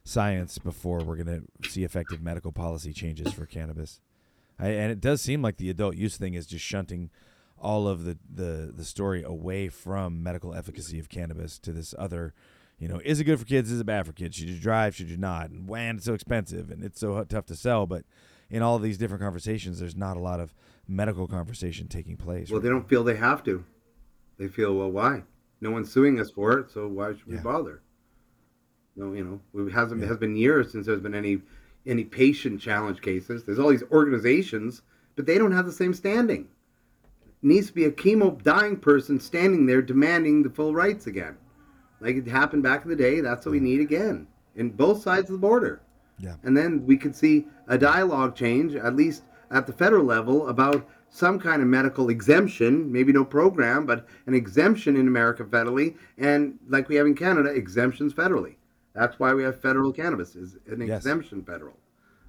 science 0.04 0.56
before 0.58 1.04
we're 1.04 1.16
going 1.16 1.26
to 1.62 1.68
see 1.70 1.84
effective 1.84 2.22
medical 2.22 2.52
policy 2.52 2.92
changes 2.94 3.32
for 3.32 3.44
cannabis. 3.44 4.00
I, 4.62 4.68
and 4.68 4.92
it 4.92 5.00
does 5.00 5.20
seem 5.20 5.42
like 5.42 5.56
the 5.56 5.70
adult 5.70 5.96
use 5.96 6.16
thing 6.16 6.34
is 6.34 6.46
just 6.46 6.64
shunting 6.64 7.10
all 7.58 7.86
of 7.88 8.04
the, 8.04 8.18
the 8.32 8.72
the 8.76 8.84
story 8.84 9.22
away 9.22 9.68
from 9.68 10.22
medical 10.22 10.54
efficacy 10.54 10.98
of 10.98 11.08
cannabis 11.08 11.58
to 11.60 11.72
this 11.72 11.94
other. 11.98 12.32
You 12.78 12.88
know, 12.88 13.00
is 13.04 13.20
it 13.20 13.24
good 13.24 13.38
for 13.38 13.44
kids? 13.44 13.70
Is 13.70 13.80
it 13.80 13.86
bad 13.86 14.06
for 14.06 14.12
kids? 14.12 14.36
Should 14.36 14.48
you 14.48 14.58
drive? 14.58 14.96
Should 14.96 15.08
you 15.10 15.16
not? 15.16 15.50
And 15.50 15.68
when 15.68 15.96
it's 15.96 16.04
so 16.04 16.14
expensive 16.14 16.70
and 16.70 16.82
it's 16.82 16.98
so 16.98 17.22
tough 17.24 17.46
to 17.46 17.54
sell. 17.54 17.86
But 17.86 18.04
in 18.50 18.60
all 18.62 18.78
these 18.80 18.98
different 18.98 19.22
conversations, 19.22 19.78
there's 19.78 19.94
not 19.96 20.16
a 20.16 20.20
lot 20.20 20.40
of 20.40 20.52
medical 20.88 21.28
conversation 21.28 21.86
taking 21.86 22.16
place. 22.16 22.50
Well, 22.50 22.58
right 22.58 22.64
they 22.64 22.68
don't 22.70 22.88
feel 22.88 23.04
they 23.04 23.16
have 23.16 23.44
to. 23.44 23.64
They 24.38 24.48
feel, 24.48 24.74
well, 24.74 24.90
why? 24.90 25.22
No 25.60 25.70
one's 25.70 25.92
suing 25.92 26.18
us 26.18 26.30
for 26.32 26.58
it, 26.58 26.70
so 26.72 26.88
why 26.88 27.12
should 27.14 27.26
we 27.26 27.36
Yeah. 27.36 27.42
bother? 27.42 27.82
No, 28.96 29.12
you 29.12 29.24
know, 29.54 29.64
it 29.66 29.72
hasn't 29.72 30.00
Yeah. 30.00 30.06
it 30.06 30.08
has 30.08 30.18
been 30.18 30.36
years 30.36 30.72
since 30.72 30.86
there's 30.86 31.00
been 31.00 31.14
any 31.14 31.40
any 31.86 32.04
patient 32.04 32.60
challenge 32.60 33.00
cases. 33.00 33.44
There's 33.44 33.58
all 33.58 33.70
these 33.70 33.82
organizations, 33.90 34.82
but 35.16 35.26
they 35.26 35.38
don't 35.38 35.52
have 35.52 35.66
the 35.66 35.72
same 35.72 35.94
standing. 35.94 36.48
needs 37.42 37.66
to 37.68 37.72
be 37.72 37.84
a 37.84 37.90
chemo 37.90 38.40
dying 38.42 38.76
person 38.76 39.18
standing 39.18 39.66
there 39.66 39.82
demanding 39.82 40.42
the 40.42 40.50
full 40.50 40.74
rights 40.74 41.06
again, 41.06 41.36
like 42.00 42.16
it 42.16 42.26
happened 42.28 42.62
back 42.62 42.84
in 42.84 42.90
the 42.90 42.96
day. 42.96 43.20
That's 43.20 43.44
what 43.44 43.52
we 43.52 43.60
need 43.60 43.80
again 43.80 44.26
in 44.54 44.70
both 44.70 45.02
sides 45.02 45.28
of 45.28 45.34
the 45.34 45.46
border. 45.46 45.80
Yeah. 46.18 46.36
And 46.44 46.56
then 46.56 46.86
we 46.86 46.96
could 46.96 47.16
see 47.16 47.46
a 47.68 47.76
dialogue 47.78 48.36
change, 48.36 48.74
at 48.74 48.94
least 48.94 49.22
at 49.50 49.66
the 49.66 49.72
federal 49.72 50.04
level, 50.04 50.48
about 50.48 50.88
some 51.10 51.38
kind 51.38 51.60
of 51.60 51.68
medical 51.68 52.08
exemption, 52.08 52.90
maybe 52.90 53.12
no 53.12 53.24
program, 53.24 53.84
but 53.84 54.06
an 54.26 54.34
exemption 54.34 54.96
in 54.96 55.08
America 55.08 55.44
federally, 55.44 55.96
and 56.16 56.58
like 56.68 56.88
we 56.88 56.96
have 56.96 57.06
in 57.06 57.14
Canada, 57.14 57.50
exemptions 57.50 58.14
federally. 58.14 58.54
That's 58.94 59.18
why 59.18 59.32
we 59.34 59.42
have 59.42 59.60
federal 59.60 59.92
cannabis, 59.92 60.36
is 60.36 60.56
an 60.66 60.80
Yes. 60.82 60.98
exemption 60.98 61.42
federal. 61.42 61.78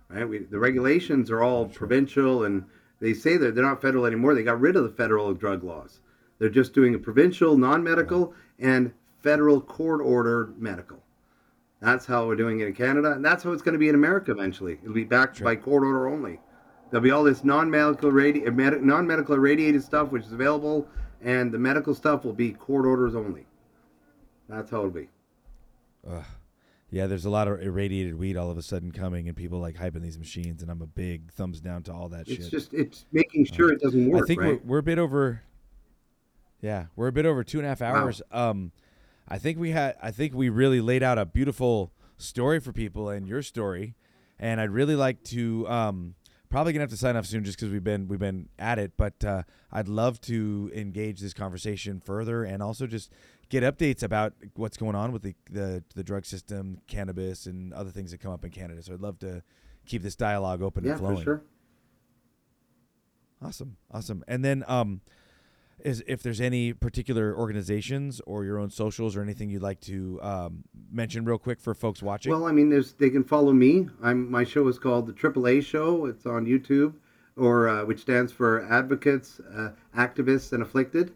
Right? 0.10 0.28
We, 0.28 0.40
the 0.40 0.60
regulations 0.60 1.30
are 1.32 1.42
all 1.42 1.68
provincial, 1.68 2.44
and 2.46 2.66
they 3.00 3.14
say 3.14 3.38
that 3.38 3.56
they're 3.56 3.64
not 3.64 3.82
federal 3.82 4.06
anymore. 4.06 4.34
They 4.36 4.44
got 4.44 4.60
rid 4.62 4.76
of 4.76 4.84
the 4.84 4.90
federal 4.90 5.34
drug 5.34 5.64
laws. 5.64 6.00
They're 6.40 6.50
just 6.50 6.74
doing 6.74 6.96
a 6.96 7.00
provincial, 7.00 7.58
non-medical, 7.58 8.34
and 8.60 8.94
federal 9.22 9.60
court 9.62 10.02
ordered 10.02 10.60
medical. 10.62 11.02
That's 11.80 12.06
how 12.06 12.28
we're 12.28 12.36
doing 12.36 12.62
it 12.62 12.68
in 12.68 12.74
Canada, 12.74 13.12
and 13.12 13.26
that's 13.26 13.44
how 13.44 13.52
it's 13.52 13.62
going 13.62 13.74
to 13.74 13.80
be 13.80 13.90
in 13.90 13.96
America 13.96 14.32
eventually. 14.32 14.80
It'll 14.84 14.94
be 14.94 15.04
backed 15.04 15.38
Sure. 15.38 15.46
by 15.46 15.56
court 15.58 15.84
order 15.84 16.08
only. 16.08 16.40
There'll 16.90 17.04
be 17.04 17.12
all 17.12 17.24
this 17.24 17.44
non-medical 17.44 18.12
radi- 18.12 18.54
med- 18.56 18.84
non-medical 18.84 19.36
irradiated 19.36 19.84
stuff 19.84 20.12
which 20.12 20.24
is 20.24 20.32
available, 20.32 20.88
and 21.22 21.52
the 21.52 21.58
medical 21.60 21.94
stuff 21.96 22.24
will 22.24 22.34
be 22.34 22.52
court 22.54 22.86
orders 22.86 23.16
only. 23.16 23.46
That's 24.48 24.70
how 24.72 24.80
it'll 24.80 24.92
be. 24.92 25.10
Ugh. 26.08 26.24
Yeah, 26.94 27.08
there's 27.08 27.26
a 27.26 27.30
lot 27.32 27.48
of 27.48 27.60
irradiated 27.60 28.14
weed 28.20 28.38
all 28.38 28.52
of 28.52 28.58
a 28.60 28.62
sudden 28.62 28.92
coming, 28.92 29.28
and 29.28 29.36
people 29.36 29.58
like 29.60 29.76
hyping 29.76 30.04
these 30.04 30.20
machines, 30.20 30.62
and 30.62 30.70
I'm 30.70 30.80
a 30.84 30.86
big 30.86 31.32
thumbs 31.34 31.60
down 31.60 31.82
to 31.84 31.92
all 31.92 32.08
that 32.10 32.28
It's 32.28 32.30
shit. 32.30 32.40
It's 32.42 32.50
just 32.50 32.74
it's 32.76 33.06
making 33.12 33.46
sure 33.46 33.74
it 33.74 33.82
doesn't 33.82 34.12
work. 34.12 34.26
I 34.26 34.28
think 34.28 34.42
right? 34.42 34.64
we're, 34.64 34.74
we're 34.74 34.78
a 34.78 34.84
bit 34.84 35.00
over. 35.00 35.42
Yeah, 36.62 36.86
we're 36.96 37.08
a 37.08 37.12
bit 37.12 37.26
over 37.26 37.44
two 37.44 37.58
and 37.58 37.66
a 37.66 37.70
half 37.70 37.82
Wow. 37.82 37.96
hours. 37.96 38.22
Um, 38.32 38.74
I 39.28 39.40
think 39.40 39.58
we 39.58 39.72
had. 39.72 39.96
I 40.04 40.12
think 40.12 40.36
we 40.36 40.50
really 40.50 40.82
laid 40.82 41.02
out 41.02 41.18
a 41.18 41.26
beautiful 41.26 41.92
story 42.18 42.60
for 42.60 42.72
people 42.72 43.10
and 43.10 43.28
your 43.28 43.42
story, 43.42 43.96
and 44.38 44.62
I'd 44.62 44.70
really 44.70 44.96
like 44.96 45.24
to. 45.26 45.68
Um, 45.68 46.14
probably 46.52 46.74
gonna 46.74 46.84
have 46.84 46.92
to 46.92 46.98
sign 46.98 47.16
off 47.18 47.26
soon 47.26 47.44
just 47.44 47.58
because 47.58 47.74
we've 47.74 47.84
been 47.84 48.08
we've 48.08 48.20
been 48.20 48.50
at 48.60 48.78
it, 48.78 48.92
but 48.98 49.26
uh, 49.26 49.42
I'd 49.72 49.88
love 49.88 50.22
to 50.22 50.72
engage 50.76 51.22
this 51.22 51.34
conversation 51.34 52.00
further 52.06 52.44
and 52.44 52.62
also 52.62 52.86
just 52.86 53.12
get 53.54 53.78
updates 53.78 54.02
about 54.02 54.34
what's 54.56 54.78
going 54.78 54.96
on 54.96 55.12
with 55.12 55.22
the 55.22 55.36
the, 55.52 55.84
the 55.96 56.04
drug 56.04 56.26
system, 56.26 56.80
cannabis, 56.88 57.46
and 57.46 57.72
other 57.74 57.92
things 57.92 58.12
that 58.12 58.20
come 58.20 58.32
up 58.32 58.44
in 58.44 58.52
Canada. 58.52 58.82
So 58.82 58.94
I'd 58.94 59.02
love 59.02 59.20
to 59.20 59.44
keep 59.86 60.02
this 60.02 60.16
dialogue 60.16 60.62
open 60.64 60.84
yeah, 60.84 60.92
and 60.92 61.00
flowing. 61.00 61.18
for 61.18 61.24
sure. 61.24 61.44
Awesome, 63.44 63.78
awesome. 63.92 64.24
And 64.28 64.44
then, 64.44 64.64
um, 64.68 65.02
is 65.80 66.02
if 66.08 66.24
there's 66.24 66.40
any 66.40 66.74
particular 66.74 67.38
organizations 67.38 68.22
or 68.26 68.46
your 68.46 68.58
own 68.58 68.70
socials 68.72 69.16
or 69.16 69.22
anything 69.22 69.50
you'd 69.50 69.62
like 69.62 69.82
to 69.82 70.18
um, 70.24 70.64
mention 70.92 71.26
real 71.26 71.38
quick 71.38 71.60
for 71.60 71.74
folks 71.74 72.02
watching. 72.02 72.32
Well, 72.32 72.46
I 72.46 72.54
mean, 72.54 72.70
there's 72.70 72.94
they 72.94 73.10
can 73.10 73.24
follow 73.24 73.54
me. 73.54 73.88
I'm 74.02 74.32
my 74.32 74.46
show 74.46 74.68
is 74.68 74.80
called 74.80 75.06
the 75.06 75.14
AAA 75.14 75.64
Show. 75.64 76.08
It's 76.08 76.26
on 76.26 76.46
YouTube, 76.46 76.96
or 77.38 77.68
uh, 77.68 77.86
which 77.86 78.00
stands 78.00 78.32
for 78.32 78.66
Advocates, 78.72 79.40
uh, 79.56 79.72
Activists, 79.96 80.54
and 80.54 80.64
Afflicted, 80.64 81.14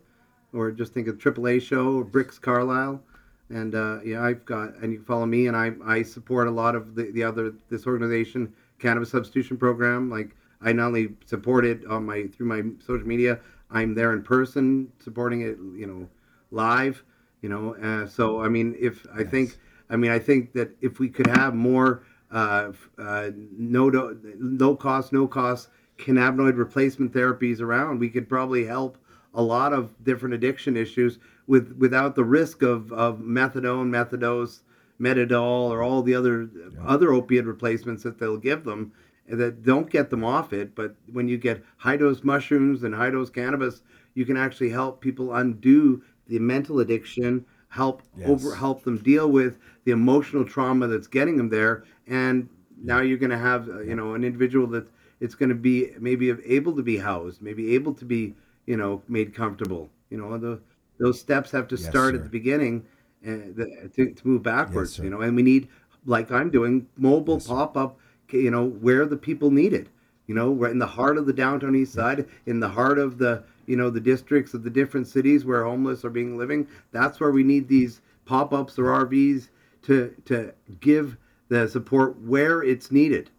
or 0.54 0.72
just 0.72 0.94
think 0.94 1.08
of 1.08 1.18
AAA 1.18 1.62
Show. 1.62 1.98
or 2.00 2.04
Bricks 2.04 2.40
Carlisle, 2.40 3.02
and 3.50 3.76
uh, 3.76 4.00
yeah, 4.04 4.24
I've 4.24 4.46
got 4.46 4.76
and 4.76 4.92
you 4.92 5.00
can 5.00 5.06
follow 5.06 5.26
me, 5.26 5.48
and 5.48 5.56
I 5.56 5.72
I 5.86 6.02
support 6.04 6.48
a 6.48 6.52
lot 6.52 6.76
of 6.76 6.96
the 6.96 7.12
the 7.12 7.24
other 7.24 7.54
this 7.70 7.86
organization 7.88 8.54
cannabis 8.80 9.10
substitution 9.12 9.58
program. 9.58 10.10
Like 10.10 10.36
I 10.62 10.74
not 10.74 10.88
only 10.88 11.16
support 11.26 11.66
it 11.66 11.86
on 11.86 12.06
my 12.06 12.28
through 12.28 12.48
my 12.48 12.64
social 12.86 13.08
media, 13.08 13.40
I'm 13.72 13.94
there 13.96 14.14
in 14.14 14.24
person 14.24 14.92
supporting 15.00 15.42
it. 15.42 15.58
You 15.76 15.88
know, 15.88 16.10
live. 16.52 17.04
You 17.42 17.50
know, 17.50 17.76
uh, 17.76 18.08
so 18.08 18.42
I 18.42 18.50
mean, 18.50 18.76
if 18.80 19.06
I 19.14 19.20
Yes. 19.22 19.30
think 19.32 19.58
I 19.90 19.96
mean, 19.96 20.12
I 20.12 20.20
think 20.20 20.54
that 20.54 20.72
if 20.82 21.00
we 21.00 21.10
could 21.10 21.28
have 21.28 21.54
more 21.54 22.04
uh, 22.32 22.72
uh, 22.98 23.32
no 23.58 23.90
do- 23.90 24.20
low 24.40 24.76
cost, 24.76 25.14
no 25.14 25.28
cost 25.28 25.70
cannabinoid 25.98 26.58
replacement 26.58 27.14
therapies 27.14 27.62
around, 27.62 28.00
we 28.00 28.10
could 28.10 28.28
probably 28.28 28.66
help 28.66 28.98
a 29.34 29.42
lot 29.42 29.74
of 29.74 29.92
different 30.04 30.34
addiction 30.36 30.76
issues 30.78 31.20
with 31.48 31.76
without 31.78 32.16
the 32.16 32.24
risk 32.24 32.62
of, 32.62 32.92
of 32.92 33.20
methadone, 33.20 33.90
methadose, 33.90 34.62
metadol, 35.00 35.70
or 35.70 35.84
all 35.84 36.02
the 36.02 36.16
other 36.16 36.50
other 36.86 37.14
opiate 37.14 37.46
replacements 37.46 38.04
that 38.04 38.18
they'll 38.20 38.38
give 38.38 38.64
them 38.64 38.92
that 39.30 39.64
don't 39.64 39.90
get 39.90 40.10
them 40.10 40.24
off 40.24 40.54
it. 40.54 40.74
But 40.76 40.96
when 41.12 41.28
you 41.28 41.38
get 41.38 41.64
high 41.78 41.98
dose 41.98 42.24
mushrooms 42.24 42.84
and 42.84 42.96
high 42.96 43.10
dose 43.12 43.30
cannabis, 43.30 43.82
you 44.14 44.26
can 44.26 44.38
actually 44.38 44.70
help 44.70 45.02
people 45.02 45.34
undo 45.36 46.02
the 46.28 46.40
mental 46.40 46.80
addiction, 46.80 47.46
help 47.70 48.02
Yes. 48.18 48.30
over 48.30 48.56
help 48.56 48.84
them 48.84 48.98
deal 48.98 49.30
with 49.30 49.58
the 49.84 49.92
emotional 49.92 50.44
trauma 50.44 50.88
that's 50.88 51.08
getting 51.08 51.38
them 51.38 51.50
there 51.50 51.84
and 52.08 52.50
now 52.82 53.00
you're 53.02 53.18
going 53.18 53.30
to 53.30 53.38
have 53.38 53.70
uh, 53.70 53.82
you 53.82 53.96
know 53.96 54.16
an 54.16 54.24
individual 54.24 54.66
that 54.68 54.88
it's 55.20 55.36
going 55.36 55.50
to 55.50 55.56
be 55.56 55.92
maybe 56.00 56.32
able 56.46 56.76
to 56.76 56.82
be 56.82 56.98
housed 56.98 57.42
maybe 57.42 57.76
able 57.76 57.94
to 57.94 58.06
be 58.06 58.34
you 58.68 58.78
know 58.78 59.02
made 59.08 59.34
comfortable. 59.34 59.90
You 60.12 60.20
know 60.20 60.38
the, 60.38 60.60
those 61.00 61.20
steps 61.20 61.52
have 61.52 61.68
to 61.70 61.76
Yes, 61.78 61.86
start 61.86 62.14
sir. 62.14 62.20
at 62.20 62.24
the 62.26 62.30
beginning 62.30 62.86
and 63.24 63.56
the, 63.56 63.90
to, 63.96 64.14
to 64.14 64.28
move 64.28 64.44
backwards 64.44 64.94
sir. 64.94 65.04
you 65.04 65.10
know 65.10 65.22
and 65.22 65.36
we 65.36 65.42
need 65.44 65.68
like 66.06 66.32
i'm 66.32 66.50
doing 66.52 66.88
mobile 66.98 67.36
Yes, 67.36 67.48
pop-up 67.48 68.00
you 68.32 68.52
know 68.52 68.66
where 68.66 69.06
the 69.06 69.18
people 69.18 69.50
need 69.52 69.74
it. 69.74 69.88
You 70.28 70.36
know 70.36 70.54
right 70.54 70.72
in 70.72 70.80
the 70.80 70.86
heart 70.88 71.18
of 71.18 71.26
the 71.26 71.34
downtown 71.34 71.76
east 71.76 71.94
side 71.94 72.28
in 72.46 72.60
the 72.60 72.70
heart 72.70 73.00
of 73.00 73.18
the 73.18 73.44
you 73.66 73.76
know 73.76 73.90
the 73.90 74.00
districts 74.00 74.54
of 74.54 74.64
the 74.64 74.70
different 74.70 75.08
cities 75.08 75.46
where 75.46 75.64
homeless 75.64 76.06
are 76.06 76.10
being 76.10 76.38
living 76.38 76.68
that's 76.92 77.20
where 77.20 77.32
we 77.32 77.44
need 77.44 77.68
these 77.68 78.02
pop-ups 78.26 78.78
or 78.78 79.06
rvs 79.06 79.50
to 79.84 80.14
to 80.26 80.54
give 80.82 81.18
the 81.50 81.68
support 81.68 82.20
where 82.22 82.62
it's 82.64 82.92
needed. 82.92 83.30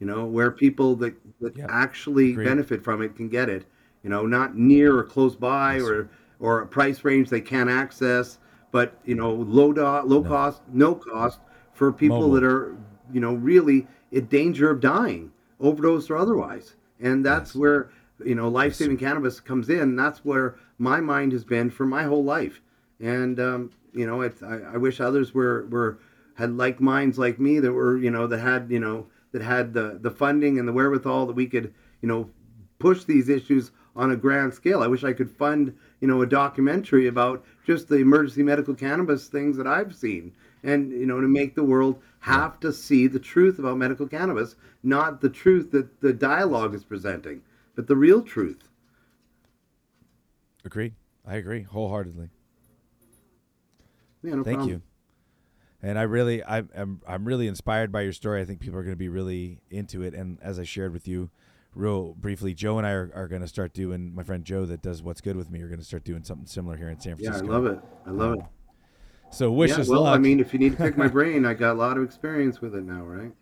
You 0.00 0.06
know 0.06 0.26
where 0.26 0.50
people 0.50 0.96
that, 0.96 1.14
that 1.40 1.58
actually 1.70 2.32
Agreed. 2.32 2.44
benefit 2.44 2.84
from 2.84 3.00
it 3.02 3.16
can 3.16 3.28
get 3.28 3.48
it 3.48 3.64
you 4.04 4.10
know 4.10 4.26
not 4.26 4.56
near 4.56 4.96
or 4.98 5.02
close 5.04 5.34
by 5.34 5.74
Yes, 5.76 5.82
or 5.84 6.08
or 6.38 6.60
a 6.62 6.66
price 6.66 7.04
range 7.04 7.30
they 7.30 7.40
can't 7.40 7.70
access 7.70 8.38
but 8.70 8.96
you 9.04 9.14
know 9.14 9.32
low 9.32 9.72
do, 9.72 9.82
low 9.82 10.20
No. 10.22 10.28
cost 10.28 10.62
no 10.72 10.94
cost 10.94 11.40
for 11.72 11.92
people 11.92 12.18
Mobile. 12.20 12.34
that 12.34 12.44
are 12.44 12.76
you 13.12 13.20
know 13.20 13.34
really 13.34 13.86
in 14.12 14.26
danger 14.26 14.70
of 14.70 14.80
dying 14.80 15.32
overdose 15.60 16.10
or 16.10 16.16
otherwise 16.16 16.74
and 17.00 17.24
that's 17.24 17.50
Yes. 17.54 17.56
where 17.60 17.90
you 18.24 18.34
know 18.34 18.48
life-saving 18.48 18.96
cannabis 18.98 19.40
comes 19.40 19.68
in 19.68 19.96
that's 19.96 20.24
where 20.24 20.54
my 20.78 21.00
mind 21.00 21.32
has 21.32 21.44
been 21.44 21.70
for 21.70 21.86
my 21.86 22.04
whole 22.04 22.22
life 22.24 22.60
and 23.00 23.40
um, 23.40 23.70
you 23.94 24.06
know 24.06 24.20
it's 24.20 24.42
I, 24.42 24.58
I 24.74 24.76
wish 24.76 25.00
others 25.00 25.34
were 25.34 25.66
were 25.70 25.98
had 26.34 26.56
like 26.56 26.80
minds 26.80 27.18
like 27.18 27.38
me 27.40 27.58
that 27.60 27.72
were 27.72 27.96
you 27.96 28.10
know 28.10 28.26
that 28.26 28.38
had 28.40 28.70
you 28.70 28.80
know 28.80 29.06
that 29.32 29.42
had 29.42 29.72
the 29.72 29.98
the 30.00 30.10
funding 30.10 30.58
and 30.58 30.68
the 30.68 30.72
wherewithal 30.72 31.26
that 31.26 31.34
we 31.36 31.46
could 31.46 31.72
you 32.02 32.08
know 32.08 32.28
push 32.78 33.04
these 33.04 33.28
issues 33.28 33.70
on 33.96 34.10
a 34.10 34.16
grand 34.16 34.52
scale 34.52 34.82
i 34.82 34.86
wish 34.86 35.04
i 35.04 35.12
could 35.12 35.30
fund 35.30 35.74
you 36.00 36.08
know 36.08 36.22
a 36.22 36.26
documentary 36.26 37.06
about 37.06 37.44
just 37.66 37.88
the 37.88 37.96
emergency 37.96 38.42
medical 38.42 38.74
cannabis 38.74 39.28
things 39.28 39.56
that 39.56 39.66
i've 39.66 39.94
seen 39.94 40.32
and 40.62 40.90
you 40.90 41.06
know 41.06 41.20
to 41.20 41.28
make 41.28 41.54
the 41.54 41.64
world 41.64 42.00
have 42.20 42.58
to 42.60 42.72
see 42.72 43.06
the 43.06 43.18
truth 43.18 43.58
about 43.58 43.76
medical 43.76 44.06
cannabis 44.06 44.56
not 44.82 45.20
the 45.20 45.30
truth 45.30 45.70
that 45.70 46.00
the 46.00 46.12
dialogue 46.12 46.74
is 46.74 46.84
presenting 46.84 47.40
but 47.74 47.86
the 47.86 47.96
real 47.96 48.22
truth 48.22 48.68
Agreed. 50.64 50.94
I 51.26 51.36
agree 51.36 51.62
wholeheartedly. 51.62 52.30
yeah 54.22 54.34
no 54.34 54.42
Thank 54.42 54.58
problem. 54.58 54.70
you. 54.70 54.82
And 55.82 55.98
I 55.98 56.02
really, 56.02 56.42
I, 56.42 56.62
I'm, 56.74 57.02
I'm 57.06 57.26
really 57.26 57.46
inspired 57.46 57.92
by 57.92 58.00
your 58.00 58.14
story. 58.14 58.40
I 58.40 58.46
think 58.46 58.60
people 58.60 58.78
are 58.78 58.82
going 58.82 58.94
to 58.94 58.96
be 58.96 59.10
really 59.10 59.60
into 59.70 60.02
it. 60.02 60.14
And 60.14 60.38
as 60.40 60.58
I 60.58 60.64
shared 60.64 60.94
with 60.94 61.06
you, 61.06 61.28
real 61.74 62.14
briefly, 62.14 62.54
Joe 62.54 62.78
and 62.78 62.86
I 62.86 62.92
are, 62.92 63.10
are 63.14 63.28
going 63.28 63.42
to 63.42 63.48
start 63.48 63.72
doing. 63.74 64.14
My 64.14 64.22
friend 64.22 64.44
Joe, 64.44 64.64
that 64.66 64.82
does 64.82 65.02
what's 65.02 65.20
good 65.20 65.36
with 65.36 65.50
me, 65.50 65.60
are 65.62 65.68
going 65.68 65.80
to 65.80 65.84
start 65.84 66.04
doing 66.04 66.24
something 66.24 66.46
similar 66.46 66.76
here 66.76 66.88
in 66.88 67.00
San 67.00 67.16
Francisco. 67.16 67.46
Yeah, 67.46 67.50
I 67.50 67.54
love 67.54 67.66
it. 67.66 67.78
I 68.06 68.10
love 68.10 68.32
it. 68.34 68.40
Um, 68.40 68.48
So 69.30 69.50
wish 69.52 69.70
yeah, 69.70 69.78
us 69.78 69.88
well, 69.88 70.02
luck. 70.02 70.14
I 70.14 70.18
mean, 70.18 70.40
if 70.40 70.52
you 70.52 70.58
need 70.58 70.72
to 70.72 70.78
pick 70.78 70.96
my 70.96 71.08
brain, 71.16 71.44
I 71.44 71.54
got 71.54 71.72
a 71.72 71.78
lot 71.78 71.96
of 71.96 72.04
experience 72.04 72.60
with 72.60 72.74
it 72.74 72.84
now, 72.84 73.02
right? 73.02 73.32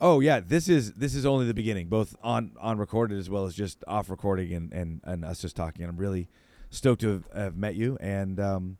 Oh 0.00 0.20
yeah, 0.20 0.40
this 0.40 0.68
is 0.68 0.92
this 0.92 1.14
is 1.14 1.24
only 1.24 1.46
the 1.46 1.54
beginning, 1.54 1.88
both 1.88 2.14
on 2.22 2.52
on 2.60 2.76
recorded 2.78 3.18
as 3.18 3.30
well 3.30 3.46
as 3.46 3.54
just 3.54 3.82
off 3.88 4.10
recording 4.10 4.52
and 4.52 4.72
and, 4.72 5.00
and 5.04 5.24
us 5.24 5.40
just 5.40 5.56
talking. 5.56 5.82
And 5.82 5.90
I'm 5.90 5.96
really 5.96 6.28
stoked 6.70 7.00
to 7.00 7.08
have, 7.08 7.24
have 7.34 7.56
met 7.56 7.76
you, 7.76 7.96
and 8.00 8.38
um, 8.38 8.76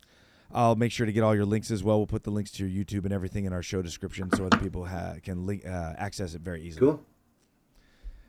I'll 0.52 0.76
make 0.76 0.92
sure 0.92 1.06
to 1.06 1.12
get 1.12 1.22
all 1.22 1.34
your 1.34 1.46
links 1.46 1.70
as 1.70 1.82
well. 1.82 1.96
We'll 1.98 2.06
put 2.06 2.24
the 2.24 2.30
links 2.30 2.50
to 2.52 2.66
your 2.66 2.84
YouTube 2.84 3.04
and 3.04 3.12
everything 3.14 3.46
in 3.46 3.52
our 3.54 3.62
show 3.62 3.80
description 3.80 4.30
so 4.34 4.44
other 4.46 4.58
people 4.58 4.84
ha- 4.84 5.14
can 5.22 5.46
link, 5.46 5.66
uh, 5.66 5.94
access 5.96 6.34
it 6.34 6.42
very 6.42 6.62
easily. 6.62 6.86
Cool 6.86 7.02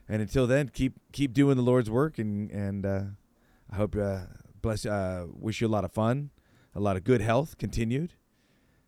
and 0.10 0.22
until 0.22 0.48
then, 0.48 0.70
keep 0.70 0.94
keep 1.12 1.34
doing 1.34 1.58
the 1.58 1.64
Lord's 1.64 1.90
work, 1.90 2.18
and 2.18 2.50
and 2.52 2.86
uh, 2.86 3.02
I 3.72 3.76
hope 3.76 3.96
uh, 3.96 4.22
bless. 4.62 4.86
Uh, 4.86 5.26
wish 5.34 5.62
you 5.62 5.68
a 5.68 5.70
lot 5.70 5.84
of 5.84 5.92
fun, 5.92 6.30
a 6.76 6.80
lot 6.80 6.96
of 6.96 7.04
good 7.04 7.22
health 7.22 7.58
continued, 7.58 8.14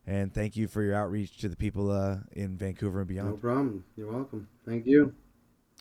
and 0.05 0.33
thank 0.33 0.55
you 0.55 0.67
for 0.67 0.81
your 0.81 0.95
outreach 0.95 1.37
to 1.39 1.49
the 1.49 1.55
people 1.57 1.91
uh, 1.91 2.17
in 2.31 2.57
Vancouver 2.57 2.99
and 2.99 3.07
beyond. 3.07 3.29
No 3.29 3.35
problem. 3.35 3.83
You're 3.97 4.11
welcome. 4.11 4.47
Thank 4.65 4.85
you. 4.85 5.13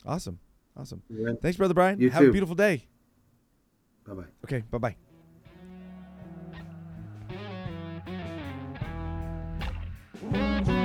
Awesome, 0.07 0.39
awesome. 0.77 1.03
Yeah. 1.09 1.33
Thanks, 1.41 1.57
brother 1.57 1.75
Brian. 1.75 2.01
You 2.01 2.11
Have 2.11 2.23
too. 2.23 2.29
a 2.29 2.33
beautiful 2.33 2.55
day. 2.55 2.87
Bye 4.07 4.15
bye. 4.15 4.25
Okay. 4.45 4.65
Bye 4.71 4.95
bye. 10.63 10.78